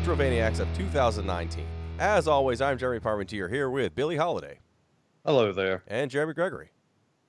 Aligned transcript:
last 0.00 0.08
Retrovaniacs 0.08 0.60
of 0.60 0.68
2019. 0.76 1.66
As 1.98 2.26
always, 2.26 2.60
I'm 2.60 2.78
Jeremy 2.78 3.00
Parmentier 3.00 3.50
here 3.50 3.68
with 3.68 3.94
Billy 3.94 4.16
Holiday 4.16 4.58
Hello 5.26 5.52
there. 5.52 5.82
and 5.86 6.10
Jeremy 6.10 6.32
Gregory. 6.32 6.70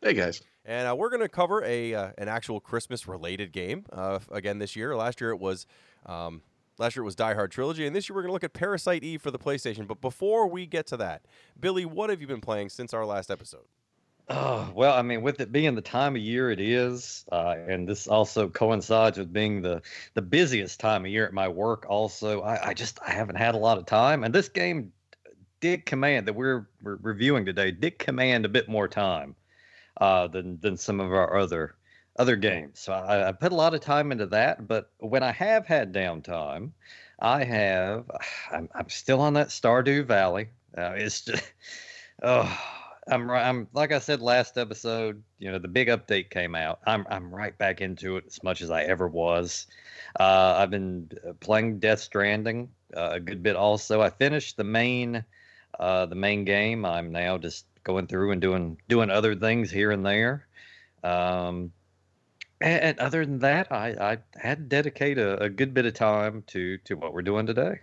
Hey 0.01 0.13
guys. 0.13 0.41
And 0.63 0.87
uh, 0.87 0.95
we're 0.95 1.09
going 1.09 1.21
to 1.21 1.29
cover 1.29 1.63
a 1.65 1.93
uh, 1.93 2.11
an 2.17 2.27
actual 2.27 2.59
Christmas 2.59 3.07
related 3.07 3.51
game 3.51 3.85
uh, 3.91 4.19
again 4.31 4.59
this 4.59 4.75
year. 4.75 4.95
Last 4.95 5.19
year 5.19 5.31
it 5.31 5.39
was 5.39 5.65
um, 6.05 6.43
last 6.77 6.95
year 6.95 7.03
it 7.03 7.05
was 7.05 7.15
Die 7.15 7.33
Hard 7.33 7.51
Trilogy, 7.51 7.85
and 7.85 7.95
this 7.95 8.07
year 8.07 8.15
we're 8.15 8.21
going 8.21 8.29
to 8.29 8.33
look 8.33 8.43
at 8.43 8.53
Parasite 8.53 9.03
Eve 9.03 9.21
for 9.21 9.31
the 9.31 9.39
PlayStation. 9.39 9.85
But 9.87 9.99
before 9.99 10.47
we 10.47 10.65
get 10.65 10.87
to 10.87 10.97
that, 10.97 11.23
Billy, 11.59 11.85
what 11.85 12.09
have 12.09 12.21
you 12.21 12.27
been 12.27 12.41
playing 12.41 12.69
since 12.69 12.93
our 12.93 13.05
last 13.05 13.29
episode? 13.31 13.65
Oh, 14.29 14.71
well, 14.73 14.93
I 14.93 15.01
mean, 15.01 15.21
with 15.23 15.41
it 15.41 15.51
being 15.51 15.75
the 15.75 15.81
time 15.81 16.15
of 16.15 16.21
year 16.21 16.49
it 16.51 16.59
is, 16.61 17.25
uh, 17.31 17.55
and 17.67 17.87
this 17.87 18.07
also 18.07 18.47
coincides 18.49 19.17
with 19.17 19.33
being 19.33 19.61
the 19.61 19.81
the 20.13 20.21
busiest 20.21 20.79
time 20.79 21.05
of 21.05 21.11
year 21.11 21.25
at 21.25 21.33
my 21.33 21.47
work. 21.49 21.85
Also, 21.89 22.41
I, 22.41 22.69
I 22.69 22.73
just 22.73 22.99
I 23.05 23.11
haven't 23.11 23.35
had 23.35 23.55
a 23.55 23.57
lot 23.57 23.77
of 23.77 23.85
time, 23.85 24.23
and 24.23 24.33
this 24.33 24.47
game 24.47 24.93
did 25.59 25.85
command 25.85 26.27
that 26.27 26.33
we're, 26.33 26.67
we're 26.81 26.97
reviewing 26.97 27.45
today 27.45 27.71
did 27.71 27.99
command 27.99 28.45
a 28.45 28.49
bit 28.49 28.69
more 28.69 28.87
time 28.87 29.35
uh, 29.97 30.27
than 30.27 30.59
than 30.61 30.77
some 30.77 30.99
of 31.01 31.11
our 31.13 31.37
other 31.37 31.75
other 32.17 32.35
games. 32.37 32.79
So 32.79 32.93
I, 32.93 33.29
I 33.29 33.31
put 33.33 33.51
a 33.51 33.55
lot 33.55 33.73
of 33.73 33.81
time 33.81 34.11
into 34.11 34.27
that. 34.27 34.67
But 34.67 34.91
when 34.99 35.23
I 35.23 35.31
have 35.31 35.67
had 35.67 35.93
downtime, 35.93 36.71
I 37.19 37.43
have 37.43 38.09
I'm, 38.51 38.69
I'm 38.75 38.89
still 38.89 39.21
on 39.21 39.33
that 39.35 39.49
Stardew 39.49 40.05
Valley. 40.05 40.49
Uh, 40.77 40.93
it's 40.95 41.21
just 41.21 41.51
oh. 42.23 42.80
I'm 43.07 43.29
right. 43.29 43.43
I'm 43.47 43.67
like 43.73 43.91
I 43.91 43.99
said 43.99 44.21
last 44.21 44.57
episode. 44.57 45.23
You 45.39 45.51
know, 45.51 45.59
the 45.59 45.67
big 45.67 45.87
update 45.87 46.29
came 46.29 46.53
out. 46.55 46.79
I'm 46.85 47.05
I'm 47.09 47.33
right 47.33 47.57
back 47.57 47.81
into 47.81 48.17
it 48.17 48.25
as 48.27 48.43
much 48.43 48.61
as 48.61 48.69
I 48.69 48.83
ever 48.83 49.07
was. 49.07 49.67
Uh, 50.19 50.55
I've 50.57 50.69
been 50.69 51.09
uh, 51.27 51.33
playing 51.39 51.79
Death 51.79 51.99
Stranding 51.99 52.69
uh, 52.95 53.11
a 53.13 53.19
good 53.19 53.41
bit. 53.41 53.55
Also, 53.55 54.01
I 54.01 54.09
finished 54.09 54.57
the 54.57 54.63
main 54.63 55.23
uh, 55.79 56.05
the 56.05 56.15
main 56.15 56.45
game. 56.45 56.85
I'm 56.85 57.11
now 57.11 57.37
just 57.37 57.65
going 57.83 58.07
through 58.07 58.31
and 58.31 58.41
doing 58.41 58.77
doing 58.87 59.09
other 59.09 59.35
things 59.35 59.71
here 59.71 59.91
and 59.91 60.05
there. 60.05 60.47
Um, 61.03 61.71
and, 62.61 62.83
and 62.83 62.99
other 62.99 63.25
than 63.25 63.39
that, 63.39 63.71
I, 63.71 63.89
I 63.99 64.17
had 64.39 64.57
to 64.59 64.63
dedicate 64.65 65.17
a, 65.17 65.41
a 65.43 65.49
good 65.49 65.73
bit 65.73 65.85
of 65.87 65.95
time 65.95 66.43
to 66.47 66.77
to 66.79 66.95
what 66.95 67.13
we're 67.13 67.23
doing 67.23 67.47
today. 67.47 67.79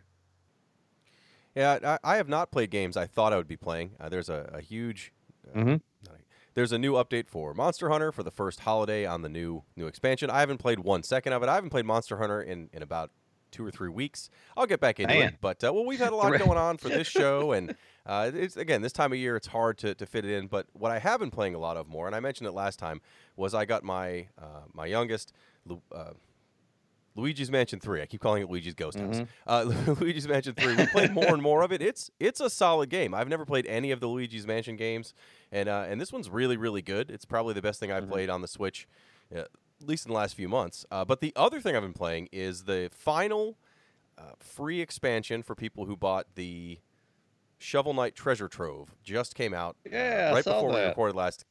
Yeah, 1.59 1.97
I, 2.05 2.13
I 2.15 2.17
have 2.17 2.29
not 2.29 2.51
played 2.53 2.71
games 2.71 2.97
I 2.97 3.07
thought 3.07 3.33
I 3.33 3.37
would 3.37 3.49
be 3.49 3.57
playing. 3.57 3.93
Uh, 4.01 4.09
there's 4.09 4.29
a, 4.29 4.49
a 4.55 4.61
huge. 4.61 5.13
Uh, 5.55 5.59
Mhm. 5.59 5.81
There's 6.55 6.73
a 6.73 6.79
new 6.79 6.95
update 6.95 7.29
for 7.29 7.55
Monster 7.55 7.89
Hunter 7.89 8.11
for 8.11 8.25
the 8.25 8.33
first 8.33 8.61
holiday 8.61 9.07
on 9.07 9.23
the 9.23 9.29
new 9.29 9.63
new 9.77 9.87
expansion. 9.87 10.29
I 10.29 10.41
haven't 10.41 10.59
played 10.59 10.81
one 10.81 11.05
second 11.05 11.33
of 11.33 11.43
it. 11.45 11.49
I 11.49 11.55
haven't 11.55 11.71
played 11.71 11.85
Monster 11.85 12.17
Hunter 12.19 12.43
in, 12.43 12.69
in 12.73 12.83
about 12.83 13.13
two 13.53 13.65
or 13.65 13.71
three 13.71 13.89
weeks. 13.89 14.29
I'll 14.57 14.67
get 14.67 14.81
back 14.81 14.99
into 14.99 15.15
Man. 15.15 15.29
it. 15.29 15.35
But 15.41 15.63
uh, 15.63 15.73
well, 15.73 15.85
we've 15.87 16.01
had 16.01 16.13
a 16.13 16.17
lot 16.17 16.37
going 16.45 16.59
on 16.59 16.77
for 16.77 16.89
this 16.89 17.07
show, 17.07 17.53
and 17.53 17.77
uh, 18.07 18.33
it's 18.35 18.57
again 18.57 18.83
this 18.83 18.93
time 18.93 19.13
of 19.13 19.19
year 19.19 19.37
it's 19.37 19.47
hard 19.47 19.79
to, 19.79 19.95
to 19.95 20.05
fit 20.05 20.25
it 20.25 20.33
in. 20.33 20.49
But 20.49 20.67
what 20.73 20.91
I 20.91 20.99
have 20.99 21.21
been 21.21 21.31
playing 21.31 21.55
a 21.55 21.59
lot 21.61 21.77
of 21.77 21.87
more, 21.87 22.07
and 22.09 22.17
I 22.17 22.19
mentioned 22.21 22.49
it 22.49 22.53
last 22.53 22.79
time, 22.81 23.03
was 23.37 23.55
I 23.55 23.65
got 23.65 23.85
my 23.85 24.27
uh, 24.37 24.63
my 24.73 24.87
youngest. 24.87 25.33
Uh, 25.93 26.13
Luigi's 27.15 27.51
Mansion 27.51 27.81
Three. 27.81 28.01
I 28.03 28.07
keep 28.07 28.21
calling 28.21 28.43
it 28.43 28.49
Luigi's 28.51 28.75
Ghost 28.75 28.99
House. 28.99 29.23
Uh, 29.47 29.63
Luigi's 30.01 30.29
Mansion 30.29 30.55
Three. 30.55 30.75
We 30.77 30.87
played 30.87 31.13
more 31.13 31.27
and 31.29 31.43
more 31.43 31.63
of 31.63 31.73
it. 31.73 31.83
It's 31.83 32.11
it's 32.21 32.41
a 32.41 32.49
solid 32.49 32.91
game. 32.91 33.13
I've 33.15 33.29
never 33.29 33.45
played 33.45 33.67
any 33.67 33.91
of 33.91 34.01
the 34.01 34.07
Luigi's 34.07 34.47
Mansion 34.47 34.77
games, 34.77 35.15
and 35.51 35.69
uh, 35.69 35.87
and 35.89 36.01
this 36.01 36.13
one's 36.13 36.29
really 36.31 36.57
really 36.57 36.83
good. 36.83 37.11
It's 37.11 37.25
probably 37.25 37.55
the 37.55 37.63
best 37.63 37.81
thing 37.81 37.91
I've 37.91 38.09
played 38.09 38.31
on 38.31 38.41
the 38.43 38.49
Switch, 38.49 38.87
uh, 39.35 39.41
at 39.41 39.49
least 39.83 40.07
in 40.07 40.13
the 40.13 40.17
last 40.19 40.35
few 40.37 40.49
months. 40.49 40.87
Uh, 40.91 41.05
but 41.05 41.21
the 41.21 41.33
other 41.35 41.61
thing 41.61 41.75
I've 41.75 41.83
been 41.83 41.93
playing 41.93 42.29
is 42.31 42.65
the 42.65 42.89
final 42.93 43.59
uh, 44.17 44.23
free 44.39 44.81
expansion 44.81 45.43
for 45.43 45.55
people 45.57 45.87
who 45.87 45.97
bought 45.97 46.27
the 46.37 46.79
Shovel 47.59 47.95
Knight 47.95 48.15
Treasure 48.15 48.47
Trove. 48.49 48.95
Just 49.03 49.35
came 49.35 49.53
out 49.55 49.77
Yeah, 49.91 50.31
right 50.33 50.45
before 50.45 50.69
we 50.73 50.81
recorded 50.81 51.17
last. 51.17 51.45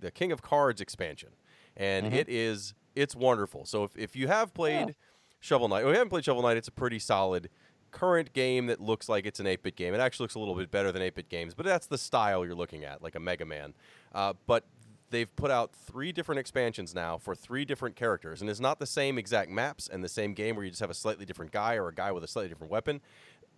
The 0.00 0.10
King 0.10 0.30
of 0.32 0.42
Cards 0.42 0.80
expansion, 0.80 1.30
and 1.76 2.06
Mhm. 2.12 2.14
it 2.16 2.28
is 2.28 2.74
it's 2.96 3.14
wonderful. 3.14 3.64
So 3.66 3.84
if, 3.84 3.96
if 3.96 4.16
you 4.16 4.26
have 4.26 4.52
played 4.54 4.96
Shovel 5.38 5.68
Knight, 5.68 5.84
or 5.84 5.88
you 5.88 5.94
haven't 5.94 6.08
played 6.08 6.24
Shovel 6.24 6.42
Knight, 6.42 6.56
it's 6.56 6.68
a 6.68 6.72
pretty 6.72 6.98
solid 6.98 7.50
current 7.92 8.32
game 8.32 8.66
that 8.66 8.80
looks 8.80 9.08
like 9.08 9.26
it's 9.26 9.38
an 9.38 9.46
8-bit 9.46 9.76
game. 9.76 9.94
It 9.94 10.00
actually 10.00 10.24
looks 10.24 10.34
a 10.34 10.38
little 10.38 10.54
bit 10.54 10.70
better 10.70 10.90
than 10.90 11.02
8-bit 11.02 11.28
games, 11.28 11.54
but 11.54 11.64
that's 11.64 11.86
the 11.86 11.98
style 11.98 12.44
you're 12.44 12.54
looking 12.54 12.84
at, 12.84 13.02
like 13.02 13.14
a 13.14 13.20
Mega 13.20 13.44
Man. 13.44 13.74
Uh, 14.14 14.32
but 14.46 14.64
they've 15.10 15.34
put 15.36 15.50
out 15.50 15.72
three 15.72 16.12
different 16.12 16.38
expansions 16.38 16.94
now 16.94 17.16
for 17.16 17.34
three 17.34 17.64
different 17.64 17.96
characters, 17.96 18.40
and 18.40 18.50
it's 18.50 18.60
not 18.60 18.78
the 18.78 18.86
same 18.86 19.18
exact 19.18 19.50
maps 19.50 19.88
and 19.88 20.02
the 20.02 20.08
same 20.08 20.34
game 20.34 20.56
where 20.56 20.64
you 20.64 20.70
just 20.70 20.80
have 20.80 20.90
a 20.90 20.94
slightly 20.94 21.24
different 21.24 21.52
guy 21.52 21.74
or 21.76 21.88
a 21.88 21.94
guy 21.94 22.10
with 22.12 22.24
a 22.24 22.28
slightly 22.28 22.48
different 22.48 22.72
weapon. 22.72 23.00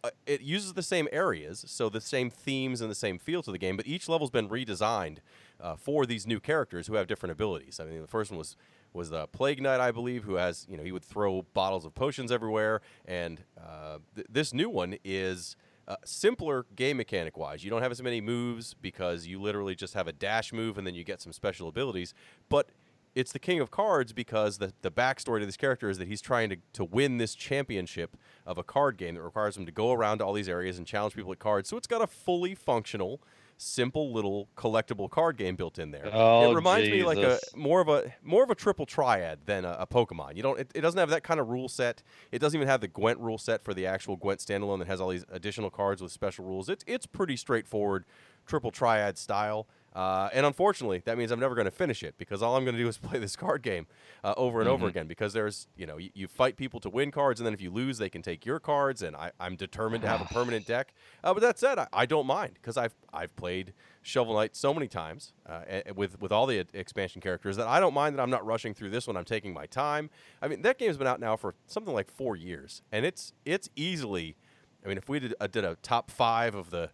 Uh, 0.04 0.10
it 0.26 0.40
uses 0.40 0.74
the 0.74 0.82
same 0.82 1.08
areas, 1.10 1.64
so 1.66 1.88
the 1.88 2.00
same 2.00 2.30
themes 2.30 2.80
and 2.80 2.90
the 2.90 2.94
same 2.94 3.18
feel 3.18 3.42
to 3.42 3.50
the 3.50 3.58
game, 3.58 3.76
but 3.76 3.86
each 3.86 4.08
level's 4.08 4.30
been 4.30 4.48
redesigned 4.48 5.18
uh, 5.60 5.74
for 5.74 6.06
these 6.06 6.26
new 6.26 6.38
characters 6.38 6.86
who 6.86 6.94
have 6.94 7.08
different 7.08 7.32
abilities. 7.32 7.80
I 7.80 7.84
mean, 7.84 8.00
the 8.00 8.06
first 8.06 8.30
one 8.30 8.38
was 8.38 8.56
was 8.98 9.10
the 9.10 9.26
Plague 9.28 9.62
Knight, 9.62 9.80
I 9.80 9.92
believe, 9.92 10.24
who 10.24 10.34
has 10.34 10.66
you 10.68 10.76
know 10.76 10.82
he 10.82 10.92
would 10.92 11.04
throw 11.04 11.42
bottles 11.54 11.86
of 11.86 11.94
potions 11.94 12.30
everywhere, 12.30 12.82
and 13.06 13.42
uh, 13.58 13.98
th- 14.14 14.26
this 14.28 14.52
new 14.52 14.68
one 14.68 14.96
is. 15.04 15.56
Uh, 15.86 15.96
simpler 16.04 16.66
game 16.76 16.98
mechanic 16.98 17.38
wise. 17.38 17.64
You 17.64 17.70
don't 17.70 17.80
have 17.80 17.90
as 17.90 18.02
many 18.02 18.20
moves 18.20 18.74
because 18.74 19.26
you 19.26 19.40
literally 19.40 19.74
just 19.74 19.94
have 19.94 20.06
a 20.06 20.12
dash 20.12 20.52
move 20.52 20.76
and 20.76 20.86
then 20.86 20.94
you 20.94 21.02
get 21.02 21.22
some 21.22 21.32
special 21.32 21.66
abilities. 21.66 22.12
But 22.50 22.68
it's 23.14 23.32
the 23.32 23.38
King 23.38 23.60
of 23.60 23.70
Cards 23.70 24.12
because 24.12 24.58
the, 24.58 24.72
the 24.82 24.90
backstory 24.90 25.40
to 25.40 25.46
this 25.46 25.56
character 25.56 25.88
is 25.88 25.98
that 25.98 26.06
he's 26.06 26.20
trying 26.20 26.50
to, 26.50 26.56
to 26.74 26.84
win 26.84 27.18
this 27.18 27.34
championship 27.34 28.16
of 28.46 28.58
a 28.58 28.62
card 28.62 28.96
game 28.96 29.14
that 29.14 29.22
requires 29.22 29.56
him 29.56 29.66
to 29.66 29.72
go 29.72 29.92
around 29.92 30.18
to 30.18 30.24
all 30.24 30.32
these 30.32 30.48
areas 30.48 30.78
and 30.78 30.86
challenge 30.86 31.14
people 31.14 31.32
at 31.32 31.38
cards. 31.38 31.68
So 31.68 31.76
it's 31.76 31.86
got 31.86 32.02
a 32.02 32.06
fully 32.06 32.54
functional, 32.54 33.20
simple 33.58 34.12
little 34.12 34.48
collectible 34.56 35.10
card 35.10 35.36
game 35.36 35.56
built 35.56 35.78
in 35.78 35.90
there. 35.90 36.08
Oh, 36.12 36.50
it 36.50 36.54
reminds 36.54 36.88
me 36.88 37.02
like 37.02 37.18
a 37.18 37.38
more 37.54 37.80
of 37.80 37.88
a 37.88 38.14
more 38.22 38.42
of 38.44 38.50
a 38.50 38.54
triple 38.54 38.86
triad 38.86 39.40
than 39.46 39.64
a, 39.64 39.76
a 39.80 39.86
Pokemon. 39.86 40.36
You 40.36 40.42
don't 40.42 40.58
it, 40.58 40.70
it 40.74 40.80
doesn't 40.80 40.98
have 40.98 41.10
that 41.10 41.24
kind 41.24 41.40
of 41.40 41.48
rule 41.48 41.68
set. 41.68 42.02
It 42.32 42.38
doesn't 42.38 42.56
even 42.56 42.68
have 42.68 42.80
the 42.80 42.88
Gwent 42.88 43.18
rule 43.18 43.36
set 43.36 43.62
for 43.62 43.74
the 43.74 43.84
actual 43.86 44.16
Gwent 44.16 44.40
standalone 44.40 44.78
that 44.78 44.88
has 44.88 45.00
all 45.00 45.10
these 45.10 45.24
additional 45.30 45.70
cards 45.70 46.00
with 46.00 46.12
special 46.12 46.44
rules. 46.44 46.68
It's 46.68 46.84
it's 46.86 47.06
pretty 47.06 47.36
straightforward 47.36 48.04
triple 48.46 48.70
triad 48.70 49.18
style. 49.18 49.66
Uh, 49.94 50.28
and 50.32 50.46
unfortunately, 50.46 51.02
that 51.06 51.18
means 51.18 51.30
I'm 51.32 51.40
never 51.40 51.54
going 51.54 51.64
to 51.64 51.70
finish 51.70 52.02
it 52.02 52.14
because 52.18 52.42
all 52.42 52.56
I'm 52.56 52.64
going 52.64 52.76
to 52.76 52.82
do 52.82 52.88
is 52.88 52.98
play 53.08 53.18
this 53.18 53.34
card 53.36 53.62
game 53.62 53.86
uh, 54.22 54.34
over 54.36 54.60
and 54.60 54.68
over 54.68 54.86
Mhm. 54.86 54.90
again. 54.90 55.06
Because 55.08 55.32
there's, 55.32 55.66
you 55.76 55.86
know, 55.86 55.96
you, 55.96 56.10
you 56.14 56.28
fight 56.28 56.56
people 56.56 56.78
to 56.80 56.90
win 56.90 57.10
cards, 57.10 57.40
and 57.40 57.46
then 57.46 57.54
if 57.54 57.60
you 57.60 57.70
lose, 57.70 57.98
they 57.98 58.08
can 58.10 58.22
take 58.22 58.46
your 58.46 58.60
cards. 58.60 59.02
And 59.02 59.16
I, 59.16 59.32
I'm 59.40 59.56
determined 59.56 60.02
to 60.02 60.08
have 60.08 60.20
a 60.20 60.24
permanent 60.32 60.66
deck. 60.66 60.94
Uh, 61.24 61.32
but 61.34 61.40
that 61.40 61.58
said, 61.58 61.78
I, 61.78 61.86
I 61.92 62.06
don't 62.06 62.26
mind 62.26 62.52
because 62.54 62.76
I've 62.76 62.94
I've 63.12 63.34
played 63.34 63.72
Shovel 64.02 64.34
Knight 64.34 64.54
so 64.54 64.72
many 64.72 64.86
times 64.88 65.32
uh, 65.48 65.60
a- 65.68 65.88
a- 65.90 65.94
with 65.94 66.20
with 66.20 66.30
all 66.32 66.46
the 66.46 66.64
expansion 66.74 67.20
characters 67.20 67.56
that 67.56 67.66
I 67.66 67.80
don't 67.80 67.94
mind 67.94 68.16
that 68.16 68.22
I'm 68.22 68.30
not 68.30 68.46
rushing 68.46 68.74
through 68.74 68.90
this 68.90 69.06
one. 69.06 69.16
I'm 69.16 69.24
taking 69.24 69.52
my 69.52 69.66
time. 69.66 70.10
I 70.42 70.48
mean, 70.48 70.62
that 70.62 70.78
game's 70.78 70.96
been 70.98 71.06
out 71.08 71.18
now 71.20 71.36
for 71.36 71.54
something 71.66 71.92
like 71.94 72.10
four 72.10 72.36
years, 72.36 72.82
and 72.92 73.04
it's 73.04 73.32
it's 73.44 73.68
easily. 73.74 74.36
I 74.84 74.88
mean, 74.88 74.96
if 74.96 75.08
we 75.08 75.18
did, 75.18 75.34
uh, 75.40 75.48
did 75.48 75.64
a 75.64 75.76
top 75.82 76.08
five 76.10 76.54
of 76.54 76.70
the 76.70 76.90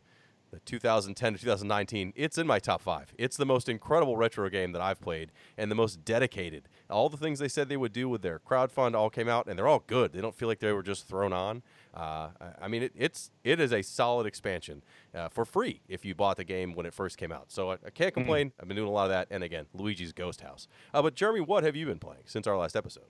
the 0.55 0.61
2010 0.61 1.33
to 1.35 1.39
2019, 1.41 2.13
it's 2.15 2.39
in 2.39 2.47
my 2.47 2.59
top 2.59 2.81
five. 2.81 3.13
It's 3.19 3.37
the 3.37 3.45
most 3.47 3.69
incredible 3.69 4.17
retro 4.17 4.49
game 4.49 4.73
that 4.73 4.81
I've 4.81 5.01
played 5.01 5.33
and 5.59 5.71
the 5.71 5.75
most 5.75 6.05
dedicated. 6.05 6.69
All 6.89 7.09
the 7.09 7.17
things 7.17 7.39
they 7.39 7.49
said 7.49 7.69
they 7.69 7.77
would 7.77 7.93
do 7.93 8.09
with 8.09 8.23
their 8.23 8.39
crowdfund 8.39 8.95
all 8.95 9.11
came 9.11 9.29
out, 9.29 9.47
and 9.47 9.59
they're 9.59 9.67
all 9.67 9.83
good. 9.87 10.13
They 10.13 10.21
don't 10.21 10.35
feel 10.35 10.49
like 10.49 10.61
they 10.61 10.73
were 10.73 10.83
just 10.83 11.09
thrown 11.09 11.33
on. 11.33 11.63
Uh, 11.93 12.29
I- 12.61 12.69
mean, 12.69 12.85
it, 12.85 12.93
it's 12.97 13.31
it 13.43 13.61
is 13.61 13.73
a 13.73 13.83
solid 13.83 14.27
expansion 14.27 14.83
uh, 15.15 15.29
for 15.29 15.45
free 15.45 15.81
if 15.89 16.05
you 16.05 16.15
bought 16.15 16.37
the 16.37 16.45
game 16.45 16.75
when 16.75 16.87
it 16.87 16.95
first 16.95 17.19
came 17.19 17.33
out. 17.33 17.51
So 17.51 17.71
I, 17.73 17.75
I 17.87 17.91
can't 17.91 18.15
complain. 18.15 18.53
I've 18.61 18.69
been 18.69 18.77
doing 18.77 18.89
a 18.89 18.93
lot 18.93 19.05
of 19.05 19.11
that, 19.11 19.29
and 19.31 19.43
again, 19.43 19.67
Luigi's 19.75 20.13
Ghost 20.13 20.41
House. 20.41 20.69
Uh, 20.93 21.03
but 21.03 21.15
Jeremy, 21.15 21.41
what 21.41 21.65
have 21.65 21.75
you 21.77 21.87
been 21.87 21.99
playing 21.99 22.23
since 22.27 22.47
our 22.47 22.57
last 22.57 22.77
episode? 22.77 23.05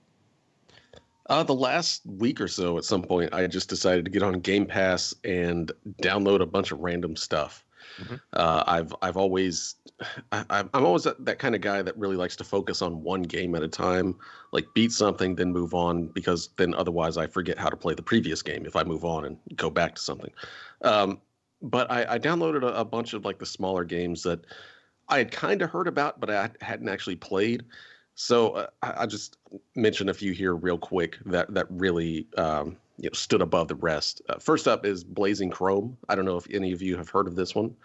Uh, 1.27 1.43
the 1.43 1.55
last 1.55 2.05
week 2.05 2.39
or 2.39 2.47
so, 2.47 2.77
at 2.77 2.83
some 2.83 3.01
point, 3.01 3.33
I 3.33 3.47
just 3.47 3.69
decided 3.69 4.05
to 4.05 4.11
get 4.11 4.23
on 4.23 4.39
Game 4.39 4.65
Pass 4.65 5.13
and 5.23 5.71
download 6.01 6.41
a 6.41 6.45
bunch 6.45 6.71
of 6.71 6.79
random 6.79 7.15
stuff. 7.15 7.65
Mhm. 7.99 8.19
Uh, 8.33 8.63
I've 8.67 8.95
I've 9.01 9.15
always 9.15 9.75
I, 10.31 10.43
I'm 10.49 10.69
I'm 10.73 10.85
always 10.85 11.03
that, 11.03 11.23
that 11.23 11.39
kind 11.39 11.55
of 11.55 11.61
guy 11.61 11.81
that 11.81 11.97
really 11.97 12.15
likes 12.15 12.35
to 12.37 12.43
focus 12.43 12.81
on 12.81 13.03
one 13.03 13.21
game 13.23 13.55
at 13.55 13.63
a 13.63 13.67
time, 13.67 14.15
like 14.51 14.65
beat 14.73 14.91
something, 14.91 15.35
then 15.35 15.51
move 15.51 15.73
on, 15.73 16.07
because 16.07 16.49
then 16.57 16.73
otherwise 16.73 17.17
I 17.17 17.27
forget 17.27 17.57
how 17.57 17.69
to 17.69 17.77
play 17.77 17.93
the 17.93 18.01
previous 18.01 18.41
game 18.41 18.65
if 18.65 18.75
I 18.75 18.83
move 18.83 19.05
on 19.05 19.25
and 19.25 19.37
go 19.55 19.69
back 19.69 19.95
to 19.95 20.01
something. 20.01 20.31
Um, 20.81 21.21
but 21.61 21.89
I, 21.89 22.15
I 22.15 22.19
downloaded 22.19 22.63
a, 22.63 22.73
a 22.79 22.85
bunch 22.85 23.13
of 23.13 23.23
like 23.23 23.39
the 23.39 23.45
smaller 23.45 23.85
games 23.85 24.23
that 24.23 24.41
I 25.07 25.19
had 25.19 25.31
kind 25.31 25.61
of 25.61 25.69
heard 25.69 25.87
about, 25.87 26.19
but 26.19 26.29
I 26.29 26.49
hadn't 26.61 26.89
actually 26.89 27.15
played. 27.15 27.63
So 28.15 28.51
uh, 28.51 28.67
I, 28.81 28.93
I 29.03 29.05
just 29.05 29.37
mention 29.75 30.09
a 30.09 30.13
few 30.13 30.31
here 30.31 30.55
real 30.55 30.77
quick 30.77 31.17
that 31.25 31.53
that 31.53 31.67
really 31.69 32.27
um, 32.37 32.77
you 32.97 33.09
know 33.09 33.13
stood 33.13 33.41
above 33.41 33.67
the 33.67 33.75
rest. 33.75 34.21
Uh, 34.29 34.39
first 34.39 34.67
up 34.67 34.85
is 34.85 35.03
Blazing 35.03 35.51
Chrome. 35.51 35.97
I 36.09 36.15
don't 36.15 36.25
know 36.25 36.37
if 36.37 36.47
any 36.49 36.71
of 36.71 36.81
you 36.81 36.97
have 36.97 37.09
heard 37.09 37.27
of 37.27 37.35
this 37.35 37.53
one, 37.53 37.75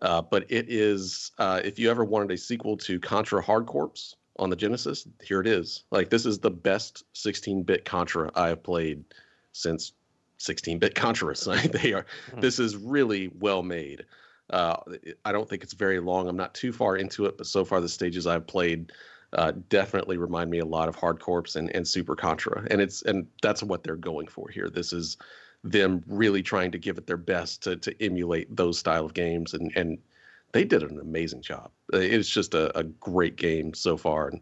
uh, 0.00 0.22
but 0.22 0.46
it 0.48 0.66
is 0.68 1.32
uh, 1.38 1.60
if 1.64 1.78
you 1.78 1.90
ever 1.90 2.04
wanted 2.04 2.30
a 2.30 2.38
sequel 2.38 2.76
to 2.78 3.00
Contra 3.00 3.42
Hard 3.42 3.66
Corps 3.66 4.16
on 4.38 4.48
the 4.48 4.56
Genesis, 4.56 5.06
here 5.22 5.40
it 5.40 5.46
is. 5.46 5.84
Like 5.90 6.08
this 6.08 6.24
is 6.24 6.38
the 6.38 6.50
best 6.50 7.04
16-bit 7.14 7.84
Contra 7.84 8.30
I 8.34 8.48
have 8.48 8.62
played 8.62 9.04
since 9.52 9.92
16-bit 10.38 10.94
Contra. 10.94 11.34
They 11.70 11.92
are. 11.92 12.06
Hmm. 12.32 12.40
This 12.40 12.58
is 12.58 12.76
really 12.76 13.30
well 13.38 13.62
made. 13.62 14.04
Uh, 14.50 14.76
I 15.24 15.32
don't 15.32 15.48
think 15.48 15.62
it's 15.62 15.72
very 15.72 16.00
long. 16.00 16.28
I'm 16.28 16.36
not 16.36 16.54
too 16.54 16.72
far 16.72 16.96
into 16.96 17.26
it, 17.26 17.38
but 17.38 17.46
so 17.46 17.64
far 17.64 17.80
the 17.80 17.88
stages 17.88 18.26
I've 18.26 18.46
played 18.46 18.92
uh, 19.34 19.52
definitely 19.68 20.16
remind 20.16 20.50
me 20.50 20.58
a 20.58 20.64
lot 20.64 20.88
of 20.88 20.94
Hard 20.94 21.20
Corps 21.20 21.56
and, 21.56 21.74
and 21.74 21.86
Super 21.86 22.14
Contra, 22.16 22.66
and 22.70 22.80
it's 22.80 23.02
and 23.02 23.26
that's 23.42 23.62
what 23.62 23.84
they're 23.84 23.96
going 23.96 24.28
for 24.28 24.48
here. 24.48 24.68
This 24.68 24.92
is 24.92 25.16
them 25.62 26.02
really 26.06 26.42
trying 26.42 26.70
to 26.72 26.78
give 26.78 26.98
it 26.98 27.06
their 27.06 27.16
best 27.16 27.62
to 27.62 27.76
to 27.76 28.02
emulate 28.02 28.54
those 28.54 28.78
style 28.78 29.04
of 29.04 29.14
games, 29.14 29.54
and 29.54 29.72
and 29.76 29.98
they 30.52 30.64
did 30.64 30.82
an 30.82 31.00
amazing 31.00 31.42
job. 31.42 31.70
It's 31.92 32.28
just 32.28 32.54
a, 32.54 32.76
a 32.78 32.84
great 32.84 33.36
game 33.36 33.74
so 33.74 33.96
far, 33.96 34.28
and 34.28 34.40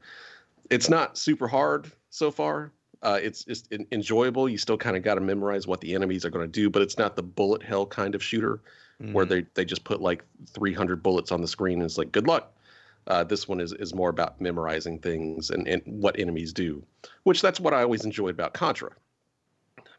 it's 0.71 0.89
not 0.89 1.17
super 1.19 1.49
hard 1.49 1.91
so 2.11 2.31
far. 2.31 2.73
Uh, 3.03 3.19
it's 3.21 3.44
just 3.44 3.73
enjoyable. 3.91 4.49
You 4.49 4.59
still 4.59 4.77
kind 4.79 4.97
of 4.97 5.03
got 5.03 5.17
to 5.17 5.21
memorize 5.21 5.67
what 5.67 5.81
the 5.81 5.94
enemies 5.94 6.25
are 6.25 6.31
going 6.31 6.47
to 6.47 6.53
do, 6.53 6.71
but 6.71 6.83
it's 6.83 6.99
not 6.99 7.17
the 7.17 7.23
bullet 7.23 7.62
hell 7.62 7.85
kind 7.87 8.15
of 8.15 8.23
shooter 8.23 8.61
where 9.11 9.27
Mhm. 9.27 9.29
they 9.29 9.47
they 9.55 9.65
just 9.65 9.83
put 9.83 10.00
like 10.00 10.25
300 10.47 11.03
bullets 11.03 11.33
on 11.33 11.41
the 11.41 11.49
screen 11.49 11.79
and 11.81 11.85
it's 11.85 11.99
like 11.99 12.12
good 12.12 12.29
luck. 12.29 12.53
Uh, 13.06 13.25
this 13.25 13.49
one 13.49 13.60
is 13.60 13.72
is 13.72 13.94
more 13.94 14.10
about 14.10 14.40
memorizing 14.40 14.99
things 14.99 15.50
and, 15.50 15.66
and 15.66 15.82
what 15.84 16.19
enemies 16.19 16.52
do, 16.52 16.82
which 17.25 17.43
that's 17.43 17.60
what 17.60 17.75
I 17.75 17.82
always 17.82 18.04
enjoyed 18.04 18.34
about 18.34 18.54
Contra. 18.54 18.90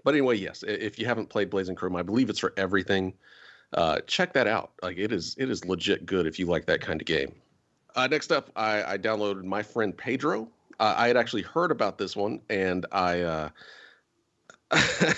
But 0.04 0.14
anyway, 0.14 0.38
yes, 0.38 0.64
if 0.68 1.00
you 1.00 1.06
haven't 1.06 1.30
played 1.30 1.50
Blazing 1.50 1.76
Chrome, 1.76 1.96
I 1.96 2.04
believe 2.04 2.30
it's 2.30 2.40
for 2.40 2.54
everything. 2.58 3.14
Uh, 3.74 4.00
check 4.02 4.34
that 4.34 4.48
out. 4.48 4.72
Like 4.82 4.98
it 4.98 5.12
is 5.12 5.36
it 5.38 5.50
is 5.50 5.66
legit 5.66 6.06
good 6.06 6.28
if 6.28 6.40
you 6.40 6.46
like 6.46 6.66
that 6.68 6.82
kind 6.82 7.02
of 7.02 7.08
game. 7.08 7.34
Uh, 7.96 8.08
next 8.08 8.32
up, 8.32 8.50
I, 8.56 8.94
I 8.94 8.98
downloaded 8.98 9.44
my 9.44 9.62
friend 9.62 9.96
Pedro. 9.96 10.48
Uh, 10.80 10.96
I 10.98 11.08
had 11.08 11.18
actually 11.18 11.44
heard 11.44 11.72
about 11.72 11.98
this 11.98 12.16
one, 12.16 12.42
and 12.50 12.86
I 12.92 13.52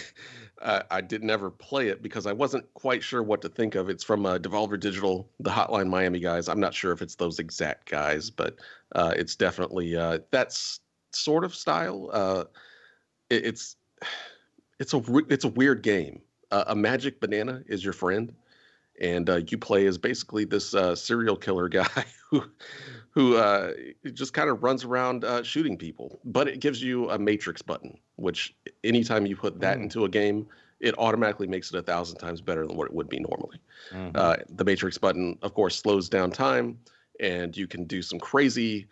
I, 0.65 0.83
I 0.89 1.01
did 1.01 1.23
never 1.23 1.49
play 1.51 1.89
it 1.89 2.01
because 2.01 2.25
I 2.25 2.33
wasn't 2.33 2.71
quite 2.73 3.03
sure 3.03 3.21
what 3.21 3.41
to 3.43 3.49
think 3.49 3.75
of. 3.75 3.89
It's 3.89 4.03
from 4.03 4.25
uh, 4.25 4.39
Devolver 4.39 4.79
Digital, 4.79 5.29
the 5.39 5.51
Hotline 5.51 5.87
Miami 5.87 6.19
guys. 6.19 6.49
I'm 6.49 6.59
not 6.59 6.73
sure 6.73 6.91
if 6.91 7.01
it's 7.01 7.15
those 7.15 7.39
exact 7.39 7.89
guys, 7.89 8.29
but 8.29 8.57
uh, 8.95 9.13
it's 9.15 9.35
definitely 9.35 9.95
uh, 9.95 10.19
sort 11.11 11.43
of 11.43 11.55
style. 11.55 12.09
Uh, 12.11 12.43
it, 13.29 13.45
it's 13.45 13.75
it's 14.79 14.93
a 14.93 15.01
it's 15.29 15.45
a 15.45 15.49
weird 15.49 15.83
game. 15.83 16.21
Uh, 16.51 16.65
a 16.67 16.75
magic 16.75 17.19
banana 17.19 17.61
is 17.67 17.83
your 17.83 17.93
friend, 17.93 18.33
and 19.01 19.29
uh, 19.29 19.41
you 19.47 19.57
play 19.57 19.85
as 19.87 19.97
basically 19.97 20.45
this 20.45 20.73
uh, 20.73 20.95
serial 20.95 21.35
killer 21.35 21.67
guy 21.79 22.05
who 22.29 22.43
who 23.11 23.35
uh, 23.37 23.73
just 24.13 24.33
kind 24.33 24.49
of 24.49 24.63
runs 24.63 24.83
around 24.83 25.23
uh, 25.23 25.43
shooting 25.43 25.77
people. 25.77 26.19
But 26.25 26.47
it 26.47 26.59
gives 26.59 26.81
you 26.81 27.09
a 27.09 27.17
matrix 27.19 27.61
button, 27.61 27.99
which 28.15 28.55
anytime 28.83 29.25
you 29.25 29.35
put 29.35 29.59
that 29.61 29.77
Mm. 29.77 29.83
into 29.83 30.05
a 30.05 30.09
game, 30.09 30.47
it 30.79 30.97
automatically 30.97 31.47
makes 31.47 31.73
it 31.73 31.77
a 31.77 31.83
thousand 31.83 32.17
times 32.17 32.41
better 32.41 32.67
than 32.67 32.75
what 32.77 32.87
it 32.87 32.93
would 32.93 33.09
be 33.09 33.19
normally. 33.19 33.59
Mhm. 33.91 34.15
Uh, 34.15 34.37
the 34.49 34.65
matrix 34.65 34.97
button, 34.97 35.37
of 35.41 35.53
course, 35.53 35.77
slows 35.77 36.09
down 36.09 36.31
time, 36.31 36.79
and 37.19 37.55
you 37.57 37.67
can 37.67 37.85
do 37.85 38.01
some 38.01 38.19
crazy, 38.19 38.87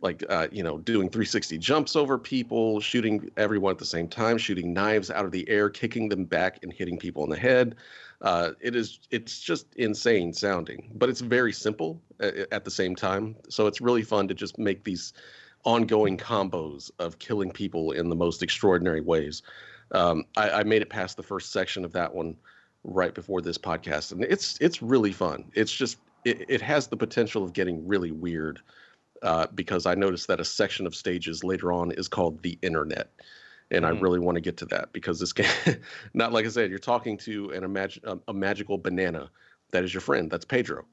like 0.00 0.24
uh, 0.28 0.48
you 0.52 0.62
know, 0.62 0.78
doing 0.78 1.08
360 1.10 1.58
jumps 1.58 1.96
over 1.96 2.18
people, 2.18 2.80
shooting 2.80 3.30
everyone 3.36 3.72
at 3.72 3.78
the 3.78 3.84
same 3.86 4.08
time, 4.08 4.38
shooting 4.38 4.72
knives 4.72 5.10
out 5.10 5.24
of 5.24 5.32
the 5.32 5.48
air, 5.48 5.70
kicking 5.70 6.08
them 6.08 6.24
back, 6.24 6.58
and 6.62 6.72
hitting 6.72 6.98
people 6.98 7.24
in 7.24 7.30
the 7.30 7.38
head. 7.38 7.76
Uh, 8.22 8.52
it 8.60 8.74
is 8.74 9.00
it's 9.10 9.40
just 9.40 9.74
insane 9.74 10.32
sounding, 10.32 10.90
but 10.94 11.08
it's 11.08 11.20
very 11.20 11.52
simple 11.52 12.00
at, 12.20 12.34
at 12.52 12.64
the 12.64 12.70
same 12.70 12.94
time. 12.94 13.36
So 13.48 13.66
it's 13.66 13.80
really 13.80 14.02
fun 14.02 14.28
to 14.28 14.34
just 14.34 14.58
make 14.58 14.84
these 14.84 15.12
ongoing 15.64 16.16
combos 16.16 16.90
of 16.98 17.18
killing 17.18 17.50
people 17.50 17.92
in 17.92 18.08
the 18.08 18.16
most 18.16 18.42
extraordinary 18.42 19.00
ways. 19.00 19.42
Um, 19.92 20.24
I, 20.36 20.50
I 20.50 20.62
made 20.64 20.82
it 20.82 20.90
past 20.90 21.16
the 21.16 21.22
first 21.22 21.52
section 21.52 21.84
of 21.84 21.92
that 21.92 22.14
one 22.14 22.36
right 22.84 23.14
before 23.14 23.40
this 23.40 23.58
podcast, 23.58 24.12
and 24.12 24.24
it's 24.24 24.58
it's 24.60 24.82
really 24.82 25.12
fun. 25.12 25.50
It's 25.54 25.72
just 25.72 25.98
it, 26.24 26.44
it 26.48 26.62
has 26.62 26.86
the 26.88 26.96
potential 26.96 27.44
of 27.44 27.52
getting 27.52 27.86
really 27.86 28.10
weird 28.10 28.60
uh, 29.22 29.46
because 29.54 29.86
I 29.86 29.94
noticed 29.94 30.28
that 30.28 30.40
a 30.40 30.44
section 30.44 30.86
of 30.86 30.94
stages 30.94 31.44
later 31.44 31.72
on 31.72 31.92
is 31.92 32.08
called 32.08 32.42
the 32.42 32.58
internet. 32.62 33.10
And 33.70 33.86
I 33.86 33.90
Mhm. 33.92 34.02
really 34.02 34.18
want 34.18 34.36
to 34.36 34.40
get 34.40 34.56
to 34.58 34.66
that 34.66 34.92
because 34.92 35.18
this 35.18 35.32
game, 35.32 35.46
not 36.14 36.32
like 36.32 36.44
I 36.44 36.48
said, 36.48 36.70
you're 36.70 36.78
talking 36.78 37.16
to 37.18 37.50
an 37.50 37.64
imagine 37.64 38.02
a, 38.06 38.18
a 38.28 38.34
magical 38.34 38.78
banana 38.78 39.30
that 39.70 39.84
is 39.84 39.92
your 39.92 40.00
friend. 40.02 40.30
That's 40.30 40.44
Pedro, 40.44 40.84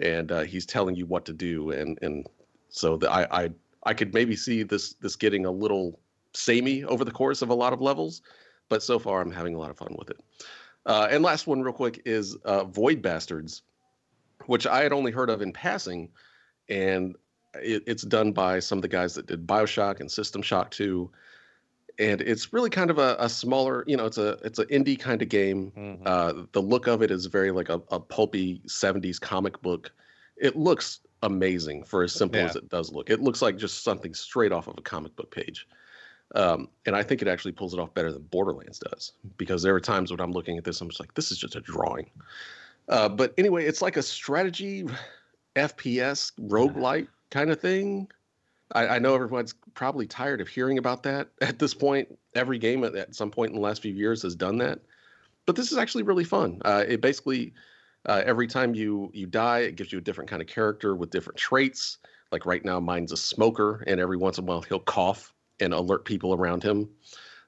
and 0.00 0.30
uh, 0.32 0.40
he's 0.40 0.66
telling 0.66 0.94
you 0.96 1.06
what 1.06 1.24
to 1.26 1.32
do. 1.32 1.70
And 1.70 1.98
and 2.02 2.26
so 2.68 2.96
the, 2.96 3.10
I 3.10 3.44
I 3.44 3.50
I 3.84 3.94
could 3.94 4.12
maybe 4.12 4.36
see 4.36 4.62
this 4.64 4.94
this 4.94 5.16
getting 5.16 5.46
a 5.46 5.50
little 5.50 5.98
samey 6.34 6.84
over 6.84 7.04
the 7.04 7.10
course 7.12 7.40
of 7.40 7.48
a 7.50 7.54
lot 7.54 7.72
of 7.72 7.80
levels, 7.80 8.20
but 8.68 8.82
so 8.82 8.98
far 8.98 9.20
I'm 9.20 9.30
having 9.30 9.54
a 9.54 9.58
lot 9.58 9.70
of 9.70 9.78
fun 9.78 9.94
with 9.98 10.10
it. 10.10 10.20
Uh, 10.86 11.06
and 11.10 11.22
last 11.22 11.46
one, 11.46 11.62
real 11.62 11.72
quick, 11.72 12.02
is 12.04 12.34
uh, 12.44 12.64
Void 12.64 13.00
Bastards, 13.02 13.62
which 14.46 14.66
I 14.66 14.82
had 14.82 14.92
only 14.92 15.12
heard 15.12 15.30
of 15.30 15.40
in 15.42 15.52
passing, 15.52 16.10
and 16.68 17.16
it, 17.54 17.82
it's 17.86 18.02
done 18.02 18.32
by 18.32 18.58
some 18.58 18.78
of 18.78 18.82
the 18.82 18.88
guys 18.88 19.14
that 19.14 19.26
did 19.26 19.46
Bioshock 19.46 20.00
and 20.00 20.10
System 20.10 20.42
Shock 20.42 20.70
2. 20.70 21.10
And 21.98 22.20
it's 22.20 22.52
really 22.52 22.70
kind 22.70 22.90
of 22.90 22.98
a, 22.98 23.16
a 23.18 23.28
smaller, 23.28 23.82
you 23.86 23.96
know, 23.96 24.06
it's 24.06 24.18
a 24.18 24.38
it's 24.44 24.58
an 24.58 24.66
indie 24.66 24.98
kind 24.98 25.20
of 25.20 25.28
game. 25.28 25.72
Mhm. 25.76 26.02
Uh, 26.06 26.44
the 26.52 26.62
look 26.62 26.86
of 26.86 27.02
it 27.02 27.10
is 27.10 27.26
very 27.26 27.50
like 27.50 27.68
a, 27.68 27.80
a 27.90 27.98
pulpy 27.98 28.60
70s 28.66 29.20
comic 29.20 29.60
book. 29.62 29.90
It 30.36 30.56
looks 30.56 31.00
amazing 31.24 31.82
for 31.82 32.04
as 32.04 32.12
simple 32.12 32.40
as 32.40 32.54
it 32.54 32.68
does 32.68 32.92
look. 32.92 33.10
It 33.10 33.20
looks 33.20 33.42
like 33.42 33.56
just 33.56 33.82
something 33.82 34.14
straight 34.14 34.52
off 34.52 34.68
of 34.68 34.74
a 34.78 34.82
comic 34.82 35.16
book 35.16 35.32
page. 35.32 35.66
Um, 36.34 36.68
and 36.86 36.94
I 36.94 37.02
think 37.02 37.22
it 37.22 37.26
actually 37.26 37.52
pulls 37.52 37.74
it 37.74 37.80
off 37.80 37.92
better 37.94 38.12
than 38.12 38.22
Borderlands 38.22 38.78
does 38.78 39.12
because 39.36 39.62
there 39.62 39.74
are 39.74 39.80
times 39.80 40.10
when 40.10 40.20
I'm 40.20 40.30
looking 40.30 40.58
at 40.58 40.64
this, 40.64 40.80
I'm 40.80 40.88
just 40.88 41.00
like, 41.00 41.14
this 41.14 41.32
is 41.32 41.38
just 41.38 41.56
a 41.56 41.60
drawing. 41.60 42.10
Uh, 42.88 43.08
but 43.08 43.34
anyway, 43.38 43.64
it's 43.64 43.82
like 43.82 43.96
a 43.96 44.02
strategy 44.02 44.86
FPS 45.56 46.32
roguelite 46.40 47.08
kind 47.30 47.50
of 47.50 47.60
thing. 47.60 48.08
I, 48.72 48.86
I 48.86 48.98
know 48.98 49.14
everyone's 49.14 49.54
probably 49.74 50.06
tired 50.06 50.40
of 50.40 50.48
hearing 50.48 50.78
about 50.78 51.02
that 51.04 51.28
at 51.40 51.58
this 51.58 51.74
point. 51.74 52.16
Every 52.34 52.58
game 52.58 52.84
at, 52.84 52.94
at 52.94 53.14
some 53.14 53.30
point 53.30 53.50
in 53.50 53.56
the 53.56 53.62
last 53.62 53.82
few 53.82 53.92
years 53.92 54.22
has 54.22 54.34
done 54.34 54.58
that. 54.58 54.80
But 55.46 55.56
this 55.56 55.72
is 55.72 55.78
actually 55.78 56.04
really 56.04 56.24
fun. 56.24 56.60
Uh, 56.64 56.84
it 56.86 57.00
basically, 57.00 57.54
uh, 58.06 58.22
every 58.24 58.46
time 58.46 58.74
you 58.74 59.10
you 59.14 59.26
die, 59.26 59.60
it 59.60 59.76
gives 59.76 59.92
you 59.92 59.98
a 59.98 60.02
different 60.02 60.28
kind 60.28 60.42
of 60.42 60.48
character 60.48 60.94
with 60.94 61.10
different 61.10 61.38
traits. 61.38 61.98
Like 62.30 62.44
right 62.44 62.62
now, 62.62 62.78
mine's 62.80 63.12
a 63.12 63.16
smoker, 63.16 63.82
and 63.86 63.98
every 63.98 64.18
once 64.18 64.36
in 64.36 64.44
a 64.44 64.46
while 64.46 64.60
he'll 64.60 64.78
cough 64.78 65.32
and 65.58 65.72
alert 65.72 66.04
people 66.04 66.34
around 66.34 66.62
him. 66.62 66.90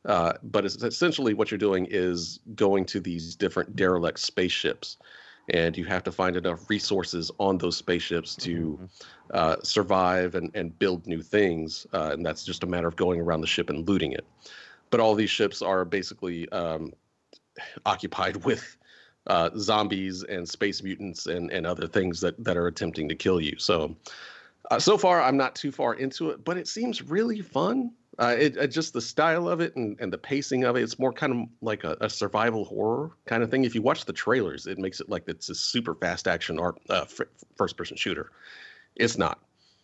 Uh, 0.06 0.32
but 0.42 0.64
essentially 0.64 1.34
what 1.34 1.50
you're 1.50 1.58
doing 1.58 1.86
is 1.90 2.40
going 2.54 2.86
to 2.86 3.00
these 3.00 3.36
different 3.36 3.76
derelict 3.76 4.18
spaceships, 4.18 4.96
and 5.48 5.76
you 5.76 5.84
have 5.84 6.02
to 6.04 6.12
find 6.12 6.36
enough 6.36 6.68
resources 6.70 7.30
on 7.38 7.58
those 7.58 7.76
spaceships 7.76 8.36
to 8.36 8.78
Mhm. 8.80 8.90
uh, 9.32 9.56
survive 9.62 10.34
and, 10.34 10.50
and 10.54 10.78
build 10.78 11.06
new 11.06 11.22
things. 11.22 11.86
Uh, 11.92 12.10
and 12.12 12.24
that's 12.24 12.44
just 12.44 12.62
a 12.62 12.66
matter 12.66 12.88
of 12.88 12.96
going 12.96 13.20
around 13.20 13.40
the 13.40 13.46
ship 13.46 13.70
and 13.70 13.88
looting 13.88 14.12
it. 14.12 14.24
But 14.90 15.00
all 15.00 15.14
these 15.14 15.30
ships 15.30 15.62
are 15.62 15.84
basically 15.84 16.48
um, 16.50 16.92
occupied 17.86 18.36
with 18.44 18.76
uh, 19.26 19.50
zombies 19.56 20.22
and 20.24 20.48
space 20.48 20.82
mutants 20.82 21.26
and, 21.26 21.50
and 21.50 21.66
other 21.66 21.86
things 21.86 22.20
that, 22.20 22.42
that 22.42 22.56
are 22.56 22.66
attempting 22.66 23.08
to 23.08 23.14
kill 23.14 23.40
you. 23.40 23.56
So, 23.58 23.96
uh, 24.70 24.78
so 24.78 24.96
far, 24.96 25.20
I'm 25.22 25.36
not 25.36 25.54
too 25.54 25.72
far 25.72 25.94
into 25.94 26.30
it, 26.30 26.44
but 26.44 26.56
it 26.56 26.68
seems 26.68 27.02
really 27.02 27.40
fun. 27.40 27.92
Uh, 28.18 28.36
it, 28.38 28.56
it 28.56 28.68
just 28.68 28.92
the 28.92 29.00
style 29.00 29.48
of 29.48 29.60
it 29.60 29.74
and, 29.76 29.96
and 30.00 30.12
the 30.12 30.18
pacing 30.18 30.64
of 30.64 30.76
it. 30.76 30.82
It's 30.82 30.98
more 30.98 31.12
kind 31.12 31.32
of 31.32 31.48
like 31.62 31.84
a, 31.84 31.96
a 32.00 32.10
survival 32.10 32.64
horror 32.64 33.12
kind 33.26 33.42
of 33.42 33.50
thing. 33.50 33.64
If 33.64 33.74
you 33.74 33.82
watch 33.82 34.04
the 34.04 34.12
trailers, 34.12 34.66
it 34.66 34.78
makes 34.78 35.00
it 35.00 35.08
like 35.08 35.24
it's 35.28 35.48
a 35.48 35.54
super 35.54 35.94
fast 35.94 36.26
action 36.28 36.58
or 36.58 36.76
uh, 36.90 37.02
f- 37.02 37.20
first 37.56 37.76
person 37.76 37.96
shooter. 37.96 38.30
It's 38.96 39.16
not. 39.16 39.38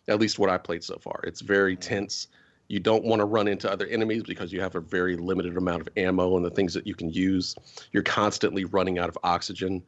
At 0.07 0.19
least 0.19 0.39
what 0.39 0.49
I 0.49 0.57
played 0.57 0.83
so 0.83 0.97
far. 0.99 1.19
It's 1.23 1.41
very 1.41 1.75
Mhm. 1.75 1.81
tense. 1.81 2.27
You 2.69 2.79
don't 2.81 3.05
want 3.05 3.21
to 3.21 3.25
run 3.25 3.47
into 3.47 3.71
other 3.71 3.87
enemies 3.87 4.23
because 4.23 4.51
you 4.51 4.59
have 4.59 4.75
a 4.75 4.81
very 4.81 5.15
limited 5.15 5.55
amount 5.55 5.81
of 5.81 5.89
ammo 5.95 6.35
and 6.35 6.45
the 6.45 6.51
things 6.51 6.73
that 6.73 6.85
you 6.85 6.95
can 6.95 7.09
use. 7.09 7.55
You're 7.93 8.03
constantly 8.03 8.65
running 8.65 8.99
out 8.99 9.07
of 9.07 9.17
oxygen. 9.23 9.81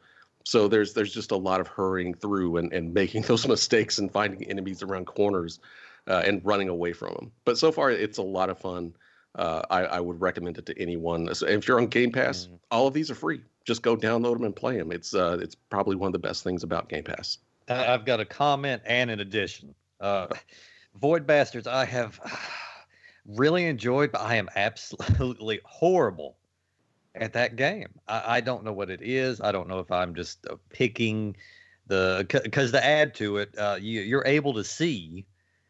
So 0.46 0.70
there's 0.70 0.94
there's 0.94 1.14
just 1.14 1.32
a 1.32 1.38
lot 1.38 1.60
of 1.60 1.68
hurrying 1.68 2.14
through 2.14 2.58
and, 2.58 2.72
and 2.72 2.94
making 2.94 3.22
those 3.28 3.46
mistakes 3.48 4.00
and 4.00 4.10
finding 4.10 4.44
enemies 4.50 4.82
around 4.82 5.06
corners 5.08 5.60
uh, 6.10 6.24
and 6.26 6.42
running 6.44 6.68
away 6.70 6.92
from 6.92 7.14
them. 7.14 7.32
But 7.46 7.58
so 7.58 7.72
far, 7.72 7.92
it's 7.92 8.18
a 8.18 8.24
lot 8.24 8.50
of 8.50 8.58
fun. 8.60 8.94
Uh, 9.36 9.62
I, 9.70 9.86
I 9.86 10.00
would 10.00 10.20
recommend 10.20 10.58
it 10.58 10.66
to 10.66 10.82
anyone. 10.82 11.34
So 11.36 11.46
if 11.48 11.68
you're 11.68 11.80
on 11.80 11.88
Game 11.88 12.12
Pass, 12.12 12.48
Mhm. 12.48 12.60
all 12.72 12.88
of 12.88 12.94
these 12.94 13.12
are 13.12 13.16
free. 13.16 13.42
Just 13.64 13.84
go 13.84 13.96
download 13.96 14.34
them 14.34 14.44
and 14.46 14.56
play 14.56 14.78
them. 14.78 14.92
It's 14.92 15.14
uh, 15.14 15.38
it's 15.40 15.56
probably 15.56 15.96
one 15.96 16.08
of 16.08 16.14
the 16.14 16.20
best 16.20 16.44
things 16.44 16.64
about 16.64 16.90
Game 16.90 17.04
Pass. 17.04 17.38
I've 17.68 18.04
got 18.06 18.20
a 18.20 18.26
comment 18.26 18.82
and 18.86 19.12
an 19.12 19.20
addition. 19.20 19.76
Uh, 20.00 20.28
Void 21.00 21.28
Bastards, 21.28 21.68
I 21.68 21.86
have 21.86 22.20
really 23.28 23.66
enjoyed, 23.66 24.12
but 24.12 24.22
I 24.22 24.36
am 24.36 24.50
absolutely 24.56 25.60
horrible 25.64 26.38
at 27.14 27.34
that 27.34 27.56
game. 27.56 27.90
I, 28.08 28.38
I 28.38 28.42
don't 28.42 28.64
know 28.64 28.74
what 28.74 28.90
it 28.90 29.02
is. 29.04 29.40
I 29.42 29.52
don't 29.52 29.68
know 29.68 29.80
if 29.80 29.92
I'm 29.92 30.16
just 30.16 30.48
uh, 30.48 30.56
picking 30.70 31.36
the 31.86 32.26
because 32.44 32.72
the 32.72 32.84
add 32.84 33.14
to 33.16 33.38
it, 33.38 33.56
uh, 33.58 33.78
you 33.80 34.02
you're 34.02 34.26
able 34.26 34.54
to 34.56 34.64
see, 34.64 35.26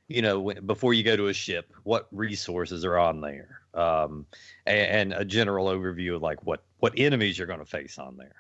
you 0.10 0.22
know, 0.22 0.54
before 0.66 0.94
you 0.94 1.04
go 1.04 1.16
to 1.16 1.28
a 1.30 1.34
ship, 1.34 1.74
what 1.84 2.08
resources 2.12 2.84
are 2.86 2.98
on 2.98 3.22
there. 3.22 3.62
um, 3.74 4.26
and, 4.66 5.14
and 5.14 5.22
a 5.22 5.26
general 5.26 5.68
overview 5.68 6.16
of 6.16 6.22
like 6.22 6.44
what 6.46 6.64
what 6.80 6.94
enemies 6.98 7.38
you're 7.38 7.48
going 7.48 7.60
to 7.60 7.66
face 7.66 7.98
on 8.00 8.18
there. 8.18 8.36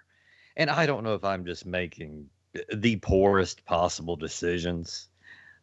And 0.57 0.69
I 0.69 0.85
don't 0.85 1.03
know 1.03 1.15
if 1.15 1.23
I'm 1.23 1.45
just 1.45 1.65
making 1.65 2.29
the 2.73 2.97
poorest 2.97 3.65
possible 3.65 4.15
decisions, 4.15 5.07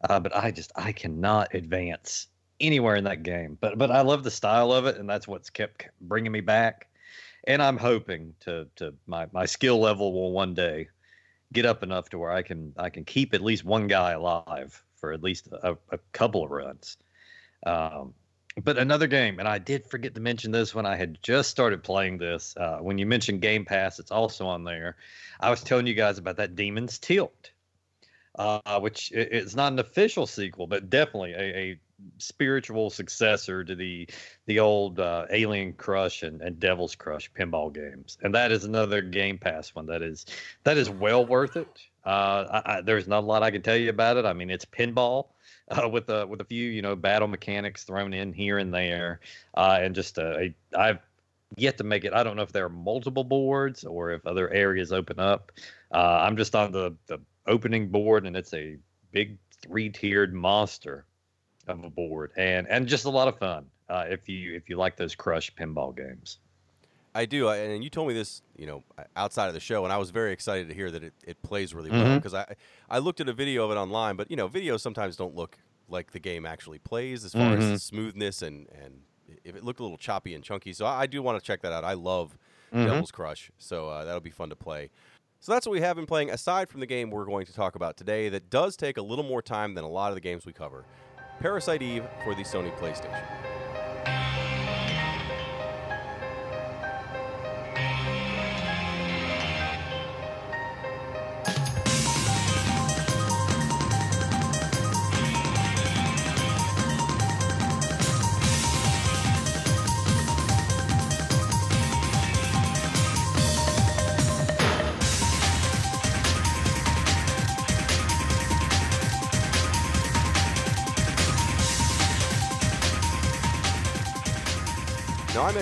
uh, 0.09 0.19
but 0.19 0.35
I 0.35 0.51
just 0.51 0.71
I 0.75 0.91
cannot 0.91 1.53
advance 1.53 2.27
anywhere 2.59 2.95
in 2.95 3.03
that 3.05 3.23
game. 3.23 3.57
But 3.59 3.77
but 3.77 3.91
I 3.91 4.01
love 4.01 4.23
the 4.23 4.31
style 4.31 4.71
of 4.71 4.85
it, 4.85 4.97
and 4.97 5.09
that's 5.09 5.27
what's 5.27 5.49
kept 5.49 5.87
bringing 6.01 6.31
me 6.31 6.41
back. 6.41 6.87
And 7.45 7.61
I'm 7.61 7.77
hoping 7.77 8.33
to 8.41 8.67
to 8.77 8.93
my 9.07 9.27
my 9.31 9.45
skill 9.45 9.79
level 9.79 10.13
will 10.13 10.31
one 10.31 10.53
day 10.53 10.89
get 11.53 11.65
up 11.65 11.83
enough 11.83 12.09
to 12.09 12.19
where 12.19 12.31
I 12.31 12.41
can 12.43 12.73
I 12.77 12.89
can 12.89 13.05
keep 13.05 13.33
at 13.33 13.41
least 13.41 13.65
one 13.65 13.87
guy 13.87 14.13
alive 14.13 14.83
for 14.99 15.11
at 15.13 15.23
least 15.23 15.47
a, 15.47 15.77
a 15.91 15.97
couple 16.11 16.43
of 16.43 16.51
runs. 16.51 16.97
Um, 17.65 18.13
but 18.63 18.77
another 18.77 19.07
game, 19.07 19.39
and 19.39 19.47
I 19.47 19.59
did 19.59 19.85
forget 19.85 20.15
to 20.15 20.21
mention 20.21 20.51
this 20.51 20.73
when 20.73 20.85
I 20.85 20.95
had 20.95 21.19
just 21.21 21.49
started 21.49 21.83
playing 21.83 22.17
this. 22.17 22.55
Uh, 22.57 22.79
when 22.79 22.97
you 22.97 23.05
mentioned 23.05 23.41
Game 23.41 23.65
Pass, 23.65 23.99
it's 23.99 24.11
also 24.11 24.47
on 24.47 24.63
there. 24.63 24.95
I 25.39 25.51
was 25.51 25.61
telling 25.61 25.85
you 25.85 25.93
guys 25.93 26.17
about 26.17 26.37
that 26.37 26.55
Demon's 26.55 26.97
Tilt, 26.97 27.51
uh, 28.37 28.79
which 28.79 29.11
it's 29.11 29.55
not 29.55 29.71
an 29.71 29.79
official 29.79 30.27
sequel, 30.27 30.67
but 30.67 30.89
definitely 30.89 31.33
a, 31.33 31.57
a 31.57 31.79
spiritual 32.19 32.89
successor 32.89 33.63
to 33.63 33.75
the 33.75 34.07
the 34.45 34.59
old 34.59 34.99
uh, 34.99 35.25
Alien 35.31 35.73
Crush 35.73 36.23
and, 36.23 36.41
and 36.41 36.59
Devil's 36.59 36.95
Crush 36.95 37.31
pinball 37.33 37.73
games, 37.73 38.17
and 38.21 38.35
that 38.35 38.51
is 38.51 38.63
another 38.63 39.01
Game 39.01 39.37
Pass 39.37 39.73
one 39.73 39.87
that 39.87 40.01
is 40.01 40.25
that 40.63 40.77
is 40.77 40.89
well 40.89 41.25
worth 41.25 41.57
it. 41.57 41.81
Uh, 42.05 42.61
I, 42.65 42.77
I, 42.77 42.81
there's 42.81 43.07
not 43.07 43.23
a 43.23 43.25
lot 43.25 43.43
I 43.43 43.51
can 43.51 43.61
tell 43.61 43.75
you 43.75 43.89
about 43.89 44.17
it. 44.17 44.25
I 44.25 44.33
mean, 44.33 44.49
it's 44.49 44.65
pinball 44.65 45.27
uh, 45.69 45.89
with 45.89 46.09
a 46.09 46.27
with 46.27 46.41
a 46.41 46.45
few 46.45 46.69
you 46.69 46.81
know 46.81 46.95
battle 46.95 47.27
mechanics 47.27 47.83
thrown 47.83 48.13
in 48.13 48.33
here 48.33 48.59
and 48.59 48.73
there, 48.73 49.19
uh, 49.55 49.79
and 49.81 49.95
just 49.95 50.19
I've 50.19 50.99
yet 51.55 51.77
to 51.77 51.83
make 51.83 52.05
it. 52.05 52.13
I 52.13 52.23
don't 52.23 52.35
know 52.35 52.43
if 52.43 52.51
there 52.51 52.65
are 52.65 52.69
multiple 52.69 53.23
boards 53.23 53.83
or 53.83 54.11
if 54.11 54.25
other 54.25 54.49
areas 54.49 54.91
open 54.91 55.19
up. 55.19 55.51
Uh, 55.91 56.19
I'm 56.21 56.37
just 56.37 56.55
on 56.55 56.71
the 56.71 56.95
the 57.07 57.19
opening 57.47 57.89
board, 57.89 58.25
and 58.25 58.35
it's 58.35 58.53
a 58.53 58.77
big 59.11 59.37
three 59.61 59.89
tiered 59.89 60.33
monster 60.33 61.05
of 61.67 61.83
a 61.83 61.89
board, 61.89 62.31
and 62.37 62.67
and 62.67 62.87
just 62.87 63.05
a 63.05 63.09
lot 63.09 63.27
of 63.27 63.37
fun 63.37 63.65
uh, 63.89 64.05
if 64.09 64.27
you 64.29 64.55
if 64.55 64.69
you 64.69 64.77
like 64.77 64.95
those 64.95 65.15
crush 65.15 65.53
pinball 65.55 65.95
games. 65.95 66.39
I 67.15 67.25
do, 67.25 67.49
and 67.49 67.83
you 67.83 67.89
told 67.89 68.07
me 68.07 68.13
this, 68.13 68.43
you 68.55 68.67
know, 68.67 68.83
outside 69.15 69.47
of 69.47 69.55
the 69.55 69.59
show, 69.59 69.83
and 69.85 69.91
I 69.91 69.97
was 69.97 70.11
very 70.11 70.31
excited 70.31 70.67
to 70.67 70.75
hear 70.75 70.91
that 70.91 71.03
it, 71.03 71.13
it 71.25 71.41
plays 71.41 71.73
really 71.73 71.89
mm-hmm. 71.89 72.03
well 72.03 72.15
because 72.17 72.35
I 72.35 72.55
I 72.89 72.99
looked 72.99 73.19
at 73.19 73.27
a 73.27 73.33
video 73.33 73.65
of 73.65 73.71
it 73.71 73.75
online, 73.75 74.15
but 74.15 74.29
you 74.29 74.37
know, 74.37 74.47
videos 74.47 74.81
sometimes 74.81 75.15
don't 75.15 75.35
look 75.35 75.57
like 75.89 76.11
the 76.11 76.19
game 76.19 76.45
actually 76.45 76.77
plays 76.77 77.25
as 77.25 77.33
far 77.33 77.55
mm-hmm. 77.55 77.73
as 77.73 77.83
smoothness 77.83 78.41
and 78.41 78.67
and 78.83 79.01
if 79.43 79.55
it 79.55 79.63
looked 79.63 79.79
a 79.79 79.83
little 79.83 79.97
choppy 79.97 80.35
and 80.35 80.43
chunky. 80.43 80.73
So 80.73 80.85
I, 80.85 81.01
I 81.01 81.05
do 81.07 81.21
want 81.23 81.39
to 81.39 81.45
check 81.45 81.61
that 81.63 81.73
out. 81.73 81.83
I 81.83 81.93
love 81.93 82.37
mm-hmm. 82.71 82.85
Devil's 82.85 83.11
Crush, 83.11 83.51
so 83.57 83.89
uh, 83.89 84.05
that'll 84.05 84.21
be 84.21 84.29
fun 84.29 84.49
to 84.49 84.55
play. 84.55 84.91
So 85.39 85.51
that's 85.51 85.65
what 85.67 85.73
we 85.73 85.81
have 85.81 85.95
been 85.95 86.07
playing 86.07 86.31
aside 86.31 86.67
from 86.67 86.79
the 86.79 86.85
game 86.85 87.11
we're 87.11 87.25
going 87.25 87.45
to 87.45 87.53
talk 87.53 87.75
about 87.75 87.95
today 87.95 88.27
that 88.29 88.49
does 88.49 88.75
take 88.75 88.97
a 88.97 89.01
little 89.01 89.23
more 89.23 89.41
time 89.41 89.75
than 89.75 89.83
a 89.83 89.89
lot 89.89 90.09
of 90.09 90.15
the 90.15 90.21
games 90.21 90.45
we 90.45 90.53
cover. 90.53 90.83
Parasite 91.39 91.83
Eve 91.83 92.05
for 92.23 92.33
the 92.33 92.41
Sony 92.41 92.75
PlayStation. 92.77 93.23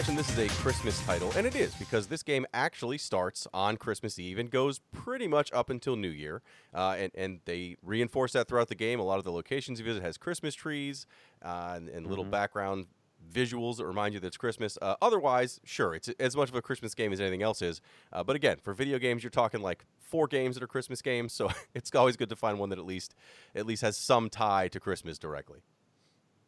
Mentioned 0.08 0.20
this 0.20 0.38
is 0.38 0.52
a 0.52 0.62
Christmas 0.62 1.04
title, 1.04 1.32
and 1.36 1.48
it 1.48 1.56
is 1.56 1.74
because 1.76 2.06
this 2.06 2.22
game 2.22 2.46
actually 2.54 3.00
starts 3.00 3.48
on 3.56 3.76
Christmas 3.76 4.20
Eve 4.20 4.38
and 4.38 4.52
goes 4.52 4.80
pretty 4.92 5.28
much 5.28 5.52
up 5.52 5.72
until 5.72 5.96
New 5.96 6.10
Year. 6.10 6.44
Uh, 6.76 6.96
and, 7.00 7.12
and 7.16 7.40
they 7.46 7.76
reinforce 7.82 8.34
that 8.34 8.48
throughout 8.48 8.68
the 8.68 8.76
game. 8.76 9.00
A 9.00 9.04
lot 9.04 9.18
of 9.18 9.24
the 9.24 9.32
locations 9.32 9.80
you 9.80 9.86
visit 9.86 10.04
has 10.04 10.18
Christmas 10.18 10.54
trees 10.54 11.08
uh, 11.44 11.74
and, 11.76 11.90
and 11.90 12.02
mm-hmm. 12.02 12.10
little 12.10 12.24
background 12.24 12.86
visuals 13.34 13.78
that 13.78 13.88
remind 13.88 14.14
you 14.14 14.20
that 14.20 14.28
it's 14.28 14.38
Christmas. 14.38 14.78
Uh, 14.80 14.94
otherwise, 15.02 15.60
sure, 15.64 15.96
it's 15.96 16.10
as 16.20 16.36
much 16.36 16.50
of 16.50 16.56
a 16.56 16.62
Christmas 16.62 16.94
game 16.94 17.12
as 17.12 17.20
anything 17.20 17.42
else 17.42 17.64
is. 17.64 17.82
Uh, 18.14 18.24
but 18.24 18.36
again, 18.36 18.58
for 18.62 18.76
video 18.76 19.00
games, 19.00 19.24
you're 19.24 19.32
talking 19.32 19.62
like 19.62 19.86
four 20.00 20.28
games 20.28 20.56
that 20.56 20.62
are 20.62 20.68
Christmas 20.68 21.02
games, 21.02 21.34
so 21.34 21.50
it's 21.74 21.96
always 21.96 22.16
good 22.16 22.30
to 22.30 22.36
find 22.36 22.60
one 22.60 22.70
that 22.70 22.78
at 22.78 22.86
least 22.86 23.16
at 23.56 23.66
least 23.66 23.82
has 23.82 23.98
some 23.98 24.30
tie 24.30 24.68
to 24.68 24.80
Christmas 24.80 25.18
directly. 25.18 25.62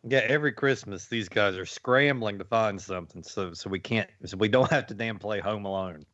Yeah, 0.09 0.19
every 0.19 0.51
Christmas 0.51 1.07
these 1.07 1.27
guys 1.27 1.55
are 1.57 1.65
scrambling 1.65 2.37
to 2.39 2.45
find 2.45 2.81
something, 2.81 3.23
so 3.23 3.53
so 3.53 3.69
we 3.69 3.79
can't, 3.79 4.09
so 4.25 4.37
we 4.37 4.47
don't 4.47 4.69
have 4.71 4.87
to 4.87 4.93
damn 4.93 5.19
play 5.19 5.39
Home 5.39 5.65
Alone. 5.65 6.05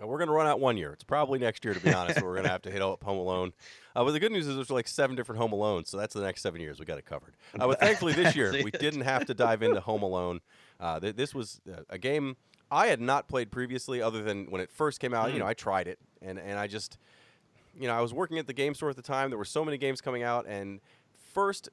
Uh, 0.00 0.06
we're 0.06 0.18
gonna 0.18 0.32
run 0.32 0.46
out 0.46 0.60
one 0.60 0.76
year. 0.76 0.92
It's 0.92 1.04
probably 1.04 1.38
next 1.38 1.64
year, 1.64 1.74
to 1.74 1.80
be 1.80 1.92
honest. 1.94 2.22
we're 2.22 2.34
gonna 2.34 2.48
have 2.48 2.62
to 2.62 2.70
hit 2.70 2.82
up 2.82 3.02
Home 3.04 3.18
Alone. 3.18 3.52
Uh, 3.94 4.04
but 4.04 4.12
the 4.12 4.20
good 4.20 4.32
news 4.32 4.46
is 4.46 4.56
there's 4.56 4.70
like 4.70 4.88
seven 4.88 5.14
different 5.14 5.40
Home 5.40 5.52
Alones, 5.52 5.88
so 5.88 5.96
that's 5.96 6.14
the 6.14 6.22
next 6.22 6.42
seven 6.42 6.60
years 6.60 6.80
we 6.80 6.84
got 6.84 6.98
it 6.98 7.04
covered. 7.04 7.34
Uh, 7.58 7.66
but 7.68 7.78
thankfully 7.78 8.12
this 8.12 8.34
year 8.36 8.52
we 8.52 8.70
didn't 8.70 9.02
have 9.02 9.26
to 9.26 9.34
dive 9.34 9.62
into 9.62 9.80
Home 9.80 10.02
Alone. 10.02 10.40
Uh, 10.80 10.98
th- 10.98 11.16
this 11.16 11.34
was 11.34 11.60
uh, 11.70 11.82
a 11.90 11.98
game 11.98 12.36
I 12.72 12.86
had 12.86 13.00
not 13.00 13.28
played 13.28 13.50
previously, 13.50 14.00
other 14.00 14.22
than 14.22 14.46
when 14.46 14.62
it 14.62 14.70
first 14.72 14.98
came 14.98 15.12
out. 15.12 15.28
Mm. 15.28 15.34
You 15.34 15.38
know, 15.40 15.46
I 15.46 15.54
tried 15.54 15.86
it, 15.86 15.98
and 16.22 16.38
and 16.38 16.58
I 16.58 16.66
just, 16.66 16.96
you 17.78 17.86
know, 17.86 17.94
I 17.94 18.00
was 18.00 18.14
working 18.14 18.38
at 18.38 18.46
the 18.46 18.54
game 18.54 18.74
store 18.74 18.90
at 18.90 18.96
the 18.96 19.02
time. 19.02 19.28
There 19.30 19.38
were 19.38 19.44
so 19.44 19.62
many 19.62 19.76
games 19.76 20.00
coming 20.00 20.22
out, 20.22 20.46
and 20.48 20.80
first, 21.32 21.68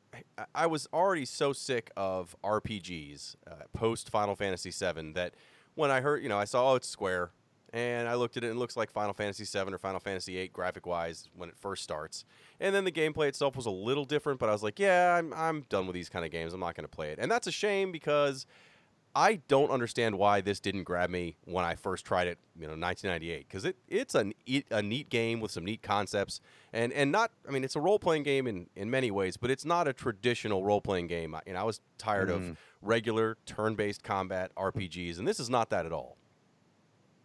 I 0.55 0.67
was 0.67 0.87
already 0.93 1.25
so 1.25 1.53
sick 1.53 1.91
of 1.97 2.35
RPGs 2.43 3.35
uh, 3.45 3.53
post 3.73 4.09
Final 4.09 4.35
Fantasy 4.35 4.71
VII 4.71 5.11
that 5.13 5.33
when 5.75 5.91
I 5.91 6.01
heard, 6.01 6.23
you 6.23 6.29
know, 6.29 6.37
I 6.37 6.45
saw, 6.45 6.71
oh, 6.71 6.75
it's 6.75 6.89
Square, 6.89 7.31
and 7.71 8.07
I 8.07 8.15
looked 8.15 8.37
at 8.37 8.43
it 8.43 8.47
and 8.47 8.57
it 8.57 8.59
looks 8.59 8.75
like 8.75 8.89
Final 8.91 9.13
Fantasy 9.13 9.45
VII 9.45 9.73
or 9.73 9.77
Final 9.77 9.99
Fantasy 9.99 10.33
VIII 10.35 10.47
graphic 10.49 10.85
wise 10.85 11.29
when 11.35 11.49
it 11.49 11.55
first 11.57 11.83
starts. 11.83 12.25
And 12.59 12.73
then 12.73 12.83
the 12.83 12.91
gameplay 12.91 13.27
itself 13.27 13.55
was 13.55 13.65
a 13.65 13.71
little 13.71 14.05
different, 14.05 14.39
but 14.39 14.49
I 14.49 14.51
was 14.51 14.63
like, 14.63 14.79
yeah, 14.79 15.15
I'm, 15.15 15.33
I'm 15.33 15.61
done 15.69 15.85
with 15.85 15.93
these 15.93 16.09
kind 16.09 16.25
of 16.25 16.31
games. 16.31 16.53
I'm 16.53 16.59
not 16.59 16.75
going 16.75 16.87
to 16.87 16.95
play 16.95 17.11
it. 17.11 17.19
And 17.21 17.29
that's 17.29 17.47
a 17.47 17.51
shame 17.51 17.91
because 17.91 18.45
I 19.15 19.35
don't 19.47 19.71
understand 19.71 20.17
why 20.17 20.41
this 20.41 20.59
didn't 20.59 20.83
grab 20.83 21.09
me 21.09 21.35
when 21.45 21.65
I 21.65 21.75
first 21.75 22.05
tried 22.05 22.27
it, 22.27 22.37
you 22.55 22.67
know, 22.67 22.73
1998, 22.73 23.47
because 23.47 23.65
it 23.65 23.75
it's 23.87 24.13
a, 24.13 24.31
a 24.69 24.81
neat 24.81 25.09
game 25.09 25.39
with 25.39 25.51
some 25.51 25.65
neat 25.65 25.81
concepts, 25.81 26.41
and 26.71 26.93
and 26.93 27.11
not, 27.11 27.31
I 27.47 27.51
mean, 27.51 27.63
it's 27.63 27.75
a 27.75 27.81
role 27.81 27.97
playing 27.97 28.23
game 28.23 28.45
in 28.45 28.67
in 28.75 28.89
many 28.89 29.09
ways, 29.09 29.35
but 29.35 29.49
it's 29.49 29.65
not 29.65 29.87
a 29.87 29.93
traditional 29.93 30.63
role 30.63 30.81
playing 30.81 31.07
game. 31.07 31.33
I, 31.33 31.41
you 31.47 31.53
know, 31.53 31.59
I 31.59 31.63
was 31.63 31.81
tired 31.97 32.29
mm. 32.29 32.35
of 32.35 32.57
regular 32.81 33.37
turn 33.45 33.75
based 33.75 34.03
combat 34.03 34.51
RPGs, 34.55 35.17
and 35.17 35.27
this 35.27 35.39
is 35.39 35.49
not 35.49 35.71
that 35.71 35.85
at 35.85 35.91
all. 35.91 36.17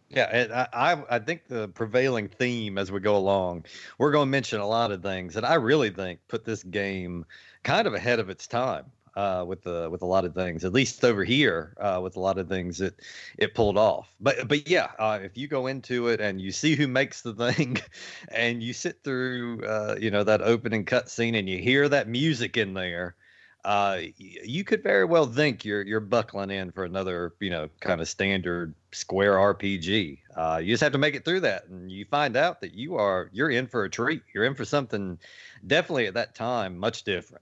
Yeah, 0.09 0.67
I 0.73 1.03
I 1.09 1.19
think 1.19 1.47
the 1.47 1.67
prevailing 1.67 2.29
theme 2.29 2.77
as 2.77 2.91
we 2.91 2.99
go 2.99 3.15
along, 3.15 3.65
we're 3.99 4.11
going 4.11 4.27
to 4.27 4.31
mention 4.31 4.59
a 4.59 4.67
lot 4.67 4.91
of 4.91 5.03
things 5.03 5.35
that 5.35 5.45
I 5.45 5.55
really 5.55 5.91
think 5.91 6.19
put 6.27 6.45
this 6.45 6.63
game 6.63 7.25
kind 7.63 7.87
of 7.87 7.93
ahead 7.93 8.19
of 8.19 8.29
its 8.29 8.47
time 8.47 8.85
uh, 9.15 9.45
with 9.47 9.63
the 9.63 9.89
with 9.89 10.01
a 10.01 10.05
lot 10.05 10.25
of 10.25 10.33
things. 10.33 10.65
At 10.65 10.73
least 10.73 11.03
over 11.03 11.23
here, 11.23 11.75
uh, 11.79 11.99
with 12.03 12.15
a 12.15 12.19
lot 12.19 12.37
of 12.37 12.49
things 12.49 12.79
that 12.79 12.99
it 13.37 13.55
pulled 13.55 13.77
off. 13.77 14.13
But 14.19 14.47
but 14.47 14.67
yeah, 14.67 14.91
uh, 14.99 15.19
if 15.21 15.37
you 15.37 15.47
go 15.47 15.67
into 15.67 16.09
it 16.09 16.19
and 16.19 16.41
you 16.41 16.51
see 16.51 16.75
who 16.75 16.87
makes 16.87 17.21
the 17.21 17.33
thing, 17.33 17.77
and 18.29 18.61
you 18.61 18.73
sit 18.73 19.03
through 19.03 19.63
uh, 19.65 19.95
you 19.99 20.11
know 20.11 20.23
that 20.23 20.41
opening 20.41 20.85
cutscene 20.85 21.37
and 21.37 21.49
you 21.49 21.57
hear 21.57 21.87
that 21.89 22.07
music 22.07 22.57
in 22.57 22.73
there. 22.73 23.15
Uh, 23.63 24.01
you 24.17 24.63
could 24.63 24.83
very 24.83 25.05
well 25.05 25.25
think 25.25 25.65
you're 25.65 25.81
you're 25.81 25.99
buckling 25.99 26.51
in 26.51 26.71
for 26.71 26.83
another, 26.83 27.33
you 27.39 27.49
know, 27.49 27.67
kind 27.79 27.99
of 27.99 28.07
standard 28.07 28.75
Square 28.91 29.33
RPG. 29.33 30.19
Uh, 30.37 30.59
you 30.61 30.71
just 30.71 30.83
have 30.83 30.91
to 30.91 30.99
make 30.99 31.15
it 31.15 31.25
through 31.25 31.39
that, 31.39 31.67
and 31.67 31.91
you 31.91 32.05
find 32.05 32.37
out 32.37 32.61
that 32.61 32.75
you 32.75 32.95
are 32.97 33.31
you're 33.33 33.49
in 33.49 33.65
for 33.65 33.83
a 33.83 33.89
treat. 33.89 34.21
You're 34.33 34.45
in 34.45 34.53
for 34.53 34.65
something 34.65 35.17
definitely 35.65 36.05
at 36.05 36.13
that 36.13 36.35
time 36.35 36.77
much 36.77 37.05
different. 37.05 37.41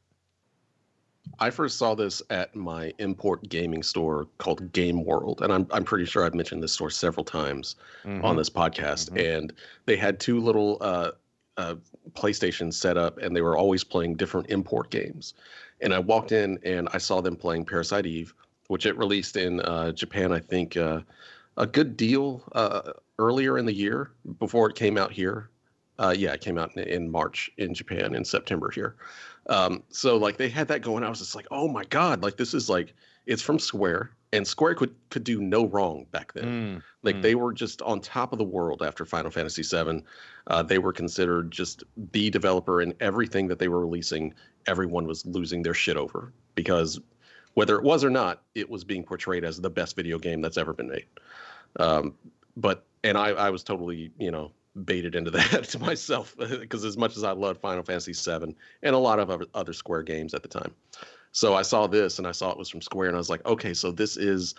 I 1.40 1.50
first 1.50 1.78
saw 1.78 1.96
this 1.96 2.22
at 2.30 2.56
my 2.56 2.94
import 3.00 3.48
gaming 3.50 3.84
store 3.84 4.28
called 4.38 4.72
Game 4.72 5.04
World, 5.04 5.42
and 5.42 5.52
I'm 5.52 5.68
I'm 5.72 5.84
pretty 5.84 6.06
sure 6.06 6.26
I've 6.26 6.36
mentioned 6.36 6.62
this 6.62 6.74
store 6.74 6.90
several 6.90 7.24
times 7.24 7.76
mm-hmm. 8.04 8.24
on 8.24 8.36
this 8.36 8.50
podcast. 8.50 9.10
Mm-hmm. 9.10 9.18
And 9.18 9.54
they 9.86 9.96
had 9.96 10.20
two 10.20 10.40
little 10.40 10.78
uh, 10.82 11.12
uh, 11.58 11.76
PlayStations 12.12 12.74
set 12.74 12.98
up, 12.98 13.18
and 13.18 13.36
they 13.36 13.42
were 13.42 13.58
always 13.58 13.84
playing 13.84 14.16
different 14.16 14.50
import 14.50 14.90
games. 14.90 15.34
And 15.82 15.94
I 15.94 16.00
walked 16.00 16.32
in 16.32 16.60
and 16.64 16.88
I 16.94 16.98
saw 16.98 17.22
them 17.22 17.36
playing 17.36 17.66
Parasite 17.66 18.06
Eve, 18.06 18.34
which 18.68 18.86
it 18.86 18.98
released 18.98 19.36
in 19.36 19.60
uh, 19.62 19.92
Japan, 19.92 20.32
I 20.32 20.40
think, 20.40 20.78
uh, 20.78 21.02
a 21.58 21.68
good 21.68 21.98
deal 21.98 22.44
uh, 22.54 22.94
earlier 23.20 23.58
in 23.58 23.66
the 23.66 23.74
year 23.74 24.12
before 24.40 24.70
it 24.70 24.76
came 24.76 24.98
out 24.98 25.12
here. 25.12 25.50
Uh, 26.00 26.14
yeah, 26.18 26.34
it 26.34 26.42
came 26.42 26.58
out 26.58 26.76
in, 26.76 26.84
in 26.84 27.12
March 27.12 27.52
in 27.58 27.74
Japan 27.74 28.16
in 28.16 28.26
September 28.26 28.72
here. 28.72 28.96
Um, 29.48 29.84
so 29.90 30.18
like 30.18 30.38
they 30.38 30.50
had 30.50 30.68
that 30.70 30.82
going. 30.82 31.04
I 31.04 31.10
was 31.10 31.20
just 31.20 31.36
like, 31.36 31.48
oh 31.52 31.68
my 31.68 31.84
god, 31.86 32.24
like 32.24 32.38
this 32.38 32.54
is 32.54 32.70
like 32.70 32.94
it's 33.26 33.42
from 33.42 33.60
Square, 33.60 34.12
and 34.32 34.48
Square 34.48 34.76
could 34.76 34.96
could 35.10 35.24
do 35.24 35.42
no 35.42 35.68
wrong 35.68 36.06
back 36.12 36.34
then. 36.34 36.46
Mm, 36.78 36.84
Like 37.04 37.18
mm. 37.18 37.22
they 37.22 37.36
were 37.36 37.54
just 37.54 37.82
on 37.82 38.00
top 38.00 38.32
of 38.32 38.40
the 38.40 38.46
world 38.46 38.82
after 38.82 39.06
Final 39.06 39.32
Fantasy 39.32 39.64
VII. 39.64 40.04
Uh, 40.48 40.64
they 40.64 40.78
were 40.78 40.94
considered 40.94 41.52
just 41.52 41.84
the 42.12 42.30
developer 42.30 42.82
in 42.82 42.94
everything 43.00 43.48
that 43.48 43.60
they 43.60 43.68
were 43.68 43.80
releasing. 43.80 44.34
Everyone 44.66 45.06
was 45.06 45.26
losing 45.26 45.62
their 45.62 45.74
shit 45.74 45.98
over 45.98 46.34
because 46.56 47.00
whether 47.54 47.78
it 47.78 47.84
was 47.84 48.04
or 48.04 48.10
not, 48.10 48.42
it 48.56 48.70
was 48.70 48.84
being 48.84 49.04
portrayed 49.04 49.44
as 49.44 49.62
the 49.62 49.70
best 49.70 49.96
video 49.96 50.18
game 50.18 50.42
that's 50.42 50.58
ever 50.58 50.74
been 50.74 50.90
made. 50.90 51.06
Um, 51.80 52.16
but 52.58 52.86
and 53.04 53.18
I, 53.18 53.30
I 53.30 53.50
was 53.50 53.64
totally 53.64 54.12
you 54.18 54.32
know 54.32 54.52
baited 54.86 55.16
into 55.16 55.32
that 55.32 55.66
to 55.66 55.80
myself 55.80 56.36
because 56.38 56.84
as 56.84 56.98
much 56.98 57.18
as 57.18 57.24
I 57.24 57.32
loved 57.32 57.62
Final 57.62 57.84
Fantasy 57.84 58.14
VII 58.14 58.56
and 58.84 58.96
a 58.96 58.98
lot 58.98 59.20
of 59.20 59.30
other, 59.54 59.74
Square 59.74 60.04
games 60.04 60.34
at 60.34 60.44
the 60.44 60.50
time, 60.50 60.74
so 61.32 61.56
I 61.56 61.62
saw 61.62 61.88
this 61.88 62.20
and 62.20 62.28
I 62.28 62.32
saw 62.32 62.52
it 62.52 62.58
was 62.58 62.70
from 62.70 62.82
Square 62.82 63.10
and 63.10 63.16
I 63.16 63.20
was 63.20 63.30
like, 63.30 63.46
okay, 63.46 63.74
so 63.74 63.92
this 63.92 64.18
is 64.18 64.56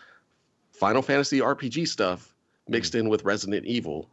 Final 0.73 1.03
Fantasy 1.03 1.41
RPG 1.41 1.89
stuff 1.89 2.35
mixed 2.69 2.95
in 2.95 3.09
with 3.09 3.25
Resident 3.25 3.67
Evil, 3.67 4.09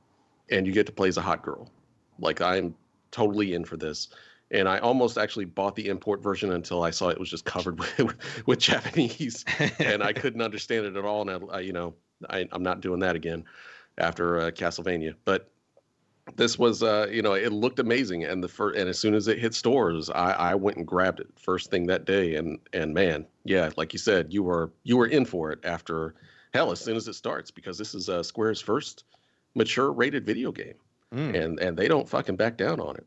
and 0.50 0.68
you 0.68 0.74
get 0.74 0.86
to 0.86 0.92
play 0.92 1.08
as 1.08 1.18
a 1.18 1.22
hot 1.22 1.42
girl. 1.42 1.72
Like 2.20 2.42
I'm 2.42 2.76
totally 3.12 3.54
in 3.54 3.66
for 3.66 3.78
this. 3.78 4.10
And 4.52 4.68
I 4.68 4.80
almost 4.80 5.18
actually 5.18 5.46
bought 5.46 5.78
the 5.78 5.88
import 5.88 6.22
version 6.22 6.52
until 6.52 6.84
I 6.84 6.92
saw 6.92 7.08
it 7.08 7.20
was 7.20 7.30
just 7.30 7.46
covered 7.46 7.80
with, 7.98 8.16
with 8.46 8.60
Japanese, 8.60 9.46
and 9.80 10.04
I 10.04 10.12
couldn't 10.12 10.42
understand 10.42 10.86
it 10.86 10.98
at 10.98 11.06
all. 11.06 11.28
And 11.28 11.50
I, 11.52 11.62
you 11.62 11.72
know, 11.72 11.94
I, 12.30 12.48
I'm 12.52 12.64
not 12.64 12.82
doing 12.82 13.00
that 13.00 13.16
again 13.16 13.46
after 13.98 14.40
uh, 14.42 14.52
Castlevania. 14.52 15.16
But 15.24 15.51
this 16.38 16.58
was, 16.60 16.84
uh, 16.84 17.08
you 17.12 17.22
know, 17.22 17.34
it 17.34 17.52
looked 17.52 17.80
amazing. 17.80 18.24
And 18.24 18.44
the 18.44 18.48
first, 18.48 18.78
and 18.78 18.90
as 18.90 19.00
soon 19.00 19.14
as 19.14 19.28
it 19.28 19.40
hit 19.40 19.54
stores, 19.54 20.10
I, 20.10 20.32
I 20.32 20.56
went 20.56 20.78
and 20.78 20.88
grabbed 20.88 21.20
it 21.20 21.28
first 21.38 21.70
thing 21.72 21.88
that 21.88 22.06
day. 22.06 22.36
And 22.36 22.60
and 22.74 22.94
man, 22.94 23.26
yeah, 23.44 23.70
like 23.78 23.94
you 23.94 24.00
said, 24.00 24.34
you 24.34 24.44
were 24.44 24.72
you 24.84 24.98
were 24.98 25.08
in 25.08 25.26
for 25.26 25.52
it 25.52 25.60
after 25.64 26.16
hell 26.54 26.72
as 26.72 26.80
soon 26.82 26.96
as 26.98 27.08
it 27.08 27.14
starts 27.14 27.52
because 27.52 27.78
this 27.78 27.94
is 27.96 28.10
uh, 28.10 28.24
Square's 28.24 28.62
first 28.62 29.04
mature 29.56 29.92
rated 29.92 30.26
video 30.26 30.52
game, 30.52 30.76
Mm. 31.14 31.44
and 31.44 31.60
and 31.60 31.78
they 31.78 31.88
don't 31.90 32.08
fucking 32.08 32.38
back 32.38 32.56
down 32.58 32.80
on 32.80 32.96
it. 32.96 33.06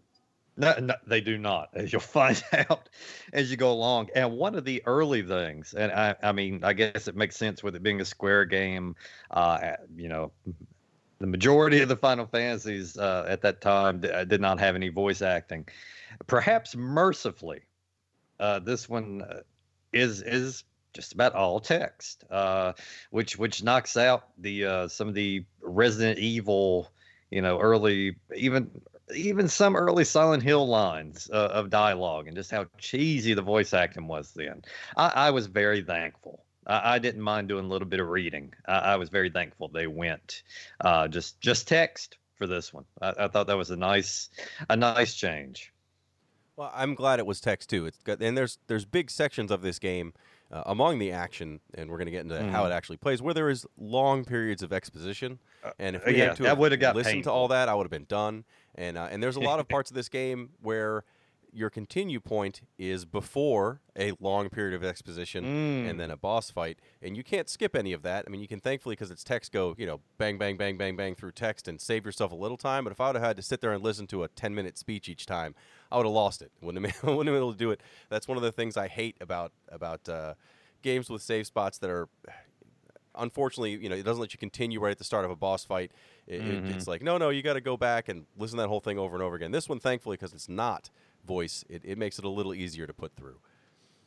No, 0.57 0.73
no, 0.79 0.95
they 1.07 1.21
do 1.21 1.37
not, 1.37 1.71
as 1.75 1.93
you'll 1.93 2.01
find 2.21 2.41
out 2.53 2.89
as 3.33 3.51
you 3.51 3.57
go 3.57 3.73
along. 3.73 4.11
And 4.15 4.37
one 4.37 4.55
of 4.55 4.65
the 4.65 4.83
early 4.87 5.23
things, 5.23 5.75
and 5.75 5.91
I, 5.91 6.15
I 6.23 6.33
mean, 6.33 6.63
I 6.63 6.75
guess 6.75 7.09
it 7.09 7.17
makes 7.17 7.37
sense 7.37 7.63
with 7.63 7.75
it 7.75 7.83
being 7.83 8.01
a 8.01 8.05
Square 8.05 8.45
game. 8.47 8.95
Uh, 9.33 9.73
you 9.97 10.09
know, 10.09 10.31
the 11.25 11.31
majority 11.31 11.81
of 11.81 11.89
the 11.89 11.97
Final 11.97 12.27
Fantasies 12.27 12.99
uh, 12.99 13.25
at 13.27 13.41
that 13.41 13.63
time 13.63 14.01
d- 14.01 14.11
uh, 14.11 14.25
did 14.25 14.43
not 14.43 14.61
have 14.61 14.75
any 14.75 14.91
voice 14.91 15.23
acting. 15.23 15.67
Perhaps 16.27 16.77
mercifully, 16.77 17.63
uh, 18.39 18.59
this 18.59 18.91
one 18.91 19.23
uh, 19.23 19.41
is 19.95 20.21
is 20.21 20.65
just 20.93 21.15
about 21.15 21.35
all 21.35 21.61
text, 21.61 22.25
uh, 22.31 22.75
which 23.11 23.39
which 23.39 23.63
knocks 23.63 23.97
out 23.97 24.29
the 24.37 24.87
some 24.89 25.09
of 25.09 25.15
the 25.15 25.47
Resident 25.63 26.19
Evil, 26.19 26.91
you 27.31 27.41
know, 27.41 27.59
early 27.59 28.17
even 28.37 28.71
even 29.15 29.49
some 29.49 29.77
early 29.77 30.05
Silent 30.05 30.43
Hill 30.43 30.69
lines 30.69 31.29
of 31.29 31.71
dialogue 31.71 32.27
and 32.27 32.37
just 32.37 32.51
how 32.51 32.67
cheesy 32.77 33.33
the 33.33 33.41
voice 33.41 33.73
acting 33.73 34.09
was 34.09 34.35
then. 34.35 34.61
I, 34.95 35.09
I 35.09 35.31
was 35.31 35.47
very 35.47 35.81
thankful. 35.83 36.44
I, 36.67 36.95
I 36.95 36.99
didn't 36.99 37.23
mind 37.23 37.49
doing 37.49 37.65
a 37.65 37.69
little 37.69 37.89
bit 37.89 38.01
of 38.01 38.09
reading. 38.09 38.53
I, 38.67 38.79
I 38.79 38.97
was 38.97 39.09
very 39.09 39.31
thankful 39.31 39.69
they 39.69 39.87
went 39.87 40.43
uh, 40.81 41.09
just 41.09 41.41
just 41.41 41.69
text 41.69 42.19
for 42.37 42.47
this 42.47 42.73
one. 42.73 42.85
I, 43.01 43.15
I 43.19 43.29
thought 43.29 43.47
that 43.47 43.57
was 43.57 43.71
a 43.71 43.77
nice 43.77 44.31
a 44.69 44.77
nice 44.77 45.15
change. 45.15 45.73
Well, 46.57 46.71
I'm 46.73 46.95
glad 46.95 47.19
it 47.19 47.27
was 47.27 47.41
text 47.41 47.69
too. 47.71 47.87
It's 47.87 47.99
got, 47.99 48.21
and 48.23 48.37
there's 48.39 48.59
there's 48.69 48.85
big 48.85 49.11
sections 49.11 49.51
of 49.51 49.63
this 49.63 49.79
game 49.79 50.15
uh, 50.53 50.63
among 50.67 50.99
the 51.01 51.11
action, 51.11 51.61
and 51.75 51.91
we're 51.91 51.97
going 51.97 52.07
to 52.07 52.13
get 52.13 52.21
into 52.23 52.41
how 52.51 52.63
Mhm. 52.63 52.71
it 52.71 52.73
actually 52.73 52.99
plays, 52.99 53.21
where 53.21 53.35
there 53.35 53.51
is 53.51 53.67
long 53.77 54.25
periods 54.25 54.63
of 54.63 54.73
exposition. 54.73 55.41
And 55.79 55.97
if 55.97 56.03
uh, 56.03 56.05
we 56.07 56.19
yeah, 56.19 56.27
had 56.27 56.37
to 56.37 56.45
have 56.45 56.59
listened 56.95 57.25
to 57.25 57.33
all 57.33 57.49
that, 57.49 57.69
I 57.69 57.75
would 57.75 57.85
have 57.85 57.91
been 57.91 58.05
done. 58.05 58.45
And 58.77 58.97
uh, 58.97 59.09
and 59.11 59.23
there's 59.23 59.37
a 59.37 59.41
lot 59.41 59.59
of 59.59 59.69
parts 59.69 59.91
of 59.91 59.97
this 59.97 60.09
game 60.09 60.51
where 60.61 61.05
your 61.55 61.71
continue 61.71 62.19
point 62.19 62.63
is 62.79 63.05
before 63.05 63.81
a 63.97 64.13
long 64.19 64.49
period 64.49 64.75
of 64.75 64.83
exposition 64.83 65.45
Mm. 65.45 65.89
and 65.91 66.01
then 66.01 66.11
a 66.11 66.17
boss 66.17 66.51
fight, 66.51 66.81
and 67.01 67.17
you 67.17 67.23
can't 67.23 67.49
skip 67.49 67.77
any 67.77 67.93
of 67.93 68.03
that. 68.03 68.25
I 68.27 68.31
mean, 68.31 68.41
you 68.41 68.49
can 68.49 68.59
thankfully 68.61 68.95
because 68.95 69.11
it's 69.13 69.23
text 69.23 69.53
go, 69.53 69.75
you 69.79 69.87
know, 69.87 70.01
bang, 70.19 70.37
bang, 70.37 70.57
bang, 70.57 70.77
bang, 70.77 70.97
bang 70.97 71.15
through 71.15 71.31
text 71.33 71.69
and 71.69 71.81
save 71.81 72.05
yourself 72.05 72.33
a 72.33 72.35
little 72.35 72.57
time. 72.57 72.83
But 72.85 72.91
if 72.93 73.01
I 73.01 73.07
would 73.07 73.15
have 73.17 73.25
had 73.25 73.37
to 73.37 73.43
sit 73.43 73.61
there 73.61 73.73
and 73.73 73.85
listen 73.85 74.07
to 74.09 74.25
a 74.25 74.29
10 74.29 74.53
minute 74.55 74.77
speech 74.77 75.09
each 75.09 75.27
time, 75.27 75.55
I 75.93 75.97
would 75.97 76.07
have 76.07 76.13
lost 76.13 76.43
it. 76.43 76.51
Wouldn't 76.61 76.85
have, 76.85 77.01
been- 77.03 77.11
wouldn't 77.17 77.29
have 77.29 77.35
been 77.35 77.43
able 77.43 77.53
to 77.53 77.59
do 77.59 77.71
it. 77.71 77.81
That's 78.09 78.27
one 78.27 78.37
of 78.37 78.43
the 78.43 78.53
things 78.53 78.77
I 78.77 78.89
hate 78.89 79.17
about 79.21 79.53
about 79.71 80.09
uh, 80.09 80.35
games 80.83 81.09
with 81.09 81.23
save 81.23 81.47
spots 81.47 81.79
that 81.79 81.89
are. 81.91 82.09
Unfortunately, 83.17 83.77
you 83.77 83.89
know, 83.89 83.95
it 83.95 84.03
doesn't 84.03 84.21
let 84.21 84.33
you 84.35 84.39
continue 84.39 84.81
right 84.81 84.91
at 84.91 84.99
the 84.99 85.05
start 85.05 85.25
of 85.25 85.31
a 85.31 85.37
boss 85.37 85.65
fight. 85.65 85.93
It, 86.27 86.41
it- 86.41 86.65
Mhm. 86.65 86.75
it's 86.75 86.89
like, 86.89 87.01
no, 87.01 87.17
no, 87.17 87.29
you 87.31 87.43
got 87.43 87.53
to 87.53 87.61
go 87.61 87.77
back 87.77 88.09
and 88.09 88.27
listen 88.37 88.57
to 88.57 88.63
that 88.63 88.69
whole 88.69 88.81
thing 88.81 88.99
over 88.99 89.15
and 89.15 89.23
over 89.23 89.37
again. 89.37 89.53
This 89.53 89.69
one, 89.69 89.79
thankfully, 89.79 90.17
because 90.17 90.33
it's 90.35 90.49
not 90.49 90.91
voice, 91.27 91.65
it, 91.69 91.83
it 91.85 91.99
makes 91.99 92.19
it 92.19 92.25
a 92.25 92.29
little 92.29 92.55
easier 92.55 92.87
to 92.87 92.93
put 92.93 93.15
through. 93.17 93.37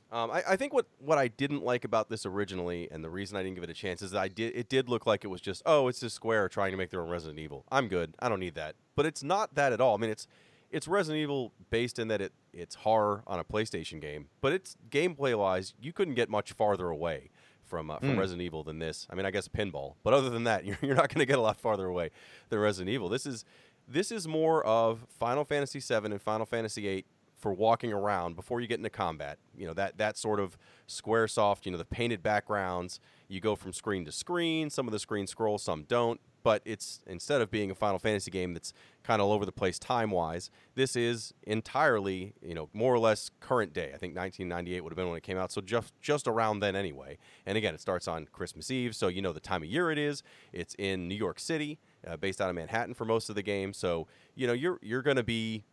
Um, 0.10 0.32
I, 0.32 0.42
I 0.50 0.56
think 0.56 0.74
what, 0.74 0.86
what 1.00 1.18
I 1.18 1.28
didn't 1.28 1.64
like 1.64 1.84
about 1.84 2.10
this 2.10 2.26
originally, 2.26 2.88
and 2.92 3.04
the 3.04 3.10
reason 3.10 3.36
I 3.36 3.44
didn't 3.44 3.56
give 3.56 3.64
it 3.66 3.70
a 3.70 3.74
chance, 3.74 4.02
is 4.02 4.12
that 4.12 4.22
I 4.22 4.30
did 4.30 4.56
it 4.56 4.70
did 4.70 4.88
look 4.88 5.06
like 5.06 5.26
it 5.26 5.28
was 5.28 5.42
just 5.42 5.62
oh, 5.66 5.90
it's 5.90 6.00
just 6.00 6.16
Square 6.16 6.48
trying 6.50 6.72
to 6.72 6.78
make 6.78 6.92
their 6.92 7.02
own 7.02 7.10
Resident 7.10 7.40
Evil. 7.40 7.66
I'm 7.70 7.90
good. 7.90 8.14
I 8.20 8.30
don't 8.30 8.40
need 8.40 8.56
that. 8.56 8.76
But 8.96 9.06
it's 9.06 9.22
not 9.22 9.56
that 9.56 9.74
at 9.74 9.82
all. 9.82 9.96
I 9.96 9.98
mean, 9.98 10.10
it's 10.10 10.26
it's 10.72 10.88
Resident 10.88 11.22
Evil 11.22 11.52
based 11.70 12.00
in 12.00 12.08
that 12.08 12.22
it 12.22 12.32
it's 12.54 12.76
horror 12.76 13.24
on 13.28 13.38
a 13.40 13.44
PlayStation 13.44 14.00
game, 14.00 14.28
but 14.40 14.54
it's 14.54 14.78
gameplay 14.90 15.38
wise, 15.38 15.74
you 15.82 15.92
couldn't 15.92 16.16
get 16.16 16.30
much 16.30 16.54
farther 16.54 16.88
away 16.88 17.30
from 17.66 17.92
uh, 17.92 18.00
from 18.00 18.14
Hmm. 18.14 18.20
Resident 18.20 18.44
Evil 18.44 18.64
than 18.64 18.80
this. 18.80 19.08
I 19.10 19.16
mean, 19.16 19.26
I 19.26 19.32
guess 19.32 19.50
pinball, 19.50 19.96
but 20.04 20.14
other 20.14 20.30
than 20.30 20.46
that, 20.46 20.64
you're, 20.66 20.78
you're 20.82 20.96
not 20.96 21.14
going 21.14 21.20
to 21.20 21.26
get 21.26 21.38
a 21.38 21.42
lot 21.42 21.60
farther 21.60 21.86
away 21.86 22.12
than 22.48 22.60
Resident 22.60 22.90
Evil. 22.94 23.10
This 23.10 23.26
is 23.26 23.44
this 23.88 24.12
is 24.12 24.28
more 24.28 24.66
of 24.66 25.06
Final 25.20 25.46
Fantasy 25.46 25.80
VII 25.80 26.12
and 26.12 26.22
Final 26.22 26.46
Fantasy 26.46 26.82
VIII 26.82 27.06
for 27.38 27.54
walking 27.54 27.94
around 27.94 28.36
before 28.36 28.60
you 28.60 28.68
get 28.68 28.80
into 28.80 28.90
combat. 28.90 29.38
You 29.56 29.68
know 29.68 29.74
that 29.74 29.98
that 29.98 30.18
sort 30.18 30.40
of 30.40 30.58
square 30.88 31.28
soft. 31.28 31.66
You 31.66 31.72
know 31.72 31.78
the 31.78 31.86
painted 31.86 32.24
backgrounds. 32.24 33.00
You 33.28 33.40
go 33.40 33.56
from 33.56 33.74
screen 33.74 34.06
to 34.06 34.12
screen. 34.12 34.70
Some 34.70 34.88
of 34.88 34.92
the 34.92 35.00
screens 35.00 35.32
scroll, 35.32 35.58
some 35.58 35.84
don't. 35.84 36.20
But 36.44 36.62
it's 36.66 37.02
instead 37.08 37.42
of 37.42 37.52
being 37.52 37.72
a 37.72 37.76
Final 37.76 38.00
Fantasy 38.00 38.32
game 38.32 38.54
that's 38.54 38.74
kind 39.08 39.22
of 39.22 39.28
all 39.28 39.34
over 39.34 39.46
the 39.46 39.52
place 39.54 39.80
time 39.80 40.12
wise, 40.12 40.52
this 40.76 40.98
is 40.98 41.34
entirely 41.44 42.34
you 42.42 42.54
know 42.54 42.70
more 42.74 42.94
or 42.94 43.00
less 43.00 43.32
current 43.40 43.72
day. 43.72 43.92
I 43.96 43.98
think 43.98 44.16
1998 44.18 44.82
would 44.84 44.92
have 44.92 44.98
been 44.98 45.08
when 45.08 45.16
it 45.18 45.24
came 45.24 45.38
out, 45.38 45.52
so 45.54 45.62
just 45.62 45.94
just 46.02 46.28
around 46.28 46.60
then 46.60 46.76
anyway. 46.76 47.18
And 47.46 47.58
again, 47.58 47.74
it 47.74 47.80
starts 47.80 48.08
on 48.08 48.28
Christmas 48.34 48.70
Eve, 48.70 48.96
so 48.96 49.08
you 49.08 49.22
know 49.22 49.32
the 49.32 49.40
time 49.40 49.64
of 49.64 49.70
year 49.70 49.90
it 49.92 49.98
is. 49.98 50.24
It's 50.52 50.76
in 50.78 51.08
New 51.08 51.16
York 51.16 51.40
City, 51.40 51.80
uh, 52.06 52.18
based 52.18 52.42
out 52.42 52.50
of 52.50 52.56
Manhattan 52.56 52.94
for 52.94 53.06
most 53.06 53.30
of 53.30 53.36
the 53.36 53.44
game. 53.44 53.72
So 53.74 54.08
you 54.36 54.46
know 54.46 54.54
you're 54.54 54.78
you're 54.82 55.02
going 55.02 55.18
to 55.18 55.24
be 55.24 55.64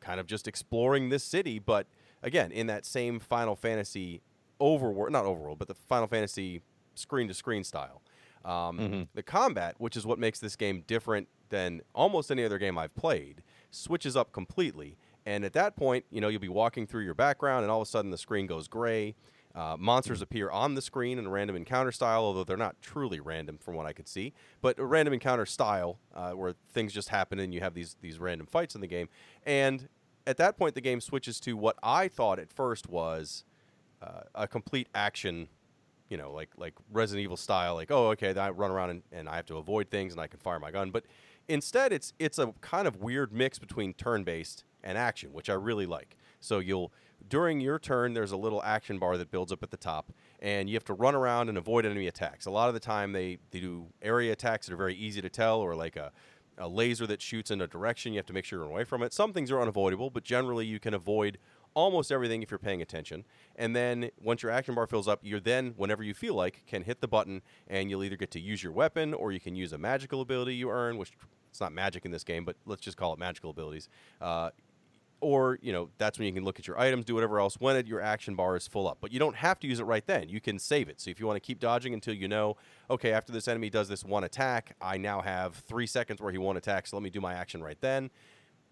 kind 0.00 0.18
of 0.18 0.26
just 0.26 0.48
exploring 0.48 1.08
this 1.10 1.22
city, 1.22 1.58
but 1.60 1.86
again, 2.24 2.50
in 2.50 2.66
that 2.66 2.84
same 2.84 3.20
Final 3.20 3.54
Fantasy 3.54 4.20
overworld, 4.60 5.10
not 5.10 5.24
overworld, 5.24 5.58
but 5.58 5.68
the 5.68 5.74
Final 5.74 6.08
Fantasy 6.08 6.60
screen 6.94 7.28
to 7.28 7.34
screen 7.34 7.62
style. 7.64 8.02
Um, 8.44 8.78
Mhm. 8.78 9.08
The 9.14 9.22
combat, 9.22 9.76
which 9.78 9.96
is 9.96 10.04
what 10.04 10.18
makes 10.18 10.40
this 10.40 10.56
game 10.56 10.82
different 10.88 11.28
than 11.52 11.82
almost 11.94 12.32
any 12.32 12.44
other 12.44 12.58
game 12.58 12.76
I've 12.76 12.94
played, 12.96 13.44
switches 13.70 14.16
up 14.16 14.32
completely. 14.32 14.96
And 15.24 15.44
at 15.44 15.52
that 15.52 15.76
point, 15.76 16.04
you 16.10 16.20
know, 16.20 16.26
you'll 16.26 16.40
be 16.40 16.48
walking 16.48 16.86
through 16.86 17.04
your 17.04 17.14
background, 17.14 17.62
and 17.62 17.70
all 17.70 17.80
of 17.80 17.86
a 17.86 17.90
sudden 17.90 18.10
the 18.10 18.18
screen 18.18 18.48
goes 18.48 18.66
gray. 18.66 19.14
Uh, 19.54 19.76
monsters 19.78 20.22
appear 20.22 20.48
on 20.50 20.74
the 20.74 20.80
screen 20.80 21.18
in 21.18 21.26
a 21.26 21.28
random 21.28 21.54
encounter 21.54 21.92
style, 21.92 22.22
although 22.22 22.42
they're 22.42 22.56
not 22.56 22.74
truly 22.80 23.20
random 23.20 23.58
from 23.58 23.74
what 23.74 23.84
I 23.84 23.92
could 23.92 24.08
see, 24.08 24.32
but 24.62 24.78
a 24.78 24.84
random 24.84 25.12
encounter 25.12 25.44
style 25.44 25.98
uh, 26.14 26.30
where 26.30 26.54
things 26.72 26.92
just 26.92 27.10
happen 27.10 27.38
and 27.38 27.52
you 27.52 27.60
have 27.60 27.74
these 27.74 27.96
these 28.00 28.18
random 28.18 28.46
fights 28.46 28.74
in 28.74 28.80
the 28.80 28.86
game. 28.86 29.10
And 29.44 29.88
at 30.26 30.38
that 30.38 30.56
point, 30.56 30.74
the 30.74 30.80
game 30.80 31.02
switches 31.02 31.38
to 31.40 31.54
what 31.54 31.76
I 31.82 32.08
thought 32.08 32.38
at 32.38 32.50
first 32.50 32.88
was 32.88 33.44
uh, 34.00 34.22
a 34.34 34.48
complete 34.48 34.88
action, 34.94 35.48
you 36.08 36.16
know, 36.16 36.32
like 36.32 36.48
like 36.56 36.72
Resident 36.90 37.22
Evil 37.22 37.36
style. 37.36 37.74
Like, 37.74 37.90
oh, 37.90 38.08
okay, 38.12 38.34
I 38.34 38.48
run 38.50 38.70
around 38.70 38.88
and, 38.88 39.02
and 39.12 39.28
I 39.28 39.36
have 39.36 39.46
to 39.46 39.58
avoid 39.58 39.90
things 39.90 40.14
and 40.14 40.20
I 40.22 40.28
can 40.28 40.40
fire 40.40 40.60
my 40.60 40.70
gun. 40.70 40.90
But 40.90 41.04
instead, 41.48 41.92
it's 41.92 42.12
it's 42.18 42.38
a 42.38 42.52
kind 42.60 42.86
of 42.86 42.96
weird 42.96 43.32
mix 43.32 43.58
between 43.58 43.94
turn 43.94 44.24
based 44.24 44.64
and 44.82 44.98
action, 44.98 45.32
which 45.32 45.48
I 45.48 45.54
really 45.54 45.86
like. 45.86 46.16
So 46.40 46.58
you'll 46.58 46.92
during 47.28 47.60
your 47.60 47.78
turn, 47.78 48.14
there's 48.14 48.32
a 48.32 48.36
little 48.36 48.62
action 48.62 48.98
bar 48.98 49.16
that 49.16 49.30
builds 49.30 49.52
up 49.52 49.62
at 49.62 49.70
the 49.70 49.76
top, 49.76 50.12
and 50.40 50.68
you 50.68 50.74
have 50.74 50.84
to 50.84 50.94
run 50.94 51.14
around 51.14 51.48
and 51.48 51.56
avoid 51.56 51.84
enemy 51.84 52.06
attacks. 52.06 52.46
A 52.46 52.50
lot 52.50 52.68
of 52.68 52.74
the 52.74 52.80
time, 52.80 53.12
they, 53.12 53.38
they 53.50 53.60
do 53.60 53.86
area 54.00 54.32
attacks 54.32 54.66
that 54.66 54.74
are 54.74 54.78
very 54.78 54.94
easy 54.94 55.20
to 55.22 55.28
tell, 55.28 55.60
or 55.60 55.74
like 55.74 55.96
a, 55.96 56.12
a 56.58 56.68
laser 56.68 57.06
that 57.06 57.22
shoots 57.22 57.50
in 57.50 57.60
a 57.60 57.66
direction. 57.66 58.12
You 58.12 58.18
have 58.18 58.26
to 58.26 58.32
make 58.32 58.44
sure 58.44 58.60
you're 58.60 58.68
away 58.68 58.84
from 58.84 59.02
it. 59.02 59.12
Some 59.12 59.32
things 59.32 59.50
are 59.50 59.60
unavoidable, 59.60 60.10
but 60.10 60.24
generally 60.24 60.66
you 60.66 60.80
can 60.80 60.94
avoid 60.94 61.38
almost 61.74 62.12
everything 62.12 62.42
if 62.42 62.50
you're 62.50 62.58
paying 62.58 62.82
attention. 62.82 63.24
And 63.56 63.74
then 63.74 64.10
once 64.20 64.42
your 64.42 64.52
action 64.52 64.74
bar 64.74 64.86
fills 64.86 65.08
up, 65.08 65.20
you're 65.22 65.40
then, 65.40 65.74
whenever 65.76 66.02
you 66.02 66.14
feel 66.14 66.34
like, 66.34 66.64
can 66.66 66.82
hit 66.82 67.00
the 67.00 67.08
button, 67.08 67.42
and 67.68 67.90
you'll 67.90 68.04
either 68.04 68.16
get 68.16 68.30
to 68.32 68.40
use 68.40 68.62
your 68.62 68.72
weapon 68.72 69.14
or 69.14 69.32
you 69.32 69.40
can 69.40 69.56
use 69.56 69.72
a 69.72 69.78
magical 69.78 70.20
ability 70.20 70.54
you 70.54 70.70
earn, 70.70 70.98
which 70.98 71.12
it's 71.50 71.60
not 71.60 71.72
magic 71.72 72.04
in 72.04 72.10
this 72.10 72.24
game, 72.24 72.44
but 72.44 72.56
let's 72.66 72.80
just 72.80 72.96
call 72.96 73.12
it 73.12 73.18
magical 73.18 73.50
abilities. 73.50 73.88
Uh, 74.20 74.50
or 75.22 75.58
you 75.62 75.72
know 75.72 75.88
that's 75.98 76.18
when 76.18 76.26
you 76.26 76.34
can 76.34 76.44
look 76.44 76.58
at 76.58 76.66
your 76.66 76.78
items, 76.78 77.04
do 77.04 77.14
whatever 77.14 77.38
else 77.38 77.54
when 77.58 77.76
it, 77.76 77.86
your 77.86 78.00
action 78.00 78.34
bar 78.34 78.56
is 78.56 78.66
full 78.66 78.88
up. 78.88 78.98
But 79.00 79.12
you 79.12 79.18
don't 79.18 79.36
have 79.36 79.58
to 79.60 79.68
use 79.68 79.78
it 79.78 79.84
right 79.84 80.04
then. 80.06 80.28
You 80.28 80.40
can 80.40 80.58
save 80.58 80.88
it. 80.88 81.00
So 81.00 81.10
if 81.10 81.20
you 81.20 81.26
want 81.26 81.36
to 81.36 81.40
keep 81.40 81.60
dodging 81.60 81.94
until 81.94 82.14
you 82.14 82.28
know, 82.28 82.56
okay, 82.90 83.12
after 83.12 83.32
this 83.32 83.48
enemy 83.48 83.70
does 83.70 83.88
this 83.88 84.04
one 84.04 84.24
attack, 84.24 84.74
I 84.80 84.98
now 84.98 85.22
have 85.22 85.54
three 85.54 85.86
seconds 85.86 86.20
where 86.20 86.32
he 86.32 86.38
won't 86.38 86.58
attack. 86.58 86.86
So 86.86 86.96
let 86.96 87.02
me 87.02 87.10
do 87.10 87.20
my 87.20 87.34
action 87.34 87.62
right 87.62 87.80
then. 87.80 88.10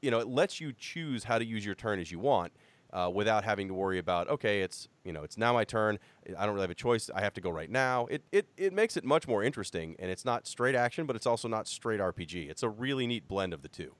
You 0.03 0.11
know, 0.11 0.19
it 0.19 0.27
lets 0.27 0.61
you 0.61 0.73
choose 0.73 1.25
how 1.25 1.39
to 1.39 1.45
use 1.45 1.65
your 1.65 1.75
turn 1.75 2.01
as 2.01 2.11
you 2.11 2.19
want. 2.19 2.53
Uh, 2.92 3.09
without 3.12 3.44
having 3.44 3.68
to 3.68 3.74
worry 3.74 3.98
about 3.98 4.29
okay, 4.29 4.62
it's 4.62 4.88
you 5.05 5.12
know 5.12 5.22
it's 5.22 5.38
now 5.38 5.53
my 5.53 5.64
turn. 5.64 5.98
I 6.37 6.44
don't 6.44 6.55
really 6.55 6.64
have 6.64 6.70
a 6.70 6.74
choice. 6.74 7.09
I 7.14 7.20
have 7.20 7.35
to 7.35 7.40
go 7.40 7.50
right 7.50 7.70
now. 7.70 8.07
It 8.07 8.24
it 8.33 8.48
it 8.57 8.72
makes 8.72 8.96
it 8.96 9.05
much 9.05 9.29
more 9.29 9.44
interesting, 9.44 9.94
and 10.00 10.11
it's 10.11 10.24
not 10.24 10.46
straight 10.48 10.74
action, 10.74 11.07
but 11.07 11.14
it's 11.14 11.26
also 11.26 11.46
not 11.46 11.68
straight 11.68 12.00
RPG. 12.00 12.50
It's 12.50 12.64
a 12.64 12.68
really 12.68 13.07
neat 13.07 13.29
blend 13.29 13.55
of 13.55 13.62
the 13.62 13.68
two. 13.68 13.94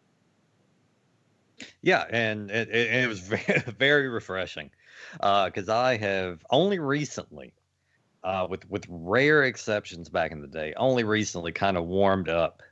Yeah, 1.83 2.07
and 2.11 2.51
it, 2.51 2.69
it, 2.71 3.09
was 3.09 3.21
very, 3.79 4.09
refreshing 4.09 4.71
because 5.13 5.69
uh, 5.69 5.77
I 5.77 5.97
have 5.97 6.45
only 6.51 6.79
recently, 6.79 7.53
uh, 8.25 8.47
with 8.49 8.69
with 8.69 8.87
rare 8.89 9.45
exceptions 9.45 10.09
back 10.09 10.33
in 10.33 10.41
the 10.41 10.47
day, 10.47 10.75
only 10.77 11.05
recently 11.05 11.53
kind 11.53 11.77
of 11.77 11.85
warmed 11.85 12.29
up 12.29 12.63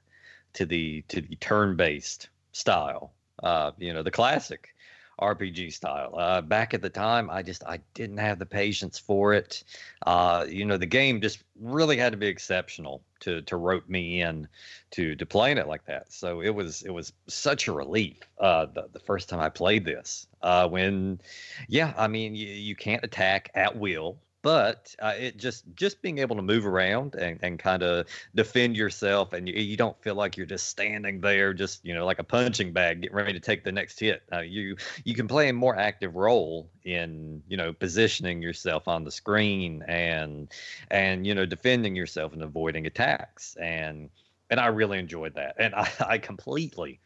to 0.54 0.66
the 0.66 1.02
to 1.08 1.20
the 1.20 1.36
turn 1.36 1.76
based 1.76 2.28
style. 2.52 3.12
Uh, 3.42 3.70
you 3.78 3.92
know, 3.94 4.02
the 4.02 4.10
classic 4.10 4.74
RPG 5.20 5.72
style. 5.72 6.14
Uh, 6.16 6.40
back 6.40 6.74
at 6.74 6.82
the 6.82 6.90
time, 6.90 7.30
I 7.30 7.42
just 7.42 7.64
I 7.64 7.80
didn't 7.94 8.18
have 8.18 8.38
the 8.38 8.46
patience 8.46 8.98
for 8.98 9.34
it. 9.34 9.64
Uh, 10.06 10.46
you 10.48 10.64
know, 10.64 10.76
the 10.76 10.86
game 10.86 11.20
just 11.20 11.42
really 11.60 11.96
had 11.96 12.12
to 12.12 12.18
be 12.18 12.26
exceptional 12.26 13.02
to 13.20 13.42
to 13.42 13.56
rope 13.56 13.88
me 13.88 14.22
in 14.22 14.48
to 14.92 15.14
to 15.16 15.26
playing 15.26 15.58
it 15.58 15.66
like 15.66 15.84
that. 15.86 16.12
So 16.12 16.40
it 16.40 16.50
was 16.50 16.82
it 16.82 16.90
was 16.90 17.12
such 17.26 17.68
a 17.68 17.72
relief 17.72 18.16
uh, 18.38 18.66
the 18.66 18.88
the 18.92 19.00
first 19.00 19.28
time 19.28 19.40
I 19.40 19.48
played 19.48 19.84
this. 19.84 20.26
Uh, 20.42 20.68
when, 20.68 21.20
yeah, 21.68 21.92
I 21.96 22.06
mean 22.08 22.34
you, 22.34 22.46
you 22.46 22.76
can't 22.76 23.04
attack 23.04 23.50
at 23.54 23.76
will 23.76 24.18
but 24.42 24.94
uh, 25.00 25.14
it 25.18 25.36
just 25.36 25.64
just 25.74 26.00
being 26.00 26.18
able 26.18 26.36
to 26.36 26.42
move 26.42 26.66
around 26.66 27.14
and, 27.16 27.38
and 27.42 27.58
kind 27.58 27.82
of 27.82 28.06
defend 28.34 28.76
yourself 28.76 29.32
and 29.32 29.48
you, 29.48 29.54
you 29.54 29.76
don't 29.76 30.00
feel 30.02 30.14
like 30.14 30.36
you're 30.36 30.46
just 30.46 30.68
standing 30.68 31.20
there 31.20 31.52
just 31.52 31.84
you 31.84 31.92
know 31.94 32.06
like 32.06 32.18
a 32.18 32.24
punching 32.24 32.72
bag 32.72 33.02
getting 33.02 33.16
ready 33.16 33.32
to 33.32 33.40
take 33.40 33.64
the 33.64 33.72
next 33.72 33.98
hit. 33.98 34.22
Uh, 34.32 34.40
you 34.40 34.76
you 35.04 35.14
can 35.14 35.26
play 35.26 35.48
a 35.48 35.52
more 35.52 35.76
active 35.76 36.14
role 36.14 36.70
in 36.84 37.42
you 37.48 37.56
know 37.56 37.72
positioning 37.72 38.40
yourself 38.40 38.86
on 38.86 39.04
the 39.04 39.10
screen 39.10 39.82
and 39.88 40.48
and 40.90 41.26
you 41.26 41.34
know 41.34 41.44
defending 41.44 41.96
yourself 41.96 42.32
and 42.32 42.42
avoiding 42.42 42.86
attacks 42.86 43.56
and 43.60 44.08
and 44.50 44.60
i 44.60 44.66
really 44.66 44.98
enjoyed 44.98 45.34
that 45.34 45.54
and 45.58 45.74
i, 45.74 45.90
I 46.00 46.18
completely 46.18 47.00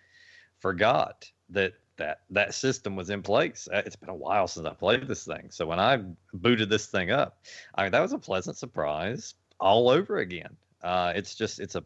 forgot 0.61 1.31
that 1.51 1.75
that 2.03 2.21
that 2.31 2.55
system 2.55 2.97
was 2.97 3.11
in 3.11 3.23
place. 3.23 3.69
Uh, 3.73 3.83
it's 3.87 3.97
been 3.97 4.09
a 4.09 4.15
while 4.15 4.49
since 4.49 4.67
I 4.67 4.75
played 4.75 5.07
this 5.07 5.25
thing, 5.25 5.49
so 5.51 5.67
when 5.67 5.79
I 5.79 6.03
booted 6.35 6.69
this 6.69 6.87
thing 6.87 7.11
up, 7.11 7.39
I 7.75 7.85
mean 7.85 7.93
that 7.93 8.03
was 8.03 8.13
a 8.13 8.19
pleasant 8.19 8.57
surprise 8.57 9.35
all 9.61 9.89
over 9.89 10.19
again. 10.19 10.57
Uh, 10.83 11.13
it's 11.15 11.35
just 11.35 11.61
it's 11.61 11.77
a 11.77 11.85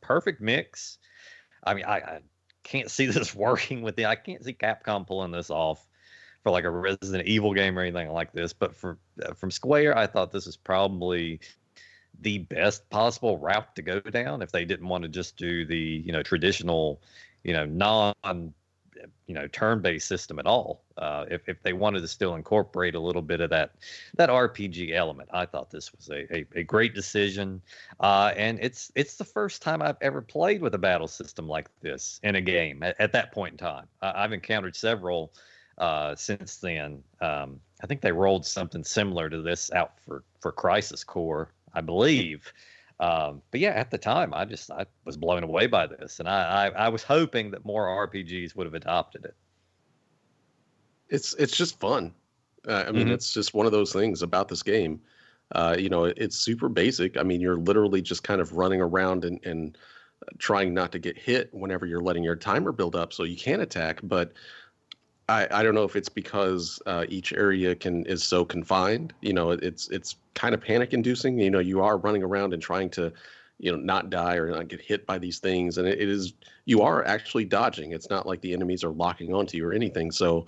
perfect 0.00 0.40
mix. 0.40 0.98
I 1.64 1.74
mean, 1.74 1.84
I, 1.84 1.96
I 1.96 2.20
can't 2.62 2.90
see 2.90 3.06
this 3.10 3.34
working 3.34 3.82
with 3.82 3.96
the. 3.96 4.06
I 4.06 4.16
can't 4.16 4.44
see 4.44 4.54
Capcom 4.54 5.06
pulling 5.06 5.32
this 5.32 5.50
off 5.50 5.84
for 6.42 6.50
like 6.50 6.64
a 6.64 6.70
Resident 6.70 7.26
Evil 7.26 7.52
game 7.52 7.76
or 7.78 7.82
anything 7.82 8.10
like 8.10 8.32
this. 8.32 8.52
But 8.52 8.76
for 8.76 8.98
uh, 9.24 9.34
from 9.34 9.50
Square, 9.50 9.98
I 9.98 10.06
thought 10.06 10.30
this 10.30 10.46
is 10.46 10.56
probably 10.56 11.40
the 12.20 12.38
best 12.38 12.88
possible 12.90 13.38
route 13.38 13.74
to 13.76 13.82
go 13.82 14.00
down 14.00 14.42
if 14.42 14.50
they 14.50 14.64
didn't 14.64 14.88
want 14.88 15.02
to 15.02 15.08
just 15.08 15.36
do 15.36 15.64
the 15.64 15.78
you 15.78 16.12
know 16.12 16.22
traditional 16.22 17.00
you 17.44 17.52
know 17.52 17.64
non 17.64 18.54
you 19.26 19.34
know 19.34 19.46
turn-based 19.48 20.06
system 20.06 20.38
at 20.38 20.46
all. 20.46 20.82
Uh, 20.96 21.24
if 21.30 21.48
if 21.48 21.62
they 21.62 21.72
wanted 21.72 22.00
to 22.00 22.08
still 22.08 22.34
incorporate 22.34 22.94
a 22.94 23.00
little 23.00 23.22
bit 23.22 23.40
of 23.40 23.50
that 23.50 23.72
that 24.16 24.28
RPG 24.28 24.92
element, 24.94 25.28
I 25.32 25.46
thought 25.46 25.70
this 25.70 25.92
was 25.92 26.08
a 26.10 26.36
a, 26.36 26.46
a 26.54 26.62
great 26.62 26.94
decision. 26.94 27.60
Uh, 28.00 28.32
and 28.36 28.58
it's 28.60 28.92
it's 28.94 29.16
the 29.16 29.24
first 29.24 29.62
time 29.62 29.82
I've 29.82 29.96
ever 30.00 30.20
played 30.20 30.62
with 30.62 30.74
a 30.74 30.78
battle 30.78 31.08
system 31.08 31.48
like 31.48 31.68
this 31.80 32.20
in 32.22 32.36
a 32.36 32.40
game. 32.40 32.82
At, 32.82 32.96
at 33.00 33.12
that 33.12 33.32
point 33.32 33.52
in 33.52 33.58
time, 33.58 33.86
I've 34.02 34.32
encountered 34.32 34.76
several 34.76 35.32
uh, 35.78 36.14
since 36.16 36.56
then. 36.56 37.02
Um, 37.20 37.60
I 37.82 37.86
think 37.86 38.00
they 38.00 38.12
rolled 38.12 38.44
something 38.44 38.84
similar 38.84 39.30
to 39.30 39.42
this 39.42 39.72
out 39.72 39.92
for 40.04 40.24
for 40.40 40.52
Crisis 40.52 41.04
Core, 41.04 41.50
I 41.74 41.80
believe. 41.80 42.52
Um, 43.00 43.42
but 43.50 43.60
yeah, 43.60 43.70
at 43.70 43.90
the 43.90 43.98
time, 43.98 44.34
I 44.34 44.44
just 44.44 44.70
I 44.70 44.86
was 45.04 45.16
blown 45.16 45.44
away 45.44 45.66
by 45.66 45.86
this, 45.86 46.18
and 46.18 46.28
I, 46.28 46.66
I, 46.66 46.86
I 46.86 46.88
was 46.88 47.02
hoping 47.02 47.52
that 47.52 47.64
more 47.64 47.86
RPGs 48.08 48.56
would 48.56 48.66
have 48.66 48.74
adopted 48.74 49.24
it. 49.24 49.36
It's 51.08 51.34
it's 51.34 51.56
just 51.56 51.78
fun. 51.78 52.12
Uh, 52.66 52.84
I 52.88 52.90
mean, 52.90 53.04
mm-hmm. 53.04 53.12
it's 53.12 53.32
just 53.32 53.54
one 53.54 53.66
of 53.66 53.72
those 53.72 53.92
things 53.92 54.22
about 54.22 54.48
this 54.48 54.62
game. 54.62 55.00
Uh, 55.52 55.76
you 55.78 55.88
know, 55.88 56.04
it's 56.04 56.36
super 56.36 56.68
basic. 56.68 57.16
I 57.16 57.22
mean, 57.22 57.40
you're 57.40 57.56
literally 57.56 58.02
just 58.02 58.22
kind 58.22 58.40
of 58.40 58.52
running 58.52 58.80
around 58.80 59.24
and, 59.24 59.42
and 59.46 59.78
trying 60.38 60.74
not 60.74 60.92
to 60.92 60.98
get 60.98 61.16
hit 61.16 61.48
whenever 61.54 61.86
you're 61.86 62.02
letting 62.02 62.24
your 62.24 62.36
timer 62.36 62.72
build 62.72 62.96
up, 62.96 63.12
so 63.12 63.22
you 63.22 63.36
can 63.36 63.60
attack. 63.60 64.00
But 64.02 64.32
I, 65.28 65.46
I 65.50 65.62
don't 65.62 65.74
know 65.74 65.84
if 65.84 65.94
it's 65.94 66.08
because 66.08 66.80
uh, 66.86 67.04
each 67.08 67.32
area 67.32 67.74
can 67.74 68.04
is 68.06 68.24
so 68.24 68.44
confined. 68.44 69.12
You 69.20 69.34
know, 69.34 69.50
it's 69.50 69.88
it's 69.90 70.16
kind 70.34 70.54
of 70.54 70.60
panic 70.60 70.94
inducing. 70.94 71.38
You 71.38 71.50
know, 71.50 71.58
you 71.58 71.82
are 71.82 71.98
running 71.98 72.22
around 72.22 72.54
and 72.54 72.62
trying 72.62 72.88
to, 72.90 73.12
you 73.58 73.70
know, 73.70 73.78
not 73.78 74.08
die 74.08 74.36
or 74.36 74.50
not 74.50 74.68
get 74.68 74.80
hit 74.80 75.06
by 75.06 75.18
these 75.18 75.38
things, 75.38 75.76
and 75.76 75.86
it, 75.86 76.00
it 76.00 76.08
is 76.08 76.32
you 76.64 76.80
are 76.80 77.04
actually 77.04 77.44
dodging. 77.44 77.92
It's 77.92 78.08
not 78.08 78.26
like 78.26 78.40
the 78.40 78.54
enemies 78.54 78.82
are 78.84 78.90
locking 78.90 79.34
onto 79.34 79.58
you 79.58 79.66
or 79.66 79.72
anything. 79.72 80.10
So, 80.10 80.46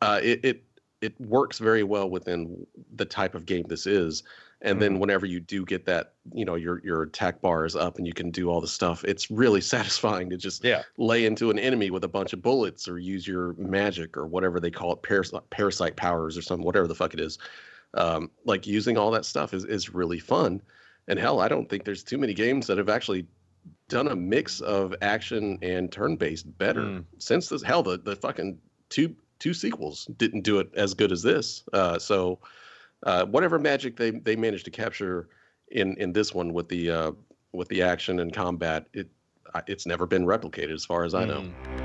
uh, 0.00 0.20
it, 0.22 0.44
it 0.44 0.62
it 1.02 1.20
works 1.20 1.58
very 1.58 1.82
well 1.82 2.08
within 2.08 2.66
the 2.94 3.04
type 3.04 3.34
of 3.34 3.44
game 3.44 3.64
this 3.68 3.86
is 3.86 4.22
and 4.62 4.72
mm-hmm. 4.72 4.80
then 4.80 4.98
whenever 4.98 5.26
you 5.26 5.40
do 5.40 5.64
get 5.64 5.84
that 5.84 6.14
you 6.32 6.44
know 6.44 6.54
your 6.54 6.80
your 6.84 7.02
attack 7.02 7.40
bar 7.40 7.64
is 7.64 7.76
up 7.76 7.98
and 7.98 8.06
you 8.06 8.12
can 8.12 8.30
do 8.30 8.48
all 8.48 8.60
the 8.60 8.66
stuff 8.66 9.04
it's 9.04 9.30
really 9.30 9.60
satisfying 9.76 10.30
to 10.30 10.36
just 10.36 10.64
yeah. 10.64 10.82
lay 10.96 11.26
into 11.26 11.50
an 11.50 11.58
enemy 11.58 11.90
with 11.90 12.04
a 12.04 12.08
bunch 12.08 12.32
of 12.32 12.42
bullets 12.42 12.88
or 12.88 12.98
use 12.98 13.26
your 13.26 13.54
magic 13.54 14.16
or 14.16 14.26
whatever 14.26 14.60
they 14.60 14.70
call 14.70 14.92
it 14.92 15.02
parasite, 15.02 15.48
parasite 15.50 15.96
powers 15.96 16.36
or 16.36 16.42
something 16.42 16.64
whatever 16.64 16.86
the 16.86 16.94
fuck 16.94 17.14
it 17.14 17.20
is 17.20 17.38
um, 17.94 18.30
like 18.44 18.66
using 18.66 18.98
all 18.98 19.10
that 19.10 19.24
stuff 19.24 19.54
is, 19.54 19.64
is 19.64 19.94
really 19.94 20.18
fun 20.18 20.60
and 21.08 21.18
hell 21.18 21.40
i 21.40 21.48
don't 21.48 21.68
think 21.68 21.84
there's 21.84 22.02
too 22.02 22.18
many 22.18 22.34
games 22.34 22.66
that 22.66 22.78
have 22.78 22.88
actually 22.88 23.26
done 23.88 24.08
a 24.08 24.16
mix 24.16 24.60
of 24.60 24.94
action 25.02 25.58
and 25.62 25.92
turn-based 25.92 26.58
better 26.58 26.82
mm. 26.82 27.04
since 27.18 27.48
this 27.48 27.62
hell 27.62 27.82
the, 27.82 27.98
the 27.98 28.16
fucking 28.16 28.58
two 28.88 29.14
two 29.38 29.52
sequels 29.52 30.06
didn't 30.16 30.40
do 30.40 30.58
it 30.58 30.68
as 30.74 30.94
good 30.94 31.12
as 31.12 31.22
this 31.22 31.62
uh, 31.72 31.98
so 31.98 32.38
uh, 33.06 33.24
whatever 33.24 33.58
magic 33.58 33.96
they 33.96 34.10
they 34.10 34.36
managed 34.36 34.66
to 34.66 34.70
capture 34.70 35.28
in 35.68 35.96
in 35.96 36.12
this 36.12 36.34
one 36.34 36.52
with 36.52 36.68
the 36.68 36.90
uh, 36.90 37.12
with 37.52 37.68
the 37.68 37.80
action 37.80 38.20
and 38.20 38.34
combat, 38.34 38.86
it 38.92 39.08
it's 39.66 39.86
never 39.86 40.06
been 40.06 40.26
replicated 40.26 40.74
as 40.74 40.84
far 40.84 41.04
as 41.04 41.14
I 41.14 41.24
know. 41.24 41.40
Mm. 41.40 41.75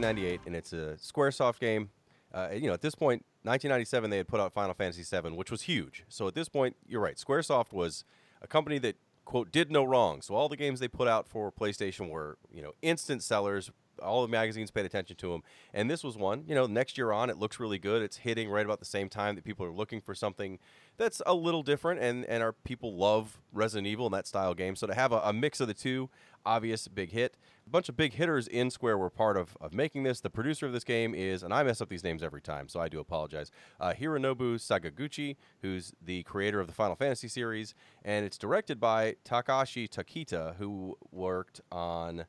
1998, 0.00 0.40
and 0.46 0.56
it's 0.56 0.72
a 0.72 0.96
SquareSoft 0.96 1.60
game. 1.60 1.90
Uh, 2.32 2.48
you 2.52 2.68
know, 2.68 2.72
at 2.72 2.80
this 2.80 2.94
point, 2.94 3.24
1997, 3.42 4.10
they 4.10 4.16
had 4.18 4.28
put 4.28 4.40
out 4.40 4.52
Final 4.52 4.74
Fantasy 4.74 5.02
VII, 5.02 5.30
which 5.30 5.50
was 5.50 5.62
huge. 5.62 6.04
So 6.08 6.28
at 6.28 6.34
this 6.34 6.48
point, 6.48 6.76
you're 6.86 7.00
right. 7.00 7.16
SquareSoft 7.16 7.72
was 7.72 8.04
a 8.40 8.46
company 8.46 8.78
that 8.78 8.96
quote 9.24 9.52
did 9.52 9.70
no 9.70 9.84
wrong. 9.84 10.22
So 10.22 10.34
all 10.34 10.48
the 10.48 10.56
games 10.56 10.80
they 10.80 10.88
put 10.88 11.08
out 11.08 11.28
for 11.28 11.52
PlayStation 11.52 12.08
were 12.08 12.38
you 12.52 12.62
know 12.62 12.72
instant 12.82 13.22
sellers. 13.22 13.70
all 14.02 14.22
the 14.22 14.28
magazines 14.28 14.70
paid 14.70 14.86
attention 14.86 15.16
to 15.16 15.32
them, 15.32 15.42
and 15.74 15.90
this 15.90 16.02
was 16.02 16.16
one. 16.16 16.44
You 16.46 16.54
know, 16.54 16.66
next 16.66 16.96
year 16.96 17.12
on, 17.12 17.28
it 17.28 17.36
looks 17.36 17.60
really 17.60 17.78
good. 17.78 18.02
It's 18.02 18.18
hitting 18.18 18.48
right 18.48 18.64
about 18.64 18.78
the 18.78 18.86
same 18.86 19.08
time 19.08 19.34
that 19.34 19.44
people 19.44 19.66
are 19.66 19.72
looking 19.72 20.00
for 20.00 20.14
something 20.14 20.58
that's 20.96 21.20
a 21.26 21.34
little 21.34 21.62
different, 21.62 22.00
and 22.00 22.24
and 22.24 22.42
our 22.42 22.52
people 22.52 22.96
love 22.96 23.40
Resident 23.52 23.86
Evil 23.86 24.06
and 24.06 24.14
that 24.14 24.26
style 24.26 24.54
game. 24.54 24.76
So 24.76 24.86
to 24.86 24.94
have 24.94 25.12
a, 25.12 25.18
a 25.18 25.32
mix 25.32 25.60
of 25.60 25.68
the 25.68 25.74
two, 25.74 26.08
obvious 26.46 26.88
big 26.88 27.12
hit. 27.12 27.36
A 27.70 27.72
bunch 27.72 27.88
of 27.88 27.96
big 27.96 28.14
hitters 28.14 28.48
in 28.48 28.68
Square 28.68 28.98
were 28.98 29.10
part 29.10 29.36
of, 29.36 29.56
of 29.60 29.72
making 29.72 30.02
this. 30.02 30.20
The 30.20 30.28
producer 30.28 30.66
of 30.66 30.72
this 30.72 30.82
game 30.82 31.14
is, 31.14 31.44
and 31.44 31.54
I 31.54 31.62
mess 31.62 31.80
up 31.80 31.88
these 31.88 32.02
names 32.02 32.20
every 32.20 32.40
time, 32.40 32.68
so 32.68 32.80
I 32.80 32.88
do 32.88 32.98
apologize. 32.98 33.52
Uh, 33.78 33.92
Hironobu 33.92 35.38
who's 35.62 35.92
the 36.04 36.24
creator 36.24 36.58
of 36.58 36.66
the 36.66 36.72
Final 36.72 36.96
Fantasy 36.96 37.28
series, 37.28 37.76
and 38.04 38.26
it's 38.26 38.38
directed 38.38 38.80
by 38.80 39.14
Takashi 39.24 39.88
Takita, 39.88 40.56
who 40.56 40.98
worked 41.12 41.60
on 41.70 42.24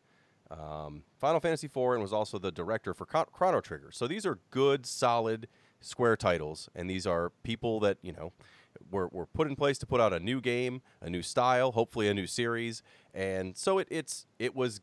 um, 0.51 1.01
Final 1.17 1.39
Fantasy 1.39 1.65
IV 1.65 1.93
and 1.93 2.03
was 2.03 2.13
also 2.13 2.37
the 2.37 2.51
director 2.51 2.93
for 2.93 3.07
Chrono 3.07 3.61
Trigger. 3.61 3.89
So 3.91 4.05
these 4.05 4.27
are 4.27 4.37
good, 4.51 4.85
solid 4.85 5.47
Square 5.79 6.17
titles, 6.17 6.69
and 6.75 6.87
these 6.87 7.07
are 7.07 7.31
people 7.41 7.79
that 7.79 7.97
you 8.03 8.13
know 8.13 8.31
were, 8.91 9.07
were 9.07 9.25
put 9.25 9.47
in 9.47 9.55
place 9.55 9.79
to 9.79 9.87
put 9.87 9.99
out 9.99 10.13
a 10.13 10.19
new 10.19 10.39
game, 10.39 10.83
a 11.01 11.09
new 11.09 11.23
style, 11.23 11.71
hopefully 11.71 12.07
a 12.07 12.13
new 12.13 12.27
series, 12.27 12.83
and 13.11 13.57
so 13.57 13.79
it, 13.79 13.87
it's 13.89 14.27
it 14.37 14.55
was. 14.55 14.81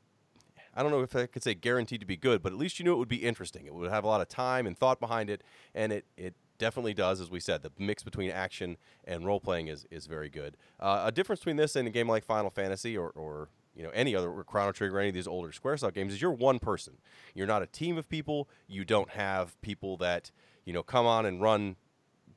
I 0.79 0.83
don't 0.85 0.93
know 0.93 1.01
if 1.01 1.17
I 1.17 1.27
could 1.27 1.43
say 1.43 1.55
guaranteed 1.55 1.99
to 1.99 2.07
be 2.07 2.17
good, 2.17 2.41
but 2.41 2.53
at 2.53 2.59
least 2.59 2.79
you 2.79 2.85
knew 2.85 2.93
it 2.93 2.99
would 2.99 3.09
be 3.09 3.25
interesting. 3.25 3.67
It 3.67 3.75
would 3.75 3.91
have 3.91 4.05
a 4.05 4.07
lot 4.07 4.21
of 4.21 4.29
time 4.29 4.64
and 4.64 4.79
thought 4.79 5.01
behind 5.01 5.29
it, 5.29 5.43
and 5.75 5.93
it, 5.93 6.05
it 6.17 6.37
definitely 6.57 6.95
does. 6.95 7.21
As 7.21 7.33
we 7.33 7.41
said, 7.41 7.62
the 7.62 7.73
mix 7.81 8.05
between 8.05 8.31
action 8.31 8.77
and 9.05 9.27
role 9.27 9.41
playing 9.41 9.67
is, 9.67 9.87
is 9.91 10.07
very 10.07 10.29
good. 10.29 10.57
Uh, 10.79 11.03
a 11.07 11.11
difference 11.11 11.41
between 11.41 11.57
this 11.57 11.75
and 11.75 11.88
a 11.88 11.91
game 11.91 12.09
like 12.09 12.25
Final 12.25 12.49
Fantasy 12.49 12.97
or, 12.97 13.09
or 13.11 13.49
you 13.75 13.83
know 13.83 13.91
any 13.93 14.14
other 14.14 14.31
Chrono 14.45 14.71
Trigger 14.71 14.99
or 14.99 15.01
any 15.01 15.09
of 15.09 15.17
these 15.17 15.27
older 15.27 15.51
SquareSoft 15.51 15.95
games 15.95 16.12
is 16.12 16.23
you're 16.23 16.31
one 16.31 16.61
person. 16.61 16.99
You're 17.35 17.49
not 17.49 17.61
a 17.61 17.67
team 17.67 17.99
of 17.99 18.09
people. 18.09 18.49
You 18.69 18.85
don't 18.85 19.11
have 19.11 19.61
people 19.62 19.97
that 19.97 20.31
you 20.64 20.73
know 20.73 20.85
come 20.85 21.07
on 21.07 21.27
and 21.27 21.43
run 21.43 21.75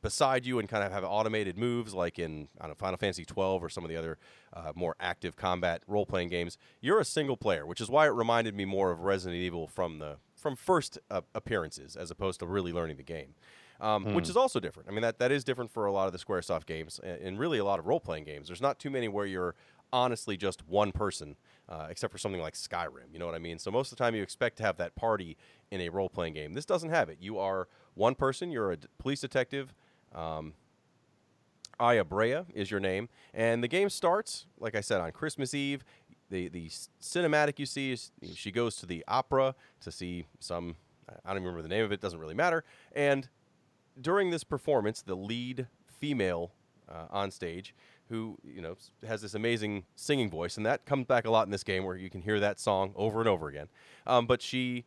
beside 0.02 0.46
you 0.46 0.60
and 0.60 0.68
kind 0.68 0.84
of 0.84 0.92
have 0.92 1.04
automated 1.04 1.58
moves 1.58 1.94
like 1.94 2.20
in 2.20 2.48
I 2.60 2.64
don't 2.64 2.72
know, 2.72 2.76
Final 2.76 2.98
Fantasy 2.98 3.26
12 3.26 3.64
or 3.64 3.70
some 3.70 3.84
of 3.84 3.90
the 3.90 3.98
other 3.98 4.18
uh, 4.54 4.72
more 4.76 4.96
active 5.00 5.36
combat 5.36 5.84
role 5.88 6.06
playing 6.06 6.30
games. 6.30 6.58
You're 6.80 7.00
a 7.00 7.06
single 7.06 7.38
player, 7.38 7.66
which 7.66 7.82
is 7.82 7.90
why 7.90 8.08
it 8.08 8.12
reminded 8.12 8.56
me 8.56 8.66
more 8.66 8.92
of 8.92 9.02
Resident 9.02 9.40
Evil 9.40 9.68
from 9.68 10.00
the 10.00 10.18
from 10.36 10.56
first 10.56 10.98
uh, 11.10 11.22
appearances 11.36 11.96
as 11.96 12.10
opposed 12.12 12.40
to 12.40 12.46
really 12.46 12.74
learning 12.74 12.98
the 12.98 13.04
game. 13.04 13.36
Um, 13.80 14.06
mm. 14.06 14.14
Which 14.14 14.30
is 14.30 14.38
also 14.38 14.60
different. 14.60 14.90
I 14.90 14.92
mean, 14.92 15.02
that, 15.02 15.18
that 15.18 15.32
is 15.32 15.44
different 15.44 15.72
for 15.72 15.88
a 15.88 15.92
lot 15.92 16.06
of 16.06 16.14
the 16.14 16.20
SquareSoft 16.20 16.68
games 16.68 17.00
and, 17.04 17.20
and 17.20 17.40
really 17.40 17.58
a 17.58 17.66
lot 17.66 17.80
of 17.80 17.88
role 17.88 18.00
playing 18.00 18.26
games. 18.26 18.46
There's 18.46 18.62
not 18.62 18.78
too 18.78 18.92
many 18.92 19.08
where 19.08 19.26
you're 19.26 19.56
honestly 19.92 20.38
just 20.38 20.68
one 20.68 20.92
person, 20.92 21.36
uh, 21.68 21.88
except 21.90 22.12
for 22.12 22.18
something 22.18 22.42
like 22.42 22.54
Skyrim. 22.54 23.12
You 23.12 23.20
know 23.20 23.26
what 23.26 23.36
I 23.36 23.40
mean? 23.40 23.58
So 23.58 23.72
most 23.72 23.92
of 23.92 23.98
the 23.98 24.04
time 24.04 24.16
you 24.16 24.22
expect 24.22 24.58
to 24.58 24.64
have 24.64 24.78
that 24.78 24.96
party 24.96 25.36
in 25.72 25.82
a 25.82 25.90
role 25.90 26.10
playing 26.10 26.34
game. 26.34 26.54
This 26.54 26.66
doesn't 26.66 26.90
have 26.90 27.10
it. 27.10 27.18
You 27.20 27.40
are 27.40 27.68
one 27.96 28.16
person. 28.16 28.52
You're 28.52 28.72
a 28.72 28.78
d- 28.78 28.88
police 29.00 29.22
detective. 29.22 29.74
Um, 30.14 30.54
Aya 31.80 32.04
Brea 32.06 32.42
is 32.54 32.70
your 32.70 32.80
name, 32.80 33.10
and 33.34 33.64
the 33.64 33.68
game 33.68 33.90
starts, 33.90 34.46
like 34.60 34.76
I 34.76 34.82
said, 34.82 35.02
on 35.02 35.12
Christmas 35.12 35.54
Eve. 35.54 35.84
The 36.30 36.48
the 36.48 36.70
cinematic 37.02 37.60
you 37.60 37.66
see 37.66 37.92
is 37.92 38.12
she 38.36 38.52
goes 38.52 38.76
to 38.78 38.86
the 38.86 39.04
opera 39.08 39.56
to 39.82 39.92
see 39.92 40.28
some. 40.40 40.76
I 41.26 41.34
don't 41.34 41.42
remember 41.44 41.62
the 41.62 41.68
name 41.68 41.84
of 41.84 41.92
it. 41.92 42.00
Doesn't 42.00 42.20
really 42.20 42.36
matter. 42.36 42.64
And 42.94 43.28
during 44.00 44.30
this 44.30 44.44
performance, 44.44 45.02
the 45.02 45.16
lead 45.16 45.68
female 45.86 46.54
uh, 46.88 47.08
on 47.10 47.32
stage, 47.32 47.76
who 48.10 48.38
you 48.44 48.62
know 48.62 48.78
has 49.06 49.22
this 49.22 49.34
amazing 49.34 49.84
singing 49.96 50.30
voice, 50.30 50.58
and 50.58 50.66
that 50.66 50.86
comes 50.86 51.06
back 51.06 51.26
a 51.26 51.32
lot 51.32 51.48
in 51.48 51.52
this 51.52 51.64
game, 51.64 51.84
where 51.84 51.98
you 51.98 52.10
can 52.10 52.22
hear 52.22 52.40
that 52.40 52.60
song 52.60 52.94
over 52.96 53.20
and 53.20 53.28
over 53.28 53.48
again. 53.48 53.68
Um, 54.06 54.28
but 54.28 54.42
she 54.42 54.86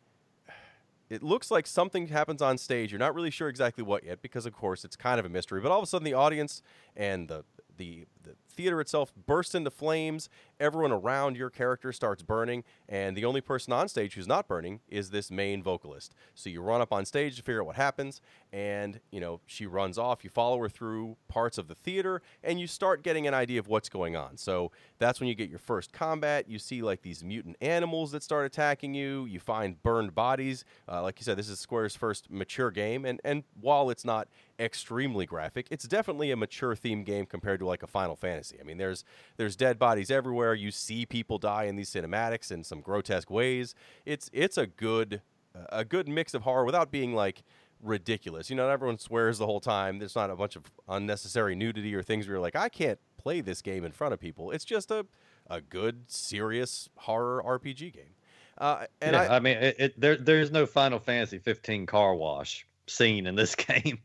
it 1.11 1.23
looks 1.23 1.51
like 1.51 1.67
something 1.67 2.09
happens 2.09 2.41
on 2.43 2.59
stage. 2.59 2.93
You're 2.93 2.99
not 2.99 3.15
really 3.15 3.31
sure 3.31 3.49
exactly 3.49 3.85
what 3.85 4.05
yet 4.05 4.23
because, 4.23 4.47
of 4.47 4.55
course, 4.55 4.85
it's 4.85 4.97
kind 4.97 5.21
of 5.21 5.27
a 5.27 5.29
mystery. 5.29 5.61
But 5.61 5.71
all 5.71 5.79
of 5.79 5.85
a 5.85 5.87
sudden, 5.87 6.05
the 6.05 6.15
audience 6.15 6.63
and 6.97 7.29
the 7.29 7.45
the, 7.77 8.07
the 8.23 8.37
theater 8.55 8.81
itself 8.81 9.13
bursts 9.27 9.55
into 9.55 9.71
flames. 9.71 10.29
Everyone 10.61 10.93
around 10.93 11.37
your 11.37 11.51
character 11.51 11.93
starts 11.93 12.23
burning, 12.23 12.65
and 12.89 13.17
the 13.17 13.25
only 13.25 13.41
person 13.41 13.73
on 13.73 13.89
stage 13.89 14.15
who's 14.15 14.29
not 14.29 14.47
burning 14.47 14.81
is 14.89 15.11
this 15.11 15.31
main 15.31 15.63
vocalist. 15.63 16.15
So 16.35 16.49
you 16.49 16.63
run 16.63 16.81
up 16.81 16.93
on 16.93 17.05
stage 17.05 17.37
to 17.37 17.43
figure 17.43 17.61
out 17.61 17.67
what 17.67 17.77
happens, 17.77 18.21
and 18.53 19.01
you 19.11 19.21
know 19.21 19.41
she 19.47 19.67
runs 19.67 19.99
off. 19.99 20.25
You 20.25 20.31
follow 20.31 20.59
her 20.61 20.69
through 20.69 21.17
parts 21.29 21.59
of 21.59 21.69
the 21.69 21.75
theater, 21.75 22.23
and 22.43 22.61
you 22.61 22.67
start 22.67 23.03
getting 23.03 23.27
an 23.27 23.35
idea 23.35 23.59
of 23.59 23.69
what's 23.69 23.89
going 23.89 24.15
on. 24.17 24.37
So 24.37 24.71
that's 24.99 25.21
when 25.21 25.29
you 25.29 25.35
get 25.35 25.51
your 25.51 25.59
first 25.59 25.93
combat. 25.93 26.49
You 26.49 26.59
see 26.59 26.83
like 26.83 27.03
these 27.03 27.25
mutant 27.25 27.57
animals 27.61 28.13
that 28.13 28.23
start 28.23 28.47
attacking 28.47 28.95
you. 28.95 29.27
You 29.27 29.41
find 29.41 29.83
burned 29.83 30.15
bodies. 30.15 30.65
Uh, 30.89 31.03
like 31.03 31.19
you 31.19 31.25
said, 31.25 31.37
this 31.37 31.49
is 31.49 31.59
Square's 31.59 31.97
first 31.97 32.31
mature 32.31 32.71
game, 32.71 33.05
and 33.05 33.21
and 33.25 33.43
while 33.61 33.91
it's 33.91 34.05
not 34.05 34.29
extremely 34.59 35.27
graphic, 35.27 35.67
it's 35.71 35.85
definitely 35.89 36.31
a 36.31 36.37
mature 36.37 36.77
theme 36.77 37.03
game 37.03 37.27
compared 37.27 37.59
to 37.61 37.67
like 37.67 37.83
a 37.83 37.87
Final 37.87 38.15
Fantasy. 38.17 38.44
I 38.61 38.65
mean, 38.65 38.79
there's 38.79 39.05
there's 39.37 39.57
dead 39.57 39.79
bodies 39.79 40.11
everywhere. 40.11 40.55
You 40.55 40.71
see 40.71 41.07
people 41.07 41.39
die 41.39 41.65
in 41.65 41.77
these 41.77 41.91
cinematics 41.91 42.51
in 42.51 42.65
some 42.65 42.81
grotesque 42.81 43.31
ways. 43.31 43.75
It's 44.05 44.31
it's 44.33 44.59
a 44.59 44.67
good 44.67 45.23
a 45.71 45.85
good 45.85 46.09
mix 46.09 46.35
of 46.35 46.43
horror 46.43 46.65
without 46.65 46.91
being 46.91 47.15
like 47.15 47.43
ridiculous. 47.83 48.51
You 48.51 48.57
know, 48.57 48.69
everyone 48.69 48.99
swears 48.99 49.39
the 49.39 49.47
whole 49.47 49.61
time. 49.61 49.99
There's 49.99 50.17
not 50.17 50.31
a 50.31 50.37
bunch 50.37 50.57
of 50.57 50.65
unnecessary 50.89 51.55
nudity 51.55 51.95
or 51.95 52.03
things 52.03 52.27
where 52.27 52.35
you're 52.35 52.43
like, 52.43 52.57
I 52.57 52.69
can't 52.69 52.99
play 53.17 53.41
this 53.41 53.63
game 53.63 53.85
in 53.85 53.93
front 53.93 54.15
of 54.15 54.21
people. 54.21 54.51
It's 54.51 54.65
just 54.65 54.91
a 54.91 55.07
a 55.49 55.61
good, 55.61 56.05
serious 56.07 56.89
horror 56.97 57.43
RPG 57.45 57.93
game. 57.93 58.15
Uh, 58.57 58.87
and 59.01 59.15
yeah, 59.15 59.23
I, 59.23 59.37
I, 59.37 59.41
mean, 59.41 59.59
it, 59.59 59.77
it, 59.79 60.01
there 60.01 60.17
there's 60.17 60.51
no 60.51 60.65
Final 60.65 60.99
Fantasy 60.99 61.39
15 61.39 61.87
car 61.87 62.15
wash 62.15 62.67
scene 62.87 63.27
in 63.27 63.35
this 63.35 63.55
game. 63.55 63.99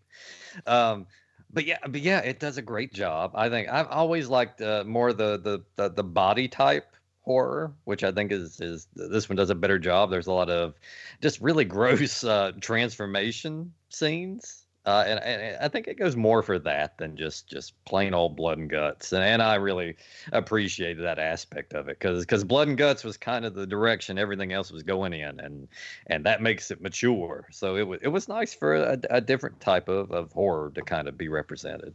Um, 0.66 1.08
but 1.52 1.66
yeah, 1.66 1.78
but 1.88 2.02
yeah, 2.02 2.20
it 2.20 2.40
does 2.40 2.58
a 2.58 2.62
great 2.62 2.94
job. 2.94 3.32
I 3.36 3.50
think 3.50 3.70
I've 3.70 3.88
always 3.88 4.28
liked 4.28 4.62
uh, 4.62 4.84
more 4.86 5.14
the, 5.14 5.38
the 5.38 5.64
the 5.76 5.90
the 5.90 6.04
body 6.04 6.48
type 6.48 6.96
horror, 7.22 7.74
which 7.86 8.04
I 8.04 8.12
think 8.12 8.32
is 8.32 8.60
is 8.62 8.88
this 8.96 9.30
one 9.30 9.36
does 9.36 9.50
a 9.50 9.56
better 9.56 9.80
job. 9.80 10.10
There's 10.10 10.28
a 10.28 10.34
lot 10.34 10.50
of 10.50 10.76
just 11.22 11.42
really 11.42 11.66
gross 11.78 12.24
uh, 12.24 12.54
transformation 12.60 13.74
scenes 13.90 14.66
uh, 14.90 15.04
and, 15.06 15.20
and, 15.20 15.58
I 15.62 15.68
think 15.68 15.88
it 15.88 16.00
goes 16.00 16.16
more 16.16 16.42
for 16.42 16.58
that 16.58 16.98
than 16.98 17.16
just 17.16 17.48
just 17.48 17.74
plain 17.86 18.16
old 18.16 18.36
blood 18.36 18.58
and 18.58 18.68
guts. 18.68 19.14
And, 19.14 19.24
and 19.24 19.40
I 19.40 19.54
really 19.56 19.96
appreciated 20.32 21.04
that 21.04 21.20
aspect 21.20 21.74
of 21.74 21.90
it 21.90 22.00
because 22.00 22.22
because 22.22 22.44
blood 22.44 22.70
and 22.70 22.78
guts 22.78 23.04
was 23.04 23.16
kind 23.16 23.46
of 23.46 23.54
the 23.54 23.68
direction 23.68 24.18
everything 24.18 24.52
else 24.52 24.72
was 24.72 24.82
going 24.82 25.14
in, 25.14 25.40
and 25.42 25.68
and 26.08 26.26
that 26.26 26.42
makes 26.42 26.72
it 26.72 26.82
mature. 26.82 27.48
So 27.52 27.76
it 27.76 27.88
was 27.88 28.00
it 28.02 28.08
was 28.08 28.28
nice 28.28 28.56
for 28.56 28.74
a, 28.74 29.00
a 29.12 29.22
different 29.22 29.60
type 29.60 29.90
of, 29.90 30.12
of 30.12 30.32
horror 30.32 30.72
to 30.74 30.82
kind 30.82 31.08
of 31.08 31.20
be 31.20 31.28
represented. 31.28 31.94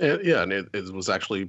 Yeah, 0.00 0.42
and 0.42 0.52
it, 0.52 0.68
it 0.72 0.92
was 0.92 1.08
actually 1.08 1.48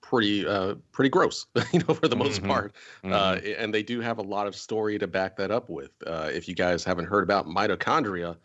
pretty 0.00 0.44
uh, 0.44 0.74
pretty 0.90 1.10
gross, 1.10 1.46
you 1.72 1.82
know, 1.86 1.94
for 1.94 2.08
the 2.08 2.16
most 2.16 2.40
mm-hmm. 2.40 2.50
part. 2.50 2.74
Uh, 3.04 3.06
mm-hmm. 3.06 3.46
Uh, 3.46 3.50
and 3.58 3.72
they 3.72 3.84
do 3.84 4.00
have 4.00 4.18
a 4.18 4.22
lot 4.22 4.48
of 4.48 4.56
story 4.56 4.98
to 4.98 5.06
back 5.06 5.36
that 5.36 5.52
up 5.52 5.70
with. 5.70 5.92
Uh, 6.04 6.30
if 6.32 6.48
you 6.48 6.56
guys 6.56 6.82
haven't 6.82 7.04
heard 7.04 7.22
about 7.22 7.46
mitochondria 7.46 8.36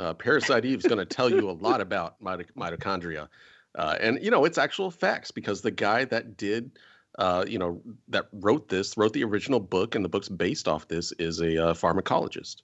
uh, 0.00 0.14
Parasite 0.14 0.64
Eve 0.64 0.78
is 0.78 0.86
going 0.86 0.98
to 0.98 1.04
tell 1.04 1.28
you 1.28 1.50
a 1.50 1.52
lot 1.52 1.82
about 1.82 2.18
mitochondria, 2.22 3.28
uh, 3.74 3.96
and 4.00 4.18
you 4.22 4.30
know 4.30 4.46
it's 4.46 4.56
actual 4.56 4.90
facts 4.90 5.30
because 5.30 5.60
the 5.60 5.70
guy 5.70 6.06
that 6.06 6.38
did, 6.38 6.70
uh, 7.18 7.44
you 7.46 7.58
know, 7.58 7.82
that 8.08 8.28
wrote 8.32 8.68
this, 8.70 8.96
wrote 8.96 9.12
the 9.12 9.22
original 9.22 9.60
book, 9.60 9.94
and 9.94 10.02
the 10.02 10.08
book's 10.08 10.30
based 10.30 10.66
off 10.66 10.88
this 10.88 11.12
is 11.18 11.40
a 11.40 11.68
uh, 11.68 11.74
pharmacologist, 11.74 12.56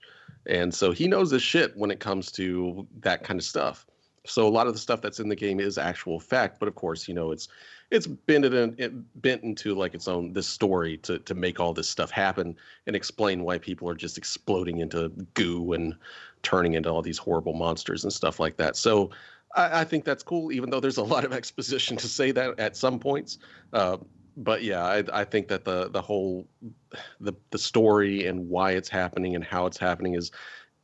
and 0.47 0.75
so 0.75 0.93
he 0.93 1.07
knows 1.07 1.31
his 1.31 1.43
shit 1.43 1.77
when 1.77 1.91
it 1.91 2.01
comes 2.01 2.33
to 2.33 2.87
that 3.01 3.23
kind 3.23 3.39
of 3.39 3.45
stuff. 3.45 3.87
So 4.25 4.49
a 4.49 4.51
lot 4.51 4.67
of 4.67 4.73
the 4.73 4.79
stuff 4.79 5.03
that's 5.03 5.21
in 5.21 5.29
the 5.29 5.37
game 5.37 5.61
is 5.61 5.77
actual 5.77 6.19
fact, 6.19 6.59
but 6.59 6.69
of 6.69 6.75
course, 6.75 7.07
you 7.07 7.15
know, 7.15 7.33
it's 7.33 7.49
it's 7.91 8.07
bent 8.07 8.45
in, 8.45 8.75
it 8.79 8.93
bent 9.23 9.43
into 9.43 9.75
like 9.75 9.95
its 9.95 10.09
own 10.09 10.33
this 10.33 10.49
story 10.49 10.97
to 10.99 11.19
to 11.21 11.35
make 11.35 11.61
all 11.61 11.73
this 11.73 11.89
stuff 11.89 12.11
happen 12.11 12.57
and 12.87 12.97
explain 12.97 13.45
why 13.45 13.59
people 13.59 13.89
are 13.89 13.95
just 13.95 14.19
exploding 14.19 14.79
into 14.79 15.09
goo 15.35 15.73
and 15.73 15.95
turning 16.43 16.75
into 16.75 16.91
all 16.91 17.03
these 17.03 17.19
horrible 17.19 17.55
monsters 17.55 18.05
and 18.05 18.13
stuff 18.13 18.41
like 18.41 18.57
that. 18.57 18.77
So 18.77 19.11
I, 19.55 19.81
I 19.81 19.85
think 19.85 20.05
that's 20.05 20.23
cool, 20.23 20.53
even 20.53 20.71
though 20.71 20.81
there's 20.81 20.99
a 20.99 21.03
lot 21.15 21.25
of 21.25 21.33
exposition 21.33 21.97
to 21.99 22.09
say 22.09 22.31
that 22.33 22.59
at 22.59 22.77
some 22.77 22.99
points. 22.99 23.39
Uh, 23.73 23.99
but 24.37 24.63
yeah, 24.63 24.85
I, 24.85 25.03
I 25.13 25.25
think 25.25 25.49
that 25.49 25.65
the 25.65 25.89
the 25.89 26.03
whole 26.03 26.47
the 27.21 27.33
the 27.51 27.59
story 27.59 28.27
and 28.27 28.49
why 28.49 28.73
it's 28.73 28.89
happening 28.89 29.35
and 29.35 29.45
how 29.45 29.67
it's 29.67 29.79
happening 29.79 30.15
is 30.15 30.31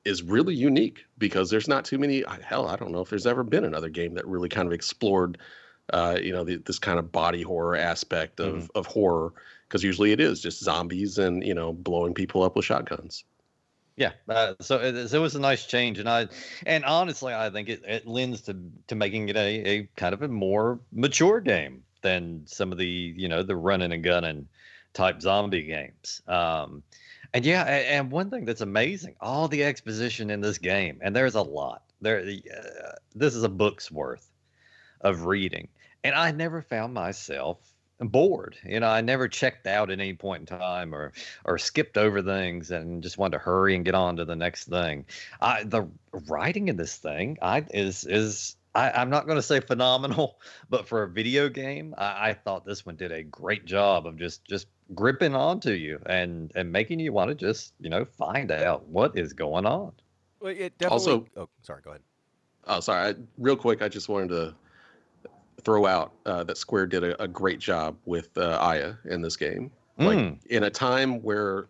is 0.05 0.23
really 0.23 0.55
unique 0.55 1.05
because 1.19 1.51
there's 1.51 1.69
not 1.69 1.85
too 1.85 1.99
many. 1.99 2.25
Hell, 2.43 2.67
I 2.67 2.77
don't 2.77 2.93
know 2.93 3.01
if 3.01 3.11
there's 3.11 3.27
ever 3.27 3.45
been 3.45 3.65
another 3.65 3.89
game 3.89 4.15
that 4.15 4.27
really 4.27 4.49
kind 4.49 4.67
of 4.67 4.73
explored, 4.73 5.39
uh, 5.93 6.19
you 6.21 6.33
know, 6.33 6.45
the, 6.45 6.57
this 6.57 6.79
kind 6.79 6.99
of 6.99 7.13
body 7.13 7.43
horror 7.43 7.77
aspect 7.77 8.41
of 8.41 8.55
mm-hmm. 8.55 8.67
of 8.75 8.87
horror. 8.87 9.33
Because 9.69 9.83
usually 9.83 10.13
it 10.13 10.21
is 10.21 10.43
just 10.43 10.63
zombies 10.63 11.17
and 11.17 11.43
you 11.47 11.55
know 11.55 11.73
blowing 11.73 12.13
people 12.13 12.43
up 12.43 12.57
with 12.57 12.65
shotguns. 12.65 13.25
Yeah, 13.97 14.13
uh, 14.29 14.55
so 14.61 14.79
it, 14.79 14.97
it, 15.13 15.19
was 15.19 15.35
a 15.35 15.41
nice 15.41 15.67
change, 15.67 15.99
and 15.99 16.09
I, 16.09 16.29
and 16.65 16.85
honestly, 16.85 17.35
I 17.35 17.51
think 17.51 17.69
it, 17.69 17.83
it 17.87 18.07
lends 18.07 18.41
to 18.43 18.57
to 18.89 18.95
making 18.95 19.29
it 19.29 19.37
a, 19.37 19.69
a 19.69 19.89
kind 19.97 20.15
of 20.15 20.23
a 20.23 20.29
more 20.29 20.81
mature 20.93 21.41
game 21.41 21.83
than 22.01 22.43
some 22.47 22.73
of 22.73 22.79
the 22.79 22.87
you 22.87 23.29
know 23.29 23.43
the 23.43 23.57
running 23.57 23.93
and 23.93 24.03
gunning 24.03 24.49
type 24.93 25.21
zombie 25.23 25.63
games. 25.63 26.23
Um, 26.27 26.83
And 27.35 27.47
yeah, 27.47 27.63
and 27.65 28.11
one 28.11 28.29
thing 28.29 28.45
that's 28.45 28.61
amazing, 28.61 29.15
all 29.21 29.49
the 29.49 29.65
exposition 29.65 30.31
in 30.31 30.41
this 30.41 30.59
game, 30.59 30.99
and 31.03 31.17
there's 31.17 31.35
a 31.35 31.43
lot. 31.43 31.83
There, 32.03 32.19
uh, 32.21 32.93
this 33.15 33.35
is 33.35 33.43
a 33.43 33.49
book's 33.49 33.91
worth 33.91 34.29
of 35.01 35.25
reading, 35.25 35.69
and 36.05 36.15
I 36.15 36.31
never 36.31 36.63
found 36.63 36.95
myself 36.95 37.59
bored. 38.01 38.57
You 38.65 38.81
know, 38.81 38.89
I 38.89 39.01
never 39.01 39.29
checked 39.29 39.67
out 39.67 39.91
at 39.91 40.01
any 40.01 40.15
point 40.15 40.41
in 40.41 40.59
time 40.59 40.95
or 40.95 41.13
or 41.45 41.59
skipped 41.59 41.97
over 41.97 42.23
things 42.23 42.71
and 42.71 43.03
just 43.03 43.19
wanted 43.19 43.39
to 43.39 43.45
hurry 43.45 43.75
and 43.75 43.85
get 43.85 43.95
on 43.95 44.17
to 44.17 44.25
the 44.25 44.37
next 44.37 44.69
thing. 44.69 45.07
I 45.41 45.65
the 45.65 45.89
writing 46.29 46.69
in 46.69 46.77
this 46.77 46.97
thing, 46.97 47.39
I 47.43 47.65
is 47.71 48.05
is 48.05 48.57
I, 48.75 49.03
am 49.03 49.11
not 49.11 49.27
going 49.27 49.37
to 49.37 49.43
say 49.43 49.61
phenomenal, 49.61 50.41
but 50.71 50.89
for 50.89 51.03
a 51.03 51.09
video 51.09 51.49
game, 51.49 51.95
I, 51.99 52.31
I, 52.31 52.33
thought 52.33 52.65
this 52.65 52.87
one 52.87 52.97
did 52.97 53.13
a 53.13 53.23
great 53.23 53.67
job 53.67 54.07
of 54.07 54.17
just 54.17 54.45
just 54.47 54.67
gripping 54.95 55.35
onto 55.35 55.73
you 55.73 56.01
and 56.07 56.53
and 56.55 56.73
making 56.73 57.01
you 57.01 57.13
want 57.13 57.29
to 57.29 57.35
just 57.35 57.75
you 57.81 57.91
know 57.91 58.05
find 58.05 58.51
out 58.51 58.87
what 58.89 59.17
is 59.17 59.33
going 59.33 59.67
on. 59.67 59.93
Well, 60.41 60.53
it 60.53 60.77
definitely. 60.79 60.89
Also, 60.89 61.27
oh, 61.37 61.49
sorry. 61.63 61.83
Go 61.83 61.91
ahead. 61.91 62.03
Oh, 62.67 62.81
sorry. 62.81 63.11
I, 63.11 63.15
real 63.39 63.57
quick, 63.57 63.83
I 63.83 63.89
just 63.89 64.09
wanted 64.09 64.31
to 64.31 64.55
throw 65.61 65.87
out 65.87 66.13
uh, 66.27 66.45
that 66.45 66.57
Square 66.57 66.87
did 66.87 67.05
a, 67.05 67.23
a 67.23 67.29
great 67.29 67.61
job 67.61 67.97
with 68.05 68.37
uh, 68.37 68.59
Aya 68.61 68.95
in 69.05 69.23
this 69.23 69.37
game. 69.37 69.71
Like 69.99 70.19
mm. 70.19 70.47
in 70.47 70.65
a 70.65 70.71
time 70.71 71.23
where 71.23 71.69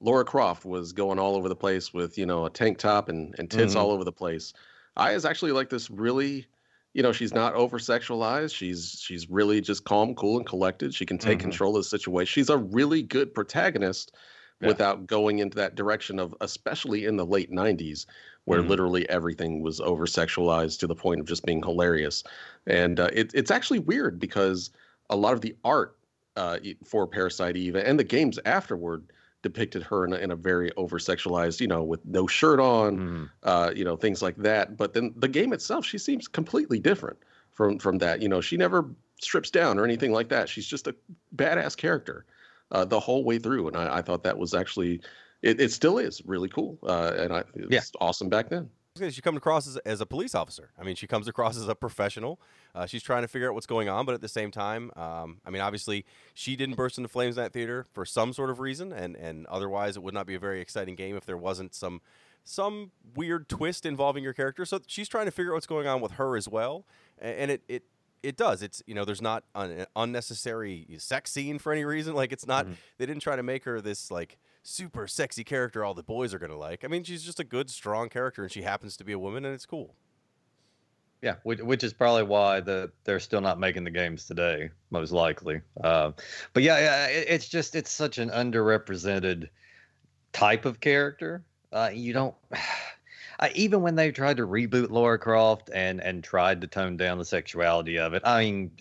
Laura 0.00 0.24
Croft 0.24 0.64
was 0.64 0.92
going 0.92 1.18
all 1.18 1.34
over 1.34 1.48
the 1.48 1.56
place 1.56 1.94
with 1.94 2.18
you 2.18 2.26
know 2.26 2.44
a 2.44 2.50
tank 2.50 2.78
top 2.78 3.08
and, 3.08 3.34
and 3.38 3.50
tits 3.50 3.72
mm-hmm. 3.72 3.80
all 3.80 3.90
over 3.90 4.04
the 4.04 4.12
place 4.12 4.52
Aya's 4.96 5.24
actually 5.24 5.52
like 5.52 5.70
this 5.70 5.90
really, 5.90 6.46
you 6.92 7.02
know, 7.02 7.12
she's 7.12 7.34
not 7.34 7.54
over 7.54 7.78
sexualized. 7.78 8.54
She's 8.54 8.98
she's 9.00 9.28
really 9.28 9.60
just 9.60 9.84
calm, 9.84 10.14
cool, 10.14 10.36
and 10.36 10.46
collected. 10.46 10.94
She 10.94 11.06
can 11.06 11.18
take 11.18 11.38
mm-hmm. 11.38 11.48
control 11.48 11.76
of 11.76 11.80
the 11.80 11.88
situation. 11.88 12.30
She's 12.30 12.50
a 12.50 12.58
really 12.58 13.02
good 13.02 13.34
protagonist 13.34 14.14
yeah. 14.64 14.68
without 14.68 15.06
going 15.06 15.38
into 15.38 15.56
that 15.56 15.74
direction 15.74 16.18
of, 16.18 16.34
especially 16.40 17.04
in 17.04 17.16
the 17.16 17.26
late 17.26 17.50
'90s, 17.50 18.06
where 18.44 18.60
mm-hmm. 18.60 18.70
literally 18.70 19.08
everything 19.08 19.62
was 19.62 19.80
over 19.80 20.06
sexualized 20.06 20.78
to 20.80 20.86
the 20.86 20.94
point 20.94 21.20
of 21.20 21.26
just 21.26 21.44
being 21.44 21.62
hilarious. 21.62 22.24
And 22.66 23.00
uh, 23.00 23.10
it, 23.12 23.30
it's 23.34 23.50
actually 23.50 23.78
weird 23.78 24.18
because 24.18 24.70
a 25.10 25.16
lot 25.16 25.34
of 25.34 25.40
the 25.40 25.56
art 25.64 25.96
uh, 26.36 26.58
for 26.84 27.06
Parasite 27.06 27.56
Eve 27.56 27.76
and 27.76 27.98
the 27.98 28.04
games 28.04 28.38
afterward 28.44 29.04
depicted 29.42 29.82
her 29.82 30.06
in 30.06 30.12
a, 30.12 30.16
in 30.16 30.30
a 30.30 30.36
very 30.36 30.72
over 30.76 30.98
sexualized, 30.98 31.60
you 31.60 31.66
know, 31.66 31.82
with 31.82 32.04
no 32.06 32.26
shirt 32.26 32.58
on, 32.58 32.98
mm. 32.98 33.30
uh, 33.42 33.70
you 33.76 33.84
know, 33.84 33.94
things 33.94 34.22
like 34.22 34.36
that. 34.36 34.76
But 34.76 34.94
then 34.94 35.12
the 35.16 35.28
game 35.28 35.52
itself, 35.52 35.84
she 35.84 35.98
seems 35.98 36.26
completely 36.26 36.78
different 36.78 37.18
from 37.50 37.78
from 37.78 37.98
that. 37.98 38.22
You 38.22 38.28
know, 38.28 38.40
she 38.40 38.56
never 38.56 38.90
strips 39.20 39.50
down 39.50 39.78
or 39.78 39.84
anything 39.84 40.12
like 40.12 40.28
that. 40.30 40.48
She's 40.48 40.66
just 40.66 40.86
a 40.86 40.94
badass 41.36 41.76
character 41.76 42.24
uh, 42.70 42.84
the 42.84 43.00
whole 43.00 43.24
way 43.24 43.38
through, 43.38 43.68
and 43.68 43.76
I, 43.76 43.98
I 43.98 44.02
thought 44.02 44.22
that 44.24 44.38
was 44.38 44.54
actually, 44.54 45.00
it, 45.42 45.60
it 45.60 45.72
still 45.72 45.98
is 45.98 46.22
really 46.24 46.48
cool, 46.48 46.78
uh, 46.82 47.12
and 47.18 47.32
I, 47.32 47.38
it 47.40 47.68
was 47.68 47.68
yeah. 47.70 47.80
awesome 48.00 48.28
back 48.28 48.48
then 48.48 48.70
she 49.10 49.20
comes 49.20 49.36
across 49.36 49.66
as, 49.66 49.76
as, 49.78 50.00
a 50.00 50.06
police 50.06 50.36
officer. 50.36 50.70
I 50.78 50.84
mean, 50.84 50.94
she 50.94 51.08
comes 51.08 51.26
across 51.26 51.56
as 51.56 51.66
a 51.66 51.74
professional. 51.74 52.40
Uh, 52.76 52.86
she's 52.86 53.02
trying 53.02 53.22
to 53.22 53.28
figure 53.28 53.48
out 53.48 53.54
what's 53.54 53.66
going 53.66 53.88
on, 53.88 54.06
but 54.06 54.14
at 54.14 54.20
the 54.20 54.28
same 54.28 54.52
time, 54.52 54.92
um, 54.94 55.40
I 55.44 55.50
mean, 55.50 55.62
obviously, 55.62 56.04
she 56.32 56.54
didn't 56.54 56.76
burst 56.76 56.96
into 56.96 57.08
flames 57.08 57.36
in 57.36 57.42
that 57.42 57.52
theater 57.52 57.84
for 57.92 58.04
some 58.04 58.32
sort 58.32 58.50
of 58.50 58.60
reason, 58.60 58.92
and 58.92 59.16
and 59.16 59.46
otherwise, 59.46 59.96
it 59.96 60.02
would 60.04 60.14
not 60.14 60.26
be 60.26 60.36
a 60.36 60.38
very 60.38 60.60
exciting 60.60 60.94
game 60.94 61.16
if 61.16 61.26
there 61.26 61.36
wasn't 61.36 61.74
some 61.74 62.02
some 62.44 62.92
weird 63.16 63.48
twist 63.48 63.84
involving 63.84 64.22
your 64.22 64.32
character. 64.32 64.64
So 64.64 64.80
she's 64.86 65.08
trying 65.08 65.24
to 65.24 65.32
figure 65.32 65.52
out 65.52 65.54
what's 65.54 65.66
going 65.66 65.88
on 65.88 66.00
with 66.00 66.12
her 66.12 66.36
as 66.36 66.48
well, 66.48 66.86
and 67.18 67.50
it 67.50 67.62
it 67.66 67.82
it 68.24 68.36
does. 68.36 68.62
It's 68.62 68.82
you 68.86 68.94
know, 68.94 69.04
there's 69.04 69.22
not 69.22 69.44
an 69.54 69.86
unnecessary 69.94 70.86
sex 70.98 71.30
scene 71.30 71.58
for 71.58 71.72
any 71.72 71.84
reason. 71.84 72.14
Like 72.14 72.32
it's 72.32 72.46
not. 72.46 72.64
Mm-hmm. 72.64 72.74
They 72.98 73.06
didn't 73.06 73.22
try 73.22 73.36
to 73.36 73.42
make 73.42 73.64
her 73.64 73.80
this 73.80 74.10
like 74.10 74.38
super 74.62 75.06
sexy 75.06 75.44
character 75.44 75.84
all 75.84 75.94
the 75.94 76.02
boys 76.02 76.34
are 76.34 76.38
going 76.38 76.50
to 76.50 76.56
like. 76.56 76.84
I 76.84 76.88
mean, 76.88 77.04
she's 77.04 77.22
just 77.22 77.38
a 77.38 77.44
good, 77.44 77.70
strong 77.70 78.08
character, 78.08 78.42
and 78.42 78.50
she 78.50 78.62
happens 78.62 78.96
to 78.96 79.04
be 79.04 79.12
a 79.12 79.18
woman, 79.18 79.44
and 79.44 79.54
it's 79.54 79.66
cool. 79.66 79.94
Yeah, 81.22 81.36
which, 81.42 81.60
which 81.60 81.84
is 81.84 81.92
probably 81.92 82.24
why 82.24 82.60
the 82.60 82.90
they're 83.04 83.20
still 83.20 83.40
not 83.40 83.58
making 83.58 83.84
the 83.84 83.90
games 83.90 84.26
today, 84.26 84.70
most 84.90 85.12
likely. 85.12 85.60
Uh, 85.82 86.12
but 86.52 86.62
yeah, 86.62 86.78
yeah, 86.78 87.06
it, 87.06 87.26
it's 87.28 87.48
just 87.48 87.74
it's 87.74 87.90
such 87.90 88.18
an 88.18 88.30
underrepresented 88.30 89.48
type 90.32 90.64
of 90.64 90.80
character. 90.80 91.44
Uh, 91.72 91.90
you 91.92 92.12
don't. 92.12 92.34
Uh, 93.38 93.48
even 93.54 93.82
when 93.82 93.94
they 93.94 94.10
tried 94.10 94.36
to 94.36 94.46
reboot 94.46 94.90
Laura 94.90 95.18
Croft 95.18 95.70
and 95.72 96.00
and 96.00 96.22
tried 96.22 96.60
to 96.60 96.66
tone 96.66 96.96
down 96.96 97.18
the 97.18 97.24
sexuality 97.24 97.98
of 97.98 98.14
it, 98.14 98.22
I 98.24 98.44
mean, 98.44 98.72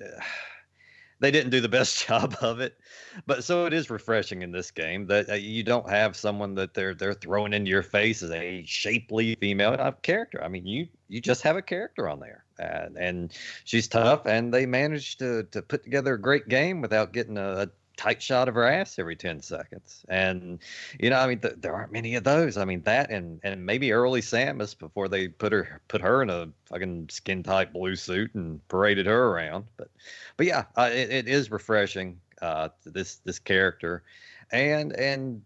they 1.20 1.32
didn't 1.32 1.52
do 1.52 1.62
the 1.62 1.70
best 1.70 2.06
job 2.08 2.36
of 2.42 2.60
it. 2.60 2.78
But 3.26 3.44
so 3.44 3.66
it 3.66 3.74
is 3.74 3.90
refreshing 3.90 4.42
in 4.42 4.52
this 4.52 4.72
game 4.72 5.08
that 5.08 5.30
uh, 5.30 5.34
you 5.36 5.64
don't 5.64 5.90
have 5.90 6.16
someone 6.16 6.56
that 6.56 6.74
they're 6.74 6.94
they're 6.94 7.14
throwing 7.14 7.54
into 7.54 7.70
your 7.70 7.84
face 7.84 8.22
as 8.24 8.32
a 8.32 8.64
shapely 8.66 9.36
female 9.36 9.76
uh, 9.80 9.92
character. 9.92 10.44
I 10.44 10.48
mean, 10.48 10.66
you 10.66 10.88
you 11.08 11.22
just 11.22 11.44
have 11.44 11.56
a 11.56 11.62
character 11.62 12.10
on 12.10 12.20
there, 12.20 12.44
and, 12.60 12.98
and 12.98 13.34
she's 13.64 13.88
tough, 13.88 14.26
and 14.26 14.54
they 14.54 14.66
managed 14.66 15.20
to 15.20 15.44
to 15.52 15.62
put 15.62 15.84
together 15.84 16.16
a 16.16 16.22
great 16.22 16.48
game 16.48 16.82
without 16.82 17.14
getting 17.14 17.38
a, 17.38 17.64
a 17.64 17.68
tight 17.98 18.22
shot 18.22 18.48
of 18.48 18.56
her 18.56 18.64
ass 18.64 18.98
every 18.98 19.16
10 19.16 19.42
seconds. 19.42 20.06
And, 20.10 20.60
you 21.00 21.10
know, 21.10 21.18
I 21.18 21.28
mean, 21.28 21.40
th- 21.40 21.56
there 21.58 21.74
aren't 21.74 21.92
many 21.92 22.16
of 22.16 22.24
those. 22.24 22.58
I 22.58 22.66
mean, 22.66 22.82
that 22.84 23.10
and, 23.12 23.40
and 23.44 23.66
maybe 23.66 23.92
early 23.92 24.22
Samus 24.22 24.78
before 24.78 25.08
they 25.08 25.28
put 25.28 25.52
her, 25.52 25.82
put 25.88 26.02
her 26.02 26.22
in 26.22 26.30
a 26.30 26.50
fucking 26.66 27.10
skin 27.10 27.44
tight 27.44 27.74
blue 27.74 27.96
suit 27.96 28.34
and 28.36 28.66
paraded 28.68 29.06
her 29.06 29.28
around. 29.30 29.66
But, 29.78 29.90
but 30.38 30.46
yeah, 30.46 30.66
uh, 30.76 30.90
it, 30.92 31.12
it 31.12 31.28
is 31.28 31.52
refreshing, 31.52 32.20
uh, 32.42 32.70
this, 32.86 33.16
this 33.18 33.40
character 33.40 34.04
and, 34.52 34.94
and 34.94 35.42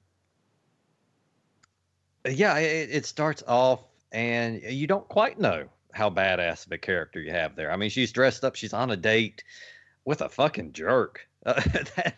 yeah, 2.25 2.57
it, 2.57 2.89
it 2.91 3.05
starts 3.05 3.43
off 3.47 3.81
and 4.11 4.61
you 4.63 4.87
don't 4.87 5.07
quite 5.07 5.39
know 5.39 5.67
how 5.91 6.09
badass 6.09 6.65
of 6.65 6.71
a 6.71 6.77
character 6.77 7.19
you 7.19 7.31
have 7.31 7.55
there. 7.55 7.71
I 7.71 7.77
mean, 7.77 7.89
she's 7.89 8.11
dressed 8.11 8.43
up, 8.43 8.55
she's 8.55 8.73
on 8.73 8.91
a 8.91 8.97
date 8.97 9.43
with 10.05 10.21
a 10.21 10.29
fucking 10.29 10.73
jerk. 10.73 11.27
Uh, 11.45 11.53
that 11.95 12.15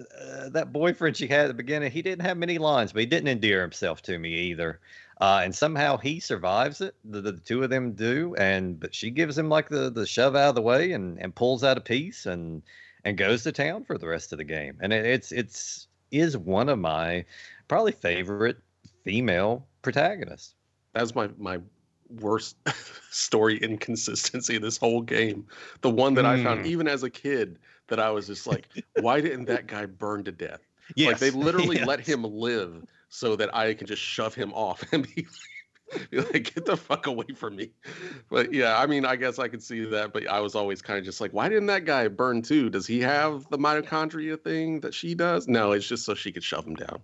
uh, 0.00 0.48
that 0.50 0.72
boyfriend 0.72 1.16
she 1.16 1.26
had 1.26 1.46
at 1.46 1.48
the 1.48 1.54
beginning, 1.54 1.90
he 1.90 2.02
didn't 2.02 2.24
have 2.24 2.36
many 2.36 2.58
lines, 2.58 2.92
but 2.92 3.00
he 3.00 3.06
didn't 3.06 3.28
endear 3.28 3.62
himself 3.62 4.02
to 4.02 4.18
me 4.18 4.32
either. 4.32 4.80
Uh, 5.20 5.40
and 5.42 5.54
somehow 5.54 5.96
he 5.96 6.20
survives 6.20 6.80
it. 6.80 6.94
The, 7.04 7.20
the, 7.20 7.32
two 7.32 7.62
of 7.62 7.70
them 7.70 7.92
do, 7.92 8.34
and 8.36 8.78
but 8.78 8.94
she 8.94 9.10
gives 9.10 9.36
him 9.36 9.48
like 9.48 9.68
the 9.68 9.90
the 9.90 10.06
shove 10.06 10.36
out 10.36 10.50
of 10.50 10.54
the 10.54 10.62
way 10.62 10.92
and 10.92 11.18
and 11.20 11.34
pulls 11.34 11.64
out 11.64 11.78
a 11.78 11.80
piece 11.80 12.26
and 12.26 12.62
and 13.04 13.16
goes 13.16 13.42
to 13.44 13.52
town 13.52 13.84
for 13.84 13.96
the 13.96 14.08
rest 14.08 14.32
of 14.32 14.38
the 14.38 14.44
game. 14.44 14.76
And 14.80 14.92
it, 14.92 15.06
it's 15.06 15.32
it's 15.32 15.88
is 16.10 16.36
one 16.36 16.68
of 16.68 16.78
my 16.78 17.24
probably 17.66 17.92
favorite 17.92 18.58
female 19.04 19.66
protagonists. 19.80 20.54
That's 20.92 21.14
my 21.14 21.30
my 21.38 21.60
worst 22.20 22.56
story 23.10 23.58
inconsistency 23.58 24.58
this 24.58 24.76
whole 24.76 25.00
game. 25.00 25.46
The 25.80 25.90
one 25.90 26.14
that 26.14 26.24
mm. 26.24 26.40
I 26.40 26.44
found 26.44 26.60
hmm. 26.60 26.66
even 26.66 26.88
as 26.88 27.02
a 27.02 27.10
kid 27.10 27.58
that 27.88 28.00
I 28.00 28.10
was 28.10 28.26
just 28.26 28.46
like, 28.46 28.68
why 29.00 29.20
didn't 29.20 29.46
that 29.46 29.66
guy 29.66 29.86
burn 29.86 30.24
to 30.24 30.32
death? 30.32 30.60
Yes. 30.94 31.12
Like 31.12 31.18
they 31.18 31.30
literally 31.30 31.76
yes. 31.78 31.86
let 31.86 32.00
him 32.00 32.22
live 32.22 32.84
so 33.08 33.36
that 33.36 33.54
I 33.54 33.74
can 33.74 33.86
just 33.86 34.02
shove 34.02 34.34
him 34.34 34.52
off 34.52 34.84
and 34.92 35.06
be 35.14 35.26
like, 35.92 36.10
be 36.10 36.20
like, 36.20 36.54
get 36.54 36.64
the 36.64 36.76
fuck 36.76 37.06
away 37.06 37.26
from 37.34 37.56
me. 37.56 37.70
But 38.28 38.52
yeah, 38.52 38.78
I 38.78 38.86
mean, 38.86 39.04
I 39.04 39.16
guess 39.16 39.38
I 39.38 39.48
could 39.48 39.62
see 39.62 39.84
that, 39.84 40.12
but 40.12 40.26
I 40.26 40.40
was 40.40 40.54
always 40.54 40.82
kind 40.82 40.98
of 40.98 41.04
just 41.04 41.20
like, 41.20 41.32
why 41.32 41.48
didn't 41.48 41.66
that 41.66 41.84
guy 41.84 42.08
burn 42.08 42.42
too? 42.42 42.70
Does 42.70 42.86
he 42.86 43.00
have 43.00 43.48
the 43.50 43.58
mitochondria 43.58 44.40
thing 44.40 44.80
that 44.80 44.94
she 44.94 45.14
does? 45.14 45.46
No, 45.48 45.72
it's 45.72 45.86
just 45.86 46.04
so 46.04 46.14
she 46.14 46.32
could 46.32 46.44
shove 46.44 46.66
him 46.66 46.74
down. 46.74 47.00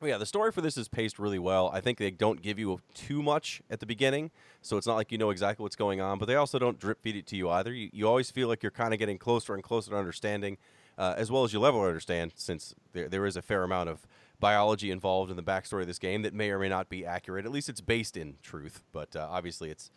Well, 0.00 0.10
yeah, 0.10 0.18
the 0.18 0.26
story 0.26 0.52
for 0.52 0.60
this 0.60 0.76
is 0.76 0.88
paced 0.88 1.18
really 1.18 1.38
well. 1.38 1.70
I 1.72 1.80
think 1.80 1.96
they 1.96 2.10
don't 2.10 2.42
give 2.42 2.58
you 2.58 2.80
too 2.92 3.22
much 3.22 3.62
at 3.70 3.80
the 3.80 3.86
beginning, 3.86 4.30
so 4.60 4.76
it's 4.76 4.86
not 4.86 4.96
like 4.96 5.10
you 5.10 5.16
know 5.16 5.30
exactly 5.30 5.62
what's 5.62 5.76
going 5.76 6.02
on, 6.02 6.18
but 6.18 6.26
they 6.26 6.34
also 6.34 6.58
don't 6.58 6.78
drip 6.78 7.00
feed 7.02 7.16
it 7.16 7.26
to 7.28 7.36
you 7.36 7.48
either. 7.48 7.72
You, 7.72 7.88
you 7.92 8.06
always 8.06 8.30
feel 8.30 8.46
like 8.46 8.62
you're 8.62 8.70
kind 8.70 8.92
of 8.92 8.98
getting 8.98 9.16
closer 9.16 9.54
and 9.54 9.62
closer 9.62 9.92
to 9.92 9.96
understanding, 9.96 10.58
uh, 10.98 11.14
as 11.16 11.30
well 11.30 11.44
as 11.44 11.54
you 11.54 11.60
level 11.60 11.80
understand, 11.80 12.32
since 12.36 12.74
there, 12.92 13.08
there 13.08 13.24
is 13.24 13.36
a 13.36 13.42
fair 13.42 13.62
amount 13.62 13.88
of 13.88 14.06
biology 14.38 14.90
involved 14.90 15.30
in 15.30 15.36
the 15.36 15.42
backstory 15.42 15.80
of 15.80 15.86
this 15.86 15.98
game 15.98 16.20
that 16.22 16.34
may 16.34 16.50
or 16.50 16.58
may 16.58 16.68
not 16.68 16.90
be 16.90 17.06
accurate. 17.06 17.46
At 17.46 17.52
least 17.52 17.70
it's 17.70 17.80
based 17.80 18.18
in 18.18 18.36
truth, 18.42 18.82
but 18.92 19.16
uh, 19.16 19.26
obviously 19.30 19.70
it's 19.70 19.90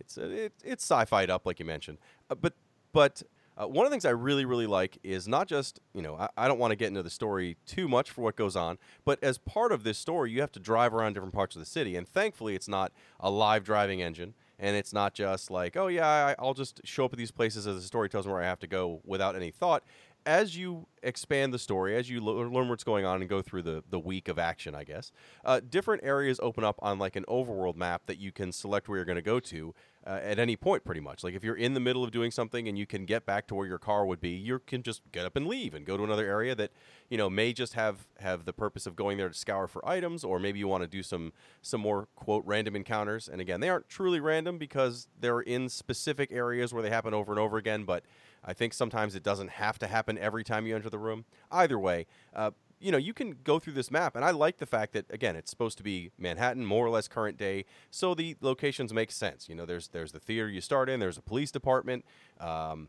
it's 0.00 0.18
uh, 0.18 0.22
it, 0.22 0.52
it's 0.64 0.82
sci-fied 0.82 1.30
up, 1.30 1.46
like 1.46 1.60
you 1.60 1.64
mentioned. 1.64 1.98
Uh, 2.28 2.34
but 2.34 2.54
but 2.92 3.22
uh, 3.56 3.66
one 3.66 3.86
of 3.86 3.90
the 3.90 3.94
things 3.94 4.04
I 4.04 4.10
really, 4.10 4.44
really 4.44 4.66
like 4.66 4.98
is 5.02 5.28
not 5.28 5.46
just, 5.46 5.80
you 5.94 6.02
know, 6.02 6.16
I, 6.16 6.28
I 6.36 6.48
don't 6.48 6.58
want 6.58 6.72
to 6.72 6.76
get 6.76 6.88
into 6.88 7.02
the 7.02 7.10
story 7.10 7.56
too 7.66 7.88
much 7.88 8.10
for 8.10 8.22
what 8.22 8.36
goes 8.36 8.56
on, 8.56 8.78
but 9.04 9.22
as 9.22 9.38
part 9.38 9.72
of 9.72 9.84
this 9.84 9.98
story, 9.98 10.32
you 10.32 10.40
have 10.40 10.52
to 10.52 10.60
drive 10.60 10.94
around 10.94 11.14
different 11.14 11.34
parts 11.34 11.54
of 11.54 11.60
the 11.60 11.66
city. 11.66 11.96
And 11.96 12.08
thankfully, 12.08 12.54
it's 12.54 12.68
not 12.68 12.92
a 13.20 13.30
live 13.30 13.64
driving 13.64 14.02
engine. 14.02 14.34
And 14.56 14.76
it's 14.76 14.92
not 14.92 15.14
just 15.14 15.50
like, 15.50 15.76
oh, 15.76 15.88
yeah, 15.88 16.06
I, 16.06 16.36
I'll 16.38 16.54
just 16.54 16.80
show 16.84 17.04
up 17.04 17.12
at 17.12 17.18
these 17.18 17.32
places 17.32 17.66
as 17.66 17.74
the 17.74 17.82
story 17.82 18.08
tells 18.08 18.24
me 18.24 18.32
where 18.32 18.40
I 18.40 18.46
have 18.46 18.60
to 18.60 18.68
go 18.68 19.00
without 19.04 19.34
any 19.34 19.50
thought 19.50 19.82
as 20.26 20.56
you 20.56 20.86
expand 21.02 21.52
the 21.52 21.58
story, 21.58 21.96
as 21.96 22.08
you 22.08 22.20
learn 22.20 22.68
what's 22.68 22.84
going 22.84 23.04
on 23.04 23.20
and 23.20 23.28
go 23.28 23.42
through 23.42 23.62
the, 23.62 23.84
the 23.90 23.98
week 23.98 24.28
of 24.28 24.38
action, 24.38 24.74
I 24.74 24.84
guess, 24.84 25.12
uh, 25.44 25.60
different 25.68 26.02
areas 26.04 26.40
open 26.42 26.64
up 26.64 26.76
on 26.80 26.98
like 26.98 27.16
an 27.16 27.24
overworld 27.28 27.76
map 27.76 28.02
that 28.06 28.18
you 28.18 28.32
can 28.32 28.52
select 28.52 28.88
where 28.88 28.96
you're 28.96 29.04
going 29.04 29.16
to 29.16 29.22
go 29.22 29.40
to. 29.40 29.74
Uh, 30.06 30.20
at 30.22 30.38
any 30.38 30.56
point, 30.56 30.84
pretty 30.84 31.00
much. 31.00 31.24
Like 31.24 31.34
if 31.34 31.42
you're 31.42 31.56
in 31.56 31.74
the 31.74 31.80
middle 31.80 32.04
of 32.04 32.10
doing 32.10 32.30
something 32.30 32.68
and 32.68 32.78
you 32.78 32.86
can 32.86 33.06
get 33.06 33.24
back 33.24 33.46
to 33.48 33.54
where 33.54 33.66
your 33.66 33.78
car 33.78 34.04
would 34.04 34.20
be, 34.20 34.30
you 34.30 34.58
can 34.58 34.82
just 34.82 35.02
get 35.12 35.24
up 35.24 35.36
and 35.36 35.46
leave 35.46 35.74
and 35.74 35.86
go 35.86 35.96
to 35.96 36.04
another 36.04 36.26
area 36.26 36.54
that 36.54 36.70
you 37.08 37.16
know 37.16 37.30
may 37.30 37.52
just 37.52 37.74
have 37.74 38.06
have 38.18 38.44
the 38.44 38.52
purpose 38.52 38.86
of 38.86 38.96
going 38.96 39.16
there 39.16 39.28
to 39.28 39.34
scour 39.34 39.66
for 39.66 39.86
items, 39.88 40.24
or 40.24 40.38
maybe 40.38 40.58
you 40.58 40.68
want 40.68 40.82
to 40.82 40.88
do 40.88 41.02
some 41.02 41.32
some 41.62 41.80
more 41.80 42.08
quote 42.16 42.44
random 42.46 42.76
encounters. 42.76 43.28
And 43.28 43.40
again, 43.40 43.60
they 43.60 43.68
aren't 43.68 43.88
truly 43.88 44.20
random 44.20 44.58
because 44.58 45.08
they're 45.18 45.40
in 45.40 45.68
specific 45.68 46.30
areas 46.32 46.74
where 46.74 46.82
they 46.82 46.90
happen 46.90 47.14
over 47.14 47.32
and 47.32 47.38
over 47.38 47.56
again, 47.56 47.84
but 47.84 48.04
I 48.44 48.52
think 48.52 48.74
sometimes 48.74 49.14
it 49.14 49.22
doesn't 49.22 49.50
have 49.50 49.78
to 49.78 49.86
happen 49.86 50.18
every 50.18 50.44
time 50.44 50.66
you 50.66 50.74
enter 50.74 50.90
the 50.90 50.98
room. 50.98 51.24
Either 51.50 51.78
way, 51.78 52.06
uh, 52.34 52.50
you 52.80 52.92
know, 52.92 52.98
you 52.98 53.14
can 53.14 53.36
go 53.44 53.58
through 53.58 53.74
this 53.74 53.90
map, 53.90 54.16
and 54.16 54.24
I 54.24 54.30
like 54.30 54.58
the 54.58 54.66
fact 54.66 54.92
that 54.92 55.06
again, 55.10 55.36
it's 55.36 55.50
supposed 55.50 55.78
to 55.78 55.84
be 55.84 56.10
Manhattan, 56.18 56.64
more 56.64 56.86
or 56.86 56.90
less 56.90 57.08
current 57.08 57.36
day, 57.36 57.64
so 57.90 58.14
the 58.14 58.36
locations 58.40 58.92
make 58.92 59.10
sense. 59.10 59.48
You 59.48 59.54
know, 59.54 59.64
there's 59.64 59.88
there's 59.88 60.12
the 60.12 60.20
theater 60.20 60.48
you 60.48 60.60
start 60.60 60.88
in, 60.88 61.00
there's 61.00 61.18
a 61.18 61.22
police 61.22 61.50
department. 61.50 62.04
Um, 62.40 62.88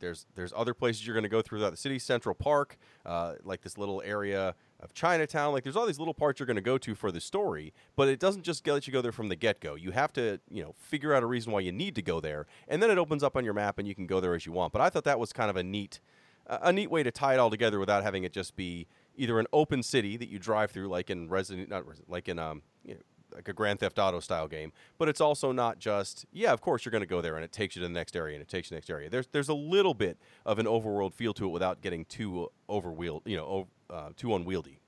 there's 0.00 0.26
there's 0.34 0.52
other 0.54 0.74
places 0.74 1.06
you're 1.06 1.14
going 1.14 1.22
to 1.22 1.30
go 1.30 1.42
throughout 1.42 1.70
the 1.70 1.76
city, 1.76 1.98
Central 1.98 2.34
Park, 2.34 2.76
uh, 3.06 3.34
like 3.44 3.62
this 3.62 3.78
little 3.78 4.02
area 4.04 4.54
of 4.80 4.92
Chinatown. 4.92 5.52
Like 5.52 5.62
there's 5.62 5.76
all 5.76 5.86
these 5.86 5.98
little 5.98 6.14
parts 6.14 6.40
you're 6.40 6.46
going 6.46 6.56
to 6.56 6.60
go 6.60 6.76
to 6.78 6.94
for 6.94 7.10
the 7.10 7.20
story, 7.20 7.72
but 7.96 8.08
it 8.08 8.18
doesn't 8.18 8.42
just 8.42 8.66
let 8.66 8.86
you 8.86 8.92
go 8.92 9.00
there 9.00 9.12
from 9.12 9.28
the 9.28 9.36
get 9.36 9.60
go. 9.60 9.74
You 9.74 9.92
have 9.92 10.12
to 10.14 10.40
you 10.50 10.62
know 10.62 10.74
figure 10.76 11.14
out 11.14 11.22
a 11.22 11.26
reason 11.26 11.52
why 11.52 11.60
you 11.60 11.72
need 11.72 11.94
to 11.94 12.02
go 12.02 12.20
there, 12.20 12.46
and 12.68 12.82
then 12.82 12.90
it 12.90 12.98
opens 12.98 13.22
up 13.22 13.36
on 13.36 13.44
your 13.44 13.54
map 13.54 13.78
and 13.78 13.86
you 13.86 13.94
can 13.94 14.06
go 14.06 14.20
there 14.20 14.34
as 14.34 14.44
you 14.44 14.52
want. 14.52 14.72
But 14.72 14.82
I 14.82 14.90
thought 14.90 15.04
that 15.04 15.18
was 15.18 15.32
kind 15.32 15.48
of 15.48 15.56
a 15.56 15.62
neat 15.62 16.00
a 16.46 16.72
neat 16.72 16.90
way 16.90 17.02
to 17.02 17.10
tie 17.10 17.34
it 17.34 17.38
all 17.38 17.50
together 17.50 17.78
without 17.78 18.02
having 18.02 18.24
it 18.24 18.32
just 18.32 18.56
be 18.56 18.86
either 19.16 19.38
an 19.38 19.46
open 19.52 19.82
city 19.82 20.16
that 20.16 20.28
you 20.28 20.38
drive 20.38 20.70
through, 20.70 20.88
like 20.88 21.10
in 21.10 21.28
Resident, 21.28 21.68
not 21.68 21.86
Resident, 21.86 22.10
like 22.10 22.28
in 22.28 22.38
um, 22.38 22.62
you 22.84 22.94
know, 22.94 23.00
like 23.34 23.48
a 23.48 23.52
Grand 23.52 23.80
Theft 23.80 23.98
Auto 23.98 24.20
style 24.20 24.46
game, 24.46 24.72
but 24.98 25.08
it's 25.08 25.20
also 25.20 25.52
not 25.52 25.78
just 25.78 26.26
yeah, 26.32 26.52
of 26.52 26.60
course 26.60 26.84
you're 26.84 26.90
going 26.90 27.02
to 27.02 27.06
go 27.06 27.20
there 27.20 27.36
and 27.36 27.44
it 27.44 27.52
takes 27.52 27.76
you 27.76 27.82
to 27.82 27.88
the 27.88 27.92
next 27.92 28.16
area 28.16 28.34
and 28.34 28.42
it 28.42 28.48
takes 28.48 28.66
you 28.66 28.68
to 28.68 28.74
the 28.74 28.76
next 28.76 28.90
area. 28.90 29.10
There's 29.10 29.26
there's 29.28 29.48
a 29.48 29.54
little 29.54 29.94
bit 29.94 30.18
of 30.44 30.58
an 30.58 30.66
overworld 30.66 31.14
feel 31.14 31.32
to 31.34 31.46
it 31.46 31.50
without 31.50 31.80
getting 31.80 32.04
too 32.06 32.50
overwheel, 32.68 33.22
you 33.24 33.36
know, 33.36 33.68
uh, 33.90 34.10
too 34.16 34.34
unwieldy. 34.34 34.78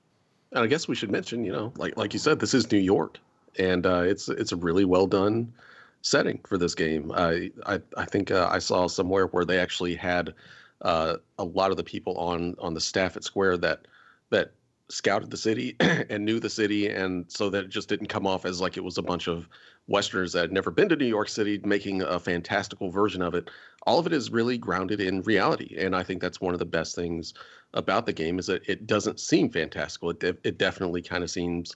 And 0.51 0.63
I 0.63 0.67
guess 0.67 0.87
we 0.87 0.95
should 0.95 1.11
mention, 1.11 1.43
you 1.43 1.51
know, 1.51 1.73
like 1.77 1.97
like 1.97 2.13
you 2.13 2.19
said, 2.19 2.39
this 2.39 2.53
is 2.53 2.71
New 2.71 2.77
York, 2.79 3.19
and 3.57 3.85
uh, 3.85 4.01
it's 4.01 4.29
it's 4.29 4.51
a 4.51 4.57
really 4.57 4.85
well 4.85 5.07
done 5.07 5.53
setting 6.01 6.39
for 6.47 6.57
this 6.57 6.75
game. 6.75 7.11
I 7.13 7.51
I, 7.65 7.81
I 7.97 8.05
think 8.05 8.31
uh, 8.31 8.47
I 8.51 8.59
saw 8.59 8.87
somewhere 8.87 9.27
where 9.27 9.45
they 9.45 9.59
actually 9.59 9.95
had 9.95 10.33
uh, 10.81 11.17
a 11.39 11.43
lot 11.43 11.71
of 11.71 11.77
the 11.77 11.83
people 11.83 12.15
on 12.17 12.55
on 12.59 12.73
the 12.73 12.81
staff 12.81 13.17
at 13.17 13.23
Square 13.23 13.57
that 13.57 13.87
that 14.29 14.51
scouted 14.89 15.31
the 15.31 15.37
city 15.37 15.75
and 15.79 16.23
knew 16.23 16.39
the 16.39 16.49
city 16.49 16.87
and 16.89 17.25
so 17.27 17.49
that 17.49 17.65
it 17.65 17.69
just 17.69 17.89
didn't 17.89 18.07
come 18.07 18.27
off 18.27 18.45
as 18.45 18.61
like 18.61 18.77
it 18.77 18.83
was 18.83 18.97
a 18.97 19.01
bunch 19.03 19.27
of 19.27 19.49
westerners 19.87 20.33
that 20.33 20.41
had 20.41 20.51
never 20.51 20.69
been 20.69 20.89
to 20.89 20.95
new 20.95 21.05
york 21.05 21.27
city 21.27 21.59
making 21.63 22.01
a 22.03 22.19
fantastical 22.19 22.91
version 22.91 23.21
of 23.21 23.33
it. 23.33 23.49
All 23.87 23.99
of 23.99 24.07
it 24.07 24.13
is 24.13 24.31
really 24.31 24.57
grounded 24.57 25.01
in 25.01 25.21
reality 25.23 25.75
and 25.77 25.95
i 25.95 26.03
think 26.03 26.21
that's 26.21 26.39
one 26.39 26.53
of 26.53 26.59
the 26.59 26.65
best 26.65 26.95
things 26.95 27.33
about 27.75 28.05
the 28.05 28.13
game 28.13 28.39
is 28.39 28.47
that 28.47 28.67
it 28.67 28.87
doesn't 28.87 29.19
seem 29.19 29.49
fantastical. 29.49 30.09
It, 30.09 30.19
de- 30.19 30.37
it 30.43 30.57
definitely 30.57 31.01
kind 31.01 31.23
of 31.23 31.29
seems 31.29 31.75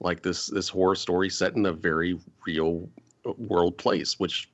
like 0.00 0.22
this 0.22 0.46
this 0.46 0.68
horror 0.68 0.94
story 0.94 1.28
set 1.28 1.56
in 1.56 1.66
a 1.66 1.72
very 1.72 2.18
real 2.46 2.88
uh, 3.26 3.32
world 3.36 3.76
place 3.78 4.20
which 4.20 4.48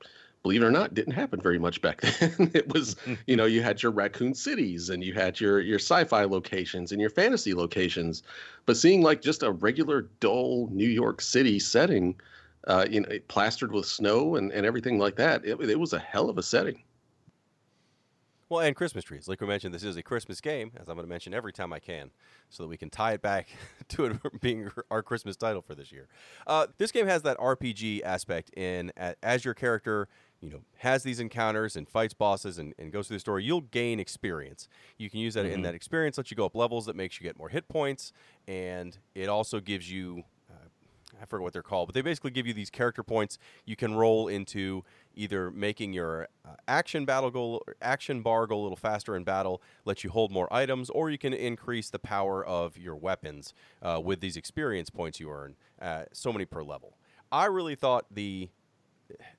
believe 0.45 0.62
it 0.62 0.66
or 0.66 0.70
not, 0.70 0.92
didn't 0.92 1.14
happen 1.14 1.40
very 1.40 1.59
much 1.59 1.80
back 1.80 2.01
then. 2.20 2.51
it 2.55 2.72
was, 2.72 2.95
you 3.26 3.34
know, 3.34 3.47
you 3.47 3.62
had 3.62 3.82
your 3.82 3.90
raccoon 3.90 4.34
cities 4.34 4.90
and 4.90 5.03
you 5.03 5.14
had 5.14 5.40
your 5.40 5.61
your 5.61 5.78
sci-fi 5.78 6.24
locations 6.24 6.92
and 6.92 7.01
your 7.01 7.11
fantasy 7.11 7.55
locations, 7.55 8.22
but 8.66 8.76
seeing 8.76 9.03
like 9.03 9.22
just 9.22 9.42
a 9.42 9.51
regular 9.51 10.03
dull 10.20 10.68
New 10.70 10.88
York 10.88 11.20
City 11.20 11.59
setting, 11.59 12.14
uh, 12.68 12.86
you 12.88 13.01
know, 13.01 13.09
plastered 13.26 13.72
with 13.72 13.86
snow 13.86 14.36
and, 14.36 14.53
and 14.53 14.64
everything 14.66 14.99
like 14.99 15.16
that, 15.16 15.45
it, 15.45 15.59
it 15.62 15.80
was 15.80 15.95
a 15.95 15.99
hell 15.99 16.28
of 16.28 16.38
a 16.38 16.42
setting. 16.42 16.82
Well, 18.51 18.61
and 18.61 18.76
Christmas 18.76 19.05
trees. 19.05 19.26
Like 19.26 19.40
we 19.40 19.47
mentioned, 19.47 19.74
this 19.74 19.82
is 19.82 19.97
a 19.97 20.03
Christmas 20.03 20.40
game, 20.40 20.72
as 20.76 20.88
I'm 20.88 20.97
going 20.97 21.07
to 21.07 21.11
mention 21.11 21.32
every 21.32 21.53
time 21.53 21.72
I 21.72 21.78
can, 21.78 22.11
so 22.51 22.62
that 22.62 22.68
we 22.68 22.76
can 22.76 22.90
tie 22.90 23.14
it 23.14 23.22
back 23.22 23.49
to 23.88 24.05
it 24.05 24.40
being 24.40 24.70
our 24.90 25.03
Christmas 25.03 25.36
title 25.36 25.62
for 25.62 25.74
this 25.74 25.90
year. 25.90 26.09
Uh, 26.47 26.66
this 26.76 26.92
game 26.92 27.07
has 27.07 27.22
that 27.22 27.38
RPG 27.38 28.03
aspect 28.03 28.51
in 28.57 28.92
as 29.22 29.45
your 29.45 29.55
character 29.55 30.09
you 30.45 30.51
know 30.51 30.61
has 30.76 31.03
these 31.03 31.20
encounters 31.20 31.74
and 31.74 31.88
fights 31.88 32.12
bosses 32.12 32.59
and, 32.59 32.74
and 32.78 32.92
goes 32.92 33.09
through 33.09 33.16
the 33.16 33.20
story 33.20 33.42
you'll 33.42 33.62
gain 33.62 33.99
experience 33.99 34.68
you 34.99 35.09
can 35.09 35.18
use 35.18 35.34
that 35.34 35.47
mm-hmm. 35.47 35.55
in 35.55 35.62
that 35.62 35.74
experience 35.74 36.18
lets 36.18 36.30
you 36.30 36.36
go 36.36 36.45
up 36.45 36.55
levels 36.55 36.86
that 36.86 36.95
makes 36.95 37.18
you 37.18 37.24
get 37.24 37.38
more 37.38 37.49
hit 37.49 37.66
points 37.66 38.12
and 38.47 38.99
it 39.14 39.28
also 39.28 39.59
gives 39.59 39.90
you 39.90 40.22
uh, 40.51 40.68
i 41.20 41.24
forget 41.24 41.42
what 41.42 41.53
they're 41.55 41.62
called 41.62 41.88
but 41.88 41.95
they 41.95 42.03
basically 42.03 42.30
give 42.30 42.47
you 42.47 42.53
these 42.53 42.68
character 42.68 43.03
points 43.03 43.38
you 43.64 43.74
can 43.74 43.95
roll 43.95 44.28
into 44.28 44.84
either 45.14 45.51
making 45.51 45.95
your 45.95 46.28
uh, 46.45 46.51
action 46.68 47.07
battle 47.07 47.30
go 47.30 47.61
action 47.80 48.20
bar 48.20 48.47
go 48.47 48.61
a 48.61 48.62
little 48.62 48.76
faster 48.76 49.16
in 49.16 49.24
battle 49.24 49.62
let 49.86 50.05
you 50.05 50.11
hold 50.11 50.30
more 50.30 50.53
items 50.53 50.90
or 50.90 51.09
you 51.09 51.18
can 51.18 51.32
increase 51.32 51.88
the 51.88 51.99
power 51.99 52.45
of 52.45 52.76
your 52.76 52.95
weapons 52.95 53.55
uh, 53.80 53.99
with 54.03 54.20
these 54.20 54.36
experience 54.36 54.90
points 54.90 55.18
you 55.18 55.30
earn 55.30 55.57
uh, 55.80 56.03
so 56.12 56.30
many 56.30 56.45
per 56.45 56.62
level 56.62 56.99
i 57.32 57.47
really 57.47 57.74
thought 57.74 58.05
the 58.11 58.51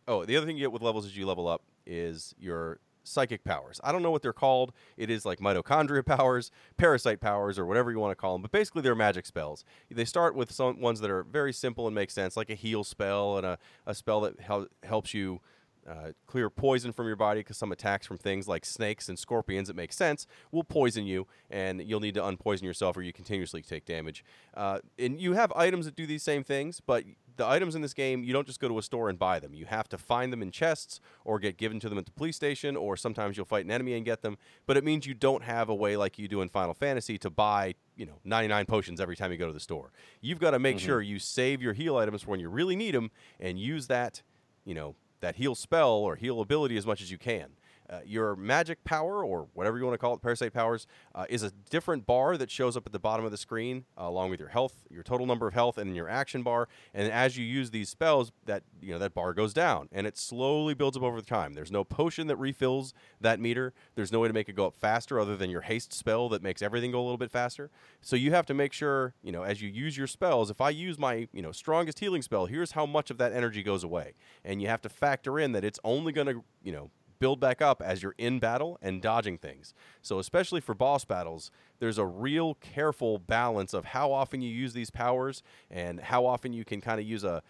oh, 0.07 0.25
the 0.25 0.35
other 0.37 0.45
thing 0.45 0.57
you 0.57 0.63
get 0.63 0.71
with 0.71 0.81
levels 0.81 1.05
as 1.05 1.15
you 1.17 1.25
level 1.25 1.47
up 1.47 1.63
is 1.85 2.35
your 2.39 2.79
psychic 3.07 3.43
powers. 3.43 3.79
I 3.83 3.91
don't 3.91 4.01
know 4.01 4.11
what 4.11 4.21
they're 4.21 4.33
called. 4.33 4.73
It 4.97 5.09
is 5.09 5.25
like 5.25 5.39
mitochondria 5.39 6.05
powers, 6.17 6.51
parasite 6.77 7.21
powers, 7.21 7.57
or 7.57 7.65
whatever 7.65 7.91
you 7.91 7.99
want 7.99 8.11
to 8.11 8.15
call 8.15 8.33
them. 8.33 8.41
But 8.41 8.51
basically, 8.51 8.81
they're 8.81 8.95
magic 8.95 9.25
spells. 9.25 9.63
They 9.89 10.05
start 10.05 10.35
with 10.35 10.51
some 10.51 10.79
ones 10.79 10.99
that 11.01 11.09
are 11.09 11.23
very 11.23 11.53
simple 11.53 11.87
and 11.87 11.95
make 11.95 12.11
sense, 12.11 12.35
like 12.35 12.49
a 12.49 12.55
heal 12.55 12.83
spell 12.83 13.37
and 13.37 13.45
a, 13.45 13.57
a 13.85 13.95
spell 13.95 14.21
that 14.21 14.39
hel- 14.39 14.67
helps 14.83 15.13
you 15.13 15.41
uh, 15.89 16.11
clear 16.25 16.49
poison 16.49 16.91
from 16.91 17.07
your 17.07 17.15
body 17.15 17.41
because 17.41 17.57
some 17.57 17.71
attacks 17.71 18.07
from 18.07 18.17
things 18.17 18.47
like 18.47 18.65
snakes 18.65 19.07
and 19.07 19.19
scorpions 19.19 19.67
that 19.67 19.75
make 19.75 19.93
sense 19.93 20.25
will 20.51 20.63
poison 20.63 21.05
you 21.05 21.27
and 21.49 21.81
you'll 21.81 21.99
need 21.99 22.15
to 22.15 22.23
unpoison 22.23 22.65
yourself 22.65 22.97
or 22.97 23.01
you 23.01 23.13
continuously 23.13 23.61
take 23.61 23.85
damage 23.85 24.23
uh, 24.55 24.79
and 24.97 25.19
you 25.21 25.33
have 25.33 25.51
items 25.53 25.85
that 25.85 25.95
do 25.95 26.07
these 26.07 26.23
same 26.23 26.43
things 26.43 26.81
but 26.85 27.03
the 27.37 27.45
items 27.45 27.75
in 27.75 27.81
this 27.81 27.93
game, 27.93 28.23
you 28.23 28.33
don't 28.33 28.47
just 28.47 28.59
go 28.59 28.67
to 28.67 28.77
a 28.77 28.81
store 28.81 29.09
and 29.09 29.19
buy 29.19 29.39
them. 29.39 29.53
You 29.53 29.65
have 29.65 29.89
to 29.89 29.97
find 29.97 30.31
them 30.31 30.41
in 30.41 30.51
chests 30.51 30.99
or 31.23 31.39
get 31.39 31.57
given 31.57 31.79
to 31.81 31.89
them 31.89 31.97
at 31.97 32.05
the 32.05 32.11
police 32.11 32.35
station, 32.35 32.75
or 32.75 32.95
sometimes 32.95 33.37
you'll 33.37 33.45
fight 33.45 33.65
an 33.65 33.71
enemy 33.71 33.93
and 33.93 34.05
get 34.05 34.21
them. 34.21 34.37
But 34.65 34.77
it 34.77 34.83
means 34.83 35.05
you 35.05 35.13
don't 35.13 35.43
have 35.43 35.69
a 35.69 35.75
way 35.75 35.97
like 35.97 36.17
you 36.17 36.27
do 36.27 36.41
in 36.41 36.49
Final 36.49 36.73
Fantasy 36.73 37.17
to 37.19 37.29
buy, 37.29 37.75
you 37.95 38.05
know, 38.05 38.19
99 38.23 38.65
potions 38.65 39.01
every 39.01 39.15
time 39.15 39.31
you 39.31 39.37
go 39.37 39.47
to 39.47 39.53
the 39.53 39.59
store. 39.59 39.91
You've 40.21 40.39
got 40.39 40.51
to 40.51 40.59
make 40.59 40.77
mm-hmm. 40.77 40.85
sure 40.85 41.01
you 41.01 41.19
save 41.19 41.61
your 41.61 41.73
heal 41.73 41.97
items 41.97 42.23
for 42.23 42.31
when 42.31 42.39
you 42.39 42.49
really 42.49 42.75
need 42.75 42.95
them 42.95 43.11
and 43.39 43.59
use 43.59 43.87
that, 43.87 44.21
you 44.63 44.73
know, 44.73 44.95
that 45.19 45.35
heal 45.35 45.55
spell 45.55 45.91
or 45.91 46.15
heal 46.15 46.41
ability 46.41 46.77
as 46.77 46.85
much 46.85 47.01
as 47.01 47.11
you 47.11 47.17
can. 47.17 47.51
Uh, 47.89 47.99
your 48.05 48.35
magic 48.35 48.83
power, 48.83 49.23
or 49.23 49.47
whatever 49.53 49.77
you 49.77 49.83
want 49.83 49.93
to 49.93 49.97
call 49.97 50.13
it, 50.13 50.21
parasite 50.21 50.53
powers, 50.53 50.87
uh, 51.13 51.25
is 51.29 51.43
a 51.43 51.51
different 51.69 52.05
bar 52.05 52.35
that 52.37 52.49
shows 52.49 52.75
up 52.75 52.85
at 52.85 52.91
the 52.91 52.99
bottom 52.99 53.25
of 53.25 53.31
the 53.31 53.37
screen, 53.37 53.85
uh, 53.99 54.03
along 54.03 54.29
with 54.29 54.39
your 54.39 54.49
health, 54.49 54.85
your 54.89 55.03
total 55.03 55.25
number 55.25 55.47
of 55.47 55.53
health, 55.53 55.77
and 55.77 55.95
your 55.95 56.09
action 56.09 56.41
bar. 56.41 56.67
And 56.93 57.11
as 57.11 57.37
you 57.37 57.45
use 57.45 57.71
these 57.71 57.89
spells, 57.89 58.31
that 58.45 58.63
you 58.81 58.91
know 58.91 58.99
that 58.99 59.13
bar 59.13 59.33
goes 59.33 59.53
down, 59.53 59.89
and 59.91 60.07
it 60.07 60.17
slowly 60.17 60.73
builds 60.73 60.97
up 60.97 61.03
over 61.03 61.21
time. 61.21 61.53
There's 61.53 61.71
no 61.71 61.83
potion 61.83 62.27
that 62.27 62.37
refills 62.37 62.93
that 63.21 63.39
meter. 63.39 63.73
There's 63.95 64.11
no 64.11 64.19
way 64.19 64.27
to 64.27 64.33
make 64.33 64.49
it 64.49 64.55
go 64.55 64.65
up 64.65 64.75
faster 64.75 65.19
other 65.19 65.37
than 65.37 65.49
your 65.49 65.61
haste 65.61 65.93
spell 65.93 66.29
that 66.29 66.41
makes 66.41 66.61
everything 66.61 66.91
go 66.91 66.99
a 66.99 67.03
little 67.03 67.17
bit 67.17 67.31
faster. 67.31 67.69
So 68.01 68.15
you 68.15 68.31
have 68.31 68.45
to 68.47 68.53
make 68.53 68.73
sure, 68.73 69.13
you 69.21 69.31
know, 69.31 69.43
as 69.43 69.61
you 69.61 69.69
use 69.69 69.97
your 69.97 70.07
spells, 70.07 70.49
if 70.49 70.61
I 70.61 70.69
use 70.69 70.97
my 70.97 71.27
you 71.31 71.41
know 71.41 71.51
strongest 71.51 71.99
healing 71.99 72.21
spell, 72.21 72.47
here's 72.47 72.71
how 72.71 72.85
much 72.85 73.11
of 73.11 73.17
that 73.19 73.33
energy 73.33 73.61
goes 73.61 73.83
away, 73.83 74.13
and 74.43 74.61
you 74.61 74.67
have 74.67 74.81
to 74.81 74.89
factor 74.89 75.39
in 75.39 75.51
that 75.51 75.63
it's 75.63 75.79
only 75.83 76.11
going 76.11 76.27
to 76.27 76.43
you 76.63 76.71
know 76.71 76.89
build 77.19 77.39
back 77.39 77.61
up 77.61 77.81
as 77.81 78.03
you're 78.03 78.15
in 78.17 78.39
battle 78.39 78.77
and 78.81 79.01
dodging 79.01 79.37
things. 79.37 79.73
So, 80.01 80.19
especially 80.19 80.61
for 80.61 80.73
boss 80.73 81.05
battles, 81.05 81.51
there's 81.79 81.97
a 81.97 82.05
real 82.05 82.55
careful 82.55 83.19
balance 83.19 83.73
of 83.73 83.85
how 83.85 84.11
often 84.11 84.41
you 84.41 84.49
use 84.49 84.73
these 84.73 84.89
powers 84.89 85.43
and 85.69 85.99
how 85.99 86.25
often 86.25 86.53
you 86.53 86.65
can 86.65 86.81
kind 86.81 86.99
of 86.99 87.05
use 87.05 87.23
a 87.23 87.43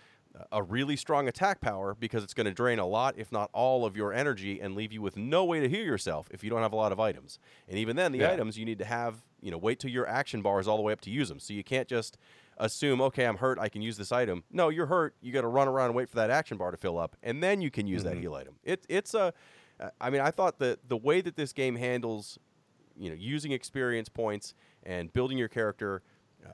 a 0.52 0.62
really 0.62 0.96
strong 0.96 1.28
attack 1.28 1.62
power 1.62 1.96
because 1.98 2.24
it's 2.24 2.34
going 2.34 2.46
to 2.46 2.54
drain 2.54 2.80
a 2.80 2.86
lot, 2.86 3.16
if 3.18 3.32
not 3.32 3.50
all, 3.54 3.86
of 3.86 3.96
your 3.96 4.14
energy 4.14 4.60
and 4.60 4.76
leave 4.76 4.92
you 4.92 5.02
with 5.02 5.18
no 5.18 5.46
way 5.46 5.60
to 5.60 5.70
heal 5.70 5.84
yourself 5.86 6.28
if 6.32 6.44
you 6.44 6.50
don't 6.50 6.62
have 6.62 6.74
a 6.74 6.76
lot 6.76 6.92
of 6.92 7.00
items. 7.00 7.40
And 7.68 7.78
even 7.78 7.96
then, 7.96 8.12
the 8.12 8.20
yeah. 8.20 8.32
items 8.32 8.58
you 8.58 8.66
need 8.66 8.80
to 8.80 8.86
have, 8.86 9.24
you 9.42 9.52
know, 9.52 9.58
wait 9.58 9.80
till 9.80 9.92
your 9.92 10.08
action 10.08 10.42
bar 10.42 10.60
is 10.60 10.68
all 10.68 10.78
the 10.78 10.84
way 10.84 10.94
up 10.94 11.02
to 11.02 11.10
use 11.10 11.30
them. 11.30 11.40
So 11.40 11.54
you 11.54 11.64
can't 11.64 11.88
just 11.88 12.18
assume, 12.58 13.02
okay, 13.02 13.26
I'm 13.26 13.38
hurt, 13.38 13.60
I 13.60 13.70
can 13.70 13.82
use 13.82 13.98
this 13.98 14.12
item. 14.12 14.44
No, 14.52 14.70
you're 14.70 14.86
hurt. 14.86 15.16
You 15.22 15.32
got 15.32 15.42
to 15.42 15.48
run 15.48 15.68
around 15.68 15.88
and 15.88 15.96
wait 15.96 16.10
for 16.10 16.16
that 16.18 16.30
action 16.30 16.58
bar 16.58 16.72
to 16.72 16.78
fill 16.78 16.98
up, 16.98 17.16
and 17.24 17.42
then 17.44 17.62
you 17.62 17.72
can 17.72 17.88
use 17.88 18.04
mm-hmm. 18.04 18.16
that 18.16 18.22
heal 18.22 18.36
item. 18.36 18.56
It, 18.64 18.86
it's 18.90 19.14
a, 19.14 19.34
I 20.00 20.10
mean, 20.10 20.22
I 20.22 20.32
thought 20.32 20.60
that 20.60 20.88
the 20.88 20.98
way 20.98 21.22
that 21.22 21.36
this 21.36 21.54
game 21.54 21.76
handles, 21.76 22.40
you 22.98 23.10
know, 23.10 23.16
using 23.16 23.52
experience 23.52 24.10
points 24.10 24.54
and 24.84 25.12
building 25.12 25.38
your 25.38 25.50
character, 25.50 26.02
uh, 26.46 26.52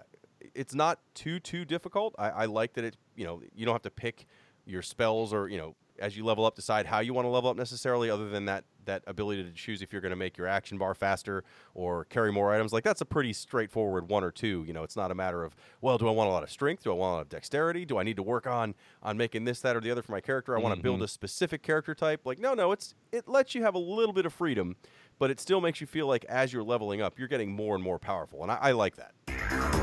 it's 0.55 0.73
not 0.73 0.99
too 1.13 1.39
too 1.39 1.65
difficult. 1.65 2.15
I, 2.17 2.29
I 2.29 2.45
like 2.45 2.73
that 2.73 2.83
it, 2.83 2.97
you 3.15 3.25
know, 3.25 3.41
you 3.53 3.65
don't 3.65 3.75
have 3.75 3.83
to 3.83 3.91
pick 3.91 4.25
your 4.65 4.81
spells 4.81 5.33
or 5.33 5.47
you 5.49 5.57
know 5.57 5.75
as 6.01 6.17
you 6.17 6.25
level 6.25 6.45
up, 6.45 6.55
decide 6.55 6.85
how 6.85 6.99
you 6.99 7.13
want 7.13 7.25
to 7.25 7.29
level 7.29 7.49
up 7.49 7.55
necessarily, 7.55 8.09
other 8.09 8.27
than 8.29 8.45
that 8.45 8.65
that 8.85 9.03
ability 9.05 9.43
to 9.43 9.51
choose 9.51 9.81
if 9.83 9.91
you're 9.91 10.01
going 10.01 10.11
to 10.11 10.15
make 10.15 10.37
your 10.37 10.47
action 10.47 10.77
bar 10.77 10.95
faster 10.95 11.43
or 11.75 12.05
carry 12.05 12.31
more 12.31 12.51
items. 12.51 12.73
Like 12.73 12.83
that's 12.83 13.01
a 13.01 13.05
pretty 13.05 13.31
straightforward 13.31 14.09
one 14.09 14.23
or 14.23 14.31
two. 14.31 14.63
You 14.67 14.73
know, 14.73 14.83
it's 14.83 14.95
not 14.95 15.11
a 15.11 15.15
matter 15.15 15.43
of 15.43 15.55
well, 15.81 15.97
do 15.97 16.07
I 16.07 16.11
want 16.11 16.29
a 16.29 16.31
lot 16.31 16.43
of 16.43 16.51
strength? 16.51 16.83
Do 16.83 16.91
I 16.91 16.95
want 16.95 17.11
a 17.11 17.13
lot 17.13 17.21
of 17.21 17.29
dexterity? 17.29 17.85
Do 17.85 17.97
I 17.97 18.03
need 18.03 18.17
to 18.17 18.23
work 18.23 18.47
on 18.47 18.75
on 19.03 19.17
making 19.17 19.45
this, 19.45 19.61
that, 19.61 19.75
or 19.75 19.81
the 19.81 19.91
other 19.91 20.01
for 20.01 20.11
my 20.11 20.21
character? 20.21 20.57
I 20.57 20.61
want 20.61 20.75
to 20.75 20.81
build 20.81 20.97
mm-hmm. 20.97 21.05
a 21.05 21.09
specific 21.09 21.61
character 21.61 21.93
type. 21.93 22.21
Like 22.25 22.39
no, 22.39 22.53
no, 22.53 22.71
it's 22.71 22.95
it 23.11 23.27
lets 23.27 23.55
you 23.55 23.63
have 23.63 23.75
a 23.75 23.79
little 23.79 24.13
bit 24.13 24.25
of 24.25 24.33
freedom, 24.33 24.75
but 25.19 25.29
it 25.29 25.39
still 25.39 25.61
makes 25.61 25.79
you 25.79 25.87
feel 25.87 26.07
like 26.07 26.25
as 26.25 26.51
you're 26.51 26.63
leveling 26.63 27.01
up, 27.01 27.19
you're 27.19 27.27
getting 27.27 27.51
more 27.51 27.75
and 27.75 27.83
more 27.83 27.99
powerful, 27.99 28.41
and 28.41 28.51
I, 28.51 28.57
I 28.61 28.71
like 28.71 28.95
that. 28.95 29.80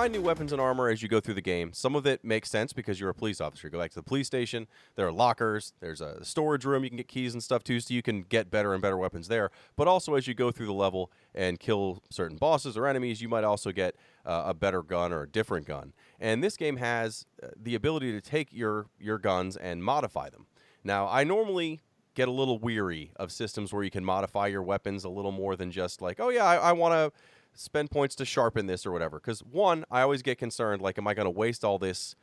Find 0.00 0.14
new 0.14 0.22
weapons 0.22 0.50
and 0.50 0.62
armor 0.62 0.88
as 0.88 1.02
you 1.02 1.08
go 1.10 1.20
through 1.20 1.34
the 1.34 1.42
game. 1.42 1.74
Some 1.74 1.94
of 1.94 2.06
it 2.06 2.24
makes 2.24 2.48
sense 2.48 2.72
because 2.72 2.98
you're 2.98 3.10
a 3.10 3.14
police 3.14 3.38
officer. 3.38 3.66
You 3.66 3.70
go 3.70 3.78
back 3.78 3.90
to 3.90 3.96
the 3.96 4.02
police 4.02 4.26
station. 4.26 4.66
There 4.96 5.06
are 5.06 5.12
lockers. 5.12 5.74
There's 5.80 6.00
a 6.00 6.24
storage 6.24 6.64
room. 6.64 6.84
You 6.84 6.88
can 6.88 6.96
get 6.96 7.06
keys 7.06 7.34
and 7.34 7.42
stuff 7.42 7.62
too, 7.62 7.80
so 7.80 7.92
you 7.92 8.00
can 8.00 8.22
get 8.22 8.50
better 8.50 8.72
and 8.72 8.80
better 8.80 8.96
weapons 8.96 9.28
there. 9.28 9.50
But 9.76 9.88
also, 9.88 10.14
as 10.14 10.26
you 10.26 10.32
go 10.32 10.50
through 10.50 10.68
the 10.68 10.72
level 10.72 11.12
and 11.34 11.60
kill 11.60 12.02
certain 12.08 12.38
bosses 12.38 12.78
or 12.78 12.86
enemies, 12.86 13.20
you 13.20 13.28
might 13.28 13.44
also 13.44 13.72
get 13.72 13.94
uh, 14.24 14.44
a 14.46 14.54
better 14.54 14.82
gun 14.82 15.12
or 15.12 15.24
a 15.24 15.28
different 15.28 15.66
gun. 15.66 15.92
And 16.18 16.42
this 16.42 16.56
game 16.56 16.78
has 16.78 17.26
uh, 17.42 17.48
the 17.54 17.74
ability 17.74 18.10
to 18.12 18.22
take 18.22 18.54
your 18.54 18.86
your 18.98 19.18
guns 19.18 19.54
and 19.54 19.84
modify 19.84 20.30
them. 20.30 20.46
Now, 20.82 21.08
I 21.08 21.24
normally 21.24 21.82
get 22.14 22.26
a 22.26 22.32
little 22.32 22.58
weary 22.58 23.12
of 23.16 23.30
systems 23.30 23.70
where 23.70 23.84
you 23.84 23.90
can 23.90 24.06
modify 24.06 24.46
your 24.46 24.62
weapons 24.62 25.04
a 25.04 25.10
little 25.10 25.30
more 25.30 25.56
than 25.56 25.70
just 25.70 26.00
like, 26.00 26.18
oh 26.20 26.30
yeah, 26.30 26.46
I, 26.46 26.56
I 26.56 26.72
want 26.72 26.94
to 26.94 27.12
spend 27.54 27.90
points 27.90 28.14
to 28.16 28.24
sharpen 28.24 28.66
this 28.66 28.86
or 28.86 28.92
whatever. 28.92 29.18
Because 29.18 29.40
one, 29.40 29.84
I 29.90 30.02
always 30.02 30.22
get 30.22 30.38
concerned, 30.38 30.82
like, 30.82 30.98
am 30.98 31.06
I 31.06 31.14
going 31.14 31.26
to 31.26 31.30
waste 31.30 31.64
all 31.64 31.78
this? 31.78 32.14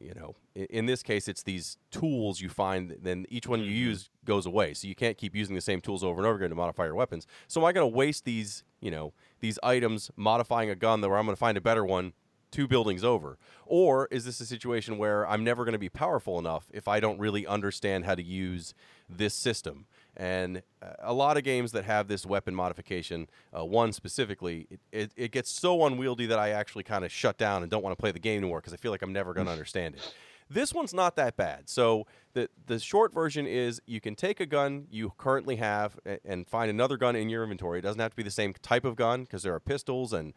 You 0.00 0.14
know, 0.14 0.36
in, 0.54 0.66
in 0.66 0.86
this 0.86 1.02
case, 1.02 1.26
it's 1.26 1.42
these 1.42 1.76
tools 1.90 2.40
you 2.40 2.48
find. 2.48 2.96
Then 3.02 3.26
each 3.28 3.46
one 3.46 3.60
you 3.60 3.66
mm-hmm. 3.66 3.90
use 3.90 4.10
goes 4.24 4.46
away, 4.46 4.74
so 4.74 4.86
you 4.86 4.94
can't 4.94 5.18
keep 5.18 5.34
using 5.34 5.54
the 5.54 5.60
same 5.60 5.80
tools 5.80 6.04
over 6.04 6.18
and 6.18 6.26
over 6.26 6.36
again 6.36 6.50
to 6.50 6.56
modify 6.56 6.84
your 6.84 6.94
weapons. 6.94 7.26
So 7.48 7.60
am 7.60 7.64
I 7.64 7.72
going 7.72 7.90
to 7.90 7.96
waste 7.96 8.24
these? 8.24 8.64
You 8.80 8.92
know, 8.92 9.12
these 9.40 9.58
items 9.62 10.10
modifying 10.16 10.70
a 10.70 10.76
gun 10.76 11.00
that 11.00 11.08
where 11.08 11.18
I'm 11.18 11.26
going 11.26 11.34
to 11.34 11.40
find 11.40 11.58
a 11.58 11.60
better 11.60 11.84
one 11.84 12.12
two 12.50 12.66
buildings 12.66 13.04
over? 13.04 13.38
Or 13.66 14.08
is 14.10 14.24
this 14.24 14.40
a 14.40 14.46
situation 14.46 14.98
where 14.98 15.26
I'm 15.26 15.44
never 15.44 15.64
going 15.64 15.72
to 15.72 15.78
be 15.78 15.88
powerful 15.88 16.38
enough 16.38 16.68
if 16.72 16.88
I 16.88 17.00
don't 17.00 17.18
really 17.18 17.46
understand 17.46 18.04
how 18.04 18.14
to 18.14 18.22
use 18.22 18.74
this 19.08 19.34
system? 19.34 19.86
And 20.18 20.62
uh, 20.82 20.88
a 20.98 21.14
lot 21.14 21.36
of 21.36 21.44
games 21.44 21.70
that 21.72 21.84
have 21.84 22.08
this 22.08 22.26
weapon 22.26 22.52
modification, 22.54 23.28
uh, 23.56 23.64
one 23.64 23.92
specifically, 23.92 24.66
it, 24.68 24.80
it, 24.90 25.12
it 25.16 25.30
gets 25.30 25.48
so 25.50 25.86
unwieldy 25.86 26.26
that 26.26 26.40
I 26.40 26.50
actually 26.50 26.82
kind 26.82 27.04
of 27.04 27.12
shut 27.12 27.38
down 27.38 27.62
and 27.62 27.70
don't 27.70 27.84
want 27.84 27.96
to 27.96 28.00
play 28.00 28.10
the 28.10 28.18
game 28.18 28.38
anymore 28.38 28.58
because 28.58 28.72
I 28.74 28.78
feel 28.78 28.90
like 28.90 29.00
I'm 29.02 29.12
never 29.12 29.32
going 29.32 29.46
to 29.46 29.52
understand 29.52 29.94
it. 29.94 30.14
This 30.50 30.72
one's 30.74 30.94
not 30.94 31.14
that 31.16 31.36
bad. 31.36 31.68
So 31.68 32.06
the 32.32 32.48
the 32.66 32.78
short 32.78 33.12
version 33.12 33.46
is 33.46 33.82
you 33.86 34.00
can 34.00 34.14
take 34.14 34.40
a 34.40 34.46
gun 34.46 34.86
you 34.90 35.12
currently 35.18 35.56
have 35.56 35.98
a- 36.06 36.18
and 36.24 36.48
find 36.48 36.70
another 36.70 36.96
gun 36.96 37.14
in 37.16 37.28
your 37.28 37.42
inventory. 37.42 37.80
It 37.80 37.82
doesn't 37.82 38.00
have 38.00 38.12
to 38.12 38.16
be 38.16 38.22
the 38.22 38.30
same 38.30 38.54
type 38.54 38.86
of 38.86 38.96
gun 38.96 39.22
because 39.24 39.42
there 39.42 39.54
are 39.54 39.60
pistols 39.60 40.12
and 40.14 40.32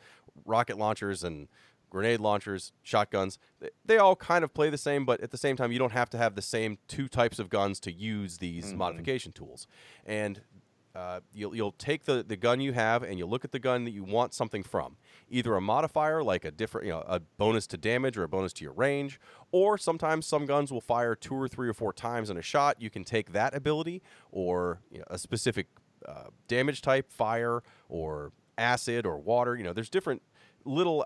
rocket 0.46 0.78
launchers 0.78 1.24
and 1.24 1.48
grenade 1.92 2.20
launchers, 2.20 2.72
shotguns. 2.82 3.38
They 3.86 3.98
all 3.98 4.16
kind 4.16 4.44
of 4.44 4.54
play 4.54 4.72
the 4.72 4.78
same, 4.78 5.06
but 5.06 5.22
at 5.22 5.30
the 5.30 5.38
same 5.38 5.56
time, 5.56 5.72
you 5.72 5.78
don't 5.78 5.92
have 5.92 6.10
to 6.12 6.18
have 6.18 6.34
the 6.34 6.42
same 6.42 6.80
two 6.88 7.08
types 7.08 7.38
of 7.38 7.50
guns 7.50 7.80
to 7.82 7.92
use 7.92 8.40
these 8.40 8.74
modification 8.74 9.32
tools. 9.34 9.68
And 10.06 10.42
uh, 10.96 11.20
you'll, 11.34 11.56
you'll 11.56 11.72
take 11.74 12.06
the, 12.06 12.24
the 12.24 12.36
gun 12.36 12.60
you 12.60 12.74
have 12.74 13.04
and 13.04 13.18
you'll 13.18 13.30
look 13.30 13.46
at 13.46 13.52
the 13.52 13.60
gun 13.60 13.86
that 13.86 13.92
you 13.92 14.04
want 14.04 14.34
something 14.34 14.64
from. 14.64 14.98
Either 15.30 15.56
a 15.56 15.62
modifier, 15.62 16.24
like 16.24 16.44
a 16.44 16.52
different, 16.52 16.88
you 16.88 16.94
know, 16.94 17.04
a 17.08 17.20
bonus 17.38 17.68
to 17.68 17.78
damage 17.78 18.18
or 18.18 18.24
a 18.24 18.28
bonus 18.28 18.52
to 18.54 18.64
your 18.64 18.74
range, 18.74 19.20
or 19.52 19.78
sometimes 19.78 20.26
some 20.26 20.46
guns 20.46 20.72
will 20.72 20.82
fire 20.82 21.16
two 21.16 21.36
or 21.36 21.48
three 21.48 21.70
or 21.70 21.74
four 21.74 21.94
times 21.94 22.30
in 22.30 22.38
a 22.38 22.42
shot. 22.42 22.82
You 22.82 22.90
can 22.90 23.04
take 23.04 23.32
that 23.32 23.56
ability 23.56 24.02
or 24.32 24.82
you 24.92 25.00
know, 25.00 25.06
a 25.08 25.18
specific 25.18 25.68
uh, 26.08 26.26
damage 26.48 26.82
type, 26.82 27.12
fire 27.12 27.64
or 27.88 28.32
acid 28.58 29.06
or 29.06 29.18
water. 29.18 29.56
You 29.56 29.64
know, 29.64 29.74
there's 29.74 29.90
different 29.90 30.22
little 30.66 31.06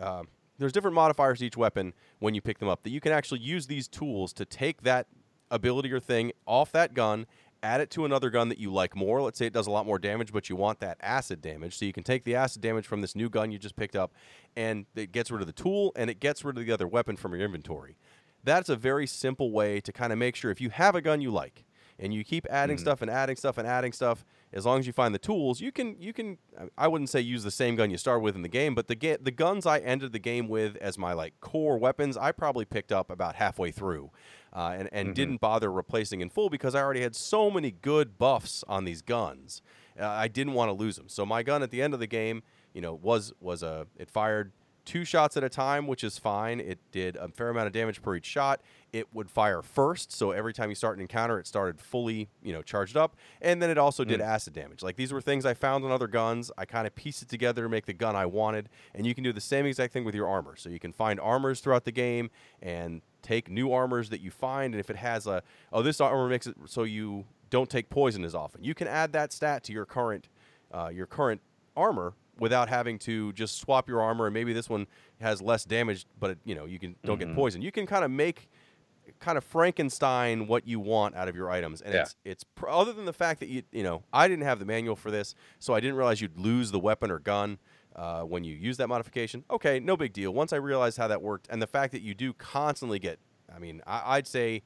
uh, 0.00 0.22
there's 0.58 0.72
different 0.72 0.94
modifiers 0.94 1.40
to 1.40 1.46
each 1.46 1.56
weapon 1.56 1.94
when 2.18 2.34
you 2.34 2.40
pick 2.40 2.58
them 2.58 2.68
up 2.68 2.82
that 2.84 2.90
you 2.90 3.00
can 3.00 3.12
actually 3.12 3.40
use 3.40 3.66
these 3.66 3.88
tools 3.88 4.32
to 4.34 4.44
take 4.44 4.82
that 4.82 5.06
ability 5.50 5.92
or 5.92 6.00
thing 6.00 6.32
off 6.46 6.72
that 6.72 6.94
gun 6.94 7.26
add 7.64 7.80
it 7.80 7.90
to 7.90 8.04
another 8.04 8.28
gun 8.28 8.50
that 8.50 8.58
you 8.58 8.70
like 8.70 8.94
more. 8.94 9.22
Let's 9.22 9.38
say 9.38 9.46
it 9.46 9.52
does 9.54 9.66
a 9.66 9.70
lot 9.70 9.86
more 9.86 9.98
damage 9.98 10.32
but 10.32 10.50
you 10.50 10.54
want 10.54 10.80
that 10.80 10.98
acid 11.00 11.40
damage. 11.40 11.76
So 11.78 11.86
you 11.86 11.92
can 11.92 12.04
take 12.04 12.24
the 12.24 12.34
acid 12.34 12.60
damage 12.60 12.86
from 12.86 13.00
this 13.00 13.16
new 13.16 13.30
gun 13.30 13.50
you 13.50 13.58
just 13.58 13.74
picked 13.74 13.96
up 13.96 14.12
and 14.54 14.84
it 14.94 15.10
gets 15.10 15.30
rid 15.30 15.40
of 15.40 15.46
the 15.46 15.52
tool 15.52 15.90
and 15.96 16.10
it 16.10 16.20
gets 16.20 16.44
rid 16.44 16.58
of 16.58 16.66
the 16.66 16.72
other 16.72 16.86
weapon 16.86 17.16
from 17.16 17.32
your 17.32 17.42
inventory. 17.42 17.96
That's 18.44 18.68
a 18.68 18.76
very 18.76 19.06
simple 19.06 19.50
way 19.50 19.80
to 19.80 19.92
kind 19.92 20.12
of 20.12 20.18
make 20.18 20.36
sure 20.36 20.50
if 20.50 20.60
you 20.60 20.68
have 20.68 20.94
a 20.94 21.00
gun 21.00 21.22
you 21.22 21.30
like 21.30 21.64
and 21.98 22.12
you 22.12 22.22
keep 22.22 22.46
adding 22.50 22.76
stuff 22.76 23.00
and 23.00 23.10
adding 23.10 23.36
stuff 23.36 23.56
and 23.56 23.66
adding 23.66 23.92
stuff 23.92 24.24
as 24.54 24.64
long 24.64 24.78
as 24.78 24.86
you 24.86 24.92
find 24.92 25.14
the 25.14 25.18
tools 25.18 25.60
you 25.60 25.70
can 25.70 25.96
you 26.00 26.12
can 26.12 26.38
i 26.78 26.88
wouldn't 26.88 27.10
say 27.10 27.20
use 27.20 27.42
the 27.42 27.50
same 27.50 27.74
gun 27.74 27.90
you 27.90 27.98
start 27.98 28.22
with 28.22 28.34
in 28.34 28.42
the 28.42 28.48
game 28.48 28.74
but 28.74 28.86
the 28.86 28.94
ga- 28.94 29.18
the 29.20 29.30
guns 29.30 29.66
i 29.66 29.78
ended 29.80 30.12
the 30.12 30.18
game 30.18 30.48
with 30.48 30.76
as 30.76 30.96
my 30.96 31.12
like 31.12 31.38
core 31.40 31.76
weapons 31.76 32.16
i 32.16 32.32
probably 32.32 32.64
picked 32.64 32.92
up 32.92 33.10
about 33.10 33.34
halfway 33.34 33.70
through 33.70 34.10
uh, 34.54 34.76
and, 34.78 34.88
and 34.92 35.14
didn't 35.16 35.40
bother 35.40 35.70
replacing 35.70 36.20
in 36.20 36.30
full 36.30 36.48
because 36.48 36.74
i 36.74 36.80
already 36.80 37.02
had 37.02 37.14
so 37.14 37.50
many 37.50 37.72
good 37.72 38.16
buffs 38.16 38.62
on 38.68 38.84
these 38.84 39.02
guns. 39.02 39.60
Uh, 40.00 40.06
i 40.06 40.28
didn't 40.28 40.54
want 40.54 40.68
to 40.68 40.72
lose 40.72 40.96
them 40.96 41.08
so 41.08 41.26
my 41.26 41.42
gun 41.42 41.62
at 41.62 41.70
the 41.70 41.82
end 41.82 41.92
of 41.92 42.00
the 42.00 42.06
game 42.06 42.42
you 42.72 42.80
know 42.80 42.94
was 42.94 43.32
was 43.40 43.62
a 43.62 43.86
it 43.96 44.08
fired 44.08 44.52
two 44.84 45.04
shots 45.04 45.36
at 45.36 45.44
a 45.44 45.48
time, 45.48 45.86
which 45.86 46.04
is 46.04 46.18
fine. 46.18 46.60
It 46.60 46.78
did 46.92 47.16
a 47.16 47.28
fair 47.28 47.48
amount 47.48 47.66
of 47.66 47.72
damage 47.72 48.02
per 48.02 48.16
each 48.16 48.26
shot. 48.26 48.60
It 48.92 49.12
would 49.12 49.30
fire 49.30 49.62
first, 49.62 50.12
so 50.12 50.30
every 50.30 50.52
time 50.52 50.68
you 50.68 50.76
start 50.76 50.96
an 50.96 51.00
encounter, 51.00 51.38
it 51.38 51.46
started 51.46 51.80
fully, 51.80 52.28
you 52.42 52.52
know, 52.52 52.62
charged 52.62 52.96
up, 52.96 53.16
and 53.40 53.60
then 53.60 53.70
it 53.70 53.78
also 53.78 54.04
did 54.04 54.20
acid 54.20 54.52
damage. 54.52 54.82
Like 54.82 54.96
these 54.96 55.12
were 55.12 55.20
things 55.20 55.44
I 55.44 55.54
found 55.54 55.84
on 55.84 55.90
other 55.90 56.06
guns. 56.06 56.52
I 56.56 56.64
kind 56.64 56.86
of 56.86 56.94
pieced 56.94 57.22
it 57.22 57.28
together 57.28 57.64
to 57.64 57.68
make 57.68 57.86
the 57.86 57.92
gun 57.92 58.14
I 58.14 58.26
wanted, 58.26 58.68
and 58.94 59.04
you 59.04 59.14
can 59.14 59.24
do 59.24 59.32
the 59.32 59.40
same 59.40 59.66
exact 59.66 59.92
thing 59.92 60.04
with 60.04 60.14
your 60.14 60.28
armor. 60.28 60.54
So 60.56 60.68
you 60.68 60.78
can 60.78 60.92
find 60.92 61.18
armors 61.18 61.60
throughout 61.60 61.84
the 61.84 61.92
game 61.92 62.30
and 62.62 63.02
take 63.22 63.50
new 63.50 63.72
armors 63.72 64.10
that 64.10 64.20
you 64.20 64.30
find, 64.30 64.74
and 64.74 64.80
if 64.80 64.90
it 64.90 64.96
has 64.96 65.26
a 65.26 65.42
oh 65.72 65.82
this 65.82 66.00
armor 66.00 66.28
makes 66.28 66.46
it 66.46 66.54
so 66.66 66.84
you 66.84 67.24
don't 67.50 67.70
take 67.70 67.90
poison 67.90 68.24
as 68.24 68.34
often, 68.34 68.62
you 68.62 68.74
can 68.74 68.86
add 68.86 69.12
that 69.12 69.32
stat 69.32 69.64
to 69.64 69.72
your 69.72 69.86
current 69.86 70.28
uh, 70.72 70.90
your 70.92 71.06
current 71.06 71.40
armor 71.76 72.14
without 72.38 72.68
having 72.68 72.98
to 72.98 73.32
just 73.34 73.58
swap 73.60 73.88
your 73.88 74.00
armor 74.02 74.26
and 74.26 74.34
maybe 74.34 74.52
this 74.52 74.68
one 74.68 74.86
has 75.20 75.40
less 75.40 75.64
damage 75.64 76.04
but 76.18 76.30
it, 76.30 76.38
you 76.44 76.54
know 76.54 76.64
you 76.64 76.78
can 76.78 76.96
don't 77.04 77.18
get 77.18 77.34
poisoned. 77.34 77.62
You 77.64 77.72
can 77.72 77.86
kind 77.86 78.04
of 78.04 78.10
make 78.10 78.48
kind 79.20 79.36
of 79.38 79.44
frankenstein 79.44 80.46
what 80.46 80.66
you 80.66 80.80
want 80.80 81.14
out 81.14 81.28
of 81.28 81.36
your 81.36 81.50
items 81.50 81.80
and 81.82 81.92
Yeah. 81.94 82.02
it's 82.02 82.16
it's 82.24 82.44
pr- 82.44 82.68
other 82.68 82.92
than 82.92 83.04
the 83.04 83.12
fact 83.12 83.40
that 83.40 83.48
you 83.48 83.62
you 83.70 83.82
know 83.82 84.02
i 84.12 84.26
didn't 84.28 84.44
have 84.44 84.58
the 84.58 84.64
manual 84.64 84.96
for 84.96 85.10
this 85.10 85.34
so 85.58 85.74
i 85.74 85.80
didn't 85.80 85.96
realize 85.96 86.20
you'd 86.22 86.38
lose 86.38 86.70
the 86.70 86.80
weapon 86.80 87.10
or 87.10 87.18
gun 87.18 87.58
uh, 87.96 88.22
when 88.22 88.42
you 88.42 88.56
use 88.56 88.76
that 88.78 88.88
modification. 88.88 89.44
Okay 89.48 89.78
no 89.78 89.96
big 89.96 90.12
deal. 90.12 90.32
Once 90.32 90.52
i 90.52 90.56
realized 90.56 90.96
how 90.98 91.06
that 91.06 91.22
worked 91.22 91.46
and 91.50 91.60
the 91.62 91.66
fact 91.66 91.92
that 91.92 92.00
you 92.02 92.14
do 92.14 92.32
constantly 92.32 92.98
get 92.98 93.18
i 93.54 93.58
mean 93.58 93.82
I, 93.86 94.16
i'd 94.16 94.26
say 94.26 94.62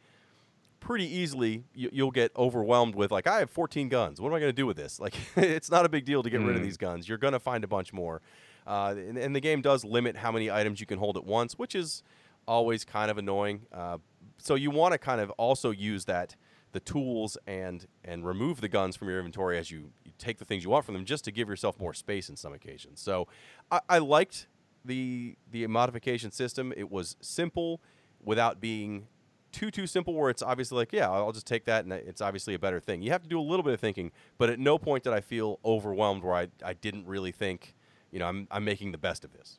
pretty 0.80 1.06
easily 1.06 1.64
you, 1.74 1.90
you'll 1.92 2.10
get 2.10 2.30
overwhelmed 2.36 2.94
with 2.94 3.10
like 3.10 3.26
I 3.26 3.38
have 3.40 3.50
14 3.50 3.88
guns. 3.88 4.20
What 4.20 4.28
am 4.28 4.34
I 4.34 4.40
going 4.40 4.50
to 4.50 4.52
do 4.56 4.66
with 4.66 4.76
this? 4.76 5.00
Like 5.00 5.14
it's 5.36 5.70
not 5.70 5.84
a 5.84 5.88
big 5.88 6.04
deal 6.04 6.22
to 6.22 6.30
get 6.30 6.40
rid 6.40 6.56
of 6.56 6.62
Mm. 6.62 6.64
these 6.64 6.76
guns. 6.76 7.08
You're 7.08 7.18
going 7.18 7.32
to 7.34 7.40
find 7.40 7.64
a 7.64 7.68
bunch 7.68 7.92
more. 7.92 8.20
Uh, 8.66 8.94
and, 8.96 9.16
and 9.16 9.34
the 9.34 9.40
game 9.40 9.62
does 9.62 9.84
limit 9.84 10.16
how 10.16 10.30
many 10.30 10.50
items 10.50 10.78
you 10.80 10.86
can 10.86 10.98
hold 10.98 11.16
at 11.16 11.24
once, 11.24 11.54
which 11.58 11.74
is 11.74 12.02
always 12.46 12.84
kind 12.84 13.10
of 13.10 13.16
annoying. 13.18 13.62
Uh, 13.72 13.98
so 14.38 14.54
you 14.54 14.70
want 14.70 14.92
to 14.92 14.98
kind 14.98 15.20
of 15.20 15.30
also 15.32 15.70
use 15.70 16.04
that 16.04 16.36
the 16.72 16.80
tools 16.80 17.38
and 17.46 17.86
and 18.04 18.26
remove 18.26 18.60
the 18.60 18.68
guns 18.68 18.94
from 18.94 19.08
your 19.08 19.18
inventory 19.18 19.56
as 19.58 19.70
you, 19.70 19.90
you 20.04 20.12
take 20.18 20.36
the 20.38 20.44
things 20.44 20.62
you 20.64 20.70
want 20.70 20.84
from 20.84 20.94
them, 20.94 21.04
just 21.06 21.24
to 21.24 21.32
give 21.32 21.48
yourself 21.48 21.80
more 21.80 21.94
space 21.94 22.28
in 22.28 22.36
some 22.36 22.52
occasions. 22.52 23.00
So 23.00 23.26
I, 23.70 23.80
I 23.88 23.98
liked 23.98 24.46
the 24.84 25.36
the 25.50 25.66
modification 25.66 26.30
system. 26.30 26.72
It 26.76 26.90
was 26.90 27.16
simple 27.20 27.80
without 28.22 28.60
being 28.60 29.06
too 29.52 29.70
too 29.70 29.86
simple 29.86 30.14
where 30.14 30.30
it's 30.30 30.42
obviously 30.42 30.76
like 30.76 30.92
yeah 30.92 31.10
I'll 31.10 31.32
just 31.32 31.46
take 31.46 31.64
that 31.64 31.84
and 31.84 31.92
it's 31.92 32.20
obviously 32.20 32.54
a 32.54 32.58
better 32.58 32.80
thing. 32.80 33.02
You 33.02 33.10
have 33.10 33.22
to 33.22 33.28
do 33.28 33.40
a 33.40 33.42
little 33.42 33.62
bit 33.62 33.74
of 33.74 33.80
thinking, 33.80 34.12
but 34.36 34.50
at 34.50 34.58
no 34.58 34.78
point 34.78 35.04
did 35.04 35.12
I 35.12 35.20
feel 35.20 35.58
overwhelmed 35.64 36.22
where 36.22 36.34
I, 36.34 36.48
I 36.64 36.74
didn't 36.74 37.06
really 37.06 37.32
think 37.32 37.74
you 38.10 38.18
know 38.18 38.26
I'm 38.26 38.46
I'm 38.50 38.64
making 38.64 38.92
the 38.92 38.98
best 38.98 39.24
of 39.24 39.32
this. 39.32 39.58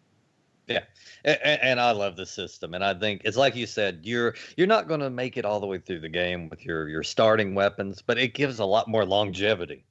Yeah, 0.68 0.84
and, 1.26 1.40
and, 1.42 1.80
I 1.80 1.90
love 1.92 2.16
the 2.16 2.28
system, 2.28 2.76
and 2.76 2.86
I 2.86 2.94
think 2.94 3.22
it's 3.26 3.36
like 3.36 3.56
you 3.56 3.66
said, 3.66 4.02
you're 4.04 4.36
you're 4.56 4.68
not 4.68 4.88
going 4.88 5.00
to 5.00 5.10
make 5.10 5.36
it 5.36 5.44
all 5.44 5.60
the 5.60 5.66
way 5.66 5.80
through 5.80 6.02
the 6.02 6.10
game 6.10 6.48
with 6.48 6.64
your 6.64 6.88
your 6.88 7.02
starting 7.02 7.56
weapons, 7.56 8.04
but 8.06 8.20
it 8.20 8.36
gives 8.36 8.60
a 8.60 8.66
lot 8.66 8.88
more 8.88 9.04
longevity 9.04 9.84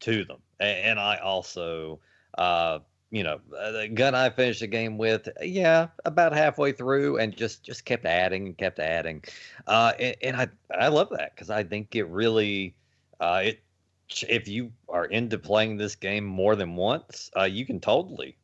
to 0.00 0.24
them. 0.24 0.38
And, 0.60 0.78
and 0.78 1.00
I 1.00 1.16
also, 1.16 1.98
uh, 2.38 2.78
you 3.10 3.24
know, 3.24 3.40
uh, 3.58 3.72
the 3.72 3.88
gun 3.88 4.14
I 4.14 4.30
finished 4.30 4.60
the 4.60 4.66
game 4.66 4.96
with, 4.98 5.28
yeah, 5.42 5.88
about 6.04 6.32
halfway 6.32 6.72
through, 6.72 7.18
and 7.18 7.36
just 7.36 7.62
just 7.64 7.84
kept 7.84 8.04
adding 8.06 8.46
and 8.46 8.58
kept 8.58 8.78
adding, 8.78 9.24
uh, 9.66 9.92
and, 9.98 10.16
and 10.22 10.36
I 10.36 10.48
I 10.78 10.88
love 10.88 11.10
that 11.10 11.34
because 11.34 11.50
I 11.50 11.64
think 11.64 11.96
it 11.96 12.04
really, 12.04 12.74
uh, 13.20 13.42
it 13.44 13.60
if 14.28 14.48
you 14.48 14.72
are 14.88 15.06
into 15.06 15.38
playing 15.38 15.76
this 15.76 15.96
game 15.96 16.24
more 16.24 16.56
than 16.56 16.76
once, 16.76 17.30
uh, 17.36 17.44
you 17.44 17.66
can 17.66 17.80
totally 17.80 18.36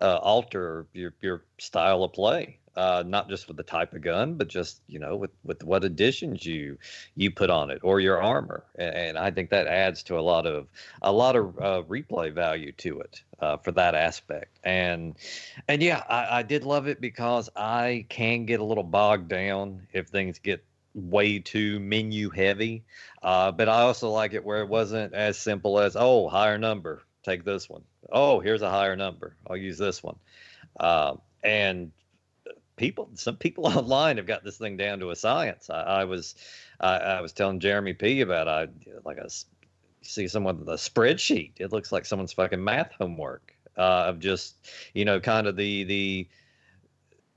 uh, 0.00 0.16
alter 0.16 0.86
your 0.92 1.14
your 1.20 1.44
style 1.58 2.02
of 2.04 2.12
play. 2.12 2.58
Uh, 2.76 3.02
not 3.04 3.28
just 3.28 3.48
with 3.48 3.56
the 3.56 3.62
type 3.64 3.94
of 3.94 4.00
gun, 4.00 4.34
but 4.34 4.46
just 4.46 4.80
you 4.86 4.98
know 4.98 5.16
with 5.16 5.32
with 5.44 5.64
what 5.64 5.84
additions 5.84 6.46
you 6.46 6.78
you 7.16 7.30
put 7.30 7.50
on 7.50 7.70
it 7.70 7.80
or 7.82 8.00
your 8.00 8.22
armor, 8.22 8.64
and, 8.76 8.94
and 8.94 9.18
I 9.18 9.30
think 9.32 9.50
that 9.50 9.66
adds 9.66 10.04
to 10.04 10.18
a 10.18 10.20
lot 10.20 10.46
of 10.46 10.68
a 11.02 11.10
lot 11.10 11.34
of 11.34 11.58
uh, 11.58 11.82
replay 11.88 12.32
value 12.32 12.72
to 12.72 13.00
it 13.00 13.22
uh, 13.40 13.56
for 13.56 13.72
that 13.72 13.94
aspect. 13.94 14.58
And 14.62 15.16
and 15.66 15.82
yeah, 15.82 16.02
I, 16.08 16.38
I 16.38 16.42
did 16.42 16.64
love 16.64 16.86
it 16.86 17.00
because 17.00 17.50
I 17.56 18.06
can 18.08 18.46
get 18.46 18.60
a 18.60 18.64
little 18.64 18.84
bogged 18.84 19.28
down 19.28 19.86
if 19.92 20.08
things 20.08 20.38
get 20.38 20.64
way 20.94 21.38
too 21.38 21.80
menu 21.80 22.30
heavy. 22.30 22.84
Uh, 23.22 23.52
but 23.52 23.68
I 23.68 23.82
also 23.82 24.10
like 24.10 24.32
it 24.34 24.44
where 24.44 24.62
it 24.62 24.68
wasn't 24.68 25.14
as 25.14 25.38
simple 25.38 25.78
as 25.78 25.96
oh 25.98 26.28
higher 26.28 26.58
number, 26.58 27.02
take 27.24 27.44
this 27.44 27.68
one. 27.68 27.82
Oh, 28.12 28.40
here's 28.40 28.62
a 28.62 28.70
higher 28.70 28.96
number. 28.96 29.36
I'll 29.46 29.56
use 29.56 29.78
this 29.78 30.02
one. 30.02 30.16
Uh, 30.78 31.16
and 31.42 31.92
people, 32.80 33.10
some 33.14 33.36
people 33.36 33.66
online 33.78 34.16
have 34.16 34.26
got 34.26 34.42
this 34.42 34.56
thing 34.56 34.76
down 34.76 34.98
to 35.00 35.10
a 35.10 35.16
science. 35.16 35.70
I, 35.70 35.82
I 35.82 36.04
was, 36.04 36.34
I, 36.80 36.96
I, 36.96 37.20
was 37.20 37.32
telling 37.32 37.60
Jeremy 37.60 37.92
P 37.92 38.22
about 38.22 38.48
I 38.48 38.68
like 39.04 39.18
I 39.18 39.26
see 40.02 40.26
someone 40.26 40.58
with 40.58 40.68
a 40.68 40.74
spreadsheet. 40.74 41.52
It 41.58 41.72
looks 41.72 41.92
like 41.92 42.06
someone's 42.06 42.32
fucking 42.32 42.64
math 42.64 42.92
homework 42.98 43.54
uh, 43.76 44.06
of 44.08 44.18
just 44.18 44.56
you 44.94 45.04
know 45.04 45.20
kind 45.20 45.46
of 45.46 45.56
the 45.56 45.84
the 45.84 46.28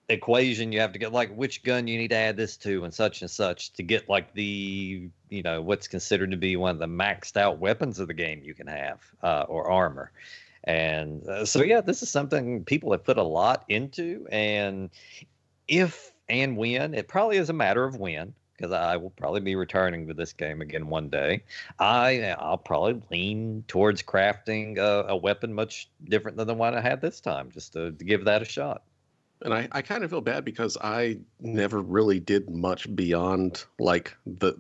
equation 0.10 0.72
you 0.72 0.80
have 0.80 0.91
to 0.91 1.00
get 1.00 1.14
like 1.14 1.34
which 1.36 1.64
gun 1.64 1.88
you 1.88 1.98
need 1.98 2.10
to 2.10 2.16
add 2.16 2.36
this 2.36 2.58
to 2.58 2.84
and 2.84 2.94
such 2.94 3.22
and 3.22 3.32
such 3.32 3.72
to 3.74 3.84
get 3.84 4.10
like 4.10 4.34
the 4.34 5.10
you 5.30 5.44
know 5.44 5.62
what's 5.62 5.88
considered 5.88 6.32
to 6.32 6.38
be 6.38 6.56
one 6.56 6.72
of 6.72 6.80
the 6.80 6.86
maxed 6.86 7.38
out 7.38 7.58
weapons 7.58 8.00
of 8.00 8.08
the 8.08 8.14
game 8.14 8.41
you 8.44 8.54
can 8.54 8.68
have 8.68 9.00
uh, 9.24 9.46
or 9.48 9.72
armor 9.72 10.12
and 10.66 11.26
uh, 11.28 11.46
so 11.46 11.64
yeah 11.64 11.80
this 11.80 12.04
is 12.04 12.10
something 12.10 12.64
people 12.66 12.91
have 12.91 13.04
put 13.04 13.18
a 13.18 13.24
lot 13.24 13.64
into 13.70 14.28
and 14.30 14.89
if 15.68 16.11
and 16.30 16.57
when 16.57 16.93
it 16.93 17.07
probably 17.07 17.38
is 17.38 17.49
a 17.49 17.53
matter 17.53 17.84
of 17.84 17.97
when 17.97 18.34
because 18.55 18.72
I 18.72 18.97
will 18.97 19.09
probably 19.09 19.41
be 19.41 19.55
returning 19.55 20.07
to 20.07 20.14
this 20.14 20.32
game 20.32 20.61
again 20.61 20.88
one 20.88 21.09
day. 21.09 21.43
I 21.80 22.36
I'll 22.39 22.57
probably 22.57 23.01
lean 23.11 23.64
towards 23.68 24.03
crafting 24.03 24.78
a, 24.78 25.05
a 25.09 25.18
weapon 25.18 25.53
much 25.53 25.89
different 26.05 26.38
than 26.38 26.47
the 26.47 26.53
one 26.53 26.76
I 26.76 26.82
had 26.82 27.01
this 27.01 27.20
time, 27.20 27.49
just 27.51 27.74
to, 27.74 27.91
to 27.91 28.05
give 28.05 28.26
that 28.26 28.41
a 28.41 28.45
shot. 28.45 28.84
And 29.41 29.53
I, 29.53 29.68
I 29.72 29.82
kind 29.82 30.03
of 30.03 30.09
feel 30.09 30.22
bad 30.22 30.45
because 30.45 30.78
I 30.82 31.20
never 31.41 31.82
really 31.82 32.20
did 32.20 32.49
much 32.49 32.93
beyond 32.95 33.66
like 33.80 34.16
the 34.26 34.55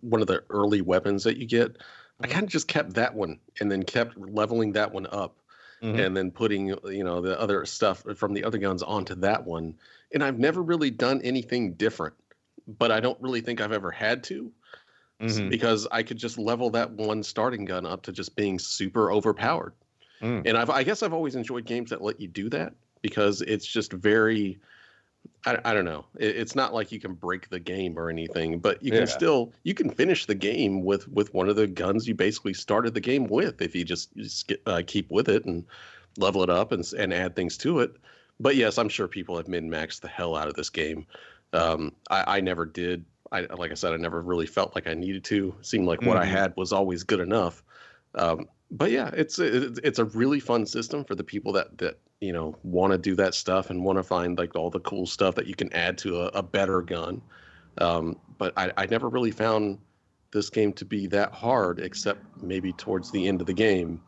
one 0.00 0.20
of 0.20 0.26
the 0.26 0.42
early 0.50 0.80
weapons 0.80 1.24
that 1.24 1.36
you 1.36 1.46
get. 1.46 1.76
I 2.20 2.24
mm-hmm. 2.24 2.32
kind 2.32 2.44
of 2.44 2.50
just 2.50 2.68
kept 2.68 2.94
that 2.94 3.14
one 3.14 3.38
and 3.60 3.70
then 3.70 3.82
kept 3.82 4.16
leveling 4.18 4.72
that 4.72 4.92
one 4.92 5.06
up 5.06 5.36
mm-hmm. 5.82 5.98
and 5.98 6.16
then 6.16 6.30
putting 6.30 6.68
you 6.68 7.04
know 7.04 7.20
the 7.20 7.40
other 7.40 7.64
stuff 7.64 8.04
from 8.16 8.34
the 8.34 8.44
other 8.44 8.58
guns 8.58 8.82
onto 8.82 9.14
that 9.16 9.44
one. 9.44 9.74
And 10.12 10.24
I've 10.24 10.38
never 10.38 10.62
really 10.62 10.90
done 10.90 11.20
anything 11.22 11.74
different, 11.74 12.14
but 12.66 12.90
I 12.90 13.00
don't 13.00 13.20
really 13.20 13.40
think 13.40 13.60
I've 13.60 13.72
ever 13.72 13.90
had 13.90 14.24
to. 14.24 14.52
Mm-hmm. 15.20 15.50
Because 15.50 15.86
I 15.92 16.02
could 16.02 16.16
just 16.16 16.38
level 16.38 16.70
that 16.70 16.92
one 16.92 17.22
starting 17.22 17.66
gun 17.66 17.84
up 17.84 18.02
to 18.04 18.12
just 18.12 18.36
being 18.36 18.58
super 18.58 19.12
overpowered. 19.12 19.74
Mm. 20.22 20.42
And 20.46 20.56
I've, 20.56 20.70
I 20.70 20.82
guess 20.82 21.02
I've 21.02 21.12
always 21.12 21.34
enjoyed 21.34 21.66
games 21.66 21.90
that 21.90 22.00
let 22.00 22.20
you 22.20 22.26
do 22.26 22.48
that 22.48 22.72
because 23.02 23.42
it's 23.42 23.66
just 23.66 23.92
very 23.92 24.58
I, 25.46 25.58
I 25.64 25.74
don't 25.74 25.84
know. 25.84 26.04
It, 26.18 26.36
it's 26.36 26.54
not 26.54 26.74
like 26.74 26.92
you 26.92 27.00
can 27.00 27.14
break 27.14 27.48
the 27.48 27.60
game 27.60 27.98
or 27.98 28.10
anything, 28.10 28.58
but 28.58 28.82
you 28.82 28.90
can 28.90 29.00
yeah. 29.00 29.06
still 29.06 29.52
you 29.62 29.74
can 29.74 29.90
finish 29.90 30.26
the 30.26 30.34
game 30.34 30.84
with 30.84 31.08
with 31.08 31.32
one 31.32 31.48
of 31.48 31.56
the 31.56 31.66
guns 31.66 32.06
you 32.06 32.14
basically 32.14 32.54
started 32.54 32.94
the 32.94 33.00
game 33.00 33.26
with 33.26 33.62
if 33.62 33.74
you 33.74 33.84
just, 33.84 34.14
just 34.16 34.48
get, 34.48 34.62
uh, 34.66 34.82
keep 34.86 35.10
with 35.10 35.28
it 35.28 35.44
and 35.44 35.64
level 36.18 36.42
it 36.42 36.50
up 36.50 36.72
and 36.72 36.90
and 36.98 37.14
add 37.14 37.34
things 37.34 37.56
to 37.58 37.80
it. 37.80 37.92
But 38.38 38.56
yes, 38.56 38.78
I'm 38.78 38.88
sure 38.88 39.08
people 39.08 39.36
have 39.36 39.48
min 39.48 39.70
maxed 39.70 40.00
the 40.00 40.08
hell 40.08 40.36
out 40.36 40.48
of 40.48 40.54
this 40.54 40.70
game. 40.70 41.06
Um, 41.52 41.92
I, 42.10 42.36
I 42.36 42.40
never 42.40 42.64
did. 42.64 43.04
I 43.32 43.42
like 43.42 43.70
I 43.70 43.74
said, 43.74 43.92
I 43.92 43.96
never 43.96 44.20
really 44.20 44.46
felt 44.46 44.74
like 44.74 44.86
I 44.86 44.94
needed 44.94 45.24
to. 45.24 45.54
It 45.58 45.66
seemed 45.66 45.86
like 45.86 46.00
mm-hmm. 46.00 46.08
what 46.08 46.18
I 46.18 46.24
mm-hmm. 46.24 46.36
had 46.36 46.56
was 46.56 46.72
always 46.72 47.02
good 47.02 47.20
enough. 47.20 47.62
Um, 48.14 48.48
but 48.70 48.90
yeah, 48.90 49.10
it's 49.14 49.38
it's 49.38 49.98
a 49.98 50.04
really 50.04 50.40
fun 50.40 50.64
system 50.64 51.04
for 51.04 51.14
the 51.14 51.24
people 51.24 51.52
that 51.52 51.76
that 51.78 51.98
you 52.20 52.32
know 52.32 52.56
want 52.62 52.92
to 52.92 52.98
do 52.98 53.14
that 53.16 53.34
stuff 53.34 53.70
and 53.70 53.84
want 53.84 53.98
to 53.98 54.02
find 54.02 54.38
like 54.38 54.54
all 54.54 54.70
the 54.70 54.80
cool 54.80 55.06
stuff 55.06 55.34
that 55.34 55.46
you 55.46 55.54
can 55.54 55.72
add 55.72 55.98
to 55.98 56.20
a, 56.20 56.26
a 56.28 56.42
better 56.42 56.80
gun. 56.80 57.20
Um, 57.78 58.16
but 58.38 58.52
I, 58.56 58.72
I 58.76 58.86
never 58.86 59.08
really 59.08 59.32
found 59.32 59.78
this 60.32 60.50
game 60.50 60.72
to 60.74 60.84
be 60.84 61.06
that 61.08 61.32
hard, 61.32 61.80
except 61.80 62.24
maybe 62.42 62.72
towards 62.72 63.10
the 63.10 63.26
end 63.26 63.40
of 63.40 63.46
the 63.46 63.52
game. 63.52 64.00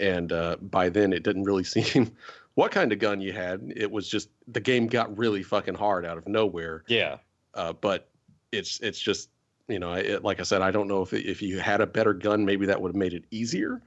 And 0.00 0.32
uh, 0.32 0.56
by 0.56 0.88
then, 0.88 1.12
it 1.12 1.22
didn't 1.22 1.44
really 1.44 1.64
seem 1.64 2.10
what 2.54 2.70
kind 2.70 2.92
of 2.92 2.98
gun 2.98 3.20
you 3.20 3.32
had. 3.32 3.72
It 3.76 3.90
was 3.90 4.08
just 4.08 4.30
the 4.46 4.60
game 4.60 4.86
got 4.86 5.16
really 5.18 5.42
fucking 5.42 5.74
hard 5.74 6.06
out 6.06 6.16
of 6.16 6.26
nowhere. 6.26 6.84
Yeah. 6.88 7.18
Uh, 7.52 7.74
but 7.74 8.08
it's 8.52 8.80
it's 8.80 9.00
just 9.00 9.28
you 9.68 9.78
know, 9.78 9.92
it, 9.92 10.24
like 10.24 10.40
I 10.40 10.44
said, 10.44 10.62
I 10.62 10.70
don't 10.70 10.88
know 10.88 11.02
if 11.02 11.12
if 11.12 11.42
you 11.42 11.58
had 11.58 11.82
a 11.82 11.86
better 11.86 12.14
gun, 12.14 12.46
maybe 12.46 12.64
that 12.64 12.80
would 12.80 12.88
have 12.88 12.96
made 12.96 13.12
it 13.12 13.24
easier 13.30 13.82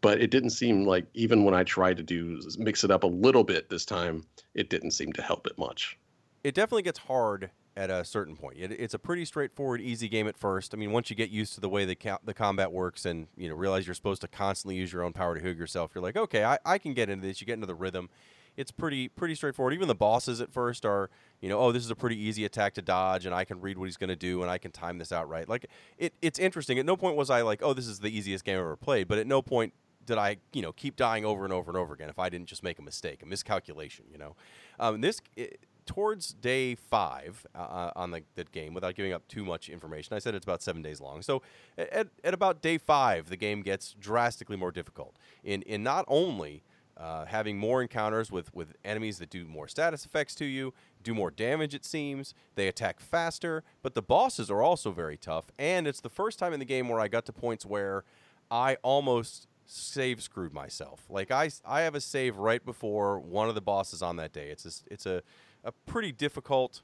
but 0.00 0.20
it 0.20 0.30
didn't 0.30 0.50
seem 0.50 0.86
like 0.86 1.06
even 1.14 1.44
when 1.44 1.54
I 1.54 1.64
tried 1.64 1.96
to 1.98 2.02
do 2.02 2.40
mix 2.58 2.84
it 2.84 2.90
up 2.90 3.04
a 3.04 3.08
little 3.08 3.44
bit 3.44 3.68
this 3.68 3.84
time, 3.84 4.24
it 4.54 4.70
didn't 4.70 4.92
seem 4.92 5.12
to 5.14 5.22
help 5.22 5.46
it 5.46 5.58
much. 5.58 5.98
It 6.42 6.54
definitely 6.54 6.82
gets 6.82 6.98
hard 6.98 7.50
at 7.76 7.90
a 7.90 8.04
certain 8.04 8.36
point. 8.36 8.58
It, 8.58 8.72
it's 8.72 8.94
a 8.94 8.98
pretty 8.98 9.24
straightforward, 9.24 9.80
easy 9.80 10.08
game 10.08 10.28
at 10.28 10.36
first. 10.36 10.74
I 10.74 10.76
mean, 10.76 10.92
once 10.92 11.10
you 11.10 11.16
get 11.16 11.30
used 11.30 11.54
to 11.54 11.60
the 11.60 11.68
way 11.68 11.84
the 11.84 11.96
the 12.24 12.34
combat 12.34 12.72
works 12.72 13.04
and 13.04 13.26
you 13.36 13.48
know 13.48 13.54
realize 13.54 13.86
you're 13.86 13.94
supposed 13.94 14.20
to 14.22 14.28
constantly 14.28 14.76
use 14.76 14.92
your 14.92 15.02
own 15.02 15.12
power 15.12 15.34
to 15.34 15.40
hook 15.40 15.58
yourself, 15.58 15.92
you're 15.94 16.02
like, 16.02 16.16
okay, 16.16 16.44
I, 16.44 16.58
I 16.64 16.78
can 16.78 16.94
get 16.94 17.08
into 17.08 17.26
this. 17.26 17.40
You 17.40 17.46
get 17.46 17.54
into 17.54 17.66
the 17.66 17.74
rhythm. 17.74 18.10
It's 18.56 18.70
pretty 18.70 19.08
pretty 19.08 19.34
straightforward. 19.34 19.74
Even 19.74 19.88
the 19.88 19.96
bosses 19.96 20.40
at 20.40 20.52
first 20.52 20.86
are, 20.86 21.10
you 21.40 21.48
know, 21.48 21.58
oh, 21.58 21.72
this 21.72 21.84
is 21.84 21.90
a 21.90 21.96
pretty 21.96 22.16
easy 22.16 22.44
attack 22.44 22.74
to 22.74 22.82
dodge, 22.82 23.26
and 23.26 23.34
I 23.34 23.44
can 23.44 23.60
read 23.60 23.78
what 23.78 23.86
he's 23.86 23.96
going 23.96 24.08
to 24.08 24.16
do, 24.16 24.42
and 24.42 24.50
I 24.50 24.58
can 24.58 24.70
time 24.70 24.98
this 24.98 25.10
out 25.10 25.28
right. 25.28 25.48
Like 25.48 25.66
it, 25.98 26.12
it's 26.22 26.38
interesting. 26.38 26.78
At 26.78 26.86
no 26.86 26.96
point 26.96 27.16
was 27.16 27.30
I 27.30 27.42
like, 27.42 27.60
oh, 27.62 27.72
this 27.72 27.88
is 27.88 27.98
the 27.98 28.16
easiest 28.16 28.44
game 28.44 28.56
I've 28.56 28.64
ever 28.64 28.76
played. 28.76 29.08
But 29.08 29.18
at 29.18 29.26
no 29.26 29.42
point 29.42 29.72
did 30.06 30.18
I, 30.18 30.38
you 30.52 30.62
know, 30.62 30.72
keep 30.72 30.96
dying 30.96 31.24
over 31.24 31.44
and 31.44 31.52
over 31.52 31.70
and 31.70 31.78
over 31.78 31.94
again 31.94 32.08
if 32.08 32.18
I 32.18 32.28
didn't 32.28 32.46
just 32.46 32.62
make 32.62 32.78
a 32.78 32.82
mistake, 32.82 33.22
a 33.22 33.26
miscalculation, 33.26 34.06
you 34.10 34.18
know. 34.18 34.36
Um, 34.78 35.00
this 35.00 35.20
it, 35.36 35.60
towards 35.86 36.32
day 36.32 36.74
five 36.74 37.46
uh, 37.54 37.58
uh 37.58 37.92
on 37.96 38.10
the, 38.10 38.22
the 38.34 38.44
game, 38.44 38.74
without 38.74 38.94
giving 38.94 39.12
up 39.12 39.26
too 39.28 39.44
much 39.44 39.68
information, 39.68 40.14
I 40.14 40.18
said 40.18 40.34
it's 40.34 40.44
about 40.44 40.62
seven 40.62 40.82
days 40.82 41.00
long. 41.00 41.22
So 41.22 41.42
at, 41.78 42.08
at 42.22 42.34
about 42.34 42.62
day 42.62 42.78
five, 42.78 43.28
the 43.28 43.36
game 43.36 43.62
gets 43.62 43.94
drastically 43.98 44.56
more 44.56 44.72
difficult 44.72 45.16
in 45.42 45.62
in 45.62 45.82
not 45.82 46.04
only 46.08 46.62
uh, 46.96 47.24
having 47.26 47.58
more 47.58 47.82
encounters 47.82 48.30
with, 48.30 48.54
with 48.54 48.74
enemies 48.84 49.18
that 49.18 49.30
do 49.30 49.46
more 49.46 49.66
status 49.66 50.04
effects 50.04 50.34
to 50.36 50.44
you, 50.44 50.72
do 51.02 51.14
more 51.14 51.30
damage, 51.30 51.74
it 51.74 51.84
seems. 51.84 52.34
They 52.54 52.68
attack 52.68 53.00
faster, 53.00 53.64
but 53.82 53.94
the 53.94 54.02
bosses 54.02 54.50
are 54.50 54.62
also 54.62 54.92
very 54.92 55.16
tough. 55.16 55.46
And 55.58 55.86
it's 55.86 56.00
the 56.00 56.10
first 56.10 56.38
time 56.38 56.52
in 56.52 56.60
the 56.60 56.64
game 56.64 56.88
where 56.88 57.00
I 57.00 57.08
got 57.08 57.26
to 57.26 57.32
points 57.32 57.66
where 57.66 58.04
I 58.50 58.76
almost 58.82 59.48
save 59.66 60.22
screwed 60.22 60.52
myself. 60.52 61.04
Like 61.08 61.30
I, 61.30 61.50
I 61.64 61.82
have 61.82 61.94
a 61.94 62.00
save 62.00 62.36
right 62.36 62.64
before 62.64 63.18
one 63.18 63.48
of 63.48 63.54
the 63.54 63.60
bosses 63.60 64.02
on 64.02 64.16
that 64.16 64.32
day. 64.32 64.48
It's 64.48 64.64
a, 64.64 64.92
it's 64.92 65.06
a, 65.06 65.22
a 65.64 65.72
pretty 65.86 66.12
difficult, 66.12 66.82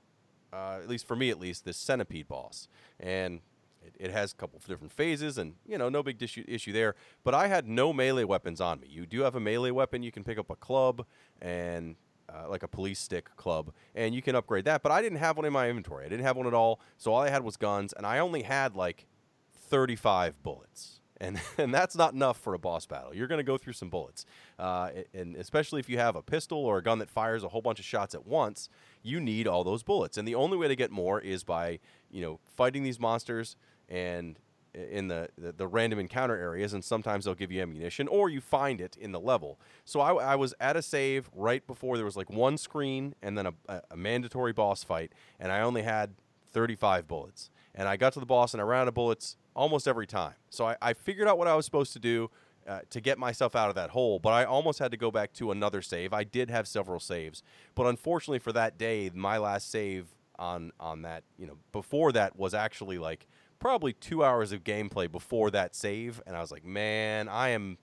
uh, 0.52 0.78
at 0.82 0.88
least 0.88 1.06
for 1.06 1.16
me 1.16 1.30
at 1.30 1.38
least, 1.38 1.64
this 1.64 1.76
centipede 1.76 2.28
boss, 2.28 2.68
and 2.98 3.40
it, 3.84 3.94
it 3.98 4.10
has 4.10 4.32
a 4.32 4.34
couple 4.34 4.58
of 4.58 4.66
different 4.66 4.92
phases, 4.92 5.38
and 5.38 5.54
you 5.66 5.78
know 5.78 5.88
no 5.88 6.02
big 6.02 6.22
issue 6.22 6.44
issue 6.48 6.72
there. 6.72 6.94
But 7.24 7.34
I 7.34 7.48
had 7.48 7.68
no 7.68 7.92
melee 7.92 8.24
weapons 8.24 8.60
on 8.60 8.80
me. 8.80 8.88
You 8.90 9.06
do 9.06 9.20
have 9.20 9.34
a 9.34 9.40
melee 9.40 9.70
weapon. 9.70 10.02
You 10.02 10.12
can 10.12 10.24
pick 10.24 10.38
up 10.38 10.50
a 10.50 10.56
club 10.56 11.06
and. 11.40 11.96
Uh, 12.32 12.48
like 12.48 12.62
a 12.62 12.68
police 12.68 13.00
stick 13.00 13.28
club, 13.34 13.72
and 13.96 14.14
you 14.14 14.22
can 14.22 14.36
upgrade 14.36 14.64
that. 14.64 14.84
But 14.84 14.92
I 14.92 15.02
didn't 15.02 15.18
have 15.18 15.36
one 15.36 15.44
in 15.46 15.52
my 15.52 15.68
inventory. 15.68 16.06
I 16.06 16.08
didn't 16.08 16.24
have 16.24 16.36
one 16.36 16.46
at 16.46 16.54
all. 16.54 16.78
So 16.96 17.12
all 17.12 17.22
I 17.22 17.28
had 17.28 17.42
was 17.42 17.56
guns, 17.56 17.92
and 17.92 18.06
I 18.06 18.20
only 18.20 18.42
had 18.42 18.76
like 18.76 19.08
35 19.52 20.40
bullets 20.44 20.99
and 21.20 21.40
and 21.58 21.72
that's 21.72 21.96
not 21.96 22.14
enough 22.14 22.38
for 22.38 22.54
a 22.54 22.58
boss 22.58 22.86
battle. 22.86 23.14
You're 23.14 23.28
going 23.28 23.38
to 23.38 23.44
go 23.44 23.58
through 23.58 23.74
some 23.74 23.90
bullets, 23.90 24.26
uh, 24.58 24.90
and 25.14 25.36
especially 25.36 25.80
if 25.80 25.88
you 25.88 25.98
have 25.98 26.16
a 26.16 26.22
pistol 26.22 26.58
or 26.58 26.78
a 26.78 26.82
gun 26.82 26.98
that 26.98 27.10
fires 27.10 27.44
a 27.44 27.48
whole 27.48 27.62
bunch 27.62 27.78
of 27.78 27.84
shots 27.84 28.14
at 28.14 28.26
once, 28.26 28.68
you 29.02 29.20
need 29.20 29.46
all 29.46 29.64
those 29.64 29.82
bullets. 29.82 30.16
And 30.16 30.26
the 30.26 30.34
only 30.34 30.56
way 30.56 30.68
to 30.68 30.76
get 30.76 30.90
more 30.90 31.20
is 31.20 31.44
by 31.44 31.78
you 32.10 32.22
know 32.22 32.40
fighting 32.56 32.82
these 32.82 32.98
monsters 32.98 33.56
and 33.88 34.38
in 34.72 35.08
the, 35.08 35.28
the, 35.36 35.50
the 35.50 35.66
random 35.66 35.98
encounter 35.98 36.36
areas, 36.36 36.72
and 36.72 36.84
sometimes 36.84 37.24
they'll 37.24 37.34
give 37.34 37.50
you 37.50 37.60
ammunition, 37.60 38.06
or 38.06 38.28
you 38.28 38.40
find 38.40 38.80
it 38.80 38.96
in 38.96 39.10
the 39.10 39.18
level. 39.18 39.58
So 39.84 40.00
I, 40.00 40.14
I 40.14 40.36
was 40.36 40.54
at 40.60 40.76
a 40.76 40.82
save 40.82 41.28
right 41.34 41.66
before 41.66 41.96
there 41.96 42.04
was 42.04 42.16
like 42.16 42.30
one 42.30 42.56
screen 42.56 43.16
and 43.20 43.36
then 43.36 43.46
a, 43.46 43.54
a, 43.68 43.82
a 43.90 43.96
mandatory 43.96 44.52
boss 44.52 44.84
fight, 44.84 45.12
and 45.40 45.50
I 45.50 45.60
only 45.60 45.82
had 45.82 46.14
35 46.52 47.08
bullets. 47.08 47.50
And 47.74 47.88
I 47.88 47.96
got 47.96 48.12
to 48.14 48.20
the 48.20 48.26
boss 48.26 48.52
and 48.52 48.60
I 48.60 48.64
ran 48.64 48.82
out 48.82 48.88
of 48.88 48.94
bullets 48.94 49.36
almost 49.54 49.88
every 49.88 50.06
time. 50.06 50.34
So 50.50 50.66
I, 50.66 50.76
I 50.80 50.92
figured 50.92 51.28
out 51.28 51.38
what 51.38 51.48
I 51.48 51.54
was 51.54 51.64
supposed 51.64 51.92
to 51.94 51.98
do. 51.98 52.30
Uh, 52.68 52.80
to 52.90 53.00
get 53.00 53.18
myself 53.18 53.56
out 53.56 53.70
of 53.70 53.74
that 53.74 53.90
hole, 53.90 54.18
but 54.18 54.30
I 54.30 54.44
almost 54.44 54.78
had 54.78 54.90
to 54.90 54.96
go 54.98 55.10
back 55.10 55.32
to 55.32 55.50
another 55.50 55.80
save. 55.80 56.12
I 56.12 56.24
did 56.24 56.50
have 56.50 56.68
several 56.68 57.00
saves, 57.00 57.42
but 57.74 57.86
unfortunately 57.86 58.38
for 58.38 58.52
that 58.52 58.76
day, 58.76 59.10
my 59.12 59.38
last 59.38 59.70
save 59.70 60.08
on 60.38 60.70
on 60.78 61.02
that, 61.02 61.24
you 61.38 61.46
know, 61.46 61.56
before 61.72 62.12
that 62.12 62.38
was 62.38 62.52
actually 62.52 62.98
like 62.98 63.26
probably 63.58 63.94
two 63.94 64.22
hours 64.22 64.52
of 64.52 64.62
gameplay 64.62 65.10
before 65.10 65.50
that 65.52 65.74
save, 65.74 66.20
and 66.26 66.36
I 66.36 66.40
was 66.40 66.52
like, 66.52 66.64
man, 66.64 67.28
I 67.28 67.48
am. 67.48 67.78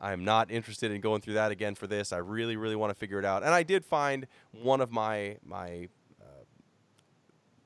I 0.00 0.12
am 0.12 0.24
not 0.24 0.50
interested 0.50 0.90
in 0.90 1.00
going 1.00 1.20
through 1.20 1.34
that 1.34 1.50
again 1.50 1.74
for 1.76 1.86
this. 1.86 2.12
I 2.12 2.18
really, 2.18 2.56
really 2.56 2.76
want 2.76 2.90
to 2.90 2.94
figure 2.94 3.18
it 3.18 3.24
out. 3.24 3.42
And 3.42 3.54
I 3.54 3.62
did 3.62 3.84
find 3.84 4.26
one 4.52 4.80
of 4.80 4.90
my 4.90 5.38
my 5.44 5.88
uh, 6.20 6.44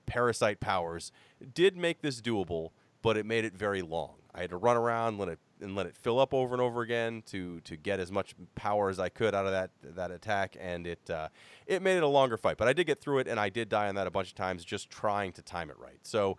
parasite 0.07 0.61
powers 0.61 1.11
did 1.55 1.77
make 1.77 2.01
this 2.01 2.21
doable, 2.21 2.71
but 3.03 3.17
it 3.17 3.27
made 3.27 3.45
it 3.45 3.55
very 3.55 3.83
long. 3.83 4.17
I 4.35 4.43
had 4.43 4.51
to 4.51 4.57
run 4.57 4.77
around, 4.77 5.19
let 5.19 5.29
it 5.29 5.39
and 5.61 5.75
let 5.75 5.87
it 5.87 5.97
fill 5.97 6.21
up 6.21 6.33
over 6.33 6.55
and 6.55 6.63
over 6.63 6.83
again 6.83 7.23
to 7.27 7.61
to 7.63 7.77
get 7.77 7.99
as 8.01 8.13
much 8.13 8.35
power 8.55 8.89
as 8.89 8.99
I 8.99 9.09
could 9.09 9.35
out 9.35 9.47
of 9.47 9.53
that 9.53 9.71
that 9.83 10.11
attack, 10.11 10.57
and 10.61 10.87
it 10.87 11.11
uh, 11.11 11.29
it 11.67 11.83
made 11.83 11.97
it 11.97 12.03
a 12.03 12.09
longer 12.09 12.37
fight. 12.37 12.57
But 12.57 12.69
I 12.69 12.73
did 12.73 12.87
get 12.87 13.01
through 13.01 13.19
it, 13.19 13.29
and 13.29 13.41
I 13.41 13.49
did 13.49 13.69
die 13.69 13.89
on 13.89 13.97
that 13.97 14.07
a 14.07 14.11
bunch 14.11 14.29
of 14.29 14.35
times 14.35 14.65
just 14.65 14.91
trying 14.91 15.33
to 15.33 15.43
time 15.43 15.71
it 15.71 15.79
right. 15.79 15.99
So 16.03 16.39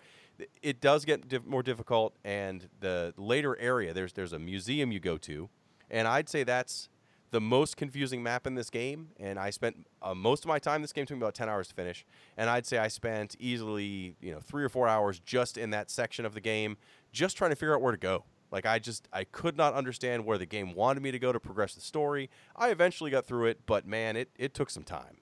it 0.61 0.79
does 0.79 1.03
get 1.03 1.27
diff- 1.27 1.45
more 1.45 1.63
difficult, 1.63 2.15
and 2.23 2.69
the 2.79 3.13
later 3.17 3.57
area 3.59 3.93
there's 3.93 4.13
there's 4.13 4.33
a 4.33 4.39
museum 4.39 4.91
you 4.91 4.99
go 4.99 5.17
to, 5.17 5.49
and 5.89 6.07
I'd 6.07 6.29
say 6.29 6.43
that's 6.43 6.89
the 7.31 7.41
most 7.41 7.77
confusing 7.77 8.23
map 8.23 8.47
in 8.47 8.55
this 8.55 8.69
game. 8.69 9.09
And 9.19 9.37
I 9.39 9.49
spent 9.49 9.87
uh, 10.01 10.13
most 10.13 10.43
of 10.43 10.47
my 10.47 10.59
time. 10.59 10.81
This 10.81 10.93
game 10.93 11.05
took 11.05 11.17
me 11.17 11.21
about 11.21 11.35
ten 11.35 11.49
hours 11.49 11.67
to 11.69 11.73
finish, 11.73 12.05
and 12.37 12.49
I'd 12.49 12.65
say 12.65 12.77
I 12.77 12.87
spent 12.87 13.35
easily 13.39 14.15
you 14.21 14.31
know 14.31 14.39
three 14.39 14.63
or 14.63 14.69
four 14.69 14.87
hours 14.87 15.19
just 15.19 15.57
in 15.57 15.69
that 15.71 15.89
section 15.89 16.25
of 16.25 16.33
the 16.33 16.41
game, 16.41 16.77
just 17.11 17.37
trying 17.37 17.51
to 17.51 17.55
figure 17.55 17.75
out 17.75 17.81
where 17.81 17.91
to 17.91 17.97
go. 17.97 18.23
Like 18.51 18.65
I 18.65 18.79
just 18.79 19.07
I 19.13 19.23
could 19.23 19.57
not 19.57 19.73
understand 19.73 20.25
where 20.25 20.37
the 20.37 20.45
game 20.45 20.73
wanted 20.73 21.03
me 21.03 21.11
to 21.11 21.19
go 21.19 21.31
to 21.31 21.39
progress 21.39 21.75
the 21.75 21.81
story. 21.81 22.29
I 22.55 22.69
eventually 22.69 23.11
got 23.11 23.25
through 23.25 23.47
it, 23.47 23.59
but 23.65 23.85
man, 23.85 24.15
it, 24.15 24.29
it 24.37 24.53
took 24.53 24.69
some 24.69 24.83
time. 24.83 25.17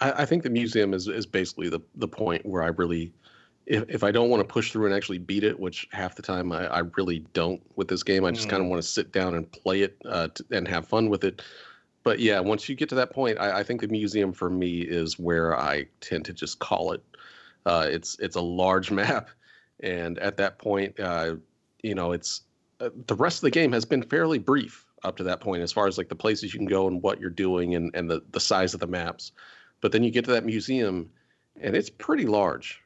I, 0.00 0.22
I 0.22 0.26
think 0.26 0.42
the 0.42 0.50
museum 0.50 0.94
is, 0.94 1.08
is 1.08 1.26
basically 1.26 1.68
the, 1.68 1.80
the 1.94 2.08
point 2.08 2.46
where 2.46 2.62
I 2.62 2.68
really 2.68 3.12
if, 3.70 3.84
if 3.88 4.02
I 4.02 4.10
don't 4.10 4.28
want 4.28 4.40
to 4.40 4.52
push 4.52 4.72
through 4.72 4.86
and 4.86 4.94
actually 4.94 5.18
beat 5.18 5.44
it, 5.44 5.58
which 5.58 5.86
half 5.92 6.16
the 6.16 6.22
time 6.22 6.50
I, 6.50 6.66
I 6.66 6.78
really 6.96 7.20
don't 7.34 7.62
with 7.76 7.86
this 7.86 8.02
game, 8.02 8.24
I 8.24 8.32
just 8.32 8.48
mm. 8.48 8.50
kind 8.50 8.62
of 8.64 8.68
want 8.68 8.82
to 8.82 8.88
sit 8.88 9.12
down 9.12 9.36
and 9.36 9.50
play 9.50 9.82
it 9.82 9.96
uh, 10.04 10.26
to, 10.34 10.44
and 10.50 10.66
have 10.66 10.88
fun 10.88 11.08
with 11.08 11.22
it. 11.22 11.40
But 12.02 12.18
yeah, 12.18 12.40
once 12.40 12.68
you 12.68 12.74
get 12.74 12.88
to 12.88 12.96
that 12.96 13.12
point, 13.12 13.38
I, 13.38 13.60
I, 13.60 13.62
think 13.62 13.80
the 13.80 13.86
museum 13.86 14.32
for 14.32 14.50
me 14.50 14.80
is 14.80 15.20
where 15.20 15.56
I 15.56 15.86
tend 16.00 16.24
to 16.24 16.32
just 16.32 16.58
call 16.58 16.92
it. 16.92 17.02
Uh, 17.64 17.86
it's 17.88 18.18
it's 18.18 18.34
a 18.34 18.40
large 18.40 18.90
map, 19.02 19.30
and 19.78 20.18
at 20.18 20.36
that 20.38 20.58
point, 20.58 20.98
uh, 20.98 21.36
you 21.84 21.94
know, 21.94 22.10
it's 22.10 22.42
uh, 22.80 22.90
the 23.06 23.14
rest 23.14 23.38
of 23.38 23.42
the 23.42 23.50
game 23.52 23.70
has 23.70 23.84
been 23.84 24.02
fairly 24.02 24.38
brief 24.38 24.84
up 25.04 25.16
to 25.18 25.22
that 25.24 25.40
point 25.40 25.62
as 25.62 25.70
far 25.70 25.86
as 25.86 25.96
like 25.96 26.08
the 26.08 26.16
places 26.16 26.52
you 26.52 26.58
can 26.58 26.66
go 26.66 26.88
and 26.88 27.02
what 27.02 27.20
you're 27.20 27.30
doing 27.30 27.76
and 27.76 27.94
and 27.94 28.10
the 28.10 28.20
the 28.32 28.40
size 28.40 28.74
of 28.74 28.80
the 28.80 28.88
maps. 28.88 29.30
But 29.80 29.92
then 29.92 30.02
you 30.02 30.10
get 30.10 30.24
to 30.24 30.32
that 30.32 30.44
museum, 30.44 31.08
and 31.60 31.76
it's 31.76 31.88
pretty 31.88 32.26
large 32.26 32.82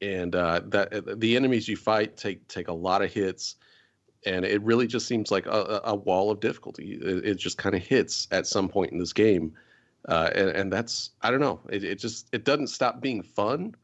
and 0.00 0.34
uh, 0.34 0.60
that 0.66 0.92
uh, 0.92 1.14
the 1.16 1.36
enemies 1.36 1.68
you 1.68 1.76
fight 1.76 2.16
take 2.16 2.46
take 2.48 2.68
a 2.68 2.72
lot 2.72 3.02
of 3.02 3.12
hits, 3.12 3.56
and 4.24 4.44
it 4.44 4.62
really 4.62 4.86
just 4.86 5.06
seems 5.06 5.30
like 5.30 5.46
a, 5.46 5.80
a 5.84 5.94
wall 5.94 6.30
of 6.30 6.40
difficulty. 6.40 6.98
It, 7.02 7.24
it 7.24 7.34
just 7.36 7.58
kind 7.58 7.74
of 7.74 7.82
hits 7.82 8.28
at 8.30 8.46
some 8.46 8.68
point 8.68 8.92
in 8.92 8.98
this 8.98 9.12
game, 9.12 9.54
uh, 10.08 10.30
and, 10.34 10.48
and 10.50 10.72
that's 10.72 11.10
I 11.22 11.30
don't 11.30 11.40
know. 11.40 11.60
It, 11.70 11.84
it 11.84 11.98
just 11.98 12.28
it 12.32 12.44
doesn't 12.44 12.68
stop 12.68 13.00
being 13.00 13.22
fun, 13.22 13.74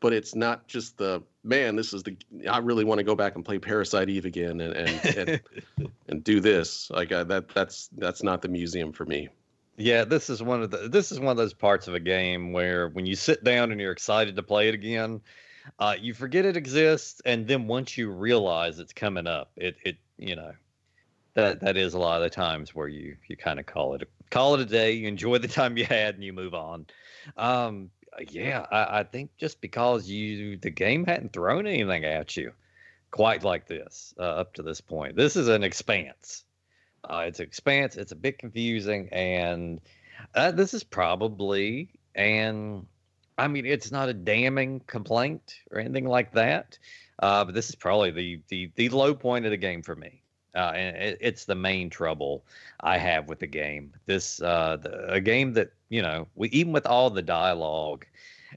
but 0.00 0.12
it's 0.12 0.34
not 0.34 0.68
just 0.68 0.98
the 0.98 1.22
man. 1.42 1.76
This 1.76 1.92
is 1.92 2.02
the 2.02 2.16
I 2.48 2.58
really 2.58 2.84
want 2.84 2.98
to 2.98 3.04
go 3.04 3.14
back 3.14 3.34
and 3.34 3.44
play 3.44 3.58
Parasite 3.58 4.08
Eve 4.08 4.26
again 4.26 4.60
and 4.60 4.74
and 4.74 5.16
and, 5.16 5.40
and 6.08 6.24
do 6.24 6.40
this 6.40 6.90
like 6.90 7.12
uh, 7.12 7.24
that. 7.24 7.48
That's 7.48 7.88
that's 7.96 8.22
not 8.22 8.42
the 8.42 8.48
museum 8.48 8.92
for 8.92 9.04
me. 9.04 9.28
Yeah, 9.80 10.04
this 10.04 10.28
is 10.28 10.42
one 10.42 10.62
of 10.62 10.72
the 10.72 10.88
this 10.88 11.12
is 11.12 11.20
one 11.20 11.30
of 11.30 11.36
those 11.36 11.54
parts 11.54 11.86
of 11.86 11.94
a 11.94 12.00
game 12.00 12.52
where 12.52 12.88
when 12.88 13.06
you 13.06 13.14
sit 13.14 13.44
down 13.44 13.70
and 13.70 13.80
you're 13.80 13.92
excited 13.92 14.34
to 14.34 14.42
play 14.42 14.68
it 14.68 14.74
again, 14.74 15.20
uh, 15.78 15.96
you 16.00 16.14
forget 16.14 16.44
it 16.44 16.56
exists, 16.56 17.20
and 17.24 17.46
then 17.46 17.66
once 17.66 17.96
you 17.96 18.10
realize 18.10 18.78
it's 18.78 18.92
coming 18.92 19.26
up, 19.26 19.50
it 19.56 19.76
it 19.84 19.96
you 20.16 20.36
know 20.36 20.52
that 21.34 21.60
that 21.60 21.76
is 21.76 21.94
a 21.94 21.98
lot 21.98 22.16
of 22.16 22.22
the 22.22 22.30
times 22.30 22.74
where 22.74 22.88
you 22.88 23.16
you 23.28 23.36
kind 23.36 23.60
of 23.60 23.66
call 23.66 23.94
it 23.94 24.08
call 24.30 24.54
it 24.54 24.60
a 24.60 24.66
day. 24.66 24.92
You 24.92 25.08
enjoy 25.08 25.38
the 25.38 25.48
time 25.48 25.76
you 25.76 25.84
had, 25.84 26.14
and 26.14 26.24
you 26.24 26.32
move 26.32 26.54
on. 26.54 26.86
Um, 27.36 27.90
yeah, 28.30 28.66
I, 28.70 29.00
I 29.00 29.02
think 29.04 29.30
just 29.36 29.60
because 29.60 30.08
you 30.08 30.56
the 30.56 30.70
game 30.70 31.04
hadn't 31.04 31.32
thrown 31.32 31.66
anything 31.66 32.04
at 32.04 32.36
you 32.36 32.52
quite 33.10 33.42
like 33.42 33.66
this 33.66 34.14
uh, 34.18 34.22
up 34.22 34.54
to 34.54 34.62
this 34.62 34.80
point. 34.80 35.16
This 35.16 35.36
is 35.36 35.48
an 35.48 35.64
expanse. 35.64 36.44
Uh, 37.04 37.24
it's 37.26 37.38
an 37.38 37.46
expanse. 37.46 37.96
It's 37.96 38.12
a 38.12 38.16
bit 38.16 38.38
confusing, 38.38 39.08
and 39.12 39.80
uh, 40.34 40.50
this 40.50 40.74
is 40.74 40.84
probably 40.84 41.90
and 42.14 42.86
I 43.38 43.46
mean, 43.46 43.64
it's 43.64 43.92
not 43.92 44.08
a 44.08 44.14
damning 44.14 44.80
complaint 44.86 45.60
or 45.70 45.78
anything 45.78 46.06
like 46.06 46.32
that, 46.32 46.76
uh, 47.20 47.44
but 47.44 47.54
this 47.54 47.68
is 47.68 47.76
probably 47.76 48.10
the, 48.10 48.40
the 48.48 48.70
the 48.74 48.88
low 48.88 49.14
point 49.14 49.44
of 49.44 49.52
the 49.52 49.56
game 49.56 49.82
for 49.82 49.94
me. 49.94 50.22
Uh, 50.54 50.72
and 50.74 50.96
it, 50.96 51.18
it's 51.20 51.44
the 51.44 51.54
main 51.54 51.88
trouble 51.88 52.44
I 52.80 52.98
have 52.98 53.28
with 53.28 53.38
the 53.38 53.46
game. 53.46 53.92
This 54.06 54.42
uh, 54.42 54.78
the, 54.82 55.12
a 55.12 55.20
game 55.20 55.52
that 55.52 55.70
you 55.88 56.02
know, 56.02 56.26
we 56.34 56.48
even 56.48 56.72
with 56.72 56.86
all 56.86 57.10
the 57.10 57.22
dialogue 57.22 58.06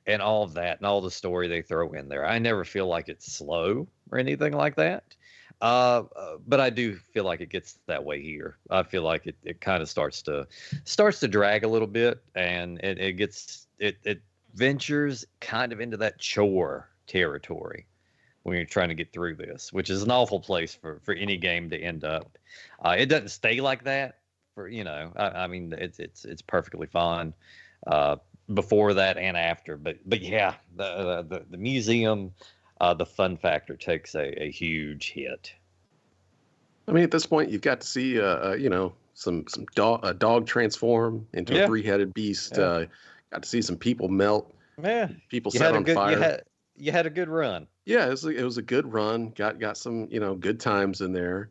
and 0.08 0.22
all 0.22 0.44
of 0.44 0.54
that 0.54 0.78
and 0.78 0.86
all 0.88 1.02
the 1.02 1.12
story 1.12 1.48
they 1.48 1.62
throw 1.62 1.92
in 1.94 2.10
there, 2.10 2.26
I 2.26 2.40
never 2.40 2.66
feel 2.66 2.88
like 2.88 3.08
it's 3.08 3.32
slow 3.32 3.88
or 4.12 4.18
anything 4.18 4.54
like 4.54 4.76
that. 4.78 5.04
Uh, 5.62 6.04
but 6.48 6.60
I 6.60 6.72
do 6.72 6.96
feel 6.96 7.24
like 7.24 7.40
it 7.40 7.50
gets 7.50 7.78
that 7.86 8.04
way 8.04 8.20
here. 8.20 8.58
I 8.72 8.82
feel 8.82 9.04
like 9.04 9.28
it, 9.28 9.36
it 9.44 9.62
kind 9.62 9.84
of 9.84 9.90
starts 9.90 10.24
to 10.24 10.48
starts 10.86 11.20
to 11.20 11.28
drag 11.28 11.64
a 11.64 11.68
little 11.68 11.88
bit, 11.88 12.20
and 12.34 12.80
it, 12.80 12.98
it 12.98 13.14
gets 13.14 13.68
it 13.78 13.98
it 14.04 14.22
ventures 14.54 15.26
kind 15.40 15.74
of 15.74 15.82
into 15.82 15.98
that 15.98 16.20
chore 16.20 16.90
territory 17.08 17.86
when 18.44 18.56
you're 18.56 18.66
trying 18.66 18.90
to 18.90 18.96
get 18.96 19.14
through 19.14 19.36
this, 19.36 19.72
which 19.72 19.90
is 19.90 20.04
an 20.04 20.12
awful 20.12 20.40
place 20.40 20.74
for, 20.74 21.00
for 21.04 21.14
any 21.14 21.38
game 21.38 21.70
to 21.70 21.78
end 21.78 22.04
up. 22.04 22.38
Uh, 22.84 22.96
it 22.98 23.06
doesn't 23.06 23.30
stay 23.30 23.62
like 23.62 23.84
that 23.84 24.18
for 24.56 24.68
you 24.68 24.84
know. 24.84 25.12
I, 25.16 25.28
I 25.44 25.48
mean, 25.48 25.74
it's 25.78 26.00
it's 26.00 26.26
it's 26.26 26.42
perfectly 26.42 26.88
fine 26.88 27.34
uh, 27.88 28.18
before 28.54 28.94
that 28.96 29.18
and 29.18 29.38
after. 29.38 29.78
But 29.78 29.98
but 30.06 30.22
yeah, 30.22 30.56
the 30.76 31.26
the, 31.28 31.46
the 31.50 31.58
museum, 31.58 32.34
uh, 32.80 32.94
the 32.94 33.06
fun 33.06 33.38
factor 33.38 33.76
takes 33.76 34.16
a, 34.16 34.44
a 34.44 34.52
huge 34.52 35.12
hit. 35.12 35.54
I 36.88 36.94
mean, 36.94 37.04
at 37.04 37.12
this 37.12 37.26
point, 37.26 37.52
you've 37.52 37.62
got 37.62 37.82
to 37.82 37.88
see 37.88 38.20
uh, 38.20 38.50
uh 38.50 38.54
you 38.54 38.70
know 38.70 38.94
some 39.14 39.46
some 39.48 39.66
dog 39.76 40.02
a 40.04 40.14
dog 40.14 40.48
transform 40.48 41.28
into 41.34 41.54
yeah. 41.54 41.62
a 41.62 41.68
three 41.68 41.84
headed 41.84 42.14
beast. 42.14 42.54
Yeah. 42.58 42.86
Got 43.32 43.44
to 43.44 43.50
see 43.50 43.62
some 43.62 43.78
people 43.78 44.10
melt. 44.10 44.54
Man, 44.78 45.22
people 45.30 45.52
you 45.54 45.60
set 45.60 45.76
on 45.76 45.84
good, 45.84 45.96
fire. 45.96 46.12
You 46.12 46.18
had, 46.18 46.44
you 46.76 46.92
had 46.92 47.06
a 47.06 47.10
good 47.10 47.30
run. 47.30 47.68
Yeah, 47.86 48.08
it 48.08 48.10
was, 48.10 48.26
a, 48.26 48.30
it 48.30 48.44
was 48.44 48.58
a 48.58 48.62
good 48.62 48.92
run. 48.92 49.30
Got 49.30 49.60
got 49.60 49.78
some 49.78 50.08
you 50.10 50.20
know 50.20 50.36
good 50.36 50.60
times 50.60 51.02
in 51.02 51.14
there, 51.14 51.50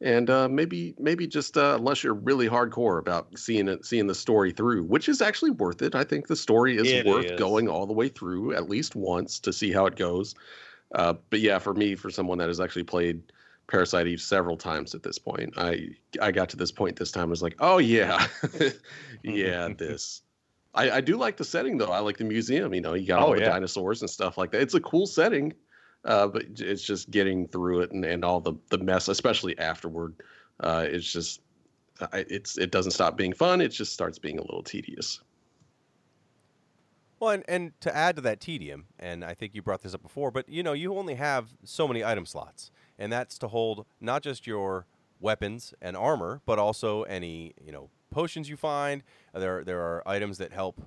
and 0.00 0.28
uh, 0.28 0.48
maybe 0.48 0.94
maybe 0.98 1.26
just 1.26 1.56
uh, 1.56 1.76
unless 1.78 2.04
you're 2.04 2.14
really 2.14 2.48
hardcore 2.48 2.98
about 2.98 3.38
seeing 3.38 3.68
it, 3.68 3.84
seeing 3.84 4.06
the 4.06 4.14
story 4.14 4.52
through, 4.52 4.84
which 4.84 5.08
is 5.08 5.22
actually 5.22 5.50
worth 5.52 5.82
it. 5.82 5.94
I 5.94 6.04
think 6.04 6.28
the 6.28 6.36
story 6.36 6.76
is 6.76 6.90
it 6.90 7.06
worth 7.06 7.26
is. 7.26 7.38
going 7.38 7.68
all 7.68 7.86
the 7.86 7.92
way 7.92 8.08
through 8.08 8.54
at 8.54 8.68
least 8.68 8.94
once 8.94 9.38
to 9.40 9.52
see 9.52 9.72
how 9.72 9.86
it 9.86 9.96
goes. 9.96 10.34
Uh, 10.94 11.14
but 11.30 11.40
yeah, 11.40 11.58
for 11.58 11.74
me, 11.74 11.94
for 11.94 12.10
someone 12.10 12.38
that 12.38 12.48
has 12.48 12.60
actually 12.60 12.84
played 12.84 13.22
Parasite 13.66 14.06
Eve 14.06 14.20
several 14.20 14.56
times 14.56 14.94
at 14.94 15.02
this 15.02 15.18
point, 15.18 15.54
I 15.56 15.88
I 16.20 16.30
got 16.30 16.50
to 16.50 16.56
this 16.56 16.72
point 16.72 16.96
this 16.96 17.10
time. 17.10 17.28
I 17.28 17.30
was 17.30 17.42
like, 17.42 17.56
oh 17.58 17.78
yeah, 17.78 18.26
yeah, 19.22 19.68
this. 19.76 20.22
I, 20.76 20.96
I 20.96 21.00
do 21.00 21.16
like 21.16 21.36
the 21.36 21.44
setting 21.44 21.78
though. 21.78 21.90
I 21.90 22.00
like 22.00 22.18
the 22.18 22.24
museum. 22.24 22.74
You 22.74 22.82
know, 22.82 22.94
you 22.94 23.06
got 23.06 23.20
all 23.20 23.30
oh, 23.30 23.34
the 23.34 23.40
yeah. 23.40 23.48
dinosaurs 23.48 24.02
and 24.02 24.10
stuff 24.10 24.36
like 24.36 24.52
that. 24.52 24.60
It's 24.60 24.74
a 24.74 24.80
cool 24.80 25.06
setting, 25.06 25.54
uh, 26.04 26.28
but 26.28 26.44
it's 26.58 26.82
just 26.82 27.10
getting 27.10 27.48
through 27.48 27.80
it 27.80 27.92
and, 27.92 28.04
and 28.04 28.24
all 28.24 28.40
the 28.40 28.54
the 28.70 28.78
mess, 28.78 29.08
especially 29.08 29.58
afterward. 29.58 30.14
Uh, 30.60 30.86
it's 30.88 31.10
just 31.10 31.40
it's 32.12 32.58
it 32.58 32.70
doesn't 32.70 32.92
stop 32.92 33.16
being 33.16 33.32
fun. 33.32 33.60
It 33.60 33.68
just 33.68 33.92
starts 33.92 34.18
being 34.18 34.38
a 34.38 34.42
little 34.42 34.62
tedious. 34.62 35.20
Well, 37.18 37.30
and, 37.30 37.44
and 37.48 37.80
to 37.80 37.96
add 37.96 38.16
to 38.16 38.22
that 38.22 38.40
tedium, 38.40 38.86
and 38.98 39.24
I 39.24 39.32
think 39.32 39.54
you 39.54 39.62
brought 39.62 39.80
this 39.80 39.94
up 39.94 40.02
before, 40.02 40.30
but 40.30 40.48
you 40.50 40.62
know, 40.62 40.74
you 40.74 40.94
only 40.94 41.14
have 41.14 41.54
so 41.64 41.88
many 41.88 42.04
item 42.04 42.26
slots, 42.26 42.70
and 42.98 43.10
that's 43.10 43.38
to 43.38 43.48
hold 43.48 43.86
not 44.00 44.22
just 44.22 44.46
your 44.46 44.86
weapons 45.18 45.72
and 45.80 45.96
armor, 45.96 46.42
but 46.44 46.58
also 46.58 47.04
any 47.04 47.54
you 47.64 47.72
know 47.72 47.88
potions 48.10 48.48
you 48.48 48.56
find. 48.56 49.02
There 49.34 49.64
there 49.64 49.80
are 49.80 50.02
items 50.06 50.38
that 50.38 50.52
help 50.52 50.80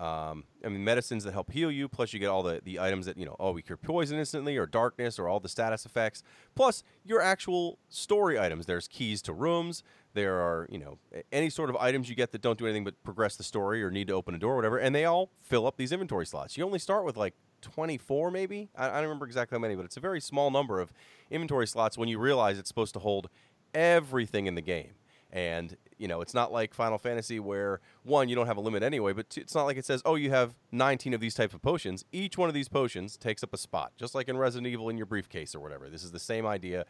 Um, 0.00 0.44
I 0.64 0.68
mean, 0.68 0.82
medicines 0.82 1.22
that 1.22 1.32
help 1.32 1.52
heal 1.52 1.70
you. 1.70 1.88
Plus, 1.88 2.12
you 2.12 2.18
get 2.18 2.26
all 2.26 2.42
the, 2.42 2.60
the 2.64 2.80
items 2.80 3.06
that 3.06 3.16
you 3.16 3.24
know. 3.24 3.36
Oh, 3.38 3.52
we 3.52 3.62
cure 3.62 3.76
poison 3.76 4.18
instantly, 4.18 4.56
or 4.56 4.66
darkness, 4.66 5.16
or 5.16 5.28
all 5.28 5.38
the 5.38 5.48
status 5.48 5.86
effects. 5.86 6.24
Plus, 6.56 6.82
your 7.04 7.20
actual 7.20 7.78
story 7.88 8.36
items. 8.36 8.66
There's 8.66 8.88
keys 8.88 9.22
to 9.22 9.32
rooms. 9.32 9.84
There 10.14 10.40
are 10.40 10.66
you 10.68 10.78
know 10.78 10.98
any 11.30 11.50
sort 11.50 11.70
of 11.70 11.76
items 11.76 12.08
you 12.08 12.16
get 12.16 12.32
that 12.32 12.42
don't 12.42 12.58
do 12.58 12.66
anything 12.66 12.84
but 12.84 13.00
progress 13.04 13.36
the 13.36 13.44
story 13.44 13.82
or 13.82 13.92
need 13.92 14.08
to 14.08 14.14
open 14.14 14.34
a 14.34 14.38
door, 14.38 14.54
or 14.54 14.56
whatever. 14.56 14.78
And 14.78 14.92
they 14.92 15.04
all 15.04 15.30
fill 15.40 15.68
up 15.68 15.76
these 15.76 15.92
inventory 15.92 16.26
slots. 16.26 16.56
You 16.56 16.64
only 16.64 16.80
start 16.80 17.04
with 17.04 17.16
like 17.16 17.34
24 17.62 18.30
maybe 18.32 18.70
I, 18.74 18.88
I, 18.88 18.94
don't 18.94 19.04
remember 19.04 19.24
exactly 19.24 19.56
how 19.56 19.60
many 19.60 19.76
but 19.76 19.84
it's 19.84 19.96
a 19.96 20.00
very 20.00 20.20
small 20.20 20.50
number 20.50 20.80
of 20.80 20.92
inventory 21.30 21.66
slots 21.66 21.96
when 21.96 22.08
you 22.08 22.18
realize 22.18 22.58
it's 22.58 22.68
supposed 22.68 22.92
to 22.94 22.98
hold 22.98 23.30
everything 23.72 24.46
in 24.46 24.56
the 24.56 24.60
game 24.60 24.94
and 25.32 25.76
you 25.96 26.06
know 26.06 26.20
it's 26.20 26.34
not 26.34 26.52
like 26.52 26.74
final 26.74 26.98
fantasy 26.98 27.40
where 27.40 27.80
one 28.02 28.28
you 28.28 28.36
don't 28.36 28.46
have 28.46 28.58
a 28.58 28.60
limit 28.60 28.82
anyway 28.82 29.12
but 29.12 29.30
two, 29.30 29.40
it's 29.40 29.54
not 29.54 29.64
like 29.64 29.76
it 29.76 29.84
says 29.84 30.02
oh 30.04 30.14
you 30.14 30.30
have 30.30 30.54
19 30.72 31.14
of 31.14 31.20
these 31.20 31.34
types 31.34 31.54
of 31.54 31.62
potions. 31.62 32.04
Each 32.12 32.36
one 32.36 32.48
of 32.48 32.54
these 32.54 32.68
potions 32.68 33.16
takes 33.16 33.42
up 33.42 33.52
a 33.52 33.58
spot 33.58 33.92
just 33.96 34.14
like 34.14 34.28
in 34.28 34.36
resident 34.36 34.66
evil 34.66 34.88
in 34.88 34.96
your 34.96 35.06
briefcase 35.06 35.54
or 35.54 35.60
whatever. 35.60 35.88
This 35.88 36.04
is 36.04 36.12
the 36.12 36.18
same 36.18 36.46
idea. 36.46 36.84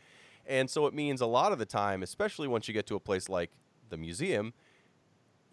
And 0.45 0.69
so 0.69 0.87
it 0.87 0.95
means 0.95 1.21
a 1.21 1.27
lot 1.27 1.53
of 1.53 1.59
the 1.59 1.67
time 1.67 2.03
especially 2.03 2.49
once 2.49 2.67
you 2.69 2.75
get 2.75 2.87
to 2.87 2.97
a 2.97 3.01
place 3.01 3.29
like 3.29 3.51
the 3.91 3.97
museum 3.97 4.53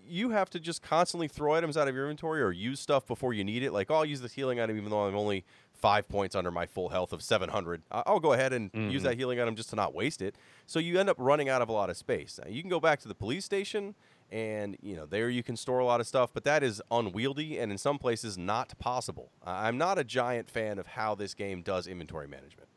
you 0.10 0.32
have 0.32 0.50
to 0.50 0.60
just 0.60 0.82
constantly 0.82 1.28
throw 1.28 1.54
items 1.54 1.78
out 1.78 1.88
of 1.88 1.94
your 1.94 2.06
inventory 2.06 2.42
or 2.42 2.52
use 2.52 2.80
stuff 2.80 3.06
before 3.06 3.32
you 3.32 3.44
need 3.44 3.62
it. 3.62 3.72
Like, 3.72 3.92
oh, 3.92 3.96
I'll 3.96 4.06
use 4.06 4.22
this 4.22 4.34
healing 4.34 4.60
item 4.60 4.76
even 4.76 4.90
though 4.90 5.06
I'm 5.06 5.16
only 5.16 5.46
five 5.82 6.08
points 6.08 6.36
under 6.36 6.52
my 6.52 6.66
full 6.66 6.90
health 6.90 7.14
of 7.14 7.22
700. 7.22 7.82
I'll 7.92 8.20
go 8.20 8.34
ahead 8.34 8.54
and 8.54 8.72
mm-hmm. 8.72 8.92
use 8.92 9.04
that 9.04 9.18
healing 9.18 9.40
item 9.40 9.56
just 9.56 9.70
to 9.72 9.76
not 9.76 9.94
waste 9.94 10.22
it. 10.22 10.36
So 10.68 10.80
you 10.80 11.00
end 11.00 11.10
up 11.10 11.18
running 11.20 11.50
out 11.50 11.62
of 11.62 11.70
a 11.70 11.72
lot 11.72 11.90
of 11.90 11.98
space. 11.98 12.40
Now, 12.44 12.50
you 12.50 12.62
can 12.62 12.70
go 12.70 12.80
back 12.80 13.00
to 13.02 13.08
the 13.08 13.16
police 13.16 13.46
station 13.46 13.96
and 14.32 14.78
you 14.84 14.96
know 14.96 15.08
there 15.08 15.28
you 15.28 15.42
can 15.42 15.58
store 15.58 15.80
a 15.80 15.86
lot 15.86 16.00
of 16.00 16.06
stuff 16.06 16.30
but 16.36 16.44
that 16.44 16.62
is 16.62 16.84
unwieldy 16.92 17.58
and 17.58 17.72
in 17.72 17.80
some 17.80 17.98
places 17.98 18.38
not 18.38 18.78
possible 18.78 19.32
i'm 19.44 19.76
not 19.76 19.98
a 19.98 20.04
giant 20.04 20.48
fan 20.48 20.78
of 20.78 20.86
how 20.86 21.16
this 21.16 21.34
game 21.34 21.64
does 21.64 21.88
inventory 21.88 22.28
management 22.28 22.70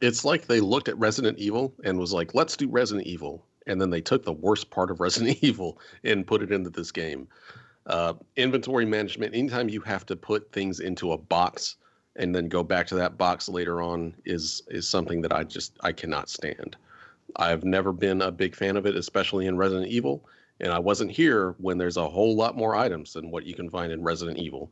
it's 0.00 0.24
like 0.24 0.46
they 0.46 0.60
looked 0.60 0.88
at 0.88 0.98
resident 0.98 1.38
evil 1.38 1.74
and 1.84 1.98
was 1.98 2.10
like 2.10 2.34
let's 2.34 2.56
do 2.56 2.66
resident 2.70 3.06
evil 3.06 3.44
and 3.66 3.80
then 3.80 3.90
they 3.90 4.00
took 4.00 4.24
the 4.24 4.32
worst 4.32 4.70
part 4.70 4.90
of 4.90 5.00
Resident 5.06 5.38
Evil 5.42 5.78
and 6.04 6.26
put 6.26 6.42
it 6.42 6.52
into 6.52 6.70
this 6.70 6.92
game. 6.92 7.28
Uh, 7.86 8.14
inventory 8.34 8.84
management. 8.84 9.32
Anytime 9.32 9.68
you 9.68 9.80
have 9.80 10.04
to 10.06 10.16
put 10.16 10.50
things 10.50 10.80
into 10.80 11.12
a 11.12 11.18
box 11.18 11.76
and 12.16 12.34
then 12.34 12.48
go 12.48 12.64
back 12.64 12.86
to 12.88 12.96
that 12.96 13.16
box 13.16 13.48
later 13.48 13.80
on 13.80 14.12
is 14.24 14.62
is 14.68 14.88
something 14.88 15.20
that 15.22 15.32
I 15.32 15.44
just 15.44 15.76
I 15.82 15.92
cannot 15.92 16.28
stand. 16.28 16.76
I've 17.36 17.64
never 17.64 17.92
been 17.92 18.22
a 18.22 18.32
big 18.32 18.56
fan 18.56 18.76
of 18.76 18.86
it, 18.86 18.96
especially 18.96 19.46
in 19.46 19.56
Resident 19.56 19.88
Evil, 19.88 20.26
and 20.60 20.72
I 20.72 20.80
wasn't 20.80 21.12
here 21.12 21.54
when 21.58 21.78
there's 21.78 21.96
a 21.96 22.08
whole 22.08 22.34
lot 22.34 22.56
more 22.56 22.74
items 22.74 23.12
than 23.12 23.30
what 23.30 23.46
you 23.46 23.54
can 23.54 23.70
find 23.70 23.92
in 23.92 24.02
Resident 24.02 24.38
Evil. 24.38 24.70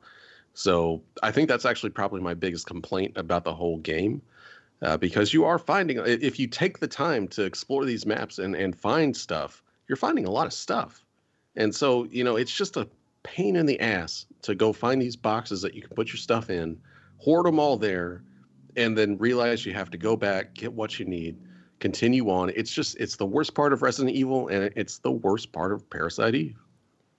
So 0.54 1.02
I 1.22 1.30
think 1.30 1.48
that's 1.48 1.64
actually 1.64 1.90
probably 1.90 2.20
my 2.20 2.34
biggest 2.34 2.66
complaint 2.66 3.12
about 3.16 3.44
the 3.44 3.54
whole 3.54 3.78
game 3.78 4.22
uh, 4.82 4.96
because 4.96 5.32
you 5.32 5.44
are 5.44 5.58
finding 5.58 5.98
if 6.04 6.38
you 6.38 6.46
take 6.46 6.78
the 6.78 6.88
time 6.88 7.28
to 7.28 7.44
explore 7.44 7.84
these 7.84 8.06
maps 8.06 8.38
and 8.38 8.56
and 8.56 8.74
find 8.76 9.16
stuff, 9.16 9.62
you're 9.88 9.96
finding 9.96 10.24
a 10.24 10.30
lot 10.30 10.46
of 10.46 10.52
stuff, 10.52 11.04
and 11.54 11.74
so 11.74 12.04
you 12.10 12.24
know 12.24 12.36
it's 12.36 12.52
just 12.52 12.76
a 12.76 12.88
pain 13.24 13.56
in 13.56 13.66
the 13.66 13.80
ass 13.80 14.26
to 14.42 14.54
go 14.54 14.72
find 14.72 15.02
these 15.02 15.16
boxes 15.16 15.60
that 15.62 15.74
you 15.74 15.82
can 15.82 15.90
put 15.96 16.08
your 16.08 16.18
stuff 16.18 16.48
in, 16.48 16.78
hoard 17.18 17.46
them 17.46 17.58
all 17.58 17.76
there, 17.76 18.22
and 18.76 18.96
then 18.96 19.18
realize 19.18 19.66
you 19.66 19.72
have 19.72 19.90
to 19.90 19.98
go 19.98 20.16
back, 20.16 20.54
get 20.54 20.72
what 20.72 20.98
you 20.98 21.04
need, 21.04 21.36
continue 21.80 22.30
on. 22.30 22.50
It's 22.54 22.72
just 22.72 22.96
it's 22.98 23.16
the 23.16 23.26
worst 23.26 23.54
part 23.54 23.72
of 23.72 23.82
Resident 23.82 24.14
Evil, 24.14 24.48
and 24.48 24.72
it's 24.76 24.98
the 24.98 25.10
worst 25.10 25.52
part 25.52 25.72
of 25.72 25.88
Parasite 25.90 26.34
Eve. 26.34 26.56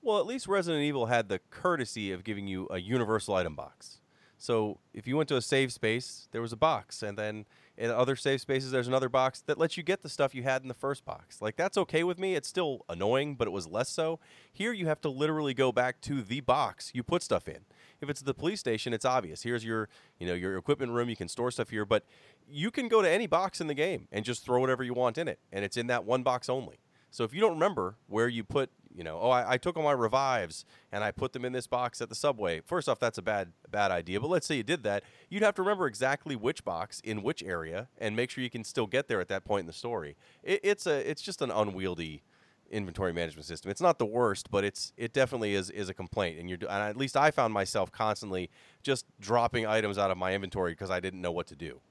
Well, 0.01 0.19
at 0.19 0.25
least 0.25 0.47
Resident 0.47 0.83
Evil 0.83 1.07
had 1.07 1.29
the 1.29 1.39
courtesy 1.49 2.11
of 2.11 2.23
giving 2.23 2.47
you 2.47 2.67
a 2.69 2.77
universal 2.77 3.33
item 3.33 3.55
box. 3.55 4.01
So 4.37 4.79
if 4.93 5.07
you 5.07 5.17
went 5.17 5.29
to 5.29 5.37
a 5.37 5.41
save 5.41 5.73
space, 5.73 6.27
there 6.31 6.41
was 6.41 6.53
a 6.53 6.57
box, 6.57 7.01
and 7.01 7.17
then 7.17 7.45
in 7.77 7.91
other 7.91 8.15
safe 8.15 8.41
spaces, 8.41 8.71
there's 8.71 8.87
another 8.87 9.09
box 9.09 9.41
that 9.41 9.57
lets 9.57 9.77
you 9.77 9.83
get 9.83 10.01
the 10.01 10.09
stuff 10.09 10.33
you 10.33 10.43
had 10.43 10.61
in 10.61 10.67
the 10.67 10.73
first 10.73 11.03
box. 11.05 11.41
Like 11.41 11.55
that's 11.55 11.77
okay 11.77 12.03
with 12.03 12.17
me. 12.17 12.35
It's 12.35 12.47
still 12.47 12.85
annoying, 12.87 13.35
but 13.35 13.47
it 13.47 13.51
was 13.51 13.67
less 13.67 13.89
so. 13.89 14.19
Here, 14.51 14.71
you 14.71 14.87
have 14.87 15.01
to 15.01 15.09
literally 15.09 15.53
go 15.53 15.71
back 15.71 16.01
to 16.01 16.21
the 16.21 16.39
box 16.41 16.91
you 16.93 17.03
put 17.03 17.21
stuff 17.21 17.47
in. 17.47 17.65
If 18.01 18.09
it's 18.09 18.21
the 18.21 18.33
police 18.33 18.59
station, 18.59 18.93
it's 18.93 19.05
obvious. 19.05 19.43
Here's 19.43 19.65
your, 19.65 19.89
you 20.19 20.27
know, 20.27 20.33
your 20.33 20.57
equipment 20.57 20.91
room. 20.91 21.09
You 21.09 21.15
can 21.15 21.27
store 21.27 21.51
stuff 21.51 21.69
here, 21.69 21.85
but 21.85 22.05
you 22.47 22.71
can 22.71 22.87
go 22.87 23.01
to 23.01 23.09
any 23.09 23.27
box 23.27 23.59
in 23.59 23.67
the 23.67 23.73
game 23.73 24.07
and 24.11 24.23
just 24.23 24.43
throw 24.43 24.59
whatever 24.59 24.83
you 24.83 24.93
want 24.93 25.17
in 25.17 25.27
it, 25.27 25.39
and 25.51 25.65
it's 25.65 25.77
in 25.77 25.87
that 25.87 26.05
one 26.05 26.23
box 26.23 26.49
only. 26.49 26.79
So 27.09 27.23
if 27.23 27.33
you 27.33 27.41
don't 27.41 27.53
remember 27.53 27.95
where 28.07 28.27
you 28.27 28.43
put 28.43 28.69
you 28.95 29.03
know, 29.03 29.19
oh, 29.21 29.29
I, 29.29 29.53
I, 29.53 29.57
took 29.57 29.75
all 29.75 29.83
my 29.83 29.91
revives 29.91 30.65
and 30.91 31.03
I 31.03 31.11
put 31.11 31.33
them 31.33 31.43
in 31.43 31.53
this 31.53 31.67
box 31.67 32.01
at 32.01 32.09
the 32.09 32.15
subway. 32.15 32.61
First 32.61 32.87
off, 32.87 32.99
that's 32.99 33.17
a 33.17 33.21
bad 33.21 33.51
bad 33.69 33.91
idea. 33.91 34.19
But 34.19 34.29
let's 34.29 34.47
say 34.47 34.55
you 34.55 34.63
did 34.63 34.83
that, 34.83 35.03
you'd 35.29 35.43
have 35.43 35.55
to 35.55 35.61
remember 35.61 35.87
exactly 35.87 36.35
which 36.35 36.63
box 36.63 37.01
in 37.03 37.21
which 37.21 37.43
area 37.43 37.89
and 37.97 38.15
make 38.15 38.29
sure 38.29 38.43
you 38.43 38.49
can 38.49 38.63
still 38.63 38.87
get 38.87 39.07
there 39.07 39.19
at 39.19 39.27
that 39.27 39.43
point 39.43 39.61
in 39.61 39.67
the 39.67 39.73
story. 39.73 40.15
It, 40.43 40.61
it's 40.63 40.87
a 40.87 41.09
it's 41.09 41.21
just 41.21 41.41
an 41.41 41.51
unwieldy 41.51 42.23
inventory 42.71 43.13
management 43.13 43.45
system. 43.45 43.69
It's 43.69 43.81
not 43.81 43.99
the 43.99 44.05
worst, 44.05 44.49
but 44.49 44.63
it's 44.63 44.93
it 44.97 45.13
definitely 45.13 45.55
is 45.55 45.69
is 45.69 45.89
a 45.89 45.93
complaint. 45.93 46.39
And 46.39 46.49
you're 46.49 46.59
and 46.61 46.71
at 46.71 46.97
least 46.97 47.17
I 47.17 47.31
found 47.31 47.53
myself 47.53 47.91
constantly 47.91 48.49
just 48.83 49.05
dropping 49.19 49.65
items 49.65 49.97
out 49.97 50.11
of 50.11 50.17
my 50.17 50.33
inventory 50.33 50.71
because 50.71 50.91
I 50.91 50.99
didn't 50.99 51.21
know 51.21 51.31
what 51.31 51.47
to 51.47 51.55
do. 51.55 51.81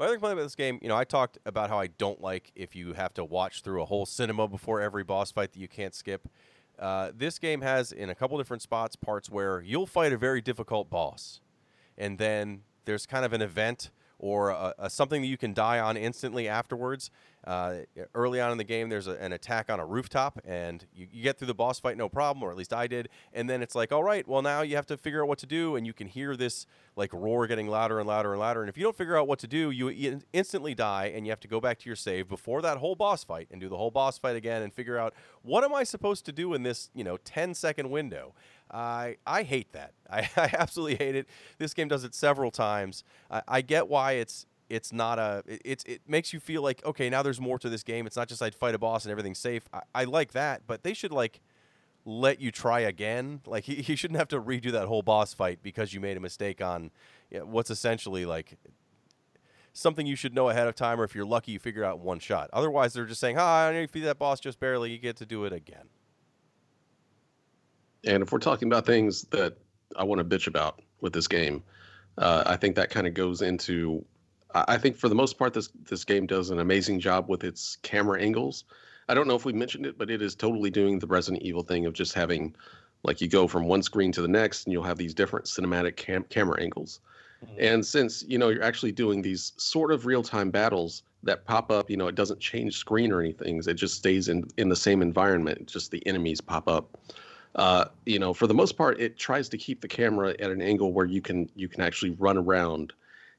My 0.00 0.06
other 0.06 0.14
complaint 0.14 0.32
about 0.32 0.44
this 0.44 0.54
game, 0.54 0.78
you 0.80 0.88
know, 0.88 0.96
I 0.96 1.04
talked 1.04 1.36
about 1.44 1.68
how 1.68 1.78
I 1.78 1.88
don't 1.88 2.22
like 2.22 2.52
if 2.54 2.74
you 2.74 2.94
have 2.94 3.12
to 3.14 3.22
watch 3.22 3.60
through 3.60 3.82
a 3.82 3.84
whole 3.84 4.06
cinema 4.06 4.48
before 4.48 4.80
every 4.80 5.04
boss 5.04 5.30
fight 5.30 5.52
that 5.52 5.58
you 5.58 5.68
can't 5.68 5.94
skip. 5.94 6.26
Uh, 6.78 7.10
this 7.14 7.38
game 7.38 7.60
has, 7.60 7.92
in 7.92 8.08
a 8.08 8.14
couple 8.14 8.38
different 8.38 8.62
spots, 8.62 8.96
parts 8.96 9.28
where 9.28 9.60
you'll 9.60 9.86
fight 9.86 10.14
a 10.14 10.16
very 10.16 10.40
difficult 10.40 10.88
boss, 10.88 11.42
and 11.98 12.16
then 12.16 12.62
there's 12.86 13.04
kind 13.04 13.26
of 13.26 13.34
an 13.34 13.42
event 13.42 13.90
or 14.18 14.48
a, 14.48 14.74
a 14.78 14.88
something 14.88 15.20
that 15.20 15.28
you 15.28 15.36
can 15.36 15.52
die 15.52 15.78
on 15.78 15.98
instantly 15.98 16.48
afterwards 16.48 17.10
uh, 17.44 17.76
early 18.14 18.40
on 18.40 18.52
in 18.52 18.58
the 18.58 18.64
game, 18.64 18.88
there's 18.90 19.06
a, 19.06 19.12
an 19.12 19.32
attack 19.32 19.70
on 19.70 19.80
a 19.80 19.86
rooftop, 19.86 20.40
and 20.44 20.84
you, 20.94 21.06
you, 21.10 21.22
get 21.22 21.38
through 21.38 21.46
the 21.46 21.54
boss 21.54 21.80
fight 21.80 21.96
no 21.96 22.08
problem, 22.08 22.42
or 22.42 22.50
at 22.50 22.56
least 22.56 22.72
I 22.72 22.86
did. 22.86 23.08
And 23.32 23.48
then 23.48 23.62
it's 23.62 23.74
like, 23.74 23.92
all 23.92 24.04
right, 24.04 24.26
well 24.28 24.42
now 24.42 24.60
you 24.60 24.76
have 24.76 24.86
to 24.86 24.96
figure 24.98 25.22
out 25.22 25.28
what 25.28 25.38
to 25.38 25.46
do, 25.46 25.76
and 25.76 25.86
you 25.86 25.94
can 25.94 26.06
hear 26.06 26.36
this 26.36 26.66
like 26.96 27.12
roar 27.14 27.46
getting 27.46 27.66
louder 27.66 27.98
and 27.98 28.06
louder 28.06 28.32
and 28.32 28.40
louder. 28.40 28.60
And 28.60 28.68
if 28.68 28.76
you 28.76 28.84
don't 28.84 28.96
figure 28.96 29.16
out 29.16 29.26
what 29.26 29.38
to 29.38 29.46
do, 29.46 29.70
you 29.70 30.20
instantly 30.32 30.74
die, 30.74 31.12
and 31.14 31.26
you 31.26 31.32
have 31.32 31.40
to 31.40 31.48
go 31.48 31.60
back 31.60 31.78
to 31.78 31.88
your 31.88 31.96
save 31.96 32.28
before 32.28 32.60
that 32.60 32.76
whole 32.76 32.94
boss 32.94 33.24
fight 33.24 33.48
and 33.50 33.60
do 33.60 33.68
the 33.70 33.76
whole 33.76 33.90
boss 33.90 34.18
fight 34.18 34.36
again 34.36 34.60
and 34.62 34.72
figure 34.74 34.98
out 34.98 35.14
what 35.42 35.64
am 35.64 35.74
I 35.74 35.84
supposed 35.84 36.26
to 36.26 36.32
do 36.32 36.52
in 36.52 36.62
this 36.62 36.90
you 36.94 37.04
know 37.04 37.16
10 37.16 37.54
second 37.54 37.90
window. 37.90 38.34
I 38.70 39.16
I 39.26 39.42
hate 39.42 39.72
that. 39.72 39.94
I, 40.10 40.28
I 40.36 40.54
absolutely 40.58 40.96
hate 40.96 41.16
it. 41.16 41.26
This 41.58 41.72
game 41.72 41.88
does 41.88 42.04
it 42.04 42.14
several 42.14 42.50
times. 42.50 43.02
I, 43.30 43.42
I 43.48 43.60
get 43.62 43.88
why 43.88 44.12
it's 44.12 44.46
it's 44.70 44.92
not 44.92 45.18
a 45.18 45.42
it, 45.46 45.62
it's 45.64 45.84
it 45.84 46.00
makes 46.06 46.32
you 46.32 46.40
feel 46.40 46.62
like 46.62 46.84
okay 46.84 47.10
now 47.10 47.22
there's 47.22 47.40
more 47.40 47.58
to 47.58 47.68
this 47.68 47.82
game. 47.82 48.06
It's 48.06 48.16
not 48.16 48.28
just 48.28 48.42
i'd 48.42 48.54
fight 48.54 48.74
a 48.74 48.78
boss 48.78 49.04
and 49.04 49.10
everything's 49.10 49.38
safe. 49.38 49.64
I, 49.72 49.80
I 49.94 50.04
like 50.04 50.32
that 50.32 50.62
but 50.66 50.82
they 50.82 50.94
should 50.94 51.12
like 51.12 51.40
let 52.04 52.40
you 52.40 52.50
try 52.50 52.80
again. 52.80 53.40
Like 53.46 53.64
he, 53.70 53.76
he 53.76 53.96
shouldn't 53.96 54.18
have 54.18 54.28
to 54.28 54.40
redo 54.40 54.72
that 54.72 54.86
whole 54.86 55.02
boss 55.02 55.34
fight 55.34 55.58
because 55.62 55.92
you 55.92 56.00
made 56.00 56.16
a 56.16 56.20
mistake 56.20 56.62
on 56.62 56.90
you 57.30 57.40
know, 57.40 57.46
what's 57.46 57.70
essentially 57.70 58.24
like 58.24 58.56
something 59.72 60.06
you 60.06 60.16
should 60.16 60.34
know 60.34 60.48
ahead 60.48 60.66
of 60.66 60.74
time 60.74 61.00
or 61.00 61.04
if 61.04 61.14
you're 61.14 61.26
lucky 61.26 61.52
you 61.52 61.58
figure 61.58 61.84
out 61.84 62.00
one 62.00 62.18
shot. 62.18 62.48
Otherwise 62.52 62.94
they're 62.94 63.06
just 63.06 63.20
saying 63.20 63.36
ah 63.38 63.66
oh, 63.66 63.70
you 63.70 63.88
beat 63.88 64.00
that 64.00 64.18
boss 64.18 64.40
just 64.40 64.60
barely. 64.60 64.90
You 64.90 64.98
get 64.98 65.16
to 65.16 65.26
do 65.26 65.44
it 65.44 65.52
again. 65.52 65.88
And 68.04 68.22
if 68.22 68.32
we're 68.32 68.38
talking 68.38 68.68
about 68.68 68.86
things 68.86 69.22
that 69.30 69.56
i 69.96 70.04
want 70.04 70.18
to 70.18 70.24
bitch 70.24 70.46
about 70.46 70.80
with 71.00 71.12
this 71.12 71.26
game 71.26 71.62
uh, 72.18 72.42
i 72.46 72.56
think 72.56 72.76
that 72.76 72.90
kind 72.90 73.06
of 73.06 73.14
goes 73.14 73.42
into 73.42 74.04
I 74.54 74.78
think 74.78 74.96
for 74.96 75.08
the 75.08 75.14
most 75.14 75.38
part, 75.38 75.54
this 75.54 75.68
this 75.88 76.04
game 76.04 76.26
does 76.26 76.50
an 76.50 76.58
amazing 76.58 77.00
job 77.00 77.28
with 77.28 77.44
its 77.44 77.76
camera 77.82 78.20
angles. 78.20 78.64
I 79.08 79.14
don't 79.14 79.26
know 79.26 79.34
if 79.34 79.44
we 79.44 79.52
mentioned 79.52 79.86
it, 79.86 79.98
but 79.98 80.10
it 80.10 80.22
is 80.22 80.34
totally 80.34 80.70
doing 80.70 80.98
the 80.98 81.06
Resident 81.06 81.42
Evil 81.42 81.62
thing 81.62 81.84
of 81.86 81.92
just 81.92 82.14
having, 82.14 82.54
like, 83.02 83.20
you 83.20 83.26
go 83.26 83.48
from 83.48 83.64
one 83.64 83.82
screen 83.82 84.12
to 84.12 84.22
the 84.22 84.28
next, 84.28 84.64
and 84.64 84.72
you'll 84.72 84.84
have 84.84 84.98
these 84.98 85.14
different 85.14 85.46
cinematic 85.46 85.96
cam- 85.96 86.24
camera 86.24 86.60
angles. 86.60 87.00
Mm-hmm. 87.44 87.54
And 87.58 87.86
since 87.86 88.22
you 88.28 88.38
know 88.38 88.48
you're 88.48 88.62
actually 88.62 88.92
doing 88.92 89.22
these 89.22 89.52
sort 89.56 89.92
of 89.92 90.06
real 90.06 90.22
time 90.22 90.50
battles 90.50 91.02
that 91.22 91.44
pop 91.44 91.70
up, 91.70 91.90
you 91.90 91.96
know, 91.96 92.08
it 92.08 92.14
doesn't 92.14 92.40
change 92.40 92.76
screen 92.76 93.12
or 93.12 93.20
anything. 93.20 93.62
It 93.66 93.74
just 93.74 93.96
stays 93.96 94.28
in 94.28 94.48
in 94.56 94.68
the 94.68 94.76
same 94.76 95.02
environment. 95.02 95.66
Just 95.66 95.90
the 95.90 96.06
enemies 96.06 96.40
pop 96.40 96.68
up. 96.68 96.98
Uh, 97.56 97.86
you 98.06 98.18
know, 98.18 98.32
for 98.32 98.46
the 98.46 98.54
most 98.54 98.76
part, 98.76 99.00
it 99.00 99.18
tries 99.18 99.48
to 99.48 99.58
keep 99.58 99.80
the 99.80 99.88
camera 99.88 100.34
at 100.38 100.50
an 100.50 100.62
angle 100.62 100.92
where 100.92 101.06
you 101.06 101.20
can 101.20 101.50
you 101.56 101.68
can 101.68 101.80
actually 101.80 102.10
run 102.10 102.36
around 102.36 102.92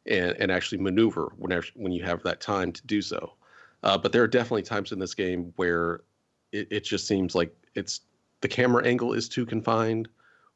and, 0.05 0.31
and 0.37 0.51
actually 0.51 0.81
maneuver 0.81 1.33
whenever 1.37 1.67
when 1.75 1.91
you 1.91 2.03
have 2.03 2.23
that 2.23 2.41
time 2.41 2.71
to 2.71 2.85
do 2.85 3.01
so. 3.01 3.33
Uh, 3.83 3.97
but 3.97 4.11
there 4.11 4.23
are 4.23 4.27
definitely 4.27 4.63
times 4.63 4.91
in 4.91 4.99
this 4.99 5.13
game 5.13 5.53
where 5.55 6.01
it, 6.51 6.67
it 6.71 6.83
just 6.83 7.07
seems 7.07 7.35
like 7.35 7.55
it's 7.75 8.01
the 8.41 8.47
camera 8.47 8.85
angle 8.85 9.13
is 9.13 9.29
too 9.29 9.45
confined 9.45 10.07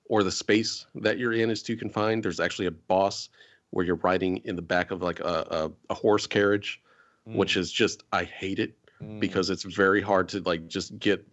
or 0.05 0.23
the 0.23 0.31
space 0.31 0.85
that 0.95 1.17
you're 1.17 1.33
in 1.33 1.49
is 1.49 1.63
too 1.63 1.75
confined. 1.75 2.23
There's 2.23 2.39
actually 2.39 2.67
a 2.67 2.71
boss 2.71 3.29
where 3.71 3.85
you're 3.85 3.95
riding 3.97 4.37
in 4.37 4.55
the 4.55 4.61
back 4.61 4.91
of 4.91 5.01
like 5.01 5.19
a, 5.19 5.47
a, 5.49 5.71
a 5.91 5.93
horse 5.93 6.27
carriage, 6.27 6.81
mm. 7.27 7.35
which 7.35 7.57
is 7.57 7.71
just 7.71 8.03
I 8.11 8.23
hate 8.23 8.59
it 8.59 8.75
mm. 9.01 9.19
because 9.19 9.49
it's 9.49 9.63
very 9.63 10.01
hard 10.01 10.29
to 10.29 10.41
like 10.41 10.67
just 10.67 10.97
get 10.99 11.25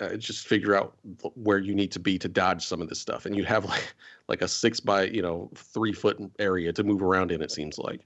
uh, 0.00 0.16
just 0.16 0.46
figure 0.46 0.74
out 0.74 0.96
where 1.34 1.58
you 1.58 1.74
need 1.74 1.90
to 1.92 1.98
be 1.98 2.18
to 2.18 2.28
dodge 2.28 2.64
some 2.64 2.82
of 2.82 2.88
this 2.88 3.00
stuff, 3.00 3.26
and 3.26 3.36
you 3.36 3.44
have 3.44 3.64
like 3.64 3.94
like 4.28 4.42
a 4.42 4.48
six 4.48 4.80
by 4.80 5.04
you 5.04 5.22
know 5.22 5.50
three 5.54 5.92
foot 5.92 6.18
area 6.38 6.72
to 6.72 6.84
move 6.84 7.02
around 7.02 7.32
in. 7.32 7.42
It 7.42 7.50
seems 7.50 7.78
like. 7.78 8.00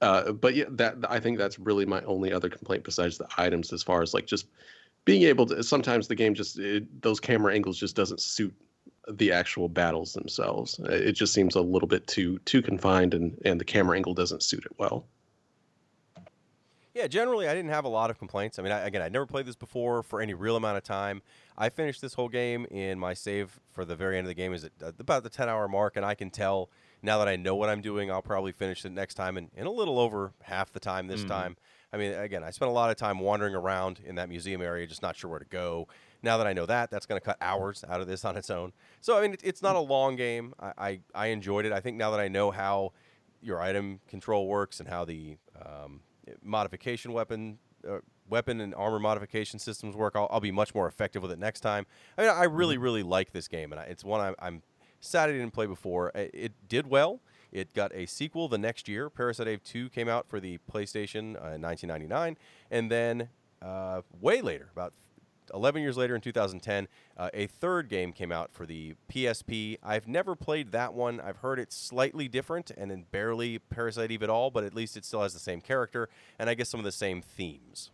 Uh, 0.00 0.32
but 0.32 0.54
yeah, 0.54 0.64
that 0.70 0.96
I 1.08 1.20
think 1.20 1.36
that's 1.36 1.58
really 1.58 1.84
my 1.84 2.00
only 2.02 2.32
other 2.32 2.48
complaint 2.48 2.84
besides 2.84 3.18
the 3.18 3.28
items, 3.36 3.72
as 3.72 3.82
far 3.82 4.02
as 4.02 4.14
like 4.14 4.26
just 4.26 4.46
being 5.04 5.22
able 5.22 5.46
to. 5.46 5.62
Sometimes 5.62 6.08
the 6.08 6.14
game 6.14 6.34
just 6.34 6.58
it, 6.58 7.02
those 7.02 7.20
camera 7.20 7.54
angles 7.54 7.78
just 7.78 7.96
doesn't 7.96 8.20
suit 8.20 8.54
the 9.08 9.30
actual 9.30 9.68
battles 9.68 10.14
themselves. 10.14 10.78
It 10.84 11.12
just 11.12 11.34
seems 11.34 11.54
a 11.54 11.60
little 11.60 11.88
bit 11.88 12.06
too 12.06 12.38
too 12.46 12.62
confined, 12.62 13.12
and 13.12 13.38
and 13.44 13.60
the 13.60 13.64
camera 13.64 13.96
angle 13.96 14.14
doesn't 14.14 14.42
suit 14.42 14.64
it 14.64 14.72
well. 14.78 15.06
Yeah, 16.94 17.06
generally, 17.06 17.46
I 17.46 17.54
didn't 17.54 17.70
have 17.70 17.84
a 17.84 17.88
lot 17.88 18.10
of 18.10 18.18
complaints. 18.18 18.58
I 18.58 18.62
mean, 18.62 18.72
I, 18.72 18.80
again, 18.80 19.00
I 19.00 19.08
never 19.08 19.26
played 19.26 19.46
this 19.46 19.54
before 19.54 20.02
for 20.02 20.20
any 20.20 20.34
real 20.34 20.56
amount 20.56 20.76
of 20.76 20.82
time. 20.82 21.22
I 21.56 21.68
finished 21.68 22.00
this 22.00 22.14
whole 22.14 22.28
game 22.28 22.66
in 22.66 22.98
my 22.98 23.14
save 23.14 23.60
for 23.70 23.84
the 23.84 23.94
very 23.94 24.16
end 24.18 24.26
of 24.26 24.28
the 24.28 24.34
game 24.34 24.52
is 24.52 24.64
at 24.64 24.72
about 24.98 25.22
the 25.22 25.30
10 25.30 25.48
hour 25.48 25.68
mark, 25.68 25.96
and 25.96 26.04
I 26.04 26.14
can 26.14 26.30
tell 26.30 26.68
now 27.02 27.18
that 27.18 27.28
I 27.28 27.36
know 27.36 27.54
what 27.54 27.68
I'm 27.68 27.80
doing, 27.80 28.10
I'll 28.10 28.22
probably 28.22 28.52
finish 28.52 28.84
it 28.84 28.92
next 28.92 29.14
time 29.14 29.36
in, 29.36 29.50
in 29.56 29.66
a 29.66 29.70
little 29.70 29.98
over 29.98 30.32
half 30.42 30.72
the 30.72 30.80
time 30.80 31.06
this 31.06 31.20
mm-hmm. 31.20 31.30
time. 31.30 31.56
I 31.92 31.96
mean, 31.96 32.12
again, 32.12 32.44
I 32.44 32.50
spent 32.50 32.70
a 32.70 32.74
lot 32.74 32.90
of 32.90 32.96
time 32.96 33.18
wandering 33.18 33.54
around 33.54 34.00
in 34.04 34.16
that 34.16 34.28
museum 34.28 34.60
area, 34.60 34.86
just 34.86 35.02
not 35.02 35.16
sure 35.16 35.30
where 35.30 35.40
to 35.40 35.44
go. 35.44 35.88
Now 36.22 36.38
that 36.38 36.46
I 36.46 36.52
know 36.52 36.66
that, 36.66 36.90
that's 36.90 37.06
going 37.06 37.20
to 37.20 37.24
cut 37.24 37.36
hours 37.40 37.84
out 37.88 38.00
of 38.00 38.06
this 38.06 38.24
on 38.24 38.36
its 38.36 38.50
own. 38.50 38.72
So, 39.00 39.18
I 39.18 39.22
mean, 39.22 39.34
it, 39.34 39.40
it's 39.42 39.62
not 39.62 39.76
a 39.76 39.80
long 39.80 40.16
game. 40.16 40.54
I, 40.60 40.72
I, 40.78 41.00
I, 41.14 41.26
enjoyed 41.28 41.64
it. 41.64 41.72
I 41.72 41.80
think 41.80 41.96
now 41.96 42.10
that 42.10 42.20
I 42.20 42.28
know 42.28 42.50
how 42.50 42.92
your 43.40 43.60
item 43.60 44.00
control 44.08 44.46
works 44.46 44.80
and 44.80 44.88
how 44.88 45.04
the 45.04 45.38
um, 45.60 46.00
modification 46.42 47.12
weapon 47.12 47.58
uh, 47.88 47.98
weapon 48.28 48.60
and 48.60 48.74
armor 48.74 48.98
modification 48.98 49.58
systems 49.58 49.96
work, 49.96 50.14
I'll, 50.14 50.28
I'll, 50.30 50.40
be 50.40 50.52
much 50.52 50.74
more 50.74 50.86
effective 50.86 51.22
with 51.22 51.32
it 51.32 51.38
next 51.38 51.60
time. 51.60 51.86
I 52.16 52.22
mean, 52.22 52.30
I 52.30 52.44
really, 52.44 52.74
mm-hmm. 52.74 52.84
really 52.84 53.02
like 53.02 53.32
this 53.32 53.48
game, 53.48 53.72
and 53.72 53.80
I, 53.80 53.84
it's 53.84 54.04
one 54.04 54.34
I, 54.38 54.46
am 54.46 54.62
sad 55.00 55.28
I 55.28 55.32
didn't 55.32 55.52
play 55.52 55.66
before. 55.66 56.10
It, 56.14 56.30
it, 56.32 56.52
did 56.68 56.86
well. 56.86 57.20
It 57.52 57.74
got 57.74 57.92
a 57.94 58.06
sequel 58.06 58.48
the 58.48 58.58
next 58.58 58.88
year. 58.88 59.10
Parasite 59.10 59.48
Eve 59.48 59.64
2 59.64 59.88
came 59.90 60.08
out 60.08 60.28
for 60.28 60.38
the 60.38 60.58
PlayStation 60.72 61.34
uh, 61.34 61.56
in 61.56 61.62
1999, 61.62 62.36
and 62.70 62.90
then 62.90 63.28
uh, 63.62 64.02
way 64.20 64.40
later, 64.40 64.68
about 64.72 64.92
11 65.54 65.82
years 65.82 65.96
later 65.96 66.14
in 66.14 66.20
2010, 66.20 66.88
uh, 67.16 67.30
a 67.34 67.46
third 67.46 67.88
game 67.88 68.12
came 68.12 68.32
out 68.32 68.52
for 68.52 68.66
the 68.66 68.94
PSP. 69.10 69.78
I've 69.82 70.08
never 70.08 70.34
played 70.34 70.72
that 70.72 70.94
one. 70.94 71.20
I've 71.20 71.38
heard 71.38 71.58
it's 71.58 71.76
slightly 71.76 72.28
different 72.28 72.70
and 72.70 72.90
then 72.90 73.06
barely 73.10 73.58
Parasite 73.58 74.10
Eve 74.10 74.22
at 74.22 74.30
all, 74.30 74.50
but 74.50 74.64
at 74.64 74.74
least 74.74 74.96
it 74.96 75.04
still 75.04 75.22
has 75.22 75.32
the 75.32 75.40
same 75.40 75.60
character 75.60 76.08
and 76.38 76.50
I 76.50 76.54
guess 76.54 76.68
some 76.68 76.80
of 76.80 76.84
the 76.84 76.92
same 76.92 77.22
themes. 77.22 77.90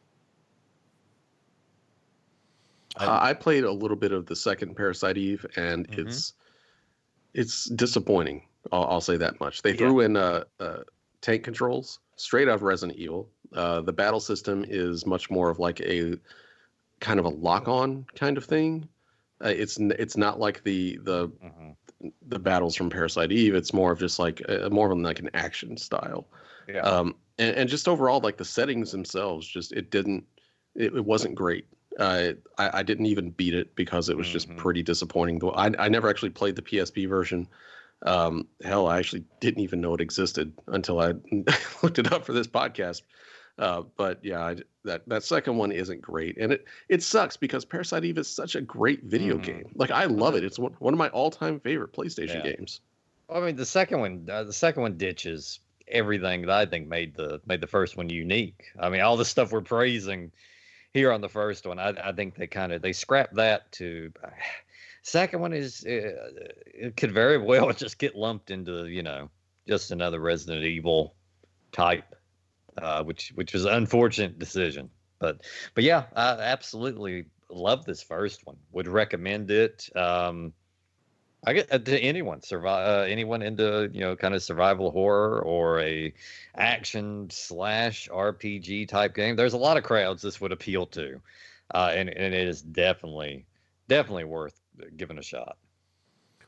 Uh, 2.99 3.19
I 3.21 3.35
played 3.35 3.65
a 3.65 3.73
little 3.73 3.97
bit 3.97 4.13
of 4.13 4.27
the 4.27 4.37
second 4.37 4.75
Parasite 4.75 5.19
Eve, 5.19 5.45
and 5.57 5.87
mm-hmm. 5.89 6.09
it's 6.09 6.33
it's 7.35 7.69
disappointing. 7.71 8.43
I'll, 8.73 8.85
I'll, 8.85 9.01
say 9.01 9.19
that 9.19 9.39
much. 9.39 9.63
They 9.63 9.73
yeah. 9.73 9.77
threw 9.77 10.01
in 10.01 10.17
uh, 10.17 10.45
uh, 10.59 10.79
tank 11.21 11.45
controls 11.45 12.01
straight 12.17 12.49
out 12.49 12.55
of 12.55 12.63
Resident 12.63 12.99
Evil. 12.99 13.29
Uh, 13.55 13.83
the 13.83 13.93
battle 13.93 14.21
system 14.21 14.65
is 14.67 15.07
much 15.07 15.31
more 15.31 15.51
of 15.51 15.59
like 15.59 15.81
a 15.81 16.19
kind 17.07 17.21
of 17.21 17.25
a 17.25 17.29
lock-on 17.31 18.05
kind 18.17 18.37
of 18.37 18.45
thing. 18.45 18.89
Uh, 19.45 19.49
it's 19.49 19.79
it's 19.79 20.17
not 20.17 20.41
like 20.41 20.65
the 20.65 20.99
the 21.03 21.29
mm-hmm. 21.29 22.09
the 22.27 22.39
battles 22.39 22.75
from 22.75 22.91
Parasite 22.91 23.31
Eve. 23.31 23.55
It's 23.55 23.73
more 23.73 23.93
of 23.93 24.01
just 24.01 24.19
like 24.19 24.43
uh, 24.49 24.69
more 24.71 24.91
of 24.91 24.99
like 24.99 25.21
an 25.21 25.31
action 25.33 25.77
style. 25.77 26.27
Yeah. 26.67 26.81
Um, 26.81 27.15
and, 27.39 27.55
and 27.57 27.69
just 27.69 27.87
overall, 27.87 28.21
like 28.21 28.39
the 28.39 28.45
settings 28.45 28.91
themselves, 28.91 29.47
just 29.47 29.73
it 29.73 29.93
didn't, 29.93 30.25
it, 30.75 30.97
it 30.97 31.05
wasn't 31.05 31.37
great. 31.37 31.67
Uh, 31.97 32.33
I, 32.59 32.79
I 32.79 32.83
didn't 32.83 33.07
even 33.07 33.31
beat 33.31 33.55
it 33.55 33.77
because 33.77 34.09
it 34.09 34.17
was 34.17 34.29
just 34.29 34.49
mm-hmm. 34.49 34.59
pretty 34.59 34.83
disappointing. 34.83 35.39
Though 35.39 35.53
I, 35.53 35.71
I 35.79 35.89
never 35.89 36.11
actually 36.11 36.31
played 36.31 36.57
the 36.57 36.63
PSP 36.63 37.09
version. 37.09 37.47
Um, 38.03 38.49
hell, 38.65 38.89
I 38.89 38.99
actually 38.99 39.25
didn't 39.39 39.63
even 39.63 39.81
know 39.81 39.95
it 39.95 40.01
existed 40.01 40.53
until 40.67 40.99
I 40.99 41.15
looked 41.83 42.01
it 42.01 42.13
up 42.13 42.27
for 42.27 42.33
this 42.33 42.49
podcast. 42.49 43.03
Uh, 43.59 43.83
but 43.97 44.23
yeah, 44.23 44.41
I, 44.41 44.57
that 44.85 45.09
that 45.09 45.25
second 45.25 45.57
one 45.57 45.73
isn't 45.73 46.03
great, 46.03 46.37
and 46.39 46.53
it 46.53 46.65
it 46.89 47.03
sucks 47.03 47.37
because 47.37 47.65
Parasite 47.65 48.05
Eve 48.05 48.19
is 48.19 48.29
such 48.29 48.55
a 48.55 48.61
great 48.61 49.05
video 49.05 49.39
mm. 49.39 49.43
game. 49.43 49.73
Like 49.75 49.91
I 49.91 50.05
love 50.05 50.35
it. 50.35 50.45
It's 50.45 50.59
one, 50.59 50.75
one 50.79 50.93
of 50.93 50.99
my 50.99 51.09
all 51.09 51.31
time 51.31 51.61
favorite 51.61 51.93
PlayStation 51.93 52.45
yeah. 52.45 52.53
games. 52.53 52.81
I 53.31 53.41
mean, 53.41 53.57
the 53.57 53.67
second 53.67 54.01
one, 54.01 54.29
uh, 54.31 54.45
the 54.45 54.53
second 54.53 54.83
one 54.83 54.97
ditches 54.97 55.61
everything 55.89 56.43
that 56.43 56.51
I 56.51 56.67
think 56.67 56.89
made 56.89 57.15
the 57.17 57.41
made 57.47 57.63
the 57.63 57.67
first 57.67 57.97
one 57.97 58.11
unique. 58.11 58.65
I 58.79 58.91
mean, 58.91 59.01
all 59.01 59.17
the 59.17 59.25
stuff 59.25 59.53
we're 59.53 59.63
praising 59.63 60.33
here 60.93 61.11
on 61.11 61.21
the 61.23 61.29
first 61.29 61.67
one, 61.67 61.79
I, 61.79 61.95
I 62.03 62.13
think 62.13 62.37
they 62.37 62.47
kind 62.47 62.73
of 62.73 62.83
they 62.83 62.93
scrapped 62.93 63.35
that 63.37 63.73
to. 63.73 64.13
Uh, 64.23 64.29
second 65.03 65.41
one 65.41 65.53
is 65.53 65.85
uh, 65.87 66.13
it 66.67 66.97
could 66.97 67.13
very 67.13 67.39
well 67.43 67.73
just 67.73 67.99
get 67.99 68.17
lumped 68.17 68.51
into 68.51 68.87
you 68.87 69.03
know 69.03 69.31
just 69.67 69.93
another 69.93 70.21
Resident 70.21 70.65
Evil 70.65 71.15
type 71.73 72.16
uh, 72.81 73.03
which 73.05 73.33
which 73.35 73.53
was 73.53 73.65
an 73.65 73.75
unfortunate 73.75 74.39
decision. 74.39 74.91
But 75.19 75.43
but 75.75 75.85
yeah, 75.85 76.05
I 76.15 76.33
absolutely 76.33 77.27
love 77.51 77.85
this 77.85 78.03
first 78.03 78.47
one. 78.47 78.57
Would 78.73 78.89
recommend 78.89 79.51
it. 79.51 79.89
Um, 79.97 80.53
I 81.47 81.53
get 81.53 81.73
uh, 81.73 81.79
to 81.79 81.99
anyone 81.99 82.43
survive 82.43 82.89
uh, 82.89 83.03
anyone 83.03 83.43
into 83.43 83.89
you 83.93 84.01
know 84.01 84.17
kind 84.17 84.35
of 84.35 84.43
survival 84.43 84.91
horror 84.91 85.41
or 85.41 85.81
a 85.81 86.13
action 86.57 87.29
slash 87.31 88.09
RPG 88.09 88.89
type 88.89 89.15
game. 89.15 89.37
There's 89.37 89.53
a 89.53 89.59
lot 89.59 89.77
of 89.77 89.85
crowds 89.85 90.23
this 90.23 90.41
would 90.41 90.53
appeal 90.53 90.87
to, 90.87 91.21
uh, 91.75 91.93
and 91.95 92.09
and 92.09 92.35
it 92.35 92.49
is 92.49 92.63
definitely 92.63 93.47
definitely 93.89 94.25
worth 94.25 94.61
giving 94.97 95.19
a 95.19 95.23
shot. 95.23 95.57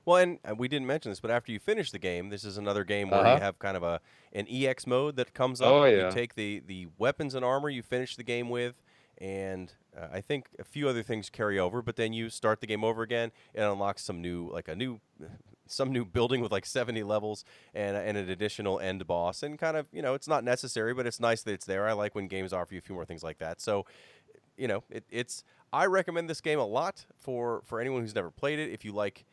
Well, 0.09 0.17
and 0.17 0.59
we 0.59 0.69
didn't 0.69 0.87
mention 0.87 1.11
this, 1.11 1.21
but 1.21 1.31
after 1.31 1.53
you 1.53 1.59
finish 1.59 1.91
the 1.91 1.99
game, 1.99 2.31
this 2.31 2.43
is 2.43 2.57
another 2.57 2.83
game 2.83 3.11
where 3.11 3.21
uh-huh. 3.21 3.35
you 3.35 3.41
have 3.43 3.59
kind 3.59 3.77
of 3.77 3.83
a 3.83 4.01
an 4.33 4.47
EX 4.49 4.87
mode 4.87 5.17
that 5.17 5.35
comes 5.35 5.61
up. 5.61 5.69
Oh 5.69 5.85
yeah. 5.85 6.07
You 6.07 6.11
take 6.11 6.35
the 6.35 6.63
the 6.67 6.87
weapons 6.97 7.35
and 7.35 7.45
armor 7.45 7.69
you 7.69 7.83
finish 7.83 8.17
the 8.17 8.23
game 8.23 8.49
with, 8.49 8.81
and 9.19 9.71
uh, 9.95 10.07
I 10.11 10.23
think 10.23 10.49
a 10.59 10.65
few 10.65 10.89
other 10.89 11.03
things 11.03 11.29
carry 11.29 11.59
over. 11.59 11.83
But 11.83 11.97
then 11.97 12.15
you 12.15 12.31
start 12.31 12.63
the 12.63 12.67
game 12.67 12.85
over 12.85 13.03
again. 13.03 13.33
It 13.53 13.61
unlocks 13.61 14.03
some 14.03 14.23
new 14.23 14.49
like 14.51 14.67
a 14.67 14.75
new 14.75 14.99
some 15.67 15.93
new 15.93 16.07
building 16.07 16.41
with 16.41 16.53
like 16.53 16.65
70 16.65 17.03
levels 17.03 17.45
and, 17.75 17.95
and 17.95 18.17
an 18.17 18.31
additional 18.31 18.81
end 18.81 19.07
boss 19.07 19.43
and 19.43 19.59
kind 19.59 19.77
of 19.77 19.85
you 19.93 20.01
know 20.01 20.15
it's 20.15 20.27
not 20.27 20.43
necessary 20.43 20.95
but 20.95 21.07
it's 21.07 21.21
nice 21.21 21.43
that 21.43 21.53
it's 21.53 21.67
there 21.67 21.87
i 21.87 21.93
like 21.93 22.15
when 22.15 22.27
games 22.27 22.55
offer 22.55 22.73
you 22.73 22.79
a 22.79 22.81
few 22.81 22.95
more 22.95 23.05
things 23.05 23.23
like 23.23 23.37
that 23.37 23.61
so 23.61 23.85
you 24.57 24.67
know 24.67 24.83
it, 24.89 25.05
it's 25.11 25.45
i 25.71 25.85
recommend 25.85 26.27
this 26.27 26.41
game 26.41 26.59
a 26.59 26.65
lot 26.65 27.05
for 27.19 27.61
for 27.67 27.83
anyone 27.83 28.01
who's 28.01 28.15
never 28.15 28.31
played 28.31 28.59
it 28.59 28.71
if 28.71 28.83
you 28.83 28.93
like 28.93 29.27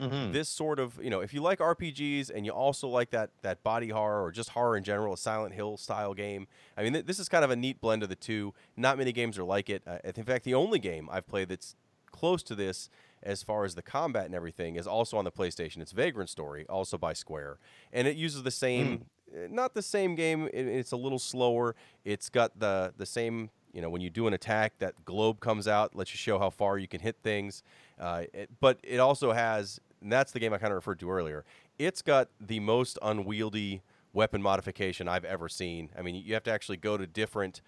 Mm-hmm. 0.00 0.32
This 0.32 0.48
sort 0.48 0.78
of, 0.78 0.98
you 1.02 1.10
know, 1.10 1.20
if 1.20 1.34
you 1.34 1.42
like 1.42 1.58
RPGs 1.58 2.30
and 2.34 2.46
you 2.46 2.52
also 2.52 2.88
like 2.88 3.10
that 3.10 3.30
that 3.42 3.62
body 3.62 3.88
horror 3.88 4.22
or 4.22 4.30
just 4.30 4.50
horror 4.50 4.76
in 4.76 4.84
general, 4.84 5.14
a 5.14 5.18
Silent 5.18 5.54
Hill 5.54 5.76
style 5.76 6.14
game. 6.14 6.46
I 6.76 6.82
mean, 6.82 6.92
th- 6.92 7.06
this 7.06 7.18
is 7.18 7.28
kind 7.28 7.44
of 7.44 7.50
a 7.50 7.56
neat 7.56 7.80
blend 7.80 8.02
of 8.02 8.08
the 8.08 8.16
two. 8.16 8.54
Not 8.76 8.98
many 8.98 9.12
games 9.12 9.38
are 9.38 9.44
like 9.44 9.68
it. 9.68 9.82
Uh, 9.86 9.98
in 10.04 10.24
fact, 10.24 10.44
the 10.44 10.54
only 10.54 10.78
game 10.78 11.08
I've 11.10 11.26
played 11.26 11.48
that's 11.48 11.76
close 12.10 12.42
to 12.44 12.54
this 12.54 12.88
as 13.22 13.42
far 13.42 13.64
as 13.64 13.74
the 13.74 13.82
combat 13.82 14.26
and 14.26 14.34
everything 14.34 14.76
is 14.76 14.86
also 14.86 15.16
on 15.16 15.24
the 15.24 15.30
PlayStation. 15.30 15.78
It's 15.78 15.92
Vagrant 15.92 16.30
Story, 16.30 16.66
also 16.68 16.96
by 16.98 17.12
Square, 17.12 17.58
and 17.92 18.08
it 18.08 18.16
uses 18.16 18.42
the 18.42 18.50
same, 18.50 19.06
mm. 19.34 19.50
not 19.50 19.74
the 19.74 19.82
same 19.82 20.14
game. 20.14 20.48
It, 20.52 20.66
it's 20.66 20.92
a 20.92 20.96
little 20.96 21.18
slower. 21.18 21.76
It's 22.04 22.28
got 22.28 22.58
the 22.58 22.92
the 22.96 23.06
same. 23.06 23.50
You 23.72 23.80
know, 23.80 23.88
when 23.88 24.00
you 24.00 24.10
do 24.10 24.26
an 24.26 24.34
attack, 24.34 24.78
that 24.80 25.04
globe 25.04 25.38
comes 25.38 25.68
out, 25.68 25.94
lets 25.94 26.12
you 26.12 26.18
show 26.18 26.40
how 26.40 26.50
far 26.50 26.76
you 26.76 26.88
can 26.88 27.00
hit 27.00 27.16
things. 27.22 27.62
Uh, 28.00 28.24
it, 28.32 28.50
but 28.58 28.78
it 28.82 28.98
also 28.98 29.30
has 29.30 29.78
and 30.02 30.12
that's 30.12 30.32
the 30.32 30.40
game 30.40 30.52
I 30.52 30.58
kind 30.58 30.72
of 30.72 30.76
referred 30.76 31.00
to 31.00 31.10
earlier. 31.10 31.44
It's 31.78 32.02
got 32.02 32.28
the 32.40 32.60
most 32.60 32.98
unwieldy 33.02 33.82
weapon 34.12 34.42
modification 34.42 35.08
I've 35.08 35.24
ever 35.24 35.48
seen. 35.48 35.90
I 35.96 36.02
mean, 36.02 36.14
you 36.14 36.34
have 36.34 36.42
to 36.44 36.52
actually 36.52 36.78
go 36.78 36.96
to 36.96 37.06
different 37.06 37.60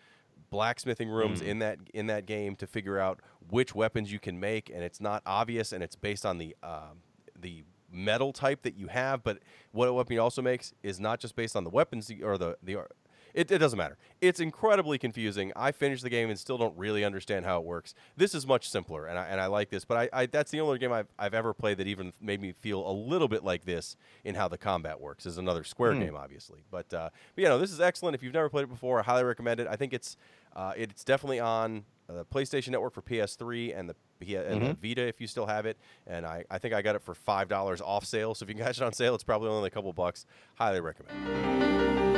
blacksmithing 0.50 1.08
rooms 1.08 1.40
mm. 1.40 1.46
in 1.46 1.58
that 1.60 1.78
in 1.94 2.06
that 2.06 2.26
game 2.26 2.56
to 2.56 2.66
figure 2.66 2.98
out 2.98 3.20
which 3.48 3.74
weapons 3.74 4.12
you 4.12 4.18
can 4.18 4.38
make, 4.38 4.70
and 4.70 4.82
it's 4.82 5.00
not 5.00 5.22
obvious, 5.26 5.72
and 5.72 5.82
it's 5.82 5.96
based 5.96 6.26
on 6.26 6.38
the 6.38 6.56
uh, 6.62 6.92
the 7.38 7.64
metal 7.90 8.32
type 8.32 8.62
that 8.62 8.76
you 8.76 8.88
have. 8.88 9.22
But 9.22 9.38
what 9.72 9.88
a 9.88 9.92
weapon 9.92 10.18
also 10.18 10.42
makes 10.42 10.72
is 10.82 10.98
not 11.00 11.20
just 11.20 11.36
based 11.36 11.56
on 11.56 11.64
the 11.64 11.70
weapons 11.70 12.10
or 12.22 12.38
the 12.38 12.56
the 12.62 12.78
it, 13.34 13.50
it 13.50 13.58
doesn't 13.58 13.76
matter. 13.76 13.96
It's 14.20 14.40
incredibly 14.40 14.98
confusing. 14.98 15.52
I 15.56 15.72
finished 15.72 16.02
the 16.02 16.10
game 16.10 16.28
and 16.30 16.38
still 16.38 16.58
don't 16.58 16.76
really 16.76 17.04
understand 17.04 17.44
how 17.44 17.58
it 17.58 17.64
works. 17.64 17.94
This 18.16 18.34
is 18.34 18.46
much 18.46 18.68
simpler, 18.68 19.06
and 19.06 19.18
I, 19.18 19.26
and 19.26 19.40
I 19.40 19.46
like 19.46 19.70
this. 19.70 19.84
But 19.84 19.96
I, 20.12 20.22
I 20.22 20.26
that's 20.26 20.50
the 20.50 20.60
only 20.60 20.78
game 20.78 20.92
I've, 20.92 21.08
I've 21.18 21.34
ever 21.34 21.52
played 21.54 21.78
that 21.78 21.86
even 21.86 22.12
made 22.20 22.40
me 22.40 22.52
feel 22.52 22.88
a 22.88 22.92
little 22.92 23.28
bit 23.28 23.44
like 23.44 23.64
this 23.64 23.96
in 24.24 24.34
how 24.34 24.48
the 24.48 24.58
combat 24.58 25.00
works. 25.00 25.26
Is 25.26 25.38
another 25.38 25.64
Square 25.64 25.94
mm. 25.94 26.00
game, 26.00 26.16
obviously. 26.16 26.60
But 26.70 26.92
uh, 26.92 27.10
but 27.34 27.42
you 27.42 27.48
know, 27.48 27.58
this 27.58 27.72
is 27.72 27.80
excellent. 27.80 28.14
If 28.14 28.22
you've 28.22 28.34
never 28.34 28.48
played 28.48 28.64
it 28.64 28.70
before, 28.70 29.00
I 29.00 29.02
highly 29.02 29.24
recommend 29.24 29.60
it. 29.60 29.66
I 29.68 29.76
think 29.76 29.92
it's 29.92 30.16
uh, 30.54 30.72
it's 30.76 31.04
definitely 31.04 31.40
on 31.40 31.84
the 32.06 32.24
PlayStation 32.24 32.68
Network 32.68 32.94
for 32.94 33.02
PS3 33.02 33.78
and 33.78 33.88
the 33.88 33.96
and 34.20 34.60
mm-hmm. 34.60 34.80
the 34.80 34.88
Vita 34.88 35.02
if 35.02 35.20
you 35.20 35.26
still 35.26 35.46
have 35.46 35.66
it. 35.66 35.76
And 36.06 36.24
I, 36.24 36.44
I 36.48 36.58
think 36.58 36.74
I 36.74 36.82
got 36.82 36.94
it 36.94 37.02
for 37.02 37.14
five 37.14 37.48
dollars 37.48 37.80
off 37.80 38.04
sale. 38.04 38.34
So 38.34 38.44
if 38.44 38.48
you 38.48 38.54
can 38.54 38.64
catch 38.64 38.78
it 38.78 38.84
on 38.84 38.92
sale, 38.92 39.14
it's 39.14 39.24
probably 39.24 39.48
only 39.48 39.66
a 39.66 39.70
couple 39.70 39.92
bucks. 39.92 40.26
Highly 40.54 40.80
recommend. 40.80 42.11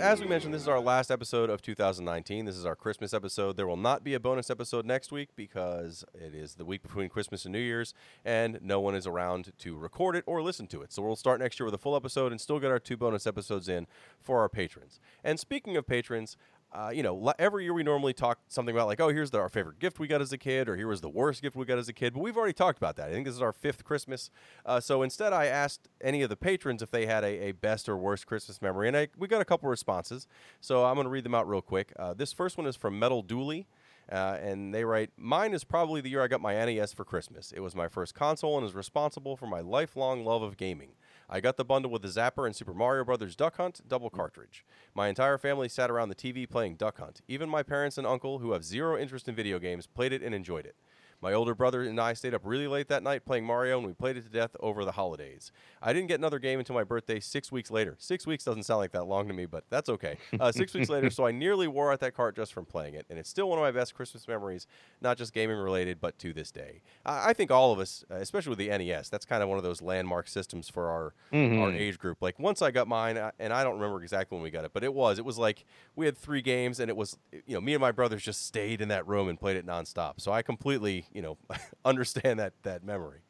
As 0.00 0.20
we 0.20 0.26
mentioned, 0.26 0.54
this 0.54 0.62
is 0.62 0.68
our 0.68 0.80
last 0.80 1.10
episode 1.10 1.50
of 1.50 1.60
2019. 1.60 2.44
This 2.44 2.56
is 2.56 2.64
our 2.64 2.76
Christmas 2.76 3.12
episode. 3.12 3.56
There 3.56 3.66
will 3.66 3.76
not 3.76 4.04
be 4.04 4.14
a 4.14 4.20
bonus 4.20 4.50
episode 4.50 4.86
next 4.86 5.10
week 5.10 5.30
because 5.34 6.04
it 6.14 6.34
is 6.34 6.54
the 6.54 6.64
week 6.64 6.82
between 6.82 7.08
Christmas 7.08 7.44
and 7.44 7.52
New 7.52 7.58
Year's, 7.58 7.94
and 8.24 8.58
no 8.62 8.80
one 8.80 8.94
is 8.94 9.06
around 9.06 9.52
to 9.58 9.76
record 9.76 10.14
it 10.14 10.24
or 10.26 10.42
listen 10.42 10.66
to 10.68 10.82
it. 10.82 10.92
So, 10.92 11.02
we'll 11.02 11.16
start 11.16 11.40
next 11.40 11.58
year 11.58 11.64
with 11.64 11.74
a 11.74 11.78
full 11.78 11.96
episode 11.96 12.32
and 12.32 12.40
still 12.40 12.60
get 12.60 12.70
our 12.70 12.78
two 12.78 12.96
bonus 12.96 13.26
episodes 13.26 13.68
in 13.68 13.86
for 14.20 14.40
our 14.40 14.48
patrons. 14.48 15.00
And 15.24 15.40
speaking 15.40 15.76
of 15.76 15.86
patrons, 15.86 16.36
uh, 16.72 16.90
you 16.92 17.02
know, 17.02 17.32
every 17.38 17.64
year 17.64 17.72
we 17.72 17.82
normally 17.82 18.12
talk 18.12 18.38
something 18.48 18.74
about 18.74 18.86
like, 18.86 19.00
oh, 19.00 19.08
here's 19.08 19.30
the, 19.30 19.38
our 19.38 19.48
favorite 19.48 19.78
gift 19.78 19.98
we 19.98 20.06
got 20.06 20.20
as 20.20 20.32
a 20.32 20.38
kid, 20.38 20.68
or 20.68 20.76
here 20.76 20.86
was 20.86 21.00
the 21.00 21.08
worst 21.08 21.40
gift 21.40 21.56
we 21.56 21.64
got 21.64 21.78
as 21.78 21.88
a 21.88 21.92
kid. 21.94 22.12
But 22.12 22.20
we've 22.20 22.36
already 22.36 22.52
talked 22.52 22.76
about 22.76 22.96
that. 22.96 23.08
I 23.08 23.12
think 23.12 23.24
this 23.24 23.34
is 23.34 23.40
our 23.40 23.54
fifth 23.54 23.84
Christmas. 23.84 24.30
Uh, 24.66 24.78
so 24.78 25.02
instead, 25.02 25.32
I 25.32 25.46
asked 25.46 25.88
any 26.00 26.22
of 26.22 26.28
the 26.28 26.36
patrons 26.36 26.82
if 26.82 26.90
they 26.90 27.06
had 27.06 27.24
a, 27.24 27.48
a 27.48 27.52
best 27.52 27.88
or 27.88 27.96
worst 27.96 28.26
Christmas 28.26 28.60
memory, 28.60 28.86
and 28.88 28.96
I, 28.96 29.08
we 29.16 29.28
got 29.28 29.40
a 29.40 29.46
couple 29.46 29.68
responses. 29.68 30.26
So 30.60 30.84
I'm 30.84 30.94
going 30.94 31.06
to 31.06 31.10
read 31.10 31.24
them 31.24 31.34
out 31.34 31.48
real 31.48 31.62
quick. 31.62 31.92
Uh, 31.98 32.12
this 32.12 32.32
first 32.32 32.58
one 32.58 32.66
is 32.66 32.76
from 32.76 32.98
Metal 32.98 33.22
Dooley. 33.22 33.66
Uh, 34.10 34.38
and 34.40 34.74
they 34.74 34.84
write, 34.84 35.10
Mine 35.18 35.52
is 35.52 35.64
probably 35.64 36.00
the 36.00 36.08
year 36.08 36.22
I 36.22 36.28
got 36.28 36.40
my 36.40 36.54
NES 36.54 36.94
for 36.94 37.04
Christmas. 37.04 37.52
It 37.52 37.60
was 37.60 37.74
my 37.74 37.88
first 37.88 38.14
console 38.14 38.56
and 38.56 38.66
is 38.66 38.74
responsible 38.74 39.36
for 39.36 39.46
my 39.46 39.60
lifelong 39.60 40.24
love 40.24 40.42
of 40.42 40.56
gaming. 40.56 40.92
I 41.30 41.40
got 41.40 41.58
the 41.58 41.64
bundle 41.64 41.90
with 41.90 42.00
the 42.00 42.08
Zapper 42.08 42.46
and 42.46 42.56
Super 42.56 42.72
Mario 42.72 43.04
Brothers 43.04 43.36
Duck 43.36 43.58
Hunt 43.58 43.82
double 43.86 44.08
cartridge. 44.08 44.64
My 44.94 45.08
entire 45.08 45.36
family 45.36 45.68
sat 45.68 45.90
around 45.90 46.08
the 46.08 46.14
TV 46.14 46.48
playing 46.48 46.76
Duck 46.76 46.98
Hunt. 46.98 47.20
Even 47.28 47.50
my 47.50 47.62
parents 47.62 47.98
and 47.98 48.06
uncle, 48.06 48.38
who 48.38 48.52
have 48.52 48.64
zero 48.64 48.98
interest 48.98 49.28
in 49.28 49.34
video 49.34 49.58
games, 49.58 49.86
played 49.86 50.14
it 50.14 50.22
and 50.22 50.34
enjoyed 50.34 50.64
it. 50.64 50.74
My 51.20 51.32
older 51.32 51.54
brother 51.54 51.82
and 51.82 52.00
I 52.00 52.12
stayed 52.12 52.32
up 52.32 52.42
really 52.44 52.68
late 52.68 52.88
that 52.88 53.02
night 53.02 53.24
playing 53.24 53.44
Mario, 53.44 53.78
and 53.78 53.86
we 53.86 53.92
played 53.92 54.16
it 54.16 54.22
to 54.22 54.28
death 54.28 54.54
over 54.60 54.84
the 54.84 54.92
holidays. 54.92 55.50
I 55.82 55.92
didn't 55.92 56.08
get 56.08 56.20
another 56.20 56.38
game 56.38 56.60
until 56.60 56.76
my 56.76 56.84
birthday 56.84 57.18
six 57.18 57.50
weeks 57.50 57.72
later. 57.72 57.96
Six 57.98 58.24
weeks 58.24 58.44
doesn't 58.44 58.62
sound 58.62 58.78
like 58.78 58.92
that 58.92 59.04
long 59.04 59.26
to 59.26 59.34
me, 59.34 59.44
but 59.44 59.64
that's 59.68 59.88
okay. 59.88 60.18
Uh, 60.38 60.52
six 60.58 60.74
weeks 60.74 60.88
later, 60.88 61.10
so 61.10 61.26
I 61.26 61.32
nearly 61.32 61.66
wore 61.66 61.92
out 61.92 61.98
that 62.00 62.14
cart 62.14 62.36
just 62.36 62.52
from 62.52 62.66
playing 62.66 62.94
it, 62.94 63.04
and 63.10 63.18
it's 63.18 63.28
still 63.28 63.48
one 63.48 63.58
of 63.58 63.62
my 63.62 63.72
best 63.72 63.94
Christmas 63.94 64.28
memories, 64.28 64.68
not 65.00 65.18
just 65.18 65.32
gaming 65.32 65.56
related, 65.56 66.00
but 66.00 66.18
to 66.20 66.32
this 66.32 66.52
day. 66.52 66.82
I, 67.04 67.30
I 67.30 67.32
think 67.32 67.50
all 67.50 67.72
of 67.72 67.80
us, 67.80 68.04
uh, 68.10 68.16
especially 68.16 68.50
with 68.50 68.58
the 68.58 68.68
NES, 68.68 69.08
that's 69.08 69.24
kind 69.24 69.42
of 69.42 69.48
one 69.48 69.58
of 69.58 69.64
those 69.64 69.82
landmark 69.82 70.28
systems 70.28 70.68
for 70.68 70.88
our 70.88 71.14
mm-hmm. 71.32 71.60
our 71.60 71.72
age 71.72 71.98
group. 71.98 72.18
Like 72.20 72.38
once 72.38 72.62
I 72.62 72.70
got 72.70 72.86
mine, 72.86 73.18
and 73.40 73.52
I 73.52 73.64
don't 73.64 73.74
remember 73.74 74.00
exactly 74.02 74.36
when 74.36 74.44
we 74.44 74.50
got 74.50 74.64
it, 74.64 74.72
but 74.72 74.84
it 74.84 74.94
was 74.94 75.18
it 75.18 75.24
was 75.24 75.36
like 75.36 75.64
we 75.96 76.06
had 76.06 76.16
three 76.16 76.42
games, 76.42 76.78
and 76.78 76.88
it 76.88 76.96
was 76.96 77.18
you 77.32 77.54
know 77.54 77.60
me 77.60 77.74
and 77.74 77.80
my 77.80 77.90
brothers 77.90 78.22
just 78.22 78.46
stayed 78.46 78.80
in 78.80 78.88
that 78.88 79.06
room 79.08 79.28
and 79.28 79.38
played 79.38 79.56
it 79.56 79.66
nonstop. 79.66 80.20
So 80.20 80.30
I 80.30 80.42
completely 80.42 81.06
you 81.12 81.22
know. 81.22 81.36
understand 81.84 82.38
that 82.38 82.52
that 82.62 82.84
memory. 82.84 83.20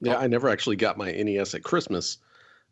Yeah, 0.00 0.16
I 0.16 0.26
never 0.28 0.48
actually 0.48 0.76
got 0.76 0.96
my 0.96 1.10
NES 1.10 1.54
at 1.54 1.64
Christmas, 1.64 2.18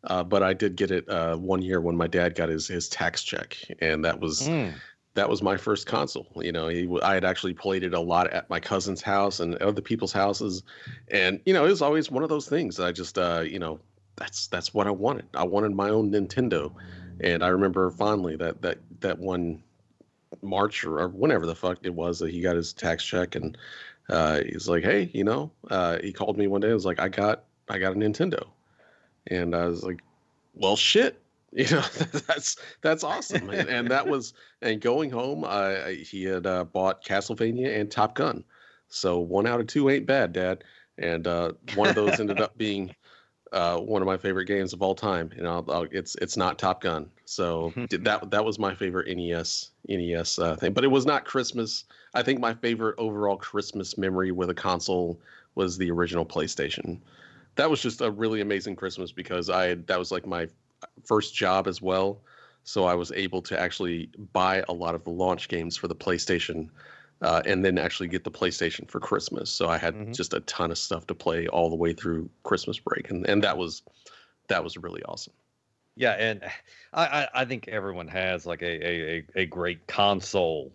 uh, 0.05 0.23
but 0.23 0.43
I 0.43 0.53
did 0.53 0.75
get 0.75 0.91
it 0.91 1.07
uh, 1.09 1.35
one 1.35 1.61
year 1.61 1.81
when 1.81 1.97
my 1.97 2.07
dad 2.07 2.35
got 2.35 2.49
his 2.49 2.67
his 2.67 2.87
tax 2.87 3.23
check, 3.23 3.57
and 3.79 4.05
that 4.05 4.19
was 4.19 4.47
mm. 4.47 4.73
that 5.15 5.29
was 5.29 5.41
my 5.41 5.57
first 5.57 5.87
console. 5.87 6.27
You 6.37 6.51
know, 6.51 6.67
he, 6.69 6.87
I 7.03 7.13
had 7.15 7.25
actually 7.25 7.53
played 7.53 7.83
it 7.83 7.93
a 7.93 7.99
lot 7.99 8.27
at 8.31 8.49
my 8.49 8.59
cousin's 8.59 9.01
house 9.01 9.39
and 9.39 9.55
other 9.55 9.81
people's 9.81 10.13
houses, 10.13 10.63
and 11.09 11.41
you 11.45 11.53
know, 11.53 11.65
it 11.65 11.69
was 11.69 11.81
always 11.81 12.09
one 12.09 12.23
of 12.23 12.29
those 12.29 12.47
things. 12.47 12.79
I 12.79 12.91
just, 12.91 13.17
uh, 13.17 13.41
you 13.41 13.59
know, 13.59 13.79
that's 14.15 14.47
that's 14.47 14.73
what 14.73 14.87
I 14.87 14.91
wanted. 14.91 15.25
I 15.33 15.43
wanted 15.43 15.73
my 15.73 15.89
own 15.89 16.11
Nintendo, 16.11 16.71
and 17.19 17.43
I 17.43 17.49
remember 17.49 17.91
fondly 17.91 18.37
that 18.37 18.61
that 18.61 18.77
that 19.01 19.19
one 19.19 19.61
March 20.41 20.83
or, 20.83 20.99
or 20.99 21.07
whenever 21.09 21.45
the 21.45 21.55
fuck 21.55 21.79
it 21.83 21.93
was 21.93 22.19
that 22.19 22.31
he 22.31 22.41
got 22.41 22.55
his 22.55 22.73
tax 22.73 23.03
check 23.03 23.35
and 23.35 23.57
uh, 24.09 24.41
he's 24.45 24.69
like, 24.69 24.83
hey, 24.83 25.09
you 25.13 25.23
know, 25.23 25.51
uh, 25.69 25.97
he 26.01 26.13
called 26.13 26.37
me 26.37 26.47
one 26.47 26.61
day. 26.61 26.69
I 26.69 26.73
was 26.73 26.85
like, 26.85 26.99
I 26.99 27.09
got, 27.09 27.43
I 27.69 27.77
got 27.77 27.93
a 27.93 27.95
Nintendo, 27.95 28.47
and 29.27 29.53
I 29.53 29.65
was 29.65 29.83
like, 29.83 30.01
well, 30.53 30.77
shit, 30.77 31.21
you 31.51 31.65
know, 31.69 31.81
that's 32.27 32.57
that's 32.81 33.03
awesome, 33.03 33.49
and, 33.49 33.69
and 33.69 33.89
that 33.89 34.07
was, 34.07 34.33
and 34.61 34.79
going 34.79 35.09
home, 35.09 35.45
he 36.03 36.23
had 36.23 36.45
uh, 36.45 36.63
bought 36.63 37.03
Castlevania 37.03 37.79
and 37.79 37.91
Top 37.91 38.15
Gun, 38.15 38.43
so 38.87 39.19
one 39.19 39.47
out 39.47 39.59
of 39.59 39.67
two 39.67 39.89
ain't 39.89 40.05
bad, 40.05 40.31
Dad, 40.31 40.63
and 40.97 41.27
uh, 41.27 41.51
one 41.75 41.89
of 41.89 41.95
those 41.95 42.19
ended 42.19 42.39
up 42.39 42.57
being 42.57 42.95
uh, 43.51 43.77
one 43.77 44.01
of 44.01 44.05
my 44.05 44.17
favorite 44.17 44.45
games 44.45 44.73
of 44.73 44.81
all 44.81 44.95
time. 44.95 45.31
You 45.35 45.43
know, 45.43 45.63
I'll, 45.69 45.87
it's 45.91 46.15
it's 46.15 46.37
not 46.37 46.57
Top 46.57 46.81
Gun, 46.81 47.09
so 47.25 47.73
that 47.75 48.31
that 48.31 48.45
was 48.45 48.59
my 48.59 48.75
favorite 48.75 49.15
NES 49.15 49.71
NES 49.87 50.39
uh, 50.39 50.55
thing. 50.55 50.73
But 50.73 50.83
it 50.83 50.89
was 50.89 51.05
not 51.05 51.25
Christmas. 51.25 51.85
I 52.13 52.23
think 52.23 52.39
my 52.39 52.53
favorite 52.53 52.95
overall 52.97 53.37
Christmas 53.37 53.97
memory 53.97 54.31
with 54.31 54.49
a 54.49 54.53
console 54.53 55.19
was 55.55 55.77
the 55.77 55.91
original 55.91 56.25
PlayStation. 56.25 56.99
That 57.55 57.69
was 57.69 57.81
just 57.81 58.01
a 58.01 58.11
really 58.11 58.41
amazing 58.41 58.75
Christmas 58.75 59.11
because 59.11 59.49
I 59.49 59.75
that 59.75 59.99
was 59.99 60.11
like 60.11 60.25
my 60.25 60.47
first 61.05 61.35
job 61.35 61.67
as 61.67 61.81
well. 61.81 62.19
So 62.63 62.83
I 62.83 62.95
was 62.95 63.11
able 63.13 63.41
to 63.43 63.59
actually 63.59 64.09
buy 64.33 64.63
a 64.67 64.73
lot 64.73 64.93
of 64.93 65.03
the 65.05 65.09
launch 65.09 65.47
games 65.47 65.77
for 65.77 65.87
the 65.87 65.95
PlayStation 65.95 66.69
uh, 67.21 67.41
and 67.45 67.63
then 67.63 67.77
actually 67.77 68.07
get 68.07 68.23
the 68.23 68.31
PlayStation 68.31 68.89
for 68.89 68.99
Christmas. 68.99 69.49
So 69.49 69.67
I 69.67 69.77
had 69.77 69.95
mm-hmm. 69.95 70.11
just 70.11 70.33
a 70.33 70.39
ton 70.41 70.71
of 70.71 70.77
stuff 70.77 71.07
to 71.07 71.15
play 71.15 71.47
all 71.47 71.69
the 71.69 71.75
way 71.75 71.93
through 71.93 72.29
Christmas 72.43 72.79
break, 72.79 73.09
and 73.09 73.27
and 73.27 73.43
that 73.43 73.57
was 73.57 73.83
that 74.47 74.63
was 74.63 74.77
really 74.77 75.03
awesome. 75.03 75.33
Yeah, 75.95 76.11
and 76.11 76.43
I 76.93 77.27
I, 77.33 77.45
think 77.45 77.67
everyone 77.67 78.07
has 78.09 78.45
like 78.45 78.61
a 78.61 78.87
a 78.87 79.25
a 79.35 79.45
great 79.45 79.87
console 79.87 80.71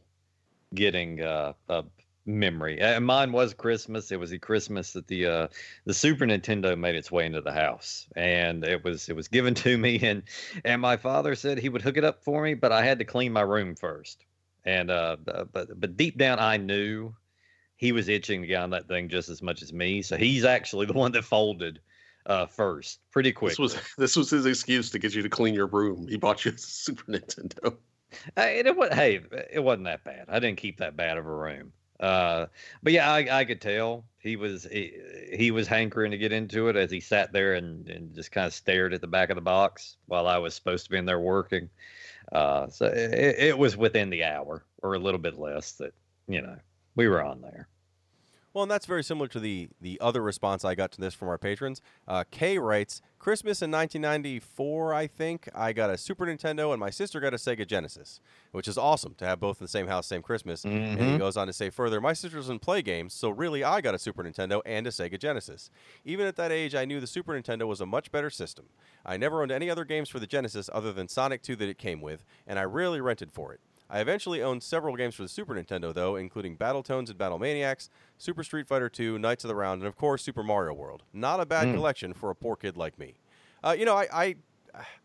getting 0.74 1.22
uh, 1.22 1.52
a 1.68 1.84
memory. 2.26 2.80
And 2.80 3.04
mine 3.04 3.32
was 3.32 3.54
Christmas. 3.54 4.12
It 4.12 4.18
was 4.18 4.30
the 4.30 4.38
Christmas 4.38 4.92
that 4.92 5.06
the 5.06 5.26
uh, 5.26 5.48
the 5.84 5.94
Super 5.94 6.24
Nintendo 6.24 6.78
made 6.78 6.94
its 6.94 7.10
way 7.10 7.26
into 7.26 7.40
the 7.40 7.52
house, 7.52 8.06
and 8.16 8.64
it 8.64 8.84
was 8.84 9.08
it 9.08 9.16
was 9.16 9.28
given 9.28 9.54
to 9.66 9.78
me, 9.78 10.00
and 10.02 10.22
and 10.64 10.80
my 10.80 10.96
father 10.96 11.34
said 11.34 11.58
he 11.58 11.68
would 11.68 11.82
hook 11.82 11.96
it 11.96 12.04
up 12.04 12.24
for 12.24 12.42
me, 12.42 12.54
but 12.54 12.72
I 12.72 12.84
had 12.84 12.98
to 12.98 13.04
clean 13.04 13.32
my 13.32 13.42
room 13.42 13.74
first. 13.74 14.24
And 14.64 14.90
uh, 14.90 15.16
but 15.52 15.80
but 15.80 15.96
deep 15.96 16.18
down, 16.18 16.38
I 16.38 16.56
knew 16.56 17.14
he 17.76 17.90
was 17.90 18.08
itching 18.08 18.42
to 18.42 18.46
get 18.46 18.62
on 18.62 18.70
that 18.70 18.86
thing 18.86 19.08
just 19.08 19.28
as 19.28 19.42
much 19.42 19.60
as 19.60 19.72
me. 19.72 20.02
So 20.02 20.16
he's 20.16 20.44
actually 20.44 20.86
the 20.92 20.92
one 20.92 21.12
that 21.12 21.24
folded 21.24 21.80
uh, 22.26 22.46
first, 22.46 23.00
pretty 23.10 23.32
quick. 23.32 23.50
This 23.50 23.58
was 23.58 23.76
this 23.98 24.16
was 24.16 24.30
his 24.30 24.46
excuse 24.46 24.90
to 24.90 24.98
get 24.98 25.14
you 25.14 25.22
to 25.22 25.28
clean 25.28 25.54
your 25.54 25.66
room. 25.66 26.06
He 26.08 26.16
bought 26.16 26.44
you 26.44 26.52
a 26.54 26.58
Super 26.58 27.10
Nintendo. 27.10 27.76
Uh, 28.36 28.42
it, 28.42 28.66
it 28.66 28.76
was, 28.76 28.92
hey, 28.92 29.20
it 29.50 29.60
wasn't 29.60 29.84
that 29.84 30.04
bad. 30.04 30.26
I 30.28 30.38
didn't 30.38 30.58
keep 30.58 30.78
that 30.78 30.96
bad 30.96 31.16
of 31.16 31.26
a 31.26 31.34
room. 31.34 31.72
Uh, 31.98 32.46
but 32.82 32.92
yeah, 32.92 33.10
I, 33.10 33.40
I 33.40 33.44
could 33.44 33.60
tell 33.60 34.04
he 34.18 34.36
was 34.36 34.66
he, 34.70 34.92
he, 35.32 35.52
was 35.52 35.68
hankering 35.68 36.10
to 36.10 36.18
get 36.18 36.32
into 36.32 36.68
it 36.68 36.74
as 36.74 36.90
he 36.90 36.98
sat 36.98 37.32
there 37.32 37.54
and, 37.54 37.88
and 37.88 38.12
just 38.12 38.32
kind 38.32 38.46
of 38.46 38.52
stared 38.52 38.92
at 38.92 39.00
the 39.00 39.06
back 39.06 39.30
of 39.30 39.36
the 39.36 39.40
box 39.40 39.96
while 40.06 40.26
I 40.26 40.36
was 40.38 40.54
supposed 40.54 40.84
to 40.84 40.90
be 40.90 40.98
in 40.98 41.04
there 41.04 41.20
working. 41.20 41.70
Uh, 42.32 42.68
so 42.68 42.86
it, 42.86 43.36
it 43.38 43.58
was 43.58 43.76
within 43.76 44.10
the 44.10 44.24
hour 44.24 44.64
or 44.82 44.94
a 44.94 44.98
little 44.98 45.20
bit 45.20 45.38
less 45.38 45.72
that 45.72 45.92
you 46.26 46.40
know 46.40 46.56
we 46.96 47.06
were 47.08 47.22
on 47.22 47.40
there. 47.42 47.68
Well, 48.54 48.62
and 48.62 48.70
that's 48.70 48.86
very 48.86 49.02
similar 49.02 49.28
to 49.28 49.40
the 49.40 49.68
the 49.80 49.98
other 50.00 50.20
response 50.20 50.64
I 50.64 50.74
got 50.74 50.92
to 50.92 51.00
this 51.00 51.14
from 51.14 51.28
our 51.28 51.38
patrons. 51.38 51.80
Uh, 52.06 52.24
Kay 52.30 52.58
writes, 52.58 53.00
Christmas 53.18 53.62
in 53.62 53.70
1994, 53.70 54.92
I 54.92 55.06
think, 55.06 55.48
I 55.54 55.72
got 55.72 55.90
a 55.90 55.96
Super 55.96 56.26
Nintendo 56.26 56.72
and 56.72 56.80
my 56.80 56.90
sister 56.90 57.20
got 57.20 57.32
a 57.32 57.36
Sega 57.36 57.64
Genesis, 57.66 58.20
which 58.50 58.66
is 58.66 58.76
awesome 58.76 59.14
to 59.14 59.24
have 59.24 59.38
both 59.38 59.60
in 59.60 59.64
the 59.64 59.68
same 59.68 59.86
house, 59.86 60.08
same 60.08 60.22
Christmas. 60.22 60.64
Mm-hmm. 60.64 60.76
And 60.76 60.98
he 60.98 61.06
mm-hmm. 61.06 61.18
goes 61.18 61.36
on 61.36 61.46
to 61.46 61.52
say 61.52 61.70
further, 61.70 62.00
my 62.00 62.14
sister 62.14 62.36
doesn't 62.36 62.58
play 62.58 62.82
games, 62.82 63.14
so 63.14 63.30
really 63.30 63.62
I 63.62 63.80
got 63.80 63.94
a 63.94 63.98
Super 63.98 64.24
Nintendo 64.24 64.60
and 64.66 64.86
a 64.86 64.90
Sega 64.90 65.18
Genesis. 65.20 65.70
Even 66.04 66.26
at 66.26 66.34
that 66.36 66.50
age, 66.50 66.74
I 66.74 66.84
knew 66.84 67.00
the 67.00 67.06
Super 67.06 67.32
Nintendo 67.32 67.66
was 67.66 67.80
a 67.80 67.86
much 67.86 68.10
better 68.10 68.28
system. 68.28 68.66
I 69.06 69.16
never 69.16 69.40
owned 69.40 69.52
any 69.52 69.70
other 69.70 69.84
games 69.84 70.08
for 70.08 70.18
the 70.18 70.26
Genesis 70.26 70.68
other 70.72 70.92
than 70.92 71.06
Sonic 71.06 71.42
2 71.42 71.56
that 71.56 71.68
it 71.68 71.78
came 71.78 72.00
with, 72.00 72.24
and 72.46 72.58
I 72.58 72.64
rarely 72.64 73.00
rented 73.00 73.30
for 73.30 73.52
it. 73.52 73.60
I 73.92 74.00
eventually 74.00 74.42
owned 74.42 74.62
several 74.62 74.96
games 74.96 75.14
for 75.14 75.22
the 75.22 75.28
Super 75.28 75.54
Nintendo, 75.54 75.92
though, 75.92 76.16
including 76.16 76.56
Battletoads 76.56 77.10
and 77.10 77.18
Battle 77.18 77.38
Maniacs, 77.38 77.90
Super 78.16 78.42
Street 78.42 78.66
Fighter 78.66 78.90
II, 78.98 79.18
Knights 79.18 79.44
of 79.44 79.48
the 79.48 79.54
Round, 79.54 79.82
and 79.82 79.86
of 79.86 79.96
course 79.96 80.22
Super 80.22 80.42
Mario 80.42 80.72
World. 80.72 81.02
Not 81.12 81.40
a 81.40 81.46
bad 81.46 81.68
mm. 81.68 81.74
collection 81.74 82.14
for 82.14 82.30
a 82.30 82.34
poor 82.34 82.56
kid 82.56 82.78
like 82.78 82.98
me. 82.98 83.16
Uh, 83.62 83.76
you 83.78 83.84
know, 83.84 83.94
I, 83.94 84.08
I, 84.10 84.34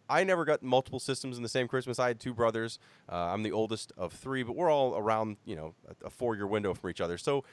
I 0.10 0.24
never 0.24 0.46
got 0.46 0.64
multiple 0.64 1.02
systems 1.02 1.36
in 1.36 1.44
the 1.44 1.50
same 1.50 1.68
Christmas. 1.68 2.00
I 2.00 2.08
had 2.08 2.22
two 2.22 2.34
brothers. 2.34 2.80
Uh, 3.12 3.16
I'm 3.16 3.44
the 3.44 3.52
oldest 3.52 3.92
of 3.98 4.14
three, 4.14 4.42
but 4.42 4.56
we're 4.56 4.72
all 4.72 4.96
around 4.96 5.36
you 5.44 5.58
know 5.58 5.74
a, 5.90 6.08
a 6.08 6.10
four-year 6.10 6.48
window 6.48 6.74
from 6.74 6.90
each 6.90 7.02
other. 7.02 7.18
So 7.18 7.44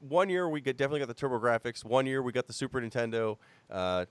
one 0.00 0.28
year 0.28 0.50
we 0.50 0.60
get, 0.60 0.76
definitely 0.76 1.00
got 1.00 1.08
the 1.08 1.14
TurboGrafx. 1.14 1.82
One 1.86 2.04
year 2.04 2.22
we 2.22 2.30
got 2.30 2.46
the 2.46 2.52
Super 2.52 2.82
Nintendo. 2.82 3.38
Uh, 3.70 4.04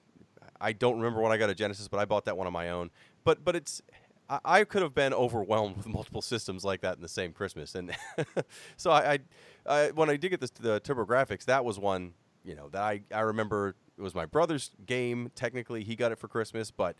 I 0.59 0.73
don't 0.73 0.97
remember 0.97 1.21
when 1.21 1.31
I 1.31 1.37
got 1.37 1.51
a 1.51 1.55
Genesis, 1.55 1.87
but 1.87 1.99
I 1.99 2.05
bought 2.05 2.25
that 2.25 2.35
one 2.35 2.47
on 2.47 2.53
my 2.53 2.71
own. 2.71 2.89
But 3.23 3.45
but 3.45 3.55
it's 3.55 3.81
I, 4.29 4.63
could 4.63 4.81
have 4.81 4.95
been 4.95 5.13
overwhelmed 5.13 5.77
with 5.77 5.87
multiple 5.87 6.21
systems 6.21 6.63
like 6.63 6.81
that 6.81 6.95
in 6.95 7.01
the 7.01 7.09
same 7.09 7.33
Christmas, 7.33 7.75
and 7.75 7.91
so 8.77 8.91
I, 8.91 9.13
I, 9.13 9.19
I, 9.65 9.91
when 9.91 10.09
I 10.09 10.17
did 10.17 10.29
get 10.29 10.39
this, 10.39 10.49
the 10.51 10.79
TurboGrafx, 10.81 11.45
that 11.45 11.65
was 11.65 11.77
one 11.77 12.13
you 12.43 12.55
know 12.55 12.69
that 12.69 12.81
I 12.81 13.01
I 13.13 13.21
remember 13.21 13.75
it 13.97 14.01
was 14.01 14.15
my 14.15 14.25
brother's 14.25 14.71
game. 14.85 15.31
Technically, 15.35 15.83
he 15.83 15.95
got 15.95 16.11
it 16.11 16.19
for 16.19 16.27
Christmas, 16.27 16.71
but 16.71 16.95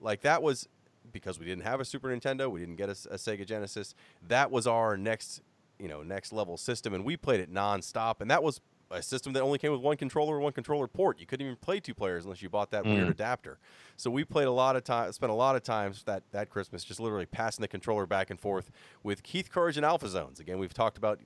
like 0.00 0.22
that 0.22 0.42
was 0.42 0.68
because 1.12 1.38
we 1.38 1.46
didn't 1.46 1.64
have 1.64 1.80
a 1.80 1.84
Super 1.84 2.08
Nintendo, 2.08 2.50
we 2.50 2.60
didn't 2.60 2.76
get 2.76 2.88
a, 2.88 2.92
a 3.10 3.16
Sega 3.16 3.46
Genesis. 3.46 3.94
That 4.26 4.50
was 4.50 4.66
our 4.66 4.96
next 4.96 5.42
you 5.78 5.88
know 5.88 6.02
next 6.02 6.32
level 6.32 6.56
system, 6.56 6.94
and 6.94 7.04
we 7.04 7.16
played 7.16 7.40
it 7.40 7.52
nonstop, 7.52 8.20
and 8.20 8.30
that 8.30 8.42
was 8.42 8.60
a 8.90 9.02
system 9.02 9.32
that 9.32 9.40
only 9.42 9.58
came 9.58 9.72
with 9.72 9.80
one 9.80 9.96
controller, 9.96 10.34
and 10.34 10.44
one 10.44 10.52
controller 10.52 10.86
port. 10.86 11.18
You 11.18 11.26
couldn't 11.26 11.44
even 11.46 11.56
play 11.56 11.80
two 11.80 11.94
players 11.94 12.24
unless 12.24 12.42
you 12.42 12.48
bought 12.48 12.70
that 12.70 12.84
weird 12.84 13.08
Mm. 13.08 13.12
adapter. 13.12 13.58
So 13.96 14.10
we 14.10 14.24
played 14.24 14.46
a 14.46 14.52
lot 14.52 14.76
of 14.76 14.84
time, 14.84 15.10
spent 15.12 15.30
a 15.30 15.34
lot 15.34 15.56
of 15.56 15.62
times 15.62 16.02
that 16.04 16.22
that 16.32 16.50
Christmas 16.50 16.84
just 16.84 17.00
literally 17.00 17.26
passing 17.26 17.62
the 17.62 17.68
controller 17.68 18.06
back 18.06 18.30
and 18.30 18.38
forth 18.38 18.70
with 19.02 19.22
Keith 19.22 19.50
Courage 19.50 19.76
and 19.76 19.84
Alpha 19.86 20.08
Zones. 20.08 20.38
Again, 20.40 20.58
we've 20.58 20.74
talked 20.74 20.98
about 20.98 21.20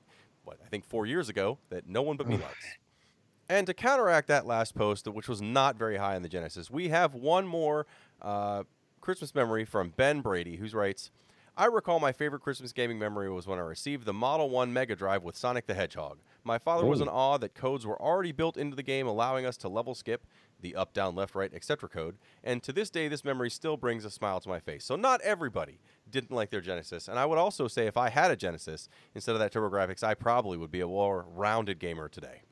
what 0.45 0.59
I 0.65 0.69
think 0.69 0.85
four 0.85 1.05
years 1.07 1.29
ago 1.29 1.59
that 1.71 1.87
no 1.89 2.01
one 2.03 2.17
but 2.17 2.27
me 2.29 2.37
likes. 2.37 2.67
And 3.51 3.67
to 3.67 3.75
counteract 3.75 4.29
that 4.29 4.47
last 4.47 4.75
post, 4.75 5.09
which 5.09 5.27
was 5.29 5.41
not 5.41 5.77
very 5.77 5.97
high 5.97 6.17
in 6.17 6.23
the 6.23 6.29
Genesis, 6.29 6.71
we 6.71 6.89
have 6.89 7.15
one 7.15 7.47
more 7.47 7.87
uh, 8.21 8.65
Christmas 9.01 9.35
memory 9.35 9.65
from 9.65 9.91
Ben 9.97 10.21
Brady, 10.21 10.57
who 10.57 10.67
writes, 10.77 11.11
I 11.57 11.65
recall 11.67 11.99
my 11.99 12.13
favorite 12.13 12.41
Christmas 12.41 12.73
gaming 12.73 12.99
memory 12.99 13.31
was 13.31 13.47
when 13.47 13.59
I 13.59 13.63
received 13.63 14.05
the 14.05 14.13
Model 14.13 14.49
1 14.51 14.73
Mega 14.73 14.95
Drive 14.95 15.23
with 15.23 15.35
Sonic 15.37 15.67
the 15.67 15.75
Hedgehog. 15.75 16.19
My 16.45 16.59
father 16.59 16.87
was 16.87 17.01
in 17.01 17.09
awe 17.09 17.37
that 17.39 17.55
codes 17.55 17.85
were 17.87 18.01
already 18.01 18.33
built 18.33 18.57
into 18.57 18.75
the 18.77 18.83
game, 18.83 19.07
allowing 19.07 19.45
us 19.45 19.57
to 19.59 19.69
level 19.69 19.95
skip 19.95 20.27
the 20.61 20.75
up, 20.75 20.93
down, 20.93 21.15
left, 21.15 21.35
right, 21.35 21.53
etc. 21.55 21.89
code. 21.89 22.17
And 22.43 22.63
to 22.63 22.73
this 22.73 22.91
day, 22.91 23.07
this 23.09 23.25
memory 23.25 23.51
still 23.51 23.77
brings 23.77 24.05
a 24.05 24.11
smile 24.11 24.41
to 24.41 24.49
my 24.49 24.59
face. 24.59 24.85
So, 24.85 24.97
not 24.97 25.21
everybody 25.21 25.79
didn't 26.11 26.31
like 26.35 26.51
their 26.51 26.61
Genesis. 26.63 27.07
And 27.07 27.19
I 27.19 27.27
would 27.27 27.39
also 27.39 27.69
say 27.69 27.87
if 27.87 27.97
I 27.97 28.09
had 28.09 28.31
a 28.31 28.37
Genesis 28.37 28.89
instead 29.15 29.33
of 29.33 29.39
that 29.41 29.53
TurboGrafx, 29.53 30.03
I 30.03 30.15
probably 30.15 30.57
would 30.57 30.71
be 30.71 30.81
a 30.81 30.87
more 30.87 31.27
rounded 31.29 31.79
gamer 31.79 32.09
today. 32.09 32.43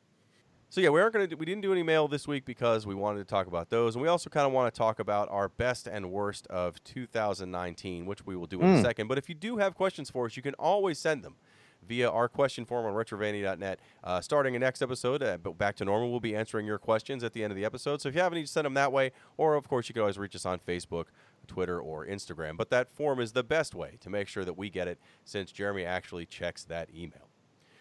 So 0.68 0.80
yeah, 0.80 0.90
we 0.90 1.00
aren't 1.00 1.12
gonna 1.14 1.26
do, 1.28 1.36
we 1.36 1.46
didn't 1.46 1.62
do 1.62 1.72
any 1.72 1.84
mail 1.84 2.06
this 2.08 2.26
week 2.28 2.44
because 2.44 2.86
we 2.86 2.94
wanted 2.94 3.20
to 3.20 3.24
talk 3.24 3.46
about 3.46 3.70
those, 3.70 3.94
and 3.94 4.02
we 4.02 4.08
also 4.08 4.28
kind 4.28 4.46
of 4.46 4.52
want 4.52 4.72
to 4.72 4.76
talk 4.76 4.98
about 4.98 5.28
our 5.30 5.48
best 5.48 5.86
and 5.86 6.10
worst 6.10 6.46
of 6.48 6.82
2019, 6.84 8.04
which 8.04 8.26
we 8.26 8.36
will 8.36 8.46
do 8.48 8.60
in 8.60 8.66
a 8.74 8.78
Mm. 8.78 8.82
second. 8.82 9.06
But 9.08 9.16
if 9.16 9.28
you 9.28 9.34
do 9.34 9.58
have 9.58 9.74
questions 9.74 10.10
for 10.10 10.26
us, 10.26 10.36
you 10.36 10.42
can 10.42 10.54
always 10.54 10.98
send 10.98 11.22
them 11.22 11.36
via 11.86 12.10
our 12.10 12.28
question 12.28 12.64
form 12.64 12.86
on 12.86 12.92
retrovanity.net. 12.92 13.80
Uh, 14.02 14.20
starting 14.20 14.54
in 14.54 14.60
next 14.60 14.82
episode, 14.82 15.22
uh, 15.22 15.38
back 15.38 15.76
to 15.76 15.84
normal, 15.84 16.10
we'll 16.10 16.20
be 16.20 16.34
answering 16.34 16.66
your 16.66 16.78
questions 16.78 17.24
at 17.24 17.32
the 17.32 17.42
end 17.42 17.50
of 17.50 17.56
the 17.56 17.64
episode. 17.64 18.00
So 18.00 18.08
if 18.08 18.14
you 18.14 18.20
have 18.20 18.32
any, 18.32 18.46
send 18.46 18.64
them 18.64 18.74
that 18.74 18.92
way, 18.92 19.12
or 19.36 19.54
of 19.54 19.68
course 19.68 19.88
you 19.88 19.92
can 19.92 20.00
always 20.00 20.18
reach 20.18 20.34
us 20.34 20.46
on 20.46 20.58
Facebook. 20.58 21.06
Twitter 21.46 21.80
or 21.80 22.04
Instagram, 22.04 22.56
but 22.56 22.70
that 22.70 22.90
form 22.90 23.20
is 23.20 23.30
the 23.30 23.44
best 23.44 23.72
way 23.72 23.98
to 24.00 24.10
make 24.10 24.26
sure 24.26 24.44
that 24.44 24.54
we 24.54 24.68
get 24.68 24.88
it 24.88 24.98
since 25.24 25.52
Jeremy 25.52 25.84
actually 25.84 26.26
checks 26.26 26.64
that 26.64 26.88
email. 26.92 27.30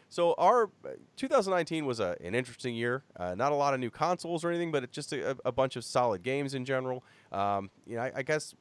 So 0.09 0.33
our 0.37 0.69
uh, 0.85 0.91
2019 1.17 1.85
was 1.85 1.99
a, 1.99 2.15
an 2.23 2.35
interesting 2.35 2.75
year. 2.75 3.03
Uh, 3.17 3.35
not 3.35 3.51
a 3.51 3.55
lot 3.55 3.73
of 3.73 3.79
new 3.79 3.89
consoles 3.89 4.45
or 4.45 4.49
anything, 4.49 4.71
but 4.71 4.89
just 4.91 5.11
a, 5.13 5.35
a 5.43 5.51
bunch 5.51 5.75
of 5.75 5.83
solid 5.83 6.23
games 6.23 6.53
in 6.53 6.63
general. 6.63 7.03
Um, 7.31 7.69
you 7.85 7.95
know, 7.95 8.03
I, 8.03 8.11
I 8.17 8.23
guess 8.23 8.55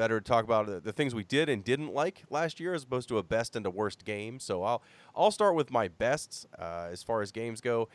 better 0.00 0.18
to 0.18 0.24
talk 0.24 0.44
about 0.44 0.66
the, 0.66 0.80
the 0.80 0.92
things 0.92 1.14
we 1.14 1.24
did 1.24 1.50
and 1.50 1.62
didn't 1.62 1.92
like 1.92 2.24
last 2.30 2.58
year 2.58 2.72
as 2.72 2.84
opposed 2.84 3.06
to 3.10 3.18
a 3.18 3.22
best 3.22 3.54
and 3.54 3.66
a 3.66 3.70
worst 3.70 4.06
game. 4.06 4.40
So 4.40 4.62
I'll 4.62 4.82
I'll 5.14 5.30
start 5.30 5.54
with 5.54 5.70
my 5.70 5.88
bests 5.88 6.46
uh, 6.58 6.88
as 6.90 7.02
far 7.02 7.20
as 7.20 7.30
games 7.30 7.60
go. 7.60 7.88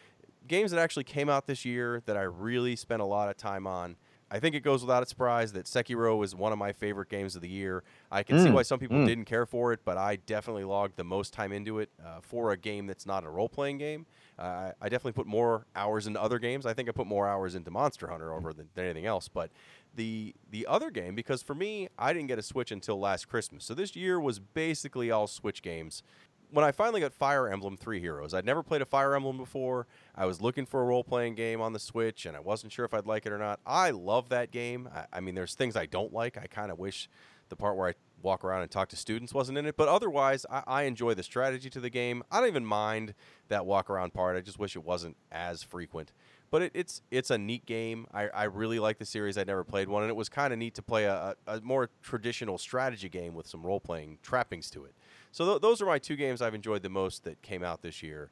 Games 0.47 0.69
that 0.69 0.79
actually 0.79 1.05
came 1.05 1.27
out 1.29 1.47
this 1.47 1.65
year 1.65 2.03
that 2.05 2.15
I 2.15 2.21
really 2.21 2.75
spent 2.75 3.01
a 3.01 3.05
lot 3.05 3.29
of 3.29 3.37
time 3.37 3.65
on. 3.65 3.95
I 4.29 4.39
think 4.39 4.53
it 4.55 4.61
goes 4.61 4.81
without 4.81 5.01
a 5.01 5.05
surprise 5.07 5.53
that 5.53 5.65
Sekiro 5.65 6.23
is 6.23 6.35
one 6.35 6.51
of 6.51 6.57
my 6.59 6.71
favorite 6.73 7.09
games 7.09 7.35
of 7.35 7.41
the 7.41 7.47
year. 7.49 7.83
I 8.11 8.21
can 8.23 8.39
see 8.39 8.49
Mm, 8.49 8.53
why 8.53 8.63
some 8.63 8.79
people 8.79 8.97
mm. 8.97 9.05
didn't 9.07 9.25
care 9.25 9.45
for 9.45 9.71
it, 9.71 9.79
but 9.85 9.97
I 9.97 10.15
definitely 10.17 10.63
logged 10.63 10.97
the 10.97 11.03
most 11.03 11.31
time 11.33 11.51
into 11.51 11.79
it 11.79 11.89
uh, 12.03 12.21
for 12.21 12.51
a 12.51 12.57
game 12.57 12.85
that's 12.87 13.05
not 13.05 13.23
a 13.23 13.29
role 13.29 13.49
playing 13.49 13.77
game. 13.79 14.05
Uh, 14.37 14.41
I- 14.41 14.73
I 14.81 14.89
definitely 14.89 15.13
put 15.13 15.27
more 15.27 15.65
hours 15.75 16.05
into 16.07 16.21
other 16.21 16.39
games. 16.39 16.65
I 16.65 16.73
think 16.73 16.89
I 16.89 16.91
put 16.91 17.07
more 17.07 17.27
hours 17.27 17.53
into 17.55 17.69
Monster 17.71 18.07
Hunter 18.07 18.33
over 18.33 18.51
than, 18.51 18.67
than 18.75 18.85
anything 18.85 19.05
else. 19.05 19.27
But 19.27 19.51
the 19.95 20.35
the 20.49 20.65
other 20.67 20.89
game, 20.91 21.15
because 21.15 21.41
for 21.41 21.55
me, 21.55 21.89
I 21.97 22.13
didn't 22.13 22.27
get 22.27 22.39
a 22.39 22.43
Switch 22.43 22.71
until 22.71 22.99
last 22.99 23.27
Christmas, 23.27 23.65
so 23.65 23.73
this 23.73 23.95
year 23.95 24.19
was 24.19 24.39
basically 24.39 25.11
all 25.11 25.27
Switch 25.27 25.61
games. 25.61 26.03
When 26.51 26.63
I 26.63 26.71
finally 26.71 27.01
got 27.01 27.11
Fire 27.13 27.49
Emblem 27.49 27.75
Three 27.75 28.05
Houses, 28.05 28.33
I'd 28.33 28.45
never 28.45 28.61
played 28.63 28.81
a 28.81 28.85
Fire 28.85 29.15
Emblem 29.15 29.37
before. 29.37 29.87
I 30.15 30.25
was 30.25 30.41
looking 30.41 30.65
for 30.65 30.81
a 30.81 30.85
role 30.85 31.03
playing 31.03 31.35
game 31.35 31.59
on 31.59 31.73
the 31.73 31.79
Switch, 31.79 32.25
and 32.25 32.37
I 32.37 32.39
wasn't 32.39 32.71
sure 32.71 32.85
if 32.85 32.93
I'd 32.93 33.07
like 33.07 33.25
it 33.25 33.31
or 33.31 33.39
not. 33.39 33.59
I 33.65 33.89
love 33.89 34.29
that 34.29 34.51
game. 34.51 34.87
I, 34.93 35.05
I 35.11 35.19
mean, 35.21 35.35
there's 35.35 35.55
things 35.55 35.75
I 35.75 35.87
don't 35.87 36.13
like. 36.13 36.37
I 36.37 36.45
kind 36.45 36.71
of 36.71 36.77
wish 36.77 37.09
the 37.49 37.55
part 37.55 37.75
where 37.75 37.89
I 37.89 37.93
walk 38.21 38.43
around 38.43 38.61
and 38.61 38.71
talk 38.71 38.89
to 38.89 38.95
students 38.95 39.33
wasn't 39.33 39.57
in 39.57 39.65
it. 39.65 39.77
But 39.77 39.87
otherwise, 39.87 40.45
I, 40.49 40.63
I 40.65 40.83
enjoy 40.83 41.13
the 41.13 41.23
strategy 41.23 41.69
to 41.69 41.79
the 41.79 41.89
game. 41.89 42.23
I 42.31 42.39
don't 42.39 42.49
even 42.49 42.65
mind 42.65 43.13
that 43.49 43.65
walk 43.65 43.89
around 43.89 44.13
part. 44.13 44.37
I 44.37 44.41
just 44.41 44.59
wish 44.59 44.75
it 44.75 44.83
wasn't 44.83 45.17
as 45.31 45.63
frequent. 45.63 46.11
But 46.51 46.61
it, 46.61 46.71
it's 46.73 47.01
it's 47.11 47.31
a 47.31 47.37
neat 47.37 47.65
game. 47.65 48.07
I, 48.13 48.27
I 48.27 48.43
really 48.45 48.79
like 48.79 48.97
the 48.97 49.05
series. 49.05 49.37
I'd 49.37 49.47
never 49.47 49.63
played 49.63 49.89
one, 49.89 50.03
and 50.03 50.09
it 50.09 50.15
was 50.15 50.29
kind 50.29 50.53
of 50.53 50.59
neat 50.59 50.75
to 50.75 50.81
play 50.81 51.05
a, 51.05 51.35
a, 51.47 51.57
a 51.57 51.61
more 51.61 51.89
traditional 52.01 52.57
strategy 52.57 53.09
game 53.09 53.33
with 53.33 53.47
some 53.47 53.65
role 53.65 53.79
playing 53.79 54.19
trappings 54.21 54.69
to 54.71 54.85
it. 54.85 54.93
So 55.31 55.45
th- 55.45 55.61
those 55.61 55.81
are 55.81 55.85
my 55.85 55.99
two 55.99 56.15
games 56.15 56.41
I've 56.41 56.55
enjoyed 56.55 56.83
the 56.83 56.89
most 56.89 57.23
that 57.25 57.41
came 57.41 57.63
out 57.63 57.81
this 57.81 58.01
year. 58.01 58.29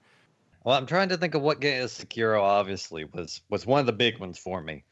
Well, 0.63 0.77
I'm 0.77 0.85
trying 0.85 1.09
to 1.09 1.17
think 1.17 1.35
of 1.35 1.41
what 1.41 1.59
game 1.59 1.83
Sekiro 1.83 2.41
obviously 2.41 3.03
was 3.03 3.41
was 3.49 3.65
one 3.65 3.79
of 3.79 3.85
the 3.85 3.93
big 3.93 4.19
ones 4.19 4.37
for 4.37 4.61
me 4.61 4.85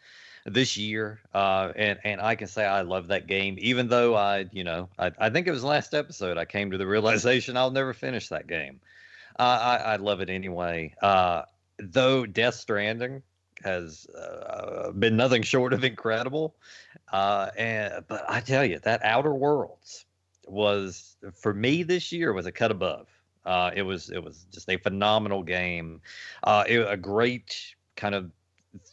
this 0.45 0.75
year. 0.77 1.21
Uh, 1.33 1.71
and 1.75 1.99
and 2.03 2.21
I 2.21 2.35
can 2.35 2.47
say 2.47 2.65
I 2.65 2.81
love 2.81 3.07
that 3.07 3.27
game, 3.27 3.55
even 3.59 3.87
though 3.87 4.15
I, 4.15 4.47
you 4.51 4.63
know, 4.63 4.89
I, 4.99 5.11
I 5.19 5.29
think 5.29 5.47
it 5.47 5.51
was 5.51 5.63
last 5.63 5.93
episode 5.93 6.37
I 6.37 6.45
came 6.45 6.71
to 6.71 6.77
the 6.77 6.87
realization 6.87 7.55
I'll 7.57 7.71
never 7.71 7.93
finish 7.93 8.29
that 8.29 8.47
game. 8.47 8.81
Uh, 9.39 9.43
I 9.43 9.75
I 9.93 9.95
love 9.97 10.21
it 10.21 10.29
anyway. 10.29 10.93
Uh, 11.01 11.43
though 11.81 12.25
Death 12.25 12.55
Stranding 12.55 13.23
has 13.63 14.07
uh, 14.07 14.91
been 14.91 15.15
nothing 15.15 15.43
short 15.43 15.73
of 15.73 15.83
incredible. 15.83 16.55
Uh, 17.11 17.49
and 17.57 18.03
but 18.07 18.25
I 18.29 18.39
tell 18.39 18.65
you 18.65 18.79
that 18.79 19.03
Outer 19.03 19.33
Worlds 19.33 20.05
was 20.47 21.15
for 21.33 21.53
me 21.53 21.83
this 21.83 22.11
year 22.11 22.33
was 22.33 22.45
a 22.45 22.51
cut 22.51 22.71
above. 22.71 23.07
Uh, 23.45 23.71
it 23.73 23.81
was 23.81 24.09
it 24.09 24.23
was 24.23 24.45
just 24.51 24.69
a 24.69 24.77
phenomenal 24.77 25.43
game. 25.43 26.01
Uh, 26.43 26.63
it, 26.67 26.79
a 26.79 26.97
great 26.97 27.75
kind 27.95 28.15
of 28.15 28.31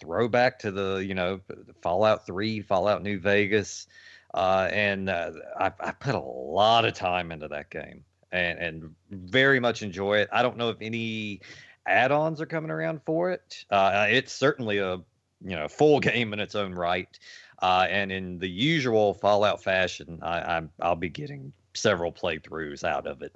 throwback 0.00 0.58
to 0.60 0.70
the 0.70 0.96
you 0.96 1.14
know 1.14 1.40
Fallout 1.82 2.26
Three, 2.26 2.60
Fallout 2.60 3.02
New 3.02 3.18
Vegas, 3.20 3.86
uh, 4.34 4.68
and 4.72 5.08
uh, 5.08 5.32
I, 5.58 5.72
I 5.80 5.92
put 5.92 6.14
a 6.14 6.20
lot 6.20 6.84
of 6.84 6.94
time 6.94 7.30
into 7.32 7.48
that 7.48 7.70
game 7.70 8.04
and 8.32 8.58
and 8.58 8.94
very 9.10 9.60
much 9.60 9.82
enjoy 9.82 10.18
it. 10.18 10.28
I 10.32 10.42
don't 10.42 10.56
know 10.56 10.70
if 10.70 10.78
any 10.80 11.40
add-ons 11.88 12.40
are 12.40 12.46
coming 12.46 12.70
around 12.70 13.02
for 13.02 13.30
it. 13.30 13.64
Uh, 13.70 14.06
it's 14.08 14.32
certainly 14.32 14.78
a 14.78 14.96
you 15.44 15.56
know 15.56 15.68
full 15.68 16.00
game 16.10 16.32
in 16.32 16.40
its 16.40 16.54
own 16.54 16.72
right. 16.74 17.18
Uh, 17.60 17.86
and 17.90 18.12
in 18.12 18.38
the 18.38 18.48
usual 18.48 19.14
Fallout 19.14 19.62
fashion, 19.62 20.20
I, 20.22 20.56
I'm 20.56 20.70
I'll 20.80 20.94
be 20.96 21.08
getting 21.08 21.52
several 21.74 22.12
playthroughs 22.12 22.84
out 22.84 23.06
of 23.06 23.22
it 23.22 23.34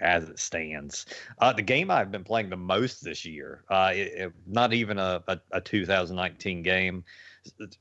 as 0.00 0.28
it 0.28 0.38
stands. 0.38 1.06
Uh, 1.38 1.52
the 1.52 1.62
game 1.62 1.90
I've 1.90 2.10
been 2.10 2.24
playing 2.24 2.50
the 2.50 2.56
most 2.56 3.02
this 3.04 3.24
year, 3.24 3.64
uh, 3.70 3.92
it, 3.94 4.12
it- 4.14 4.32
not 4.46 4.72
even 4.74 4.98
a, 4.98 5.22
a, 5.28 5.38
a 5.52 5.60
2019 5.60 6.62
game. 6.62 7.04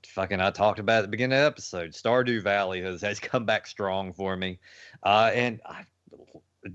Fucking, 0.08 0.40
I 0.42 0.50
talked 0.52 0.80
about 0.80 1.00
at 1.00 1.02
the 1.04 1.08
beginning 1.08 1.38
of 1.38 1.42
the 1.42 1.48
episode. 1.48 1.92
Stardew 1.92 2.42
Valley 2.42 2.82
has, 2.82 3.02
has 3.02 3.20
come 3.20 3.46
back 3.46 3.68
strong 3.68 4.14
for 4.14 4.36
me, 4.36 4.60
uh, 5.04 5.32
and 5.34 5.62
I've 5.66 5.88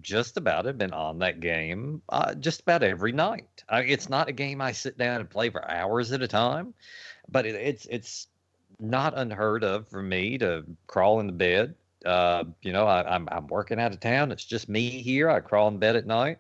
just 0.01 0.37
about 0.37 0.65
have 0.65 0.79
been 0.79 0.93
on 0.93 1.19
that 1.21 1.41
game 1.41 2.03
uh, 2.09 2.35
just 2.35 2.63
about 2.63 2.83
every 2.83 3.13
night. 3.13 3.65
Uh, 3.69 3.83
it's 3.87 4.09
not 4.09 4.29
a 4.29 4.33
game 4.33 4.61
I 4.61 4.73
sit 4.73 4.99
down 4.99 5.21
and 5.21 5.31
play 5.31 5.51
for 5.51 5.69
hours 5.71 6.13
at 6.13 6.23
a 6.23 6.29
time, 6.29 6.75
but 7.29 7.47
it, 7.47 7.55
it's 7.55 7.87
it's 7.87 8.27
not 8.79 9.17
unheard 9.17 9.65
of 9.65 9.89
for 9.89 10.03
me 10.03 10.39
to 10.39 10.65
crawl 10.87 11.21
into 11.21 11.33
bed. 11.33 11.75
Uh, 12.05 12.45
you 12.63 12.73
know, 12.73 12.87
I, 12.87 13.15
I'm 13.15 13.29
I'm 13.31 13.47
working 13.47 13.81
out 13.81 13.93
of 13.93 14.01
town. 14.01 14.33
It's 14.33 14.45
just 14.45 14.69
me 14.69 14.89
here. 14.91 15.31
I 15.31 15.41
crawl 15.41 15.69
in 15.69 15.79
bed 15.79 15.97
at 15.97 16.07
night. 16.07 16.39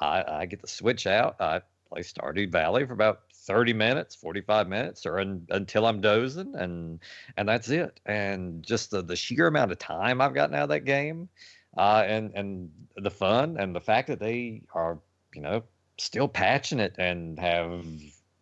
I, 0.00 0.24
I 0.26 0.46
get 0.46 0.62
the 0.62 0.68
switch 0.68 1.06
out. 1.06 1.40
I 1.40 1.60
play 1.90 2.00
Stardew 2.00 2.50
Valley 2.50 2.86
for 2.86 2.94
about 2.94 3.20
30 3.34 3.72
minutes, 3.72 4.14
45 4.14 4.68
minutes, 4.68 5.06
or 5.06 5.18
un, 5.18 5.46
until 5.50 5.86
I'm 5.86 6.00
dozing, 6.00 6.54
and 6.54 7.00
and 7.36 7.48
that's 7.48 7.68
it. 7.68 8.00
And 8.06 8.62
just 8.62 8.90
the, 8.90 9.02
the 9.02 9.16
sheer 9.16 9.46
amount 9.46 9.72
of 9.72 9.78
time 9.78 10.20
I've 10.20 10.34
gotten 10.34 10.54
out 10.54 10.64
of 10.64 10.68
that 10.70 10.84
game, 10.84 11.28
uh, 11.76 12.04
and 12.06 12.32
and 12.34 12.70
the 12.96 13.10
fun 13.10 13.56
and 13.58 13.74
the 13.74 13.80
fact 13.80 14.08
that 14.08 14.20
they 14.20 14.62
are, 14.74 14.98
you 15.34 15.42
know, 15.42 15.62
still 15.98 16.28
patching 16.28 16.80
it 16.80 16.96
and 16.98 17.38
have, 17.38 17.84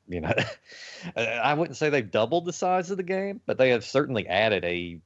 you 0.09 0.21
know, 0.21 0.33
I 1.17 1.55
wouldn't 1.55 1.77
say 1.77 1.91
they've 1.91 2.11
doubled 2.11 2.47
the 2.47 2.53
size 2.53 2.91
of 2.91 2.97
the 2.97 3.03
game, 3.03 3.41
but 3.47 3.59
they 3.59 3.71
have 3.71 3.85
certainly 3.85 4.27
added 4.27 4.65
a 4.65 5.01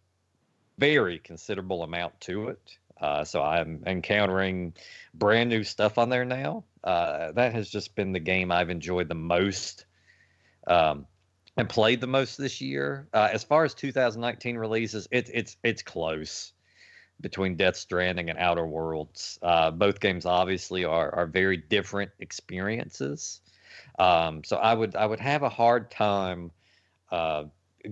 very 0.79 1.19
considerable 1.19 1.83
amount 1.83 2.21
to 2.23 2.49
it. 2.49 2.77
Uh, 3.01 3.25
so 3.25 3.43
I'm 3.43 3.83
encountering 3.87 4.75
brand 5.13 5.51
new 5.51 5.65
stuff 5.65 5.99
on 5.99 6.09
there 6.09 6.25
now. 6.25 6.65
Uh, 6.85 7.33
that 7.33 7.53
has 7.53 7.69
just 7.69 7.95
been 7.95 8.13
the 8.13 8.21
game 8.21 8.53
I've 8.53 8.71
enjoyed 8.71 9.09
the 9.09 9.15
most 9.15 9.87
um, 10.67 11.07
and 11.57 11.69
played 11.69 12.01
the 12.01 12.07
most 12.07 12.39
this 12.39 12.61
year. 12.61 13.09
Uh, 13.13 13.29
as 13.33 13.43
far 13.43 13.65
as 13.65 13.75
2019 13.75 14.57
releases, 14.57 15.09
it's 15.11 15.31
it's 15.35 15.57
it's 15.65 15.83
close 15.83 16.53
between 17.23 17.57
Death 17.57 17.77
Stranding 17.77 18.29
and 18.31 18.39
Outer 18.39 18.67
Worlds. 18.67 19.39
Uh, 19.43 19.71
both 19.71 20.01
games 20.01 20.27
obviously 20.27 20.85
are 20.85 21.15
are 21.15 21.27
very 21.27 21.57
different 21.57 22.11
experiences. 22.19 23.41
Um, 23.99 24.45
so 24.45 24.57
I 24.57 24.75
would 24.75 24.97
I 24.97 25.07
would 25.07 25.21
have 25.21 25.43
a 25.43 25.49
hard 25.49 25.91
time 25.91 26.51
uh, 27.11 27.45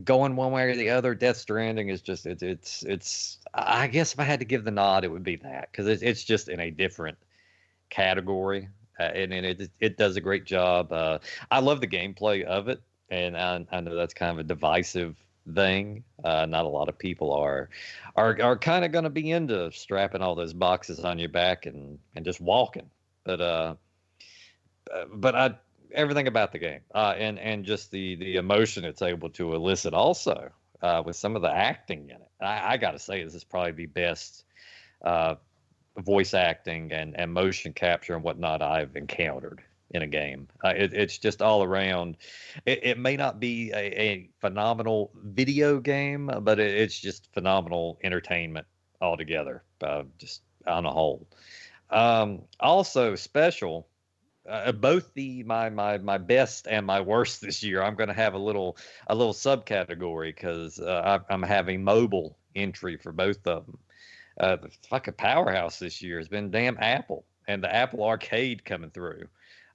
going 0.05 0.36
one 0.36 0.52
way 0.52 0.65
or 0.65 0.77
the 0.77 0.90
other. 0.90 1.15
Death 1.15 1.36
Stranding 1.36 1.89
is 1.89 2.02
just 2.02 2.27
it's 2.27 2.82
it's. 2.82 3.39
I 3.55 3.86
guess 3.86 4.12
if 4.12 4.20
I 4.20 4.24
had 4.24 4.40
to 4.40 4.44
give 4.47 4.65
the 4.65 4.70
nod, 4.70 5.05
it 5.05 5.09
would 5.09 5.24
be 5.24 5.36
that 5.36 5.70
because 5.70 5.86
it's 5.86 6.02
it's 6.02 6.24
just 6.24 6.48
in 6.48 6.61
a 6.61 6.70
different 6.70 7.19
category. 7.90 8.69
uh, 9.01 9.05
and, 9.05 9.32
and 9.32 9.47
it 9.47 9.70
it 9.81 9.97
does 9.97 10.16
a 10.16 10.20
great 10.20 10.44
job. 10.44 10.93
Uh, 10.93 11.19
I 11.51 11.61
love 11.61 11.81
the 11.81 11.89
gameplay 11.89 12.44
of 12.44 12.69
it, 12.69 12.81
and 13.09 13.36
I, 13.36 13.65
I 13.73 13.81
know 13.81 13.97
that's 13.97 14.15
kind 14.15 14.32
of 14.32 14.39
a 14.39 14.44
divisive 14.44 15.16
thing. 15.55 16.05
Uh, 16.23 16.47
not 16.47 16.65
a 16.65 16.69
lot 16.69 16.89
of 16.89 16.99
people 16.99 17.33
are 17.33 17.69
are 18.17 18.39
are 18.43 18.59
kind 18.59 18.85
of 18.85 18.93
going 18.93 19.05
to 19.05 19.11
be 19.11 19.31
into 19.31 19.71
strapping 19.73 20.23
all 20.23 20.35
those 20.35 20.53
boxes 20.53 21.01
on 21.01 21.19
your 21.19 21.29
back 21.29 21.67
and 21.67 21.99
and 22.15 22.25
just 22.25 22.41
walking. 22.41 22.91
But 23.25 23.41
uh, 23.41 23.75
uh 24.93 25.05
but 25.12 25.35
I 25.35 25.55
everything 25.93 26.29
about 26.29 26.53
the 26.53 26.59
game 26.59 26.81
uh, 26.95 27.15
and 27.17 27.39
and 27.39 27.65
just 27.65 27.91
the 27.91 28.17
the 28.17 28.37
emotion 28.37 28.85
it's 28.85 29.03
able 29.03 29.31
to 29.31 29.55
elicit 29.55 29.95
also 29.95 30.51
uh, 30.83 31.03
with 31.05 31.17
some 31.17 31.37
of 31.37 31.43
the 31.43 31.51
acting 31.51 32.11
in 32.11 32.17
it. 32.17 32.31
I, 32.41 32.75
I 32.75 32.77
got 32.77 32.93
to 32.93 32.99
say 32.99 33.23
this 33.23 33.35
is 33.35 33.45
probably 33.45 33.73
the 33.73 33.87
best 33.87 34.45
uh, 35.03 35.37
voice 35.99 36.35
acting 36.35 36.93
and, 36.93 37.19
and 37.19 37.33
motion 37.33 37.73
capture 37.73 38.15
and 38.15 38.23
whatnot 38.23 38.62
I've 38.62 38.97
encountered 38.97 39.62
in 39.91 40.03
a 40.03 40.07
game. 40.07 40.49
Uh, 40.65 40.73
it, 40.77 40.93
it's 40.93 41.19
just 41.19 41.43
all 41.43 41.62
around. 41.62 42.17
It, 42.65 42.81
it 42.83 42.99
may 42.99 43.17
not 43.17 43.41
be 43.41 43.71
a, 43.73 44.01
a, 44.01 44.31
phenomenal 44.41 45.11
video 45.15 45.81
game, 45.81 46.31
but 46.43 46.61
it, 46.61 46.75
it's 46.75 46.99
just 46.99 47.33
phenomenal 47.33 47.99
entertainment 48.03 48.67
altogether, 49.01 49.62
uh, 49.83 50.05
just 50.19 50.43
on 50.67 50.87
a 50.87 50.91
whole. 50.91 51.27
Um, 51.91 52.43
also 52.61 53.15
special. 53.17 53.89
Uh, 54.49 54.73
both 54.73 55.12
the 55.15 55.43
my 55.45 55.69
my 55.69 55.99
my 55.99 56.17
best 56.17 56.67
and 56.67 56.87
my 56.87 57.01
worst 57.01 57.41
this 57.41 57.62
year. 57.62 57.83
I'm 57.83 57.95
going 57.95 58.09
to 58.09 58.15
have 58.15 58.35
a 58.35 58.39
little 58.39 58.77
a 59.09 59.15
little 59.15 59.35
subcategory 59.35 60.35
because 60.35 60.81
uh, 60.81 61.19
I'm 61.29 61.43
having 61.43 61.85
mobile 61.85 62.39
entry 62.57 62.97
for 62.97 63.12
both 63.12 63.47
of 63.47 63.67
them. 63.67 63.79
Uh, 64.39 64.57
the 64.57 64.71
fucking 64.89 65.15
powerhouse 65.15 65.79
this 65.79 66.01
year 66.01 66.19
has 66.19 66.29
been 66.29 66.51
damn 66.51 66.79
Apple 66.81 67.25
and 67.47 67.62
the 67.62 67.73
Apple 67.75 68.03
Arcade 68.05 68.65
coming 68.65 68.91
through. 68.91 69.29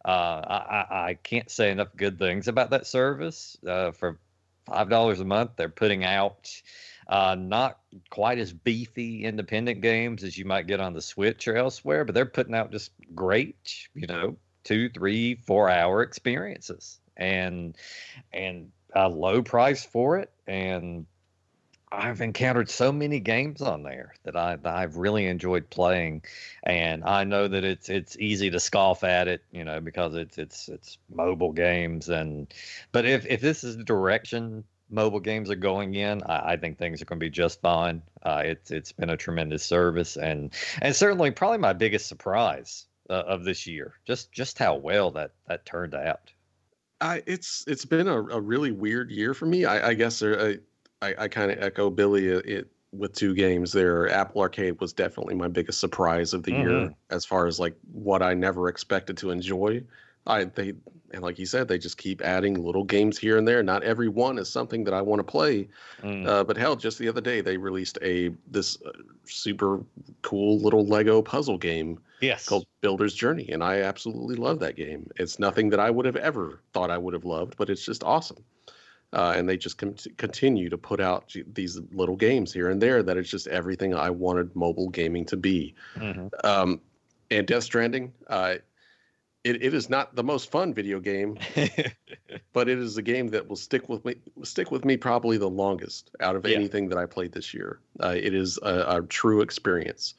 Uh, 0.06 0.41
I, 0.48 0.86
I 1.10 1.14
can't 1.15 1.49
say 1.49 1.72
enough 1.72 1.95
good 1.95 2.19
things 2.19 2.48
about 2.48 2.69
that 2.69 2.86
service. 2.86 3.57
Uh, 3.65 3.91
for 3.91 4.19
five 4.65 4.90
dollars 4.90 5.19
a 5.19 5.26
month, 5.26 5.52
they're 5.56 5.68
putting 5.69 6.03
out 6.03 6.49
uh, 7.07 7.36
not 7.38 7.80
quite 8.11 8.38
as 8.38 8.53
beefy 8.53 9.26
independent 9.26 9.82
games 9.82 10.23
as 10.23 10.38
you 10.38 10.45
might 10.45 10.68
get 10.68 10.80
on 10.80 10.94
the 10.94 11.02
Switch 11.02 11.48
or 11.48 11.57
elsewhere, 11.57 12.06
but 12.06 12.14
they're 12.14 12.26
putting 12.26 12.53
out 12.56 12.72
just 12.72 12.91
great, 13.15 13.88
you 13.95 14.07
know, 14.07 14.38
two, 14.64 14.90
three, 14.90 15.36
four 15.36 15.69
hour 15.69 16.02
experiences, 16.03 16.99
and 17.18 17.76
and 18.32 18.72
a 18.94 19.10
low 19.10 19.41
price 19.41 19.84
for 19.84 20.18
it, 20.19 20.32
and 20.45 21.06
I've 21.96 22.22
encountered 22.22 22.70
so 22.70 22.92
many 22.92 23.20
games 23.20 23.62
on 23.62 23.84
there 23.84 24.14
that 24.24 24.36
I 24.36 24.58
that 24.58 24.76
I've 24.76 24.98
really 24.98 25.26
enjoyed 25.28 25.70
playing, 25.70 26.24
and 26.64 27.04
I 27.04 27.24
know 27.24 27.48
that 27.48 27.64
it's 27.64 27.90
it's 27.90 28.18
easy 28.18 28.50
to 28.52 28.60
scoff 28.60 29.04
at 29.04 29.28
it, 29.28 29.42
you 29.52 29.64
know, 29.64 29.80
because 29.80 30.16
it's 30.16 30.38
it's 30.38 30.70
it's 30.70 30.98
mobile 31.14 31.52
games, 31.52 32.10
and 32.10 32.54
but 32.92 33.06
if 33.06 33.26
if 33.26 33.42
this 33.42 33.64
is 33.64 33.78
the 33.78 33.84
direction 33.84 34.64
mobile 34.90 35.20
games 35.20 35.50
are 35.50 35.56
going 35.56 35.96
in, 35.96 36.22
I, 36.24 36.54
I 36.54 36.58
think 36.58 36.78
things 36.78 37.02
are 37.02 37.06
going 37.06 37.20
to 37.20 37.26
be 37.26 37.30
just 37.30 37.62
fine. 37.62 38.02
Uh, 38.24 38.44
it's 38.46 38.72
it's 38.72 38.92
been 38.92 39.10
a 39.10 39.18
tremendous 39.18 39.64
service, 39.64 40.18
and 40.18 40.52
and 40.82 40.96
certainly 40.96 41.32
probably 41.32 41.58
my 41.60 41.74
biggest 41.74 42.08
surprise 42.08 42.86
uh, 43.10 43.14
of 43.14 43.44
this 43.44 43.66
year, 43.68 43.94
just 44.06 44.32
just 44.32 44.60
how 44.60 44.76
well 44.76 45.12
that 45.12 45.32
that 45.48 45.66
turned 45.66 45.96
out. 45.96 46.32
I, 47.02 47.24
it's 47.26 47.66
it's 47.68 47.86
been 47.86 48.08
a, 48.08 48.18
a 48.18 48.40
really 48.40 48.72
weird 48.72 49.12
year 49.12 49.34
for 49.34 49.46
me. 49.46 49.66
I, 49.66 49.90
I 49.90 49.94
guess 49.94 50.20
there, 50.20 50.42
I, 50.42 50.58
I, 51.02 51.16
I 51.18 51.28
kind 51.28 51.52
of 51.52 51.62
echo 51.62 51.90
Billy 51.90 52.28
it, 52.28 52.46
it, 52.46 52.68
with 52.92 53.14
two 53.14 53.34
games 53.34 53.72
there. 53.72 54.10
Apple 54.10 54.42
Arcade 54.42 54.80
was 54.80 54.94
definitely 54.94 55.36
my 55.36 55.48
biggest 55.48 55.80
surprise 55.80 56.34
of 56.34 56.44
the 56.44 56.52
mm-hmm. 56.52 56.70
year 56.70 56.94
as 57.10 57.26
far 57.26 57.48
as 57.48 57.60
like 57.60 57.76
what 57.92 58.22
I 58.22 58.34
never 58.34 58.70
expected 58.70 59.18
to 59.18 59.32
enjoy. 59.32 59.84
I 60.28 60.46
they 60.46 60.74
and 61.12 61.22
like 61.22 61.38
you 61.38 61.46
said, 61.46 61.68
they 61.68 61.78
just 61.78 61.98
keep 61.98 62.22
adding 62.22 62.56
little 62.56 62.84
games 62.84 63.18
here 63.18 63.38
and 63.38 63.48
there. 63.48 63.62
Not 63.62 63.84
every 63.84 64.10
one 64.10 64.38
is 64.38 64.50
something 64.50 64.84
that 64.86 64.94
I 64.94 65.02
want 65.02 65.20
to 65.20 65.24
play. 65.24 65.68
Mm. 66.04 66.28
Uh, 66.28 66.44
but 66.44 66.58
hell, 66.58 66.76
just 66.76 66.98
the 66.98 67.08
other 67.08 67.22
day 67.22 67.42
they 67.42 67.58
released 67.58 67.98
a 68.02 68.32
this 68.48 68.78
uh, 68.86 68.92
super 69.26 69.82
cool 70.24 70.60
little 70.60 70.86
Lego 70.86 71.22
puzzle 71.22 71.58
game. 71.58 72.00
Yes. 72.22 72.48
Called 72.48 72.66
Builder's 72.82 73.14
Journey, 73.14 73.50
and 73.52 73.64
I 73.64 73.82
absolutely 73.82 74.36
love 74.36 74.60
that 74.60 74.76
game. 74.76 75.10
It's 75.18 75.38
nothing 75.38 75.70
that 75.70 75.80
I 75.80 75.92
would 75.92 76.06
have 76.06 76.16
ever 76.16 76.62
thought 76.74 76.90
I 76.90 76.98
would 76.98 77.14
have 77.14 77.26
loved, 77.26 77.56
but 77.58 77.70
it's 77.70 77.86
just 77.86 78.04
awesome 78.04 78.38
uh, 79.14 79.34
and 79.36 79.48
they 79.48 79.57
just 79.57 79.77
con- 79.77 79.95
continue 80.18 80.69
to 80.69 80.77
put 80.77 80.99
out 80.99 81.34
these 81.53 81.80
little 81.91 82.15
games 82.15 82.52
here 82.52 82.69
and 82.69 82.82
there 82.82 83.02
that 83.03 83.18
it's 83.18 83.30
just 83.30 83.48
everything 83.48 83.94
I 83.94 84.10
wanted 84.10 84.56
mobile 84.56 84.90
gaming 84.90 85.26
to 85.26 85.38
be. 85.38 85.76
Mm-hmm. 85.95 86.27
Um, 86.44 86.82
and 87.32 87.48
Death 87.48 87.64
Stranding, 87.64 88.14
uh, 88.27 88.56
it, 89.45 89.61
it 89.61 89.73
is 89.73 89.90
not 89.90 90.15
the 90.15 90.23
most 90.23 90.49
fun 90.49 90.73
video 90.73 90.99
game, 90.99 91.38
but 92.53 92.68
it 92.68 92.80
is 92.80 92.98
a 92.98 93.02
game 93.02 93.27
that 93.30 93.48
will 93.48 93.56
stick 93.56 93.88
with 93.88 94.03
me 94.03 94.15
stick 94.44 94.72
with 94.72 94.84
me 94.84 94.98
probably 94.98 95.38
the 95.38 95.49
longest 95.49 96.10
out 96.19 96.36
of 96.36 96.48
yeah. 96.48 96.56
anything 96.56 96.90
that 96.90 96.98
I 96.98 97.06
played 97.06 97.32
this 97.32 97.53
year. 97.53 97.80
Uh, 98.02 98.15
it 98.18 98.34
is 98.34 98.57
a, 98.64 98.98
a 98.98 99.02
true 99.03 99.41
experience, 99.41 100.15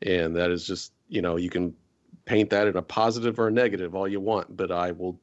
and 0.00 0.34
that 0.36 0.50
is 0.50 0.66
just 0.66 0.92
you 1.08 1.20
know 1.20 1.36
you 1.36 1.50
can 1.50 1.74
paint 2.24 2.48
that 2.50 2.66
in 2.66 2.76
a 2.76 2.82
positive 2.82 3.38
or 3.38 3.48
a 3.48 3.52
negative 3.52 3.94
all 3.94 4.08
you 4.08 4.20
want, 4.20 4.56
but 4.56 4.72
I 4.72 4.92
will. 4.92 5.20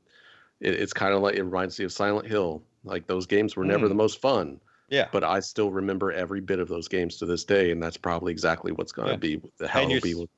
It, 0.60 0.76
it's 0.76 0.94
kind 0.94 1.14
of 1.14 1.22
like 1.22 1.36
it 1.36 1.44
reminds 1.44 1.80
me 1.80 1.86
of 1.86 1.92
Silent 1.92 2.28
Hill 2.28 2.62
like 2.84 3.08
those 3.08 3.26
games 3.26 3.56
were 3.56 3.66
never 3.66 3.88
the 3.88 3.94
mm. 3.94 3.98
most 3.98 4.22
fun. 4.22 4.60
Yeah. 4.90 5.08
But 5.12 5.24
I 5.24 5.40
still 5.40 5.72
remember 5.72 6.12
every 6.12 6.42
bit 6.42 6.60
of 6.60 6.68
those 6.68 6.88
games 6.88 7.18
to 7.18 7.26
this 7.26 7.44
day, 7.44 7.72
and 7.72 7.82
that's 7.82 7.98
probably 7.98 8.32
exactly 8.32 8.72
what's 8.72 8.92
going 8.92 9.08
to 9.08 9.14
yeah. 9.14 9.38
be 9.38 9.52
the 9.58 9.68
how 9.68 9.82
it'll 9.82 10.02
be. 10.02 10.16
With... 10.16 10.30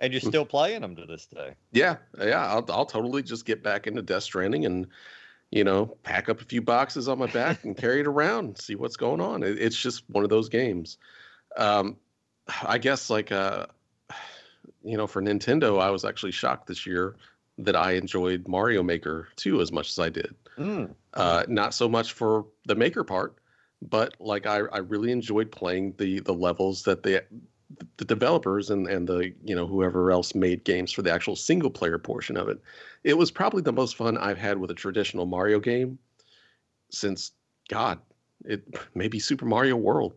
And 0.00 0.12
you're 0.12 0.20
hmm. 0.20 0.28
still 0.28 0.44
playing 0.44 0.80
them 0.80 0.96
to 0.96 1.06
this 1.06 1.26
day. 1.26 1.54
Yeah, 1.72 1.96
yeah. 2.18 2.46
I'll 2.46 2.64
I'll 2.70 2.86
totally 2.86 3.22
just 3.22 3.44
get 3.44 3.62
back 3.62 3.86
into 3.86 4.02
Death 4.02 4.24
Stranding 4.24 4.66
and 4.66 4.88
you 5.50 5.62
know 5.62 5.86
pack 6.02 6.28
up 6.28 6.40
a 6.40 6.44
few 6.44 6.60
boxes 6.60 7.08
on 7.08 7.18
my 7.18 7.26
back 7.26 7.64
and 7.64 7.76
carry 7.76 8.00
it 8.00 8.06
around, 8.06 8.46
and 8.46 8.58
see 8.58 8.74
what's 8.74 8.96
going 8.96 9.20
on. 9.20 9.42
It, 9.42 9.60
it's 9.60 9.80
just 9.80 10.02
one 10.10 10.24
of 10.24 10.30
those 10.30 10.48
games. 10.48 10.98
Um, 11.56 11.96
I 12.62 12.78
guess 12.78 13.10
like 13.10 13.30
uh, 13.30 13.66
you 14.84 14.96
know, 14.96 15.06
for 15.06 15.22
Nintendo, 15.22 15.80
I 15.80 15.90
was 15.90 16.04
actually 16.04 16.32
shocked 16.32 16.66
this 16.66 16.86
year 16.86 17.16
that 17.58 17.74
I 17.74 17.92
enjoyed 17.92 18.46
Mario 18.46 18.82
Maker 18.82 19.28
2 19.36 19.60
as 19.60 19.72
much 19.72 19.88
as 19.88 19.98
I 19.98 20.10
did. 20.10 20.34
Mm. 20.58 20.94
Uh, 21.14 21.44
not 21.48 21.74
so 21.74 21.88
much 21.88 22.12
for 22.12 22.46
the 22.66 22.74
maker 22.74 23.04
part, 23.04 23.36
but 23.82 24.14
like 24.20 24.46
I, 24.46 24.58
I 24.72 24.78
really 24.78 25.12
enjoyed 25.12 25.50
playing 25.50 25.94
the 25.98 26.20
the 26.20 26.34
levels 26.34 26.82
that 26.84 27.02
the 27.02 27.24
the 27.96 28.04
developers 28.04 28.70
and 28.70 28.86
and 28.86 29.08
the 29.08 29.32
you 29.44 29.54
know 29.54 29.66
whoever 29.66 30.10
else 30.10 30.34
made 30.34 30.64
games 30.64 30.92
for 30.92 31.02
the 31.02 31.12
actual 31.12 31.36
single 31.36 31.70
player 31.70 31.98
portion 31.98 32.36
of 32.36 32.48
it. 32.48 32.60
It 33.02 33.18
was 33.18 33.30
probably 33.30 33.62
the 33.62 33.72
most 33.72 33.96
fun 33.96 34.16
I've 34.16 34.38
had 34.38 34.58
with 34.58 34.70
a 34.70 34.74
traditional 34.74 35.26
Mario 35.26 35.60
game 35.60 35.98
since 36.90 37.32
God, 37.68 37.98
it 38.44 38.62
maybe 38.94 39.18
Super 39.18 39.46
Mario 39.46 39.76
World. 39.76 40.14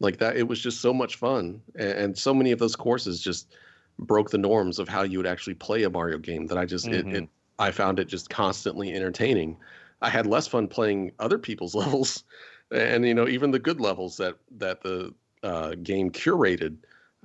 Like 0.00 0.18
that, 0.18 0.36
it 0.36 0.48
was 0.48 0.60
just 0.60 0.80
so 0.80 0.92
much 0.92 1.16
fun, 1.16 1.62
and, 1.76 1.92
and 1.92 2.18
so 2.18 2.34
many 2.34 2.52
of 2.52 2.58
those 2.58 2.76
courses 2.76 3.20
just 3.20 3.54
broke 4.00 4.28
the 4.28 4.38
norms 4.38 4.80
of 4.80 4.88
how 4.88 5.02
you 5.02 5.18
would 5.18 5.26
actually 5.26 5.54
play 5.54 5.84
a 5.84 5.90
Mario 5.90 6.18
game. 6.18 6.46
That 6.46 6.58
I 6.58 6.66
just 6.66 6.86
mm-hmm. 6.86 7.08
it, 7.10 7.22
it 7.22 7.28
I 7.58 7.70
found 7.70 7.98
it 7.98 8.06
just 8.06 8.30
constantly 8.30 8.92
entertaining. 8.92 9.56
I 10.02 10.10
had 10.10 10.26
less 10.26 10.46
fun 10.46 10.68
playing 10.68 11.12
other 11.18 11.38
people's 11.38 11.74
levels, 11.82 12.24
and 12.72 13.06
you 13.06 13.14
know 13.14 13.28
even 13.28 13.50
the 13.50 13.58
good 13.58 13.80
levels 13.80 14.16
that 14.18 14.36
that 14.58 14.82
the 14.82 15.14
uh, 15.42 15.74
game 15.82 16.10
curated. 16.10 16.76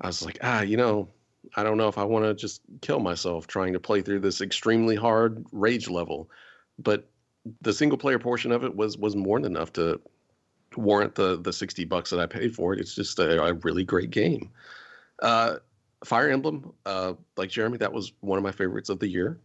I 0.01 0.07
was 0.07 0.23
like, 0.23 0.37
ah, 0.41 0.61
you 0.61 0.77
know, 0.77 1.09
I 1.55 1.63
don't 1.63 1.77
know 1.77 1.87
if 1.87 1.97
I 1.97 2.03
want 2.03 2.25
to 2.25 2.33
just 2.33 2.61
kill 2.81 2.99
myself 2.99 3.47
trying 3.47 3.73
to 3.73 3.79
play 3.79 4.01
through 4.01 4.21
this 4.21 4.41
extremely 4.41 4.95
hard 4.95 5.45
rage 5.51 5.89
level, 5.89 6.29
but 6.77 7.09
the 7.61 7.73
single 7.73 7.97
player 7.97 8.19
portion 8.19 8.51
of 8.51 8.63
it 8.63 8.75
was 8.75 8.97
was 8.97 9.15
more 9.15 9.39
than 9.39 9.55
enough 9.55 9.73
to 9.73 9.99
warrant 10.75 11.15
the 11.15 11.37
the 11.41 11.51
60 11.51 11.85
bucks 11.85 12.09
that 12.11 12.19
I 12.19 12.27
paid 12.27 12.55
for 12.55 12.73
it. 12.73 12.79
It's 12.79 12.95
just 12.95 13.19
a, 13.19 13.43
a 13.43 13.53
really 13.53 13.83
great 13.83 14.11
game. 14.11 14.51
Uh, 15.21 15.57
Fire 16.05 16.29
Emblem, 16.29 16.73
uh, 16.85 17.13
like 17.35 17.49
Jeremy, 17.49 17.77
that 17.79 17.91
was 17.91 18.13
one 18.21 18.37
of 18.37 18.43
my 18.43 18.53
favorites 18.53 18.89
of 18.89 18.99
the 18.99 19.07
year 19.07 19.37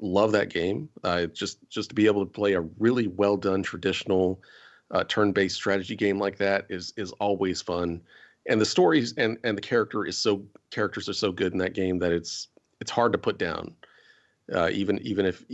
love 0.00 0.32
that 0.32 0.50
game. 0.50 0.88
Uh, 1.04 1.26
just 1.26 1.58
just 1.68 1.90
to 1.90 1.94
be 1.94 2.06
able 2.06 2.24
to 2.24 2.30
play 2.30 2.54
a 2.54 2.60
really 2.78 3.06
well 3.06 3.36
done 3.36 3.62
traditional 3.62 4.40
uh, 4.90 5.04
turn 5.04 5.32
based 5.32 5.56
strategy 5.56 5.96
game 5.96 6.18
like 6.18 6.36
that 6.38 6.66
is 6.68 6.92
is 6.96 7.12
always 7.12 7.62
fun. 7.62 8.00
And 8.48 8.60
the 8.60 8.66
stories 8.66 9.14
and 9.16 9.38
and 9.44 9.56
the 9.56 9.62
character 9.62 10.04
is 10.04 10.16
so 10.18 10.42
characters 10.70 11.08
are 11.08 11.14
so 11.14 11.32
good 11.32 11.52
in 11.52 11.58
that 11.58 11.74
game 11.74 11.98
that 11.98 12.12
it's 12.12 12.48
it's 12.80 12.90
hard 12.90 13.12
to 13.12 13.18
put 13.18 13.38
down. 13.38 13.74
Uh, 14.52 14.70
even 14.72 14.98
even 15.00 15.26
if 15.26 15.44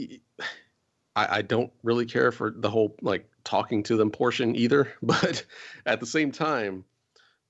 I, 1.16 1.38
I 1.38 1.42
don't 1.42 1.72
really 1.82 2.06
care 2.06 2.32
for 2.32 2.50
the 2.50 2.70
whole 2.70 2.96
like 3.02 3.28
talking 3.44 3.82
to 3.84 3.96
them 3.96 4.10
portion 4.10 4.56
either, 4.56 4.92
but 5.02 5.44
at 5.86 6.00
the 6.00 6.06
same 6.06 6.30
time, 6.30 6.84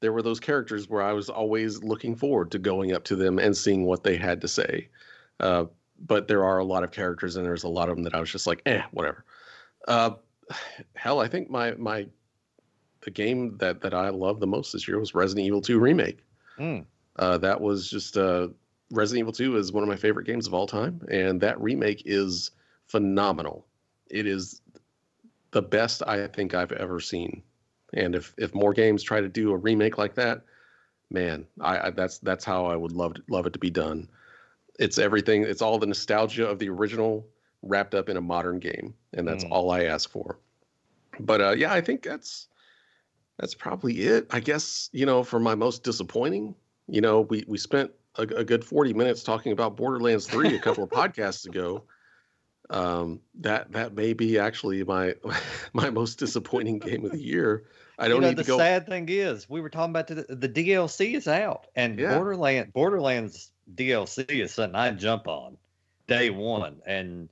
there 0.01 0.13
were 0.13 0.23
those 0.23 0.41
characters 0.41 0.89
where 0.89 1.03
I 1.03 1.13
was 1.13 1.29
always 1.29 1.83
looking 1.83 2.17
forward 2.17 2.51
to 2.53 2.59
going 2.59 2.93
up 2.93 3.05
to 3.05 3.17
them 3.17 3.39
and 3.39 3.57
seeing 3.57 3.85
what 3.85 4.03
they 4.03 4.17
had 4.17 4.41
to 4.41 4.49
say. 4.49 4.89
Uh, 5.41 5.67
but 6.01 6.29
there 6.29 6.45
are 6.45 6.59
a 6.59 6.65
lot 6.65 6.85
of 6.85 6.91
characters 6.91 7.37
and 7.37 7.45
there's 7.45 7.65
a 7.65 7.69
lot 7.69 7.89
of 7.89 7.97
them 7.97 8.05
that 8.05 8.15
I 8.15 8.21
was 8.21 8.31
just 8.31 8.47
like, 8.47 8.63
eh, 8.67 8.83
whatever. 8.91 9.25
Uh, 9.87 10.11
hell, 10.95 11.21
I 11.21 11.29
think 11.29 11.51
my 11.51 11.73
my 11.73 12.07
the 13.03 13.11
game 13.11 13.57
that 13.59 13.81
that 13.83 13.95
I 13.95 14.09
love 14.11 14.41
the 14.41 14.47
most 14.47 14.73
this 14.73 14.87
year 14.87 14.99
was 14.99 15.15
Resident 15.15 15.47
Evil 15.47 15.61
2 15.61 15.79
remake. 15.79 16.19
Mm. 16.59 16.85
Uh, 17.17 17.39
that 17.39 17.61
was 17.61 17.89
just 17.89 18.17
uh, 18.17 18.49
Resident 18.91 19.21
Evil 19.21 19.33
2 19.33 19.57
is 19.57 19.73
one 19.73 19.83
of 19.83 19.89
my 19.89 19.97
favorite 19.97 20.27
games 20.27 20.47
of 20.47 20.55
all 20.55 20.67
time, 20.67 21.01
and 21.11 21.41
that 21.41 21.61
remake 21.61 22.03
is 22.05 22.51
phenomenal. 22.87 23.67
It 24.11 24.27
is 24.27 24.61
the 25.51 25.63
best 25.63 26.03
I 26.07 26.27
think 26.27 26.55
I've 26.55 26.73
ever 26.73 27.01
seen. 27.01 27.43
And 27.95 28.15
if 28.15 28.35
if 28.37 28.55
more 28.55 28.73
games 28.73 29.03
try 29.03 29.21
to 29.21 29.29
do 29.29 29.53
a 29.53 29.57
remake 29.57 29.99
like 29.99 30.15
that, 30.17 30.43
man, 31.11 31.47
I, 31.61 31.87
I 31.87 31.91
that's 31.91 32.19
that's 32.19 32.45
how 32.45 32.67
I 32.67 32.77
would 32.77 32.93
love 32.93 33.15
to, 33.15 33.23
love 33.29 33.47
it 33.47 33.53
to 33.55 33.59
be 33.59 33.71
done. 33.71 34.09
It's 34.79 34.99
everything. 34.99 35.43
It's 35.45 35.63
all 35.63 35.79
the 35.79 35.87
nostalgia 35.87 36.47
of 36.49 36.59
the 36.59 36.69
original 36.69 37.27
wrapped 37.63 37.95
up 37.95 38.09
in 38.09 38.17
a 38.17 38.21
modern 38.21 38.59
game, 38.59 38.95
and 39.15 39.27
that's 39.27 39.45
Mm. 39.45 39.49
all 39.51 39.71
I 39.71 39.85
ask 39.85 40.11
for. 40.11 40.39
But 41.21 41.41
uh, 41.41 41.51
yeah, 41.53 41.73
I 41.73 41.81
think 41.81 42.03
that's 42.03 42.49
that's 43.39 43.55
probably 43.55 43.95
it. 44.03 44.27
I 44.31 44.41
guess 44.41 44.89
you 44.93 45.07
know 45.07 45.23
for 45.23 45.41
my 45.41 45.55
most 45.55 45.83
disappointing, 45.83 46.55
you 46.89 47.01
know, 47.01 47.23
we 47.23 47.45
we 47.49 47.57
spent 47.59 47.91
a, 48.17 48.23
a 48.23 48.45
good 48.45 48.65
forty 48.65 48.93
minutes 48.93 49.23
talking 49.23 49.53
about 49.53 49.77
Borderlands 49.77 50.27
Three 50.27 50.55
a 50.55 50.59
couple 50.59 50.85
of 50.85 50.91
podcasts 51.01 51.47
ago. 51.47 51.85
Um, 52.69 53.21
that 53.37 53.71
that 53.73 53.95
may 53.95 54.13
be 54.13 54.39
actually 54.39 54.83
my 54.85 55.15
my 55.73 55.89
most 55.89 56.19
disappointing 56.19 56.79
game 56.81 57.05
of 57.05 57.13
the 57.13 57.23
year. 57.23 57.65
I 57.99 58.09
don't 58.09 58.17
you 58.17 58.21
know, 58.23 58.29
need 58.29 58.39
the 58.39 58.43
to 58.43 58.49
go. 58.49 58.59
sad 58.59 58.87
thing 58.87 59.09
is, 59.09 59.49
we 59.49 59.61
were 59.63 59.71
talking 59.71 59.91
about 59.91 60.09
the, 60.09 60.27
the 60.29 60.49
DLC 60.49 61.15
is 61.15 61.27
out, 61.29 61.69
and 61.77 61.99
Yeah. 61.99 62.15
Borderland 62.15 62.73
Borderlands 62.75 63.53
DLC 63.75 64.25
is 64.29 64.55
something 64.55 64.75
I 64.77 64.91
jump 64.93 65.27
on 65.29 65.57
day 66.07 66.31
one, 66.31 66.81
and 66.87 67.29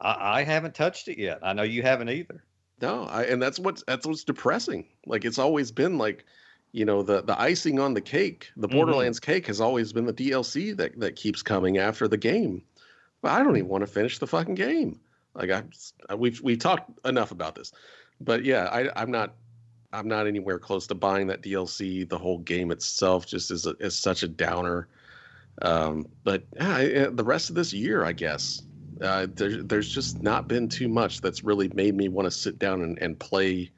I, 0.00 0.40
I 0.40 0.42
haven't 0.44 0.74
touched 0.74 1.08
it 1.08 1.18
yet. 1.18 1.40
I 1.42 1.52
know 1.52 1.62
you 1.62 1.82
haven't 1.82 2.08
either. 2.10 2.44
No, 2.80 3.04
I, 3.04 3.24
and 3.24 3.40
that's 3.40 3.58
what's 3.58 3.82
that's 3.86 4.06
what's 4.06 4.24
depressing. 4.24 4.86
Like 5.06 5.24
it's 5.24 5.38
always 5.38 5.70
been 5.70 5.98
like, 5.98 6.24
you 6.72 6.84
know, 6.84 7.02
the 7.02 7.22
the 7.22 7.38
icing 7.40 7.78
on 7.78 7.94
the 7.94 8.00
cake, 8.00 8.50
the 8.56 8.68
Mhm. 8.68 8.72
Borderlands 8.72 9.20
cake 9.20 9.46
has 9.46 9.60
always 9.60 9.92
been 9.92 10.06
the 10.06 10.12
DLC 10.12 10.76
that 10.76 10.98
that 11.00 11.16
keeps 11.16 11.42
coming 11.42 11.78
after 11.78 12.08
the 12.08 12.16
game. 12.16 12.62
But 13.22 13.32
I 13.32 13.42
don't 13.42 13.56
even 13.56 13.68
want 13.68 13.82
to 13.82 13.86
finish 13.86 14.18
the 14.18 14.26
fucking 14.26 14.54
game. 14.56 15.00
Like 15.34 15.50
I, 15.50 16.14
we've 16.14 16.40
we 16.42 16.56
talked 16.56 16.90
enough 17.06 17.30
about 17.30 17.54
this, 17.54 17.72
but 18.20 18.44
yeah, 18.44 18.64
I 18.66 18.90
I'm 19.00 19.10
not 19.10 19.34
I'm 19.92 20.08
not 20.08 20.26
anywhere 20.26 20.58
close 20.58 20.86
to 20.88 20.94
buying 20.94 21.28
that 21.28 21.42
DLC. 21.42 22.08
The 22.08 22.18
whole 22.18 22.38
game 22.38 22.70
itself 22.72 23.26
just 23.26 23.50
is 23.50 23.66
a, 23.66 23.70
is 23.78 23.96
such 23.96 24.22
a 24.22 24.28
downer. 24.28 24.88
Um, 25.62 26.06
but 26.24 26.46
yeah, 26.56 27.06
uh, 27.06 27.10
the 27.10 27.24
rest 27.24 27.48
of 27.48 27.56
this 27.56 27.72
year, 27.72 28.04
I 28.04 28.12
guess, 28.12 28.62
uh, 29.00 29.26
there, 29.36 29.62
there's 29.62 29.88
just 29.92 30.22
not 30.22 30.48
been 30.48 30.68
too 30.68 30.88
much 30.88 31.20
that's 31.20 31.44
really 31.44 31.68
made 31.74 31.94
me 31.94 32.08
want 32.08 32.26
to 32.26 32.30
sit 32.30 32.58
down 32.58 32.82
and, 32.82 32.98
and 33.00 33.18
play 33.18 33.70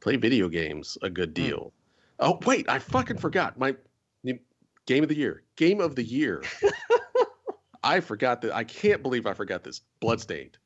play 0.00 0.16
video 0.16 0.48
games 0.48 0.98
a 1.02 1.10
good 1.10 1.30
Hmm. 1.30 1.34
deal. 1.34 1.72
Oh 2.18 2.38
wait, 2.44 2.68
I 2.68 2.78
fucking 2.78 3.18
forgot 3.18 3.58
my 3.58 3.76
game 4.86 5.02
of 5.02 5.08
the 5.08 5.16
year. 5.16 5.42
Game 5.56 5.80
of 5.80 5.94
the 5.96 6.02
year. 6.04 6.42
I 7.84 8.00
forgot 8.00 8.42
that. 8.42 8.54
I 8.54 8.64
can't 8.64 9.02
believe 9.02 9.26
I 9.26 9.34
forgot 9.34 9.64
this. 9.64 9.80
Bloodstained. 10.00 10.58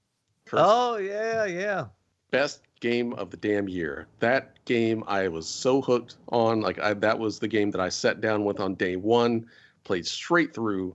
Curse. 0.46 0.60
Oh 0.62 0.96
yeah, 0.96 1.44
yeah. 1.46 1.86
Best 2.30 2.62
game 2.80 3.12
of 3.14 3.30
the 3.30 3.36
damn 3.36 3.68
year. 3.68 4.08
That 4.20 4.62
game 4.64 5.02
I 5.06 5.28
was 5.28 5.48
so 5.48 5.80
hooked 5.80 6.16
on. 6.28 6.60
Like 6.60 6.78
I, 6.78 6.94
that 6.94 7.18
was 7.18 7.38
the 7.38 7.48
game 7.48 7.70
that 7.70 7.80
I 7.80 7.88
sat 7.88 8.20
down 8.20 8.44
with 8.44 8.60
on 8.60 8.74
day 8.74 8.96
one, 8.96 9.46
played 9.86 10.06
straight 10.06 10.52
through, 10.52 10.94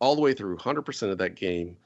all 0.00 0.14
the 0.16 0.20
way 0.20 0.34
through, 0.34 0.58
hundred 0.58 0.82
percent 0.82 1.12
of 1.12 1.18
that 1.18 1.36
game. 1.36 1.76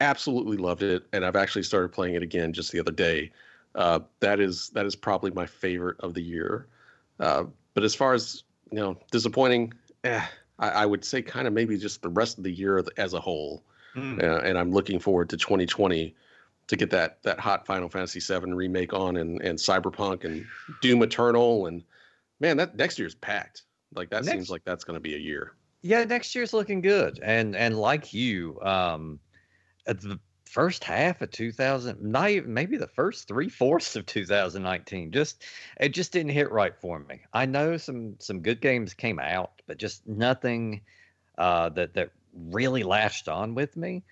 Absolutely 0.00 0.56
loved 0.56 0.82
it, 0.82 1.04
and 1.12 1.24
I've 1.24 1.36
actually 1.36 1.62
started 1.62 1.92
playing 1.92 2.14
it 2.14 2.22
again 2.22 2.52
just 2.52 2.70
the 2.72 2.80
other 2.80 2.92
day. 2.92 3.32
Uh, 3.74 4.00
that 4.20 4.38
is 4.38 4.70
that 4.70 4.86
is 4.86 4.94
probably 4.94 5.30
my 5.30 5.46
favorite 5.46 5.98
of 6.00 6.14
the 6.14 6.22
year. 6.22 6.66
Uh, 7.18 7.44
but 7.74 7.82
as 7.82 7.94
far 7.94 8.12
as 8.12 8.44
you 8.70 8.78
know, 8.78 8.96
disappointing, 9.10 9.72
eh, 10.04 10.24
I, 10.58 10.68
I 10.68 10.86
would 10.86 11.04
say 11.04 11.22
kind 11.22 11.46
of 11.46 11.52
maybe 11.52 11.76
just 11.78 12.02
the 12.02 12.08
rest 12.08 12.38
of 12.38 12.44
the 12.44 12.52
year 12.52 12.84
as 12.96 13.14
a 13.14 13.20
whole. 13.20 13.62
Hmm. 13.94 14.18
Uh, 14.20 14.38
and 14.38 14.58
I'm 14.58 14.72
looking 14.72 14.98
forward 14.98 15.30
to 15.30 15.36
2020 15.36 16.14
to 16.66 16.76
get 16.76 16.90
that 16.90 17.22
that 17.22 17.40
hot 17.40 17.66
Final 17.66 17.88
Fantasy 17.88 18.20
VII 18.20 18.52
remake 18.52 18.92
on 18.92 19.16
and 19.16 19.40
and 19.42 19.58
Cyberpunk 19.58 20.24
and 20.24 20.44
Doom 20.82 21.02
Eternal 21.02 21.66
and 21.66 21.82
man, 22.40 22.56
that 22.56 22.76
next 22.76 22.98
year's 22.98 23.14
packed. 23.14 23.62
Like 23.94 24.10
that 24.10 24.24
Next- 24.24 24.32
seems 24.32 24.50
like 24.50 24.64
that's 24.64 24.84
going 24.84 24.96
to 24.96 25.00
be 25.00 25.14
a 25.14 25.18
year. 25.18 25.54
Yeah, 25.84 26.02
next 26.04 26.34
year's 26.34 26.54
looking 26.54 26.80
good, 26.80 27.20
and 27.22 27.54
and 27.54 27.78
like 27.78 28.14
you, 28.14 28.58
um, 28.62 29.20
the 29.84 30.18
first 30.46 30.82
half 30.82 31.20
of 31.20 31.30
2000, 31.30 32.00
not 32.00 32.30
even 32.30 32.54
maybe 32.54 32.78
the 32.78 32.88
first 32.88 33.28
three 33.28 33.50
fourths 33.50 33.94
of 33.94 34.06
2019, 34.06 35.12
just 35.12 35.44
it 35.78 35.90
just 35.90 36.10
didn't 36.10 36.32
hit 36.32 36.50
right 36.50 36.74
for 36.80 37.00
me. 37.00 37.20
I 37.34 37.44
know 37.44 37.76
some 37.76 38.16
some 38.18 38.40
good 38.40 38.62
games 38.62 38.94
came 38.94 39.18
out, 39.18 39.60
but 39.66 39.76
just 39.76 40.06
nothing 40.06 40.80
uh, 41.36 41.68
that 41.70 41.92
that 41.92 42.12
really 42.34 42.82
latched 42.82 43.28
on 43.28 43.54
with 43.54 43.76
me. 43.76 44.04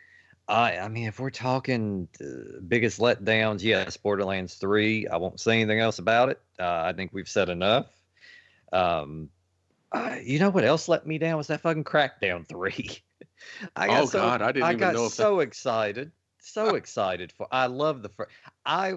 I 0.49 0.77
I 0.77 0.89
mean, 0.89 1.09
if 1.09 1.19
we're 1.21 1.31
talking 1.31 2.07
uh, 2.21 2.61
biggest 2.69 3.01
letdowns, 3.01 3.63
yes, 3.63 3.97
Borderlands 3.97 4.57
3. 4.57 5.09
I 5.09 5.17
won't 5.17 5.41
say 5.41 5.55
anything 5.55 5.81
else 5.81 5.99
about 5.99 6.29
it. 6.29 6.41
Uh, 6.61 6.83
I 6.85 6.93
think 6.93 7.15
we've 7.15 7.31
said 7.31 7.49
enough. 7.49 7.87
Um, 8.75 9.31
uh, 9.93 10.17
you 10.23 10.39
know 10.39 10.51
what 10.51 10.65
else 10.65 10.89
let 10.89 11.07
me 11.07 11.19
down 11.19 11.37
was 11.37 11.49
that 11.49 11.61
fucking 11.61 11.85
Crackdown 11.85 12.47
3. 12.47 12.99
I 13.77 13.87
got 13.89 14.03
Oh, 14.03 14.07
so, 14.07 14.19
God, 14.21 14.43
I 14.43 14.53
didn't 14.53 14.65
I 14.65 14.69
even 14.71 14.79
got 14.81 14.95
know 14.95 15.07
if 15.07 15.13
that- 15.13 15.23
so 15.23 15.41
excited, 15.41 16.13
so 16.39 16.75
excited 16.75 17.33
for. 17.33 17.47
I 17.51 17.67
love 17.67 18.03
the 18.03 18.09
first. 18.09 18.31
I 18.65 18.95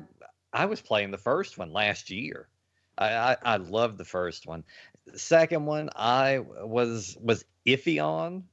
I 0.54 0.66
was 0.66 0.82
playing 0.82 1.12
the 1.12 1.18
first 1.18 1.58
one 1.58 1.74
last 1.74 2.10
year. 2.10 2.48
I, 2.98 3.14
I 3.14 3.38
I 3.44 3.58
loved 3.58 3.98
the 3.98 4.06
first 4.06 4.48
one. 4.48 4.64
The 5.06 5.20
second 5.20 5.66
one 5.66 5.90
I 5.96 6.40
was 6.40 7.18
was 7.20 7.44
iffy 7.66 8.04
on. 8.04 8.44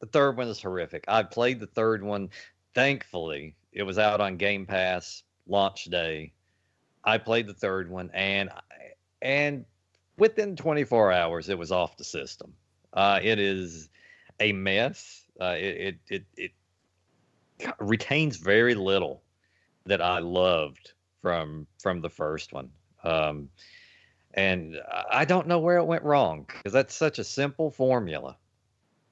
The 0.00 0.06
third 0.06 0.36
one 0.36 0.48
is 0.48 0.60
horrific. 0.60 1.04
I 1.08 1.22
played 1.22 1.60
the 1.60 1.66
third 1.66 2.02
one. 2.02 2.30
Thankfully, 2.74 3.54
it 3.72 3.84
was 3.84 3.98
out 3.98 4.20
on 4.20 4.36
Game 4.36 4.66
Pass 4.66 5.22
launch 5.46 5.84
day. 5.84 6.32
I 7.04 7.18
played 7.18 7.46
the 7.46 7.54
third 7.54 7.88
one, 7.90 8.10
and 8.12 8.50
and 9.22 9.64
within 10.18 10.56
24 10.56 11.12
hours, 11.12 11.48
it 11.48 11.58
was 11.58 11.72
off 11.72 11.96
the 11.96 12.04
system. 12.04 12.52
Uh, 12.92 13.20
it 13.22 13.38
is 13.38 13.88
a 14.40 14.52
mess. 14.52 15.22
Uh, 15.40 15.54
it, 15.58 15.98
it 16.08 16.24
it 16.38 16.52
it 17.58 17.72
retains 17.78 18.36
very 18.36 18.74
little 18.74 19.22
that 19.84 20.00
I 20.00 20.18
loved 20.18 20.92
from 21.22 21.66
from 21.82 22.00
the 22.00 22.10
first 22.10 22.52
one. 22.52 22.70
Um, 23.04 23.50
and 24.34 24.78
I 25.10 25.24
don't 25.24 25.46
know 25.46 25.60
where 25.60 25.78
it 25.78 25.84
went 25.84 26.02
wrong 26.02 26.46
because 26.46 26.72
that's 26.72 26.94
such 26.94 27.18
a 27.18 27.24
simple 27.24 27.70
formula, 27.70 28.36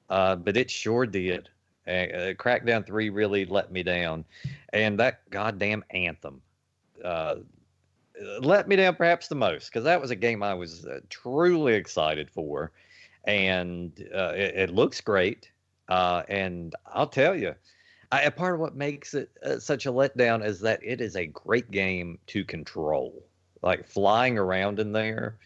uh, 0.09 0.35
but 0.35 0.57
it 0.57 0.69
sure 0.69 1.05
did. 1.05 1.49
Uh, 1.87 2.33
Crackdown 2.33 2.85
Three 2.85 3.09
really 3.09 3.45
let 3.45 3.71
me 3.71 3.83
down, 3.83 4.25
and 4.73 4.99
that 4.99 5.27
goddamn 5.29 5.83
anthem 5.91 6.41
uh, 7.03 7.35
let 8.41 8.67
me 8.67 8.75
down 8.75 8.95
perhaps 8.95 9.27
the 9.27 9.35
most 9.35 9.65
because 9.69 9.83
that 9.83 10.01
was 10.01 10.11
a 10.11 10.15
game 10.15 10.43
I 10.43 10.53
was 10.53 10.85
uh, 10.85 10.99
truly 11.09 11.73
excited 11.73 12.29
for, 12.29 12.71
and 13.25 13.91
uh, 14.13 14.33
it, 14.35 14.55
it 14.55 14.69
looks 14.71 15.01
great. 15.01 15.51
Uh, 15.87 16.23
and 16.29 16.73
I'll 16.87 17.07
tell 17.07 17.35
you, 17.35 17.55
I, 18.11 18.21
a 18.23 18.31
part 18.31 18.55
of 18.55 18.59
what 18.59 18.75
makes 18.75 19.13
it 19.13 19.29
uh, 19.43 19.59
such 19.59 19.85
a 19.85 19.91
letdown 19.91 20.43
is 20.45 20.59
that 20.61 20.79
it 20.83 21.01
is 21.01 21.15
a 21.15 21.27
great 21.27 21.71
game 21.71 22.19
to 22.27 22.43
control. 22.45 23.23
Like 23.61 23.87
flying 23.87 24.37
around 24.37 24.79
in 24.79 24.91
there 24.91 25.37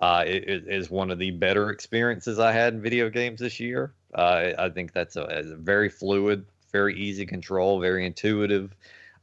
uh, 0.00 0.24
i- 0.26 0.44
i- 0.48 0.62
one 0.90 1.10
of 1.10 1.18
the 1.18 1.30
better 1.30 1.70
experiences 1.70 2.38
I 2.38 2.52
had 2.52 2.74
in 2.74 2.82
video 2.82 3.08
games 3.08 3.40
this 3.40 3.60
year. 3.60 3.94
Uh, 4.14 4.52
I 4.58 4.66
I 4.66 4.70
think 4.70 4.92
that's 4.92 5.16
a, 5.16 5.22
a 5.24 5.42
very 5.56 5.88
fluid, 5.88 6.44
very 6.72 6.96
easy 6.96 7.24
control, 7.26 7.80
very 7.80 8.04
intuitive. 8.04 8.74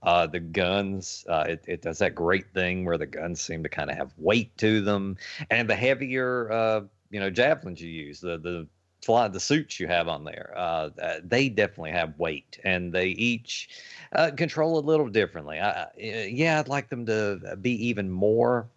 Uh, 0.02 0.26
the 0.28 0.40
guns, 0.40 1.26
uh, 1.28 1.46
it, 1.48 1.64
it 1.68 1.82
does 1.82 2.00
that 2.00 2.16
great 2.16 2.54
thing 2.54 2.86
where 2.86 2.98
the 2.98 3.06
guns 3.06 3.42
seem 3.42 3.64
to 3.64 3.70
kind 3.70 3.90
of 3.92 3.98
have 3.98 4.14
weight 4.18 4.56
to 4.58 4.82
them, 4.82 5.18
and 5.50 5.70
the 5.70 5.76
heavier, 5.76 6.52
uh, 6.52 6.82
you 7.12 7.20
know, 7.20 7.30
javelins 7.30 7.82
you 7.82 7.90
use, 7.90 8.22
the 8.22 8.38
the 8.38 8.66
fly, 9.02 9.28
the 9.28 9.40
suits 9.40 9.80
you 9.80 9.88
have 9.88 10.08
on 10.08 10.24
there, 10.24 10.54
uh, 10.56 10.90
uh, 11.02 11.20
they 11.24 11.50
definitely 11.50 11.92
have 11.92 12.18
weight, 12.18 12.60
and 12.64 12.94
they 12.94 13.08
each 13.08 13.70
uh, 14.14 14.32
control 14.32 14.78
a 14.78 14.82
little 14.82 15.10
differently. 15.10 15.60
I, 15.60 15.88
yeah, 15.98 16.60
I'd 16.60 16.68
like 16.68 16.90
them 16.90 17.06
to 17.06 17.58
be 17.62 17.72
even 17.88 18.10
more 18.10 18.68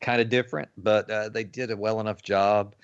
kind 0.00 0.20
of 0.20 0.28
different, 0.28 0.68
but 0.76 1.10
uh, 1.10 1.28
they 1.28 1.44
did 1.44 1.70
a 1.70 1.76
well 1.76 2.00
enough 2.00 2.22
job. 2.22 2.74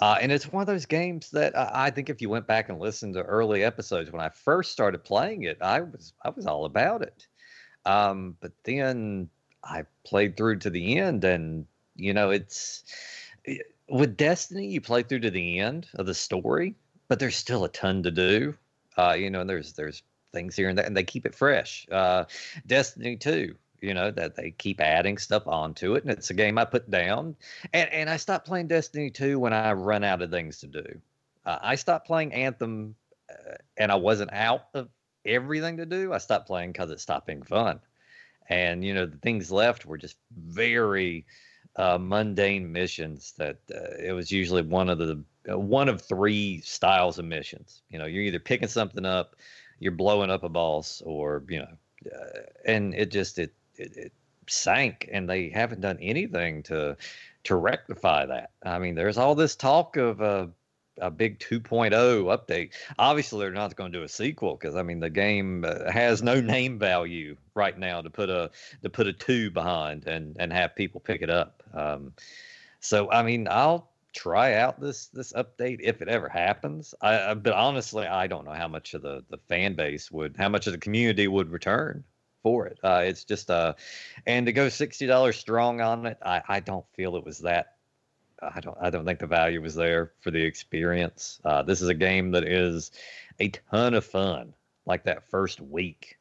Uh, 0.00 0.16
and 0.20 0.30
it's 0.30 0.52
one 0.52 0.60
of 0.60 0.66
those 0.66 0.86
games 0.86 1.30
that 1.30 1.56
I, 1.58 1.90
think 1.90 2.08
if 2.08 2.20
you 2.22 2.28
went 2.28 2.46
back 2.46 2.68
and 2.68 2.78
listened 2.78 3.14
to 3.14 3.22
early 3.22 3.64
episodes 3.64 4.12
when 4.12 4.20
I 4.20 4.28
first 4.28 4.70
started 4.70 5.02
playing 5.02 5.42
it, 5.42 5.58
I 5.60 5.80
was 5.80 6.12
I 6.24 6.30
was 6.30 6.46
all 6.46 6.64
about 6.66 7.02
it. 7.02 7.26
Um, 7.84 8.36
but 8.40 8.52
then 8.64 9.28
I 9.64 9.84
played 10.04 10.36
through 10.36 10.58
to 10.60 10.70
the 10.70 10.98
end, 10.98 11.24
and 11.24 11.66
you 11.96 12.14
know, 12.14 12.30
it's 12.30 12.84
i- 13.48 13.60
with 13.88 14.16
Destiny, 14.16 14.68
you 14.68 14.80
play 14.80 15.02
through 15.02 15.20
to 15.20 15.30
the 15.30 15.58
end 15.58 15.86
of 15.94 16.06
the 16.06 16.14
story, 16.14 16.76
but 17.08 17.18
there's 17.18 17.36
still 17.36 17.64
a 17.64 17.68
ton 17.70 18.02
to 18.04 18.10
do. 18.10 18.54
Uh, 18.96 19.14
you 19.18 19.30
know, 19.30 19.40
and 19.40 19.50
there's 19.50 19.72
there's 19.72 20.02
things 20.32 20.54
here 20.56 20.68
and 20.68 20.78
there, 20.78 20.86
and 20.86 20.96
they 20.96 21.04
keep 21.04 21.26
it 21.26 21.34
fresh. 21.34 21.86
Uh, 21.90 22.24
Destiny 22.66 23.16
2, 23.16 23.56
you 23.80 23.94
know, 23.94 24.10
that 24.10 24.36
they 24.36 24.50
keep 24.50 24.80
adding 24.80 25.18
stuff 25.18 25.46
onto 25.46 25.94
it, 25.94 26.04
and 26.04 26.12
it's 26.12 26.30
a 26.30 26.34
game 26.34 26.58
I 26.58 26.64
put 26.64 26.90
down. 26.90 27.36
And 27.72 27.90
and 27.92 28.10
I 28.10 28.16
stopped 28.16 28.46
playing 28.46 28.68
Destiny 28.68 29.10
2 29.10 29.38
when 29.38 29.52
I 29.52 29.72
run 29.72 30.04
out 30.04 30.22
of 30.22 30.30
things 30.30 30.60
to 30.60 30.66
do. 30.66 31.00
Uh, 31.44 31.58
I 31.62 31.74
stopped 31.76 32.06
playing 32.06 32.32
Anthem, 32.32 32.94
uh, 33.30 33.54
and 33.76 33.90
I 33.90 33.96
wasn't 33.96 34.32
out 34.32 34.66
of 34.74 34.88
everything 35.24 35.76
to 35.78 35.86
do. 35.86 36.12
I 36.12 36.18
stopped 36.18 36.46
playing 36.46 36.72
because 36.72 36.90
it 36.90 37.00
stopped 37.00 37.26
being 37.26 37.42
fun, 37.42 37.80
and 38.48 38.84
you 38.84 38.94
know 38.94 39.06
the 39.06 39.18
things 39.18 39.50
left 39.50 39.86
were 39.86 39.98
just 39.98 40.16
very 40.36 41.24
uh, 41.76 41.98
mundane 41.98 42.70
missions. 42.70 43.34
That 43.38 43.58
uh, 43.74 43.96
it 44.02 44.12
was 44.12 44.30
usually 44.30 44.62
one 44.62 44.88
of 44.88 44.98
the 44.98 45.22
uh, 45.50 45.58
one 45.58 45.88
of 45.88 46.02
three 46.02 46.60
styles 46.62 47.18
of 47.18 47.24
missions. 47.24 47.82
You 47.90 47.98
know, 47.98 48.06
you're 48.06 48.24
either 48.24 48.40
picking 48.40 48.68
something 48.68 49.06
up, 49.06 49.36
you're 49.78 49.92
blowing 49.92 50.30
up 50.30 50.42
a 50.44 50.48
boss, 50.48 51.02
or 51.04 51.44
you 51.48 51.60
know, 51.60 52.12
uh, 52.14 52.40
and 52.66 52.94
it 52.94 53.10
just 53.10 53.38
it, 53.38 53.54
it 53.78 53.96
it 53.96 54.12
sank, 54.50 55.08
and 55.12 55.28
they 55.28 55.48
haven't 55.48 55.80
done 55.80 55.98
anything 56.00 56.62
to 56.64 56.96
to 57.44 57.56
rectify 57.56 58.26
that. 58.26 58.50
I 58.62 58.78
mean, 58.78 58.94
there's 58.94 59.18
all 59.18 59.34
this 59.34 59.56
talk 59.56 59.96
of 59.96 60.20
a, 60.20 60.50
a 61.00 61.10
big 61.10 61.38
2.0 61.38 61.92
update. 61.92 62.72
Obviously, 62.98 63.38
they're 63.38 63.52
not 63.52 63.76
going 63.76 63.92
to 63.92 63.98
do 63.98 64.04
a 64.04 64.08
sequel 64.08 64.56
because 64.56 64.76
I 64.76 64.82
mean 64.82 65.00
the 65.00 65.10
game 65.10 65.64
uh, 65.64 65.90
has 65.90 66.22
no 66.22 66.40
name 66.40 66.78
value 66.78 67.36
right 67.54 67.78
now 67.78 68.00
to 68.00 68.10
put 68.10 68.28
a 68.30 68.50
to 68.82 68.90
put 68.90 69.06
a 69.06 69.12
two 69.12 69.50
behind 69.50 70.06
and 70.06 70.36
and 70.38 70.52
have 70.52 70.76
people 70.76 71.00
pick 71.00 71.22
it 71.22 71.30
up. 71.30 71.62
Um, 71.72 72.12
so 72.80 73.10
I 73.10 73.22
mean, 73.22 73.48
I'll 73.50 73.90
try 74.14 74.54
out 74.54 74.80
this 74.80 75.06
this 75.08 75.32
update 75.34 75.78
if 75.80 76.02
it 76.02 76.08
ever 76.08 76.28
happens. 76.28 76.94
I, 77.00 77.34
but 77.34 77.52
honestly, 77.52 78.06
I 78.06 78.26
don't 78.26 78.44
know 78.44 78.52
how 78.52 78.68
much 78.68 78.94
of 78.94 79.02
the 79.02 79.24
the 79.30 79.38
fan 79.48 79.74
base 79.74 80.10
would, 80.10 80.36
how 80.36 80.48
much 80.48 80.66
of 80.66 80.72
the 80.72 80.78
community 80.78 81.28
would 81.28 81.50
return 81.50 82.04
for 82.42 82.66
it. 82.66 82.78
Uh, 82.82 83.02
it's 83.04 83.24
just 83.24 83.50
uh, 83.50 83.74
and 84.26 84.46
to 84.46 84.52
go 84.52 84.68
sixty 84.68 85.06
dollars 85.06 85.36
strong 85.36 85.80
on 85.80 86.06
it, 86.06 86.18
I, 86.24 86.42
I 86.48 86.60
don't 86.60 86.86
feel 86.94 87.16
it 87.16 87.24
was 87.24 87.38
that. 87.40 87.74
I 88.40 88.60
don't 88.60 88.76
I 88.80 88.90
don't 88.90 89.04
think 89.04 89.18
the 89.18 89.26
value 89.26 89.60
was 89.60 89.74
there 89.74 90.12
for 90.20 90.30
the 90.30 90.42
experience. 90.42 91.40
Uh, 91.44 91.62
this 91.62 91.82
is 91.82 91.88
a 91.88 91.94
game 91.94 92.30
that 92.32 92.44
is 92.44 92.92
a 93.40 93.48
ton 93.48 93.94
of 93.94 94.04
fun, 94.04 94.54
like 94.86 95.04
that 95.04 95.28
first 95.28 95.60
week, 95.60 96.18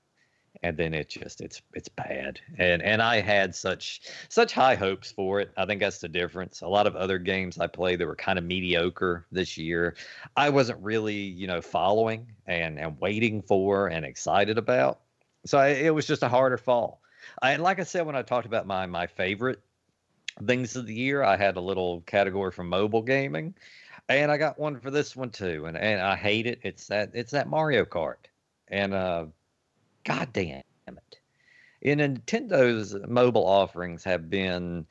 and 0.64 0.76
then 0.76 0.94
it 0.94 1.10
just 1.10 1.42
it's 1.42 1.62
it's 1.74 1.90
bad. 1.90 2.40
And 2.58 2.82
and 2.82 3.02
I 3.02 3.22
had 3.22 3.54
such 3.54 4.02
such 4.30 4.52
high 4.52 4.76
hopes 4.76 5.12
for 5.12 5.40
it. 5.40 5.52
I 5.58 5.66
think 5.66 5.80
that's 5.80 6.00
the 6.00 6.10
difference. 6.10 6.62
A 6.62 6.68
lot 6.68 6.88
of 6.88 6.96
other 6.96 7.20
games 7.20 7.60
I 7.60 7.68
played 7.68 8.00
that 8.00 8.08
were 8.08 8.16
kind 8.16 8.40
of 8.40 8.46
mediocre 8.46 9.26
this 9.32 9.58
year, 9.58 9.96
I 10.36 10.50
wasn't 10.50 10.80
really 10.82 11.16
you 11.16 11.48
know 11.48 11.62
following 11.62 12.32
and 12.48 12.80
and 12.80 13.00
waiting 13.00 13.44
for 13.44 13.88
and 13.88 14.06
excited 14.06 14.58
about 14.58 15.02
so 15.50 15.58
I, 15.58 15.70
it 15.70 15.94
was 15.94 16.06
just 16.06 16.24
a 16.24 16.30
harder 16.30 16.58
fall. 16.58 17.02
I, 17.42 17.52
and 17.52 17.64
like 17.64 17.80
I 17.80 17.84
said 17.84 18.06
when 18.06 18.16
I 18.16 18.22
talked 18.22 18.46
about 18.46 18.68
my 18.68 18.86
my 18.86 19.08
favorite 19.08 19.62
things 20.46 20.76
of 20.76 20.86
the 20.86 20.94
year, 20.94 21.24
I 21.24 21.36
had 21.36 21.58
a 21.58 21.62
little 21.62 22.02
category 22.02 22.52
for 22.52 22.64
mobile 22.64 23.02
gaming, 23.02 23.56
and 24.10 24.32
I 24.32 24.38
got 24.38 24.60
one 24.60 24.80
for 24.80 24.92
this 24.92 25.16
one 25.16 25.30
too. 25.30 25.66
And 25.66 25.78
and 25.78 26.02
I 26.02 26.16
hate 26.16 26.48
it. 26.48 26.60
It's 26.64 26.88
that 26.88 27.12
it's 27.14 27.32
that 27.32 27.50
Mario 27.50 27.86
Kart, 27.86 28.28
and 28.68 28.94
uh, 28.94 29.26
god 30.04 30.34
damn 30.34 30.62
it. 30.88 31.20
In 31.82 32.00
Nintendo's 32.00 32.96
mobile 33.08 33.46
offerings 33.46 34.04
have 34.04 34.30
been 34.30 34.86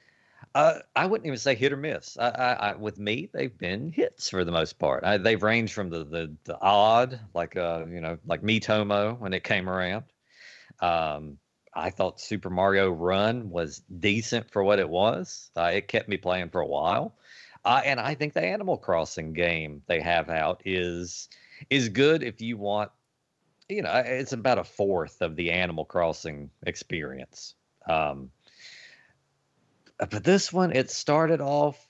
uh, 0.57 0.81
I 0.95 1.05
wouldn't 1.05 1.27
even 1.27 1.39
say 1.39 1.55
hit 1.55 1.73
or 1.73 1.77
miss. 1.77 2.17
I, 2.19 2.29
I, 2.29 2.53
I, 2.53 2.75
with 2.77 2.99
me, 2.99 3.29
they've 3.31 3.57
been 3.59 3.93
hits 3.93 4.31
for 4.31 4.43
the 4.43 4.53
most 4.53 4.79
part. 4.79 5.05
They've 5.23 5.43
ranged 5.43 5.75
from 5.75 5.91
the, 5.91 6.05
the, 6.05 6.35
the 6.45 6.59
odd, 6.59 7.21
like 7.35 7.57
uh, 7.57 7.85
you 7.87 8.01
know, 8.01 8.17
like 8.27 8.41
Miitomo 8.41 9.19
when 9.19 9.35
it 9.35 9.45
came 9.45 9.69
around, 9.69 10.05
um, 10.81 11.39
I 11.75 11.91
thought 11.91 12.21
Super 12.21 12.51
Mario 12.51 12.91
Run 12.91 13.51
was 13.51 13.83
decent 13.99 14.51
for 14.51 14.65
what 14.65 14.79
it 14.79 14.89
was. 14.89 15.51
Uh, 15.57 15.71
it 15.75 15.89
kept 15.89 16.09
me 16.09 16.17
playing 16.17 16.49
for 16.49 16.61
a 16.61 16.67
while, 16.67 17.15
uh, 17.65 17.83
and 17.85 18.01
I 18.01 18.15
think 18.15 18.33
the 18.33 18.45
Animal 18.45 18.79
Crossing 18.79 19.33
game 19.33 19.83
they 19.87 20.01
have 20.01 20.31
out 20.31 20.63
is 20.65 21.29
is 21.71 21.89
good 21.89 22.23
if 22.23 22.41
you 22.41 22.57
want. 22.57 22.91
You 23.69 23.83
know, 23.83 24.03
it's 24.07 24.33
about 24.33 24.59
a 24.59 24.65
fourth 24.65 25.21
of 25.23 25.37
the 25.37 25.51
Animal 25.51 25.85
Crossing 25.85 26.51
experience. 26.65 27.55
Um, 27.89 28.31
but 29.99 30.25
this 30.25 30.53
one, 30.53 30.73
it 30.73 30.91
started 30.91 31.41
off 31.41 31.89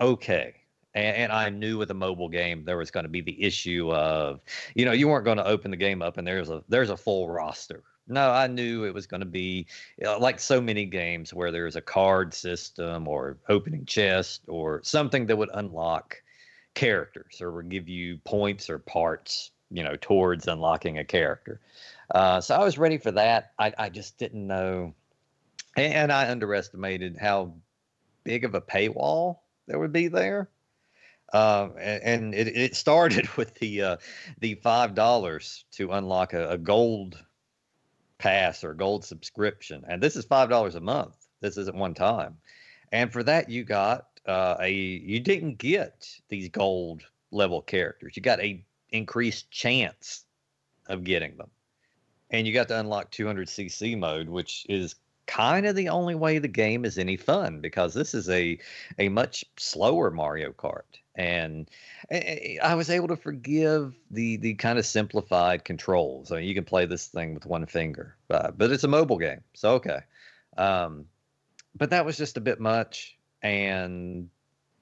okay. 0.00 0.54
And, 0.94 1.16
and, 1.16 1.32
I 1.32 1.50
knew 1.50 1.76
with 1.76 1.90
a 1.90 1.94
mobile 1.94 2.28
game 2.28 2.64
there 2.64 2.76
was 2.76 2.92
going 2.92 3.04
to 3.04 3.10
be 3.10 3.20
the 3.20 3.42
issue 3.42 3.92
of, 3.92 4.40
you 4.74 4.84
know, 4.84 4.92
you 4.92 5.08
weren't 5.08 5.24
going 5.24 5.38
to 5.38 5.46
open 5.46 5.72
the 5.72 5.76
game 5.76 6.02
up 6.02 6.18
and 6.18 6.26
there's 6.26 6.50
a 6.50 6.62
there's 6.68 6.90
a 6.90 6.96
full 6.96 7.28
roster 7.28 7.82
no, 8.06 8.30
I 8.30 8.46
knew 8.46 8.84
it 8.84 8.94
was 8.94 9.06
going 9.06 9.20
to 9.20 9.26
be 9.26 9.66
like 9.98 10.38
so 10.38 10.60
many 10.60 10.84
games 10.84 11.32
where 11.32 11.50
there's 11.50 11.76
a 11.76 11.80
card 11.80 12.34
system 12.34 13.08
or 13.08 13.38
opening 13.48 13.86
chest 13.86 14.42
or 14.46 14.82
something 14.82 15.26
that 15.26 15.36
would 15.36 15.50
unlock 15.54 16.22
characters 16.74 17.40
or 17.40 17.52
would 17.52 17.70
give 17.70 17.88
you 17.88 18.18
points 18.24 18.68
or 18.68 18.78
parts, 18.78 19.52
you 19.70 19.82
know, 19.82 19.96
towards 20.00 20.46
unlocking 20.48 20.98
a 20.98 21.04
character. 21.04 21.60
Uh, 22.14 22.40
so 22.40 22.54
I 22.54 22.62
was 22.62 22.76
ready 22.76 22.98
for 22.98 23.12
that. 23.12 23.52
I, 23.58 23.72
I 23.78 23.88
just 23.88 24.18
didn't 24.18 24.46
know, 24.46 24.94
and, 25.76 25.94
and 25.94 26.12
I 26.12 26.30
underestimated 26.30 27.16
how 27.16 27.54
big 28.24 28.44
of 28.44 28.54
a 28.54 28.60
paywall 28.60 29.38
there 29.66 29.78
would 29.78 29.92
be 29.92 30.08
there. 30.08 30.50
Uh, 31.32 31.70
and, 31.78 32.02
and 32.02 32.34
it, 32.34 32.48
it, 32.48 32.76
started 32.76 33.26
with 33.36 33.54
the 33.54 33.82
uh, 33.82 33.96
the 34.40 34.54
five 34.56 34.94
dollars 34.94 35.64
to 35.72 35.90
unlock 35.92 36.32
a, 36.34 36.50
a 36.50 36.58
gold 36.58 37.18
pass 38.24 38.64
or 38.64 38.72
gold 38.72 39.04
subscription, 39.04 39.84
and 39.86 40.02
this 40.02 40.16
is 40.16 40.24
five 40.24 40.48
dollars 40.48 40.76
a 40.76 40.80
month. 40.80 41.14
This 41.42 41.58
isn't 41.58 41.76
one 41.76 41.92
time, 41.92 42.38
and 42.90 43.12
for 43.12 43.22
that 43.22 43.50
you 43.50 43.64
got 43.64 44.06
uh, 44.26 44.56
a 44.60 44.72
you 44.72 45.20
didn't 45.20 45.58
get 45.58 46.08
these 46.30 46.48
gold 46.48 47.02
level 47.30 47.60
characters. 47.60 48.16
You 48.16 48.22
got 48.22 48.40
a 48.40 48.64
increased 48.88 49.50
chance 49.50 50.24
of 50.86 51.04
getting 51.04 51.36
them, 51.36 51.50
and 52.30 52.46
you 52.46 52.54
got 52.54 52.68
to 52.68 52.80
unlock 52.80 53.10
200cc 53.10 53.98
mode, 53.98 54.30
which 54.30 54.64
is 54.70 54.94
kind 55.26 55.66
of 55.66 55.76
the 55.76 55.90
only 55.90 56.14
way 56.14 56.38
the 56.38 56.48
game 56.48 56.86
is 56.86 56.96
any 56.96 57.18
fun 57.18 57.60
because 57.60 57.92
this 57.92 58.14
is 58.14 58.30
a 58.30 58.58
a 58.98 59.10
much 59.10 59.44
slower 59.58 60.10
Mario 60.10 60.50
Kart 60.50 60.98
and 61.16 61.70
I 62.10 62.74
was 62.74 62.90
able 62.90 63.08
to 63.08 63.16
forgive 63.16 63.94
the 64.10 64.36
the 64.36 64.54
kind 64.54 64.78
of 64.78 64.86
simplified 64.86 65.64
controls. 65.64 66.32
I 66.32 66.36
mean, 66.36 66.48
you 66.48 66.54
can 66.54 66.64
play 66.64 66.86
this 66.86 67.06
thing 67.06 67.34
with 67.34 67.46
one 67.46 67.66
finger, 67.66 68.16
but, 68.28 68.58
but 68.58 68.70
it's 68.72 68.84
a 68.84 68.88
mobile 68.88 69.18
game, 69.18 69.42
so 69.54 69.74
okay. 69.74 70.00
Um, 70.56 71.06
but 71.76 71.90
that 71.90 72.04
was 72.04 72.16
just 72.16 72.36
a 72.36 72.40
bit 72.40 72.60
much, 72.60 73.16
and 73.42 74.28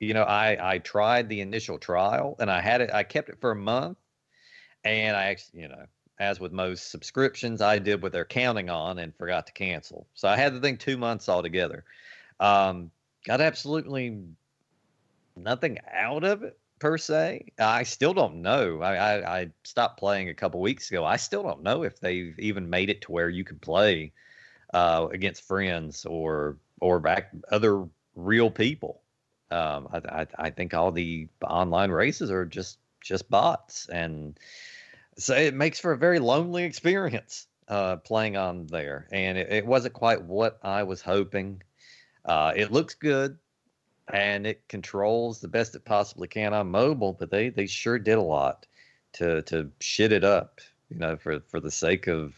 you 0.01 0.15
know, 0.15 0.23
I 0.23 0.75
I 0.75 0.79
tried 0.79 1.29
the 1.29 1.41
initial 1.41 1.79
trial, 1.79 2.37
and 2.39 2.51
I 2.51 2.61
had 2.61 2.81
it. 2.81 2.91
I 2.93 3.03
kept 3.03 3.29
it 3.29 3.41
for 3.41 3.51
a 3.51 3.57
month, 3.57 3.99
and 4.85 5.17
I 5.17 5.25
actually, 5.25 5.63
you 5.63 5.69
know, 5.69 5.85
as 6.19 6.41
with 6.41 6.53
most 6.53 6.91
subscriptions, 6.91 7.61
I 7.61 7.79
did 7.79 8.03
what 8.03 8.13
they're 8.13 8.25
counting 8.25 8.71
on 8.71 8.99
and 8.99 9.15
forgot 9.17 9.47
to 9.49 9.53
cancel. 9.53 10.07
So 10.15 10.29
I 10.29 10.37
had 10.37 10.55
the 10.55 10.61
thing 10.61 10.77
two 10.77 10.97
months 10.97 11.29
altogether. 11.29 11.85
Um, 12.41 12.91
got 13.27 13.41
absolutely 13.41 14.19
nothing 15.37 15.79
out 15.91 16.25
of 16.25 16.43
it 16.43 16.59
per 16.79 16.99
se. 16.99 17.53
I 17.59 17.85
still 17.85 18.13
don't 18.13 18.43
know. 18.43 18.81
I, 18.83 18.97
I, 18.97 19.41
I, 19.41 19.51
stopped 19.63 20.01
playing 20.01 20.29
a 20.29 20.35
couple 20.35 20.61
weeks 20.61 20.91
ago. 20.91 21.05
I 21.05 21.17
still 21.17 21.45
don't 21.45 21.63
know 21.63 21.85
if 21.85 22.01
they've 22.01 22.37
even 22.41 22.69
made 22.69 22.91
it 22.91 23.03
to 23.03 23.13
where 23.13 23.29
you 23.29 23.45
can 23.45 23.61
play 23.61 24.13
uh, 24.75 25.07
against 25.13 25.47
friends 25.47 26.05
or 26.05 26.57
or 26.81 26.99
back 26.99 27.31
other 27.51 27.87
real 28.17 28.51
people. 28.51 29.01
Um, 29.53 29.89
I, 29.93 30.23
I, 30.23 30.27
I 30.39 30.51
think 30.51 30.75
all 30.75 30.91
the 30.91 31.29
online 31.41 31.93
races 31.93 32.31
are 32.33 32.45
just 32.45 32.79
just 33.01 33.31
bots, 33.31 33.89
and 33.89 34.37
so 35.17 35.37
it 35.37 35.55
makes 35.55 35.79
for 35.79 35.93
a 35.93 35.99
very 35.99 36.19
lonely 36.19 36.65
experience 36.65 37.47
uh, 37.69 37.97
playing 37.97 38.37
on 38.37 38.67
there. 38.67 39.07
And 39.13 39.39
it, 39.39 39.53
it 39.53 39.67
wasn't 39.67 39.95
quite 39.95 40.23
what 40.23 40.59
I 40.65 40.83
was 40.83 41.01
hoping. 41.01 41.63
Uh, 42.25 42.53
it 42.57 42.73
looks 42.73 42.95
good 42.95 43.39
and 44.09 44.47
it 44.47 44.67
controls 44.69 45.41
the 45.41 45.49
best 45.49 45.75
it 45.75 45.85
possibly 45.85 46.29
can 46.29 46.55
on 46.55 46.71
mobile. 46.71 47.13
But 47.13 47.31
they 47.31 47.51
they 47.51 47.67
sure 47.67 47.99
did 47.99 48.19
a 48.19 48.23
lot 48.23 48.67
to 49.15 49.43
to 49.43 49.71
shit 49.81 50.13
it 50.13 50.25
up, 50.25 50.61
you 50.89 50.99
know, 50.99 51.17
for 51.17 51.41
for 51.41 51.61
the 51.61 51.71
sake 51.71 52.07
of 52.07 52.35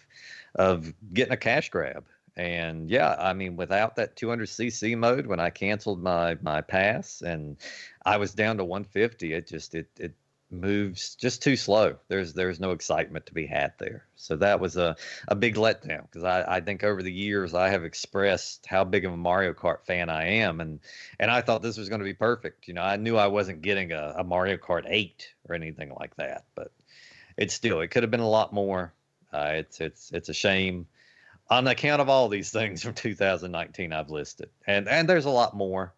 of 0.54 0.92
getting 1.12 1.32
a 1.32 1.38
cash 1.38 1.70
grab. 1.70 2.04
And 2.36 2.90
yeah, 2.90 3.14
I 3.18 3.32
mean, 3.32 3.56
without 3.56 3.94
that 3.96 4.16
200cc 4.16 4.98
mode, 4.98 5.26
when 5.26 5.40
I 5.40 5.50
canceled 5.50 6.02
my 6.02 6.36
my 6.42 6.60
pass 6.60 7.22
and 7.22 7.56
I 8.04 8.16
was 8.16 8.34
down 8.34 8.56
to 8.58 8.64
150, 8.64 9.32
it 9.32 9.46
just 9.46 9.74
it 9.74 9.88
it 9.98 10.14
moves 10.60 11.14
just 11.14 11.42
too 11.42 11.56
slow. 11.56 11.96
There's 12.08 12.32
there's 12.32 12.60
no 12.60 12.72
excitement 12.72 13.26
to 13.26 13.34
be 13.34 13.46
had 13.46 13.72
there. 13.78 14.06
So 14.16 14.36
that 14.36 14.60
was 14.60 14.76
a, 14.76 14.96
a 15.28 15.34
big 15.34 15.56
letdown 15.56 16.02
because 16.02 16.24
I, 16.24 16.56
I 16.56 16.60
think 16.60 16.84
over 16.84 17.02
the 17.02 17.12
years 17.12 17.54
I 17.54 17.68
have 17.68 17.84
expressed 17.84 18.66
how 18.66 18.84
big 18.84 19.04
of 19.04 19.12
a 19.12 19.16
Mario 19.16 19.52
Kart 19.52 19.84
fan 19.84 20.08
I 20.08 20.26
am 20.26 20.60
and 20.60 20.80
and 21.18 21.30
I 21.30 21.40
thought 21.40 21.62
this 21.62 21.78
was 21.78 21.88
going 21.88 22.00
to 22.00 22.04
be 22.04 22.14
perfect. 22.14 22.68
You 22.68 22.74
know, 22.74 22.82
I 22.82 22.96
knew 22.96 23.16
I 23.16 23.26
wasn't 23.26 23.62
getting 23.62 23.92
a, 23.92 24.14
a 24.18 24.24
Mario 24.24 24.56
Kart 24.56 24.84
8 24.86 25.28
or 25.48 25.54
anything 25.54 25.92
like 25.98 26.16
that, 26.16 26.44
but 26.54 26.72
it's 27.36 27.54
still 27.54 27.80
it 27.80 27.88
could 27.88 28.02
have 28.02 28.10
been 28.10 28.20
a 28.20 28.28
lot 28.28 28.52
more. 28.52 28.92
Uh, 29.32 29.52
it's 29.54 29.80
it's 29.80 30.12
it's 30.12 30.28
a 30.28 30.34
shame 30.34 30.86
on 31.50 31.66
account 31.66 32.00
of 32.00 32.08
all 32.08 32.28
these 32.28 32.50
things 32.50 32.82
from 32.82 32.94
2019 32.94 33.92
I've 33.92 34.10
listed. 34.10 34.50
And 34.66 34.88
and 34.88 35.08
there's 35.08 35.26
a 35.26 35.30
lot 35.30 35.54
more 35.54 35.94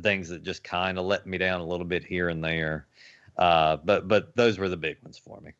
things 0.00 0.28
that 0.28 0.42
just 0.42 0.64
kind 0.64 0.98
of 0.98 1.04
let 1.04 1.26
me 1.26 1.38
down 1.38 1.60
a 1.60 1.66
little 1.66 1.86
bit 1.86 2.04
here 2.04 2.28
and 2.28 2.42
there. 2.42 2.86
Uh, 3.36 3.76
but 3.76 4.08
but 4.08 4.36
those 4.36 4.58
were 4.58 4.68
the 4.68 4.76
big 4.76 4.98
ones 5.02 5.18
for 5.18 5.40
me. 5.40 5.52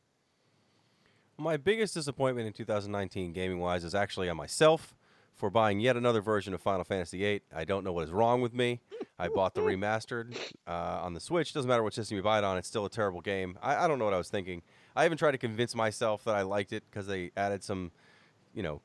My 1.38 1.56
biggest 1.56 1.94
disappointment 1.94 2.46
in 2.46 2.52
2019 2.52 3.32
gaming 3.32 3.58
wise 3.58 3.84
is 3.84 3.94
actually 3.94 4.28
on 4.28 4.36
myself 4.36 4.94
for 5.34 5.50
buying 5.50 5.80
yet 5.80 5.96
another 5.96 6.20
version 6.20 6.54
of 6.54 6.60
Final 6.60 6.84
Fantasy 6.84 7.18
VIII. 7.18 7.42
I 7.54 7.64
don't 7.64 7.84
know 7.84 7.92
what 7.92 8.04
is 8.04 8.10
wrong 8.10 8.42
with 8.42 8.54
me. 8.54 8.80
I 9.18 9.28
bought 9.28 9.54
the 9.54 9.60
remastered 9.62 10.36
uh, 10.68 11.00
on 11.02 11.14
the 11.14 11.20
Switch. 11.20 11.52
Doesn't 11.52 11.68
matter 11.68 11.82
what 11.82 11.94
system 11.94 12.16
you 12.16 12.22
buy 12.22 12.38
it 12.38 12.44
on, 12.44 12.58
it's 12.58 12.68
still 12.68 12.84
a 12.84 12.90
terrible 12.90 13.20
game. 13.20 13.58
I, 13.62 13.84
I 13.84 13.88
don't 13.88 13.98
know 13.98 14.04
what 14.04 14.14
I 14.14 14.18
was 14.18 14.28
thinking. 14.28 14.62
I 14.94 15.04
even 15.04 15.18
tried 15.18 15.32
to 15.32 15.38
convince 15.38 15.74
myself 15.74 16.22
that 16.24 16.36
I 16.36 16.42
liked 16.42 16.72
it 16.72 16.84
because 16.88 17.06
they 17.06 17.32
added 17.36 17.64
some, 17.64 17.90
you 18.54 18.62
know, 18.62 18.82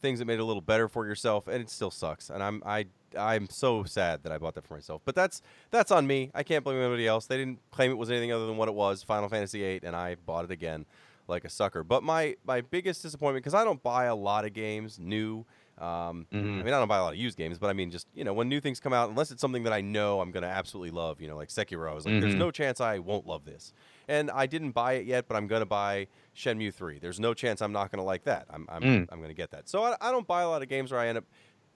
things 0.00 0.18
that 0.18 0.24
made 0.24 0.34
it 0.34 0.40
a 0.40 0.44
little 0.44 0.62
better 0.62 0.88
for 0.88 1.06
yourself, 1.06 1.46
and 1.46 1.60
it 1.62 1.70
still 1.70 1.90
sucks. 1.90 2.30
And 2.30 2.42
I'm 2.42 2.62
I 2.64 2.86
I'm 3.16 3.48
so 3.48 3.84
sad 3.84 4.22
that 4.22 4.32
I 4.32 4.38
bought 4.38 4.54
that 4.54 4.64
for 4.66 4.74
myself. 4.74 5.02
But 5.04 5.14
that's 5.14 5.42
that's 5.70 5.90
on 5.90 6.06
me. 6.06 6.30
I 6.34 6.42
can't 6.42 6.62
blame 6.64 6.78
anybody 6.80 7.06
else. 7.06 7.26
They 7.26 7.36
didn't 7.36 7.58
claim 7.70 7.90
it 7.90 7.94
was 7.98 8.10
anything 8.10 8.32
other 8.32 8.46
than 8.46 8.56
what 8.56 8.68
it 8.68 8.74
was, 8.74 9.02
Final 9.02 9.28
Fantasy 9.28 9.60
VIII, 9.60 9.80
and 9.86 9.96
I 9.96 10.14
bought 10.16 10.44
it 10.44 10.50
again 10.50 10.86
like 11.28 11.44
a 11.44 11.50
sucker. 11.50 11.82
But 11.82 12.02
my 12.02 12.36
my 12.44 12.60
biggest 12.60 13.02
disappointment 13.02 13.42
because 13.44 13.54
I 13.54 13.64
don't 13.64 13.82
buy 13.82 14.04
a 14.04 14.14
lot 14.14 14.44
of 14.44 14.52
games 14.52 14.98
new. 14.98 15.44
Um, 15.78 16.26
Mhm. 16.32 16.60
I 16.60 16.62
mean, 16.62 16.68
I 16.68 16.78
don't 16.78 16.88
buy 16.88 16.96
a 16.96 17.02
lot 17.02 17.12
of 17.12 17.18
used 17.18 17.36
games, 17.36 17.58
but 17.58 17.68
I 17.68 17.74
mean, 17.74 17.90
just 17.90 18.06
you 18.14 18.24
know, 18.24 18.32
when 18.32 18.48
new 18.48 18.60
things 18.60 18.80
come 18.80 18.94
out, 18.94 19.10
unless 19.10 19.30
it's 19.30 19.42
something 19.42 19.64
that 19.64 19.74
I 19.74 19.82
know 19.82 20.20
I'm 20.22 20.30
gonna 20.30 20.46
absolutely 20.46 20.90
love, 20.90 21.20
you 21.20 21.28
know, 21.28 21.36
like 21.36 21.50
Sekiro, 21.50 21.90
I 21.90 21.92
was 21.94 22.06
like, 22.06 22.18
there's 22.18 22.34
Mhm. 22.34 22.38
no 22.38 22.50
chance 22.50 22.80
I 22.80 22.98
won't 22.98 23.26
love 23.26 23.44
this. 23.44 23.74
And 24.08 24.30
I 24.30 24.46
didn't 24.46 24.70
buy 24.70 24.94
it 24.94 25.04
yet, 25.04 25.28
but 25.28 25.36
I'm 25.36 25.46
gonna 25.46 25.66
buy 25.66 26.06
Shenmue 26.34 26.72
3. 26.72 26.98
There's 26.98 27.20
no 27.20 27.34
chance 27.34 27.60
I'm 27.60 27.72
not 27.72 27.90
gonna 27.90 28.04
like 28.04 28.24
that. 28.24 28.46
I'm 28.48 28.64
I'm, 28.70 28.82
Mm. 28.82 29.08
I'm 29.12 29.20
gonna 29.20 29.34
get 29.34 29.50
that. 29.50 29.68
So 29.68 29.82
I, 29.84 29.96
I 30.00 30.10
don't 30.12 30.26
buy 30.26 30.40
a 30.42 30.48
lot 30.48 30.62
of 30.62 30.68
games 30.70 30.92
where 30.92 31.00
I 31.00 31.08
end 31.08 31.18
up, 31.18 31.24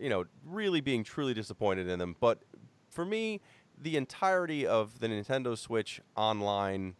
you 0.00 0.08
know, 0.08 0.24
really 0.44 0.80
being 0.80 1.04
truly 1.04 1.34
disappointed 1.34 1.88
in 1.88 1.98
them. 1.98 2.16
But 2.18 2.42
for 2.88 3.04
me, 3.04 3.40
the 3.80 3.96
entirety 3.96 4.66
of 4.66 4.98
the 4.98 5.08
Nintendo 5.08 5.56
Switch 5.56 6.00
online 6.16 6.94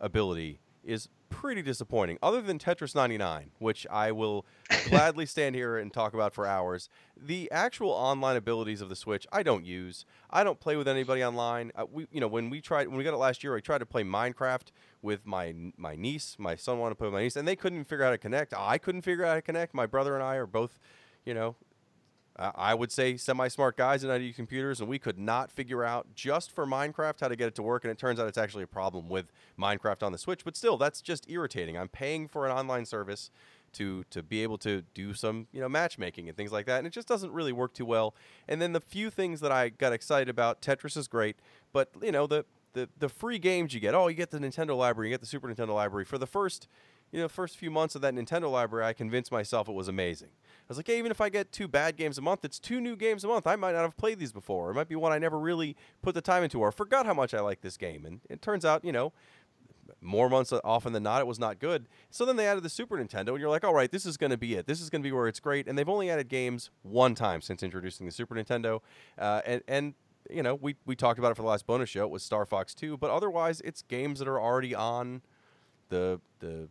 ability 0.00 0.60
is 0.84 1.08
pretty 1.28 1.62
disappointing. 1.62 2.18
Other 2.22 2.42
than 2.42 2.58
Tetris 2.58 2.94
99, 2.94 3.52
which 3.58 3.86
I 3.90 4.12
will 4.12 4.44
gladly 4.88 5.26
stand 5.26 5.54
here 5.54 5.78
and 5.78 5.92
talk 5.92 6.12
about 6.12 6.34
for 6.34 6.46
hours, 6.46 6.88
the 7.16 7.50
actual 7.52 7.90
online 7.90 8.36
abilities 8.36 8.80
of 8.80 8.88
the 8.88 8.96
Switch 8.96 9.26
I 9.32 9.42
don't 9.42 9.64
use. 9.64 10.04
I 10.30 10.44
don't 10.44 10.58
play 10.58 10.76
with 10.76 10.88
anybody 10.88 11.24
online. 11.24 11.70
Uh, 11.74 11.86
we, 11.90 12.06
you 12.10 12.20
know, 12.20 12.28
when 12.28 12.50
we 12.50 12.60
tried 12.60 12.88
when 12.88 12.96
we 12.98 13.04
got 13.04 13.14
it 13.14 13.18
last 13.18 13.44
year, 13.44 13.56
I 13.56 13.60
tried 13.60 13.78
to 13.78 13.86
play 13.86 14.02
Minecraft 14.02 14.72
with 15.02 15.24
my 15.26 15.54
my 15.76 15.96
niece. 15.96 16.36
My 16.38 16.56
son 16.56 16.78
wanted 16.78 16.90
to 16.90 16.96
play 16.96 17.06
with 17.06 17.14
my 17.14 17.22
niece, 17.22 17.36
and 17.36 17.46
they 17.46 17.56
couldn't 17.56 17.84
figure 17.84 18.04
out 18.04 18.08
how 18.08 18.12
to 18.12 18.18
connect. 18.18 18.52
I 18.56 18.78
couldn't 18.78 19.02
figure 19.02 19.24
out 19.24 19.28
how 19.28 19.34
to 19.36 19.42
connect. 19.42 19.72
My 19.72 19.86
brother 19.86 20.14
and 20.14 20.24
I 20.24 20.36
are 20.36 20.46
both, 20.46 20.78
you 21.24 21.34
know, 21.34 21.56
I 22.40 22.74
would 22.74 22.90
say 22.90 23.16
semi-smart 23.16 23.76
guys 23.76 24.02
in 24.02 24.10
IT 24.10 24.34
computers, 24.34 24.80
and 24.80 24.88
we 24.88 24.98
could 24.98 25.18
not 25.18 25.50
figure 25.50 25.84
out 25.84 26.06
just 26.14 26.50
for 26.50 26.66
Minecraft 26.66 27.20
how 27.20 27.28
to 27.28 27.36
get 27.36 27.48
it 27.48 27.54
to 27.56 27.62
work. 27.62 27.84
And 27.84 27.90
it 27.90 27.98
turns 27.98 28.18
out 28.18 28.28
it's 28.28 28.38
actually 28.38 28.62
a 28.64 28.68
problem 28.68 29.08
with 29.08 29.26
Minecraft 29.58 30.02
on 30.02 30.12
the 30.12 30.18
Switch. 30.18 30.44
But 30.44 30.56
still, 30.56 30.78
that's 30.78 31.02
just 31.02 31.28
irritating. 31.30 31.76
I'm 31.76 31.88
paying 31.88 32.28
for 32.28 32.46
an 32.46 32.52
online 32.52 32.86
service 32.86 33.30
to 33.72 34.04
to 34.10 34.22
be 34.22 34.42
able 34.42 34.58
to 34.58 34.82
do 34.94 35.14
some 35.14 35.46
you 35.52 35.60
know 35.60 35.68
matchmaking 35.68 36.28
and 36.28 36.36
things 36.36 36.52
like 36.52 36.66
that, 36.66 36.78
and 36.78 36.86
it 36.86 36.92
just 36.92 37.06
doesn't 37.06 37.32
really 37.32 37.52
work 37.52 37.74
too 37.74 37.84
well. 37.84 38.14
And 38.48 38.60
then 38.60 38.72
the 38.72 38.80
few 38.80 39.10
things 39.10 39.40
that 39.40 39.52
I 39.52 39.68
got 39.68 39.92
excited 39.92 40.28
about, 40.28 40.60
Tetris 40.62 40.96
is 40.96 41.08
great, 41.08 41.36
but 41.72 41.90
you 42.02 42.12
know 42.12 42.26
the 42.26 42.44
the 42.72 42.88
the 42.98 43.08
free 43.08 43.38
games 43.38 43.74
you 43.74 43.80
get. 43.80 43.94
Oh, 43.94 44.08
you 44.08 44.14
get 44.14 44.30
the 44.30 44.38
Nintendo 44.38 44.76
library, 44.76 45.08
you 45.08 45.14
get 45.14 45.20
the 45.20 45.26
Super 45.26 45.48
Nintendo 45.48 45.74
library 45.74 46.04
for 46.04 46.18
the 46.18 46.26
first 46.26 46.68
you 47.12 47.20
know 47.20 47.28
first 47.28 47.56
few 47.56 47.70
months 47.70 47.94
of 47.94 48.02
that 48.02 48.14
Nintendo 48.14 48.50
library. 48.50 48.86
I 48.86 48.92
convinced 48.92 49.32
myself 49.32 49.68
it 49.68 49.74
was 49.74 49.88
amazing. 49.88 50.30
I 50.44 50.64
was 50.68 50.76
like, 50.76 50.86
hey, 50.86 50.98
even 50.98 51.10
if 51.10 51.20
I 51.20 51.28
get 51.28 51.50
two 51.50 51.66
bad 51.66 51.96
games 51.96 52.16
a 52.18 52.22
month, 52.22 52.44
it's 52.44 52.60
two 52.60 52.80
new 52.80 52.94
games 52.94 53.24
a 53.24 53.28
month. 53.28 53.46
I 53.46 53.56
might 53.56 53.72
not 53.72 53.82
have 53.82 53.96
played 53.96 54.20
these 54.20 54.32
before. 54.32 54.68
Or 54.68 54.70
it 54.70 54.74
might 54.74 54.88
be 54.88 54.94
one 54.94 55.10
I 55.10 55.18
never 55.18 55.38
really 55.38 55.76
put 56.00 56.14
the 56.14 56.20
time 56.20 56.44
into 56.44 56.60
or 56.60 56.70
forgot 56.70 57.06
how 57.06 57.14
much 57.14 57.34
I 57.34 57.40
like 57.40 57.60
this 57.60 57.76
game. 57.76 58.06
And 58.06 58.20
it 58.30 58.40
turns 58.40 58.64
out, 58.64 58.84
you 58.84 58.92
know, 58.92 59.12
more 60.00 60.30
months 60.30 60.52
often 60.64 60.92
than 60.92 61.02
not, 61.02 61.20
it 61.20 61.26
was 61.26 61.40
not 61.40 61.58
good. 61.58 61.88
So 62.10 62.24
then 62.24 62.36
they 62.36 62.46
added 62.46 62.62
the 62.62 62.70
Super 62.70 62.96
Nintendo, 62.96 63.30
and 63.30 63.40
you're 63.40 63.50
like, 63.50 63.64
all 63.64 63.74
right, 63.74 63.90
this 63.90 64.06
is 64.06 64.16
going 64.16 64.30
to 64.30 64.38
be 64.38 64.54
it. 64.54 64.66
This 64.66 64.80
is 64.80 64.88
going 64.88 65.02
to 65.02 65.06
be 65.06 65.12
where 65.12 65.26
it's 65.26 65.40
great. 65.40 65.66
And 65.66 65.76
they've 65.76 65.88
only 65.88 66.08
added 66.08 66.28
games 66.28 66.70
one 66.82 67.16
time 67.16 67.40
since 67.40 67.62
introducing 67.62 68.06
the 68.06 68.12
Super 68.12 68.36
Nintendo. 68.36 68.80
Uh, 69.18 69.40
and, 69.44 69.62
and, 69.66 69.94
you 70.30 70.42
know, 70.42 70.54
we, 70.54 70.76
we 70.86 70.94
talked 70.94 71.18
about 71.18 71.32
it 71.32 71.34
for 71.34 71.42
the 71.42 71.48
last 71.48 71.66
bonus 71.66 71.88
show. 71.88 72.04
It 72.04 72.10
was 72.10 72.22
Star 72.22 72.46
Fox 72.46 72.74
2. 72.74 72.96
But 72.96 73.10
otherwise, 73.10 73.60
it's 73.62 73.82
games 73.82 74.20
that 74.20 74.28
are 74.28 74.40
already 74.40 74.74
on 74.74 75.22
the 75.88 76.20
the 76.38 76.68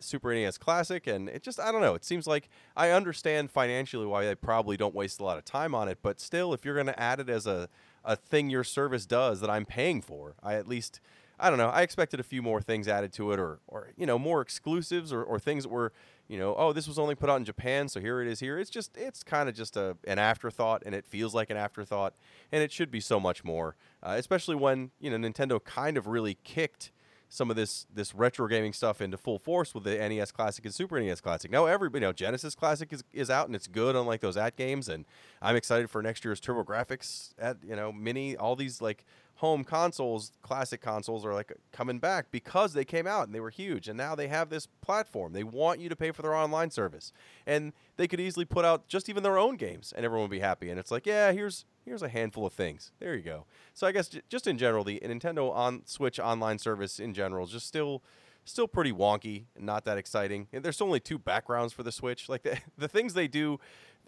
Super 0.00 0.34
NES 0.34 0.58
Classic, 0.58 1.06
and 1.06 1.28
it 1.28 1.42
just 1.42 1.58
I 1.60 1.72
don't 1.72 1.80
know. 1.80 1.94
It 1.94 2.04
seems 2.04 2.26
like 2.26 2.48
I 2.76 2.90
understand 2.90 3.50
financially 3.50 4.06
why 4.06 4.24
they 4.24 4.34
probably 4.34 4.76
don't 4.76 4.94
waste 4.94 5.20
a 5.20 5.24
lot 5.24 5.38
of 5.38 5.44
time 5.44 5.74
on 5.74 5.88
it, 5.88 5.98
but 6.02 6.20
still, 6.20 6.52
if 6.52 6.64
you're 6.64 6.74
going 6.74 6.86
to 6.86 7.00
add 7.00 7.20
it 7.20 7.28
as 7.28 7.46
a 7.46 7.68
a 8.04 8.16
thing 8.16 8.48
your 8.48 8.64
service 8.64 9.04
does 9.04 9.40
that 9.40 9.50
I'm 9.50 9.66
paying 9.66 10.00
for, 10.00 10.34
I 10.42 10.54
at 10.54 10.66
least 10.66 11.00
I 11.40 11.48
don't 11.48 11.58
know. 11.58 11.68
I 11.68 11.80
expected 11.82 12.20
a 12.20 12.22
few 12.22 12.42
more 12.42 12.60
things 12.60 12.86
added 12.86 13.12
to 13.14 13.32
it, 13.32 13.40
or 13.40 13.60
or 13.66 13.88
you 13.96 14.06
know 14.06 14.18
more 14.18 14.42
exclusives, 14.42 15.12
or, 15.12 15.22
or 15.22 15.38
things 15.38 15.64
that 15.64 15.70
were 15.70 15.92
you 16.28 16.38
know 16.38 16.54
oh 16.56 16.72
this 16.72 16.86
was 16.86 16.98
only 16.98 17.14
put 17.14 17.30
out 17.30 17.36
in 17.36 17.44
Japan, 17.44 17.88
so 17.88 17.98
here 18.00 18.20
it 18.20 18.28
is 18.28 18.40
here. 18.40 18.58
It's 18.58 18.70
just 18.70 18.96
it's 18.96 19.22
kind 19.22 19.48
of 19.48 19.54
just 19.54 19.76
a 19.76 19.96
an 20.06 20.18
afterthought, 20.18 20.82
and 20.84 20.94
it 20.94 21.06
feels 21.06 21.34
like 21.34 21.48
an 21.48 21.56
afterthought, 21.56 22.14
and 22.52 22.62
it 22.62 22.70
should 22.70 22.90
be 22.90 23.00
so 23.00 23.18
much 23.18 23.42
more, 23.42 23.74
uh, 24.02 24.14
especially 24.18 24.56
when 24.56 24.90
you 25.00 25.10
know 25.10 25.16
Nintendo 25.16 25.62
kind 25.64 25.96
of 25.96 26.06
really 26.06 26.36
kicked 26.44 26.92
some 27.32 27.48
of 27.48 27.56
this 27.56 27.86
this 27.94 28.12
retro 28.12 28.48
gaming 28.48 28.72
stuff 28.72 29.00
into 29.00 29.16
full 29.16 29.38
force 29.38 29.72
with 29.72 29.84
the 29.84 29.96
NES 29.96 30.32
Classic 30.32 30.64
and 30.64 30.74
Super 30.74 31.00
NES 31.00 31.20
Classic. 31.20 31.50
Now 31.50 31.66
everybody, 31.66 32.02
you 32.02 32.08
know, 32.08 32.12
Genesis 32.12 32.56
Classic 32.56 32.92
is, 32.92 33.04
is 33.12 33.30
out 33.30 33.46
and 33.46 33.54
it's 33.54 33.68
good, 33.68 33.94
unlike 33.94 34.20
those 34.20 34.36
AtGames. 34.36 34.88
And 34.88 35.06
I'm 35.40 35.54
excited 35.54 35.88
for 35.88 36.02
next 36.02 36.24
year's 36.24 36.40
TurboGrafx 36.40 37.34
at 37.38 37.58
you 37.66 37.76
know 37.76 37.92
Mini. 37.92 38.36
All 38.36 38.56
these 38.56 38.82
like 38.82 39.04
home 39.40 39.64
consoles, 39.64 40.32
classic 40.42 40.82
consoles 40.82 41.24
are 41.24 41.32
like 41.32 41.50
coming 41.72 41.98
back 41.98 42.30
because 42.30 42.74
they 42.74 42.84
came 42.84 43.06
out 43.06 43.24
and 43.26 43.34
they 43.34 43.40
were 43.40 43.48
huge. 43.48 43.88
And 43.88 43.96
now 43.96 44.14
they 44.14 44.28
have 44.28 44.50
this 44.50 44.66
platform. 44.66 45.32
They 45.32 45.44
want 45.44 45.80
you 45.80 45.88
to 45.88 45.96
pay 45.96 46.10
for 46.10 46.20
their 46.20 46.34
online 46.34 46.70
service, 46.70 47.10
and 47.46 47.72
they 47.96 48.06
could 48.06 48.20
easily 48.20 48.44
put 48.44 48.66
out 48.66 48.86
just 48.86 49.08
even 49.08 49.22
their 49.22 49.38
own 49.38 49.56
games, 49.56 49.94
and 49.96 50.04
everyone 50.04 50.24
would 50.24 50.30
be 50.30 50.40
happy. 50.40 50.68
And 50.68 50.78
it's 50.78 50.90
like, 50.90 51.06
yeah, 51.06 51.32
here's 51.32 51.64
here's 51.86 52.02
a 52.02 52.10
handful 52.10 52.44
of 52.44 52.52
things. 52.52 52.92
There 53.00 53.14
you 53.14 53.22
go. 53.22 53.46
So 53.72 53.86
I 53.86 53.92
guess 53.92 54.08
j- 54.08 54.20
just 54.28 54.46
in 54.46 54.58
general, 54.58 54.84
the 54.84 55.00
Nintendo 55.02 55.50
on 55.54 55.86
Switch 55.86 56.20
online 56.20 56.58
service 56.58 57.00
in 57.00 57.14
general 57.14 57.46
is 57.46 57.52
just 57.52 57.66
still 57.66 58.02
still 58.44 58.68
pretty 58.68 58.92
wonky 58.92 59.44
and 59.56 59.64
not 59.64 59.84
that 59.86 59.96
exciting. 59.96 60.48
And 60.52 60.62
there's 60.62 60.80
only 60.82 61.00
two 61.00 61.18
backgrounds 61.18 61.72
for 61.72 61.82
the 61.82 61.92
Switch. 61.92 62.28
Like 62.28 62.42
the, 62.42 62.58
the 62.76 62.88
things 62.88 63.14
they 63.14 63.28
do 63.28 63.58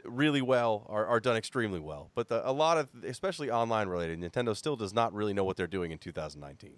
really 0.04 0.42
well 0.42 0.86
are, 0.88 1.06
are 1.06 1.20
done 1.20 1.36
extremely 1.36 1.80
well. 1.80 2.10
But 2.14 2.28
the, 2.28 2.48
a 2.48 2.52
lot 2.52 2.78
of 2.78 2.88
especially 3.04 3.50
online 3.50 3.88
related, 3.88 4.20
Nintendo 4.20 4.56
still 4.56 4.76
does 4.76 4.92
not 4.92 5.12
really 5.12 5.32
know 5.32 5.44
what 5.44 5.56
they're 5.56 5.66
doing 5.66 5.92
in 5.92 5.98
2019. 5.98 6.72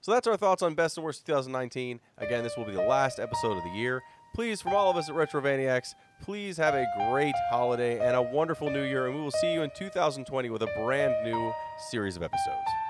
So 0.00 0.12
that's 0.12 0.26
our 0.26 0.36
thoughts 0.36 0.62
on 0.62 0.74
Best 0.74 0.96
and 0.96 1.04
Worst 1.04 1.26
2019. 1.26 2.00
Again, 2.18 2.44
this 2.44 2.56
will 2.56 2.64
be 2.64 2.72
the 2.72 2.82
last 2.82 3.18
episode 3.18 3.58
of 3.58 3.64
the 3.64 3.70
year. 3.70 4.00
Please, 4.34 4.60
from 4.60 4.74
all 4.74 4.90
of 4.90 4.96
us 4.96 5.08
at 5.08 5.14
Retrovaniacs, 5.14 5.94
please 6.22 6.56
have 6.56 6.74
a 6.74 6.86
great 7.10 7.34
holiday 7.50 7.98
and 7.98 8.16
a 8.16 8.22
wonderful 8.22 8.70
new 8.70 8.82
year, 8.82 9.06
and 9.06 9.16
we 9.16 9.20
will 9.20 9.30
see 9.30 9.52
you 9.52 9.62
in 9.62 9.70
2020 9.76 10.50
with 10.50 10.62
a 10.62 10.68
brand 10.78 11.14
new 11.24 11.52
series 11.90 12.16
of 12.16 12.22
episodes. 12.22 12.87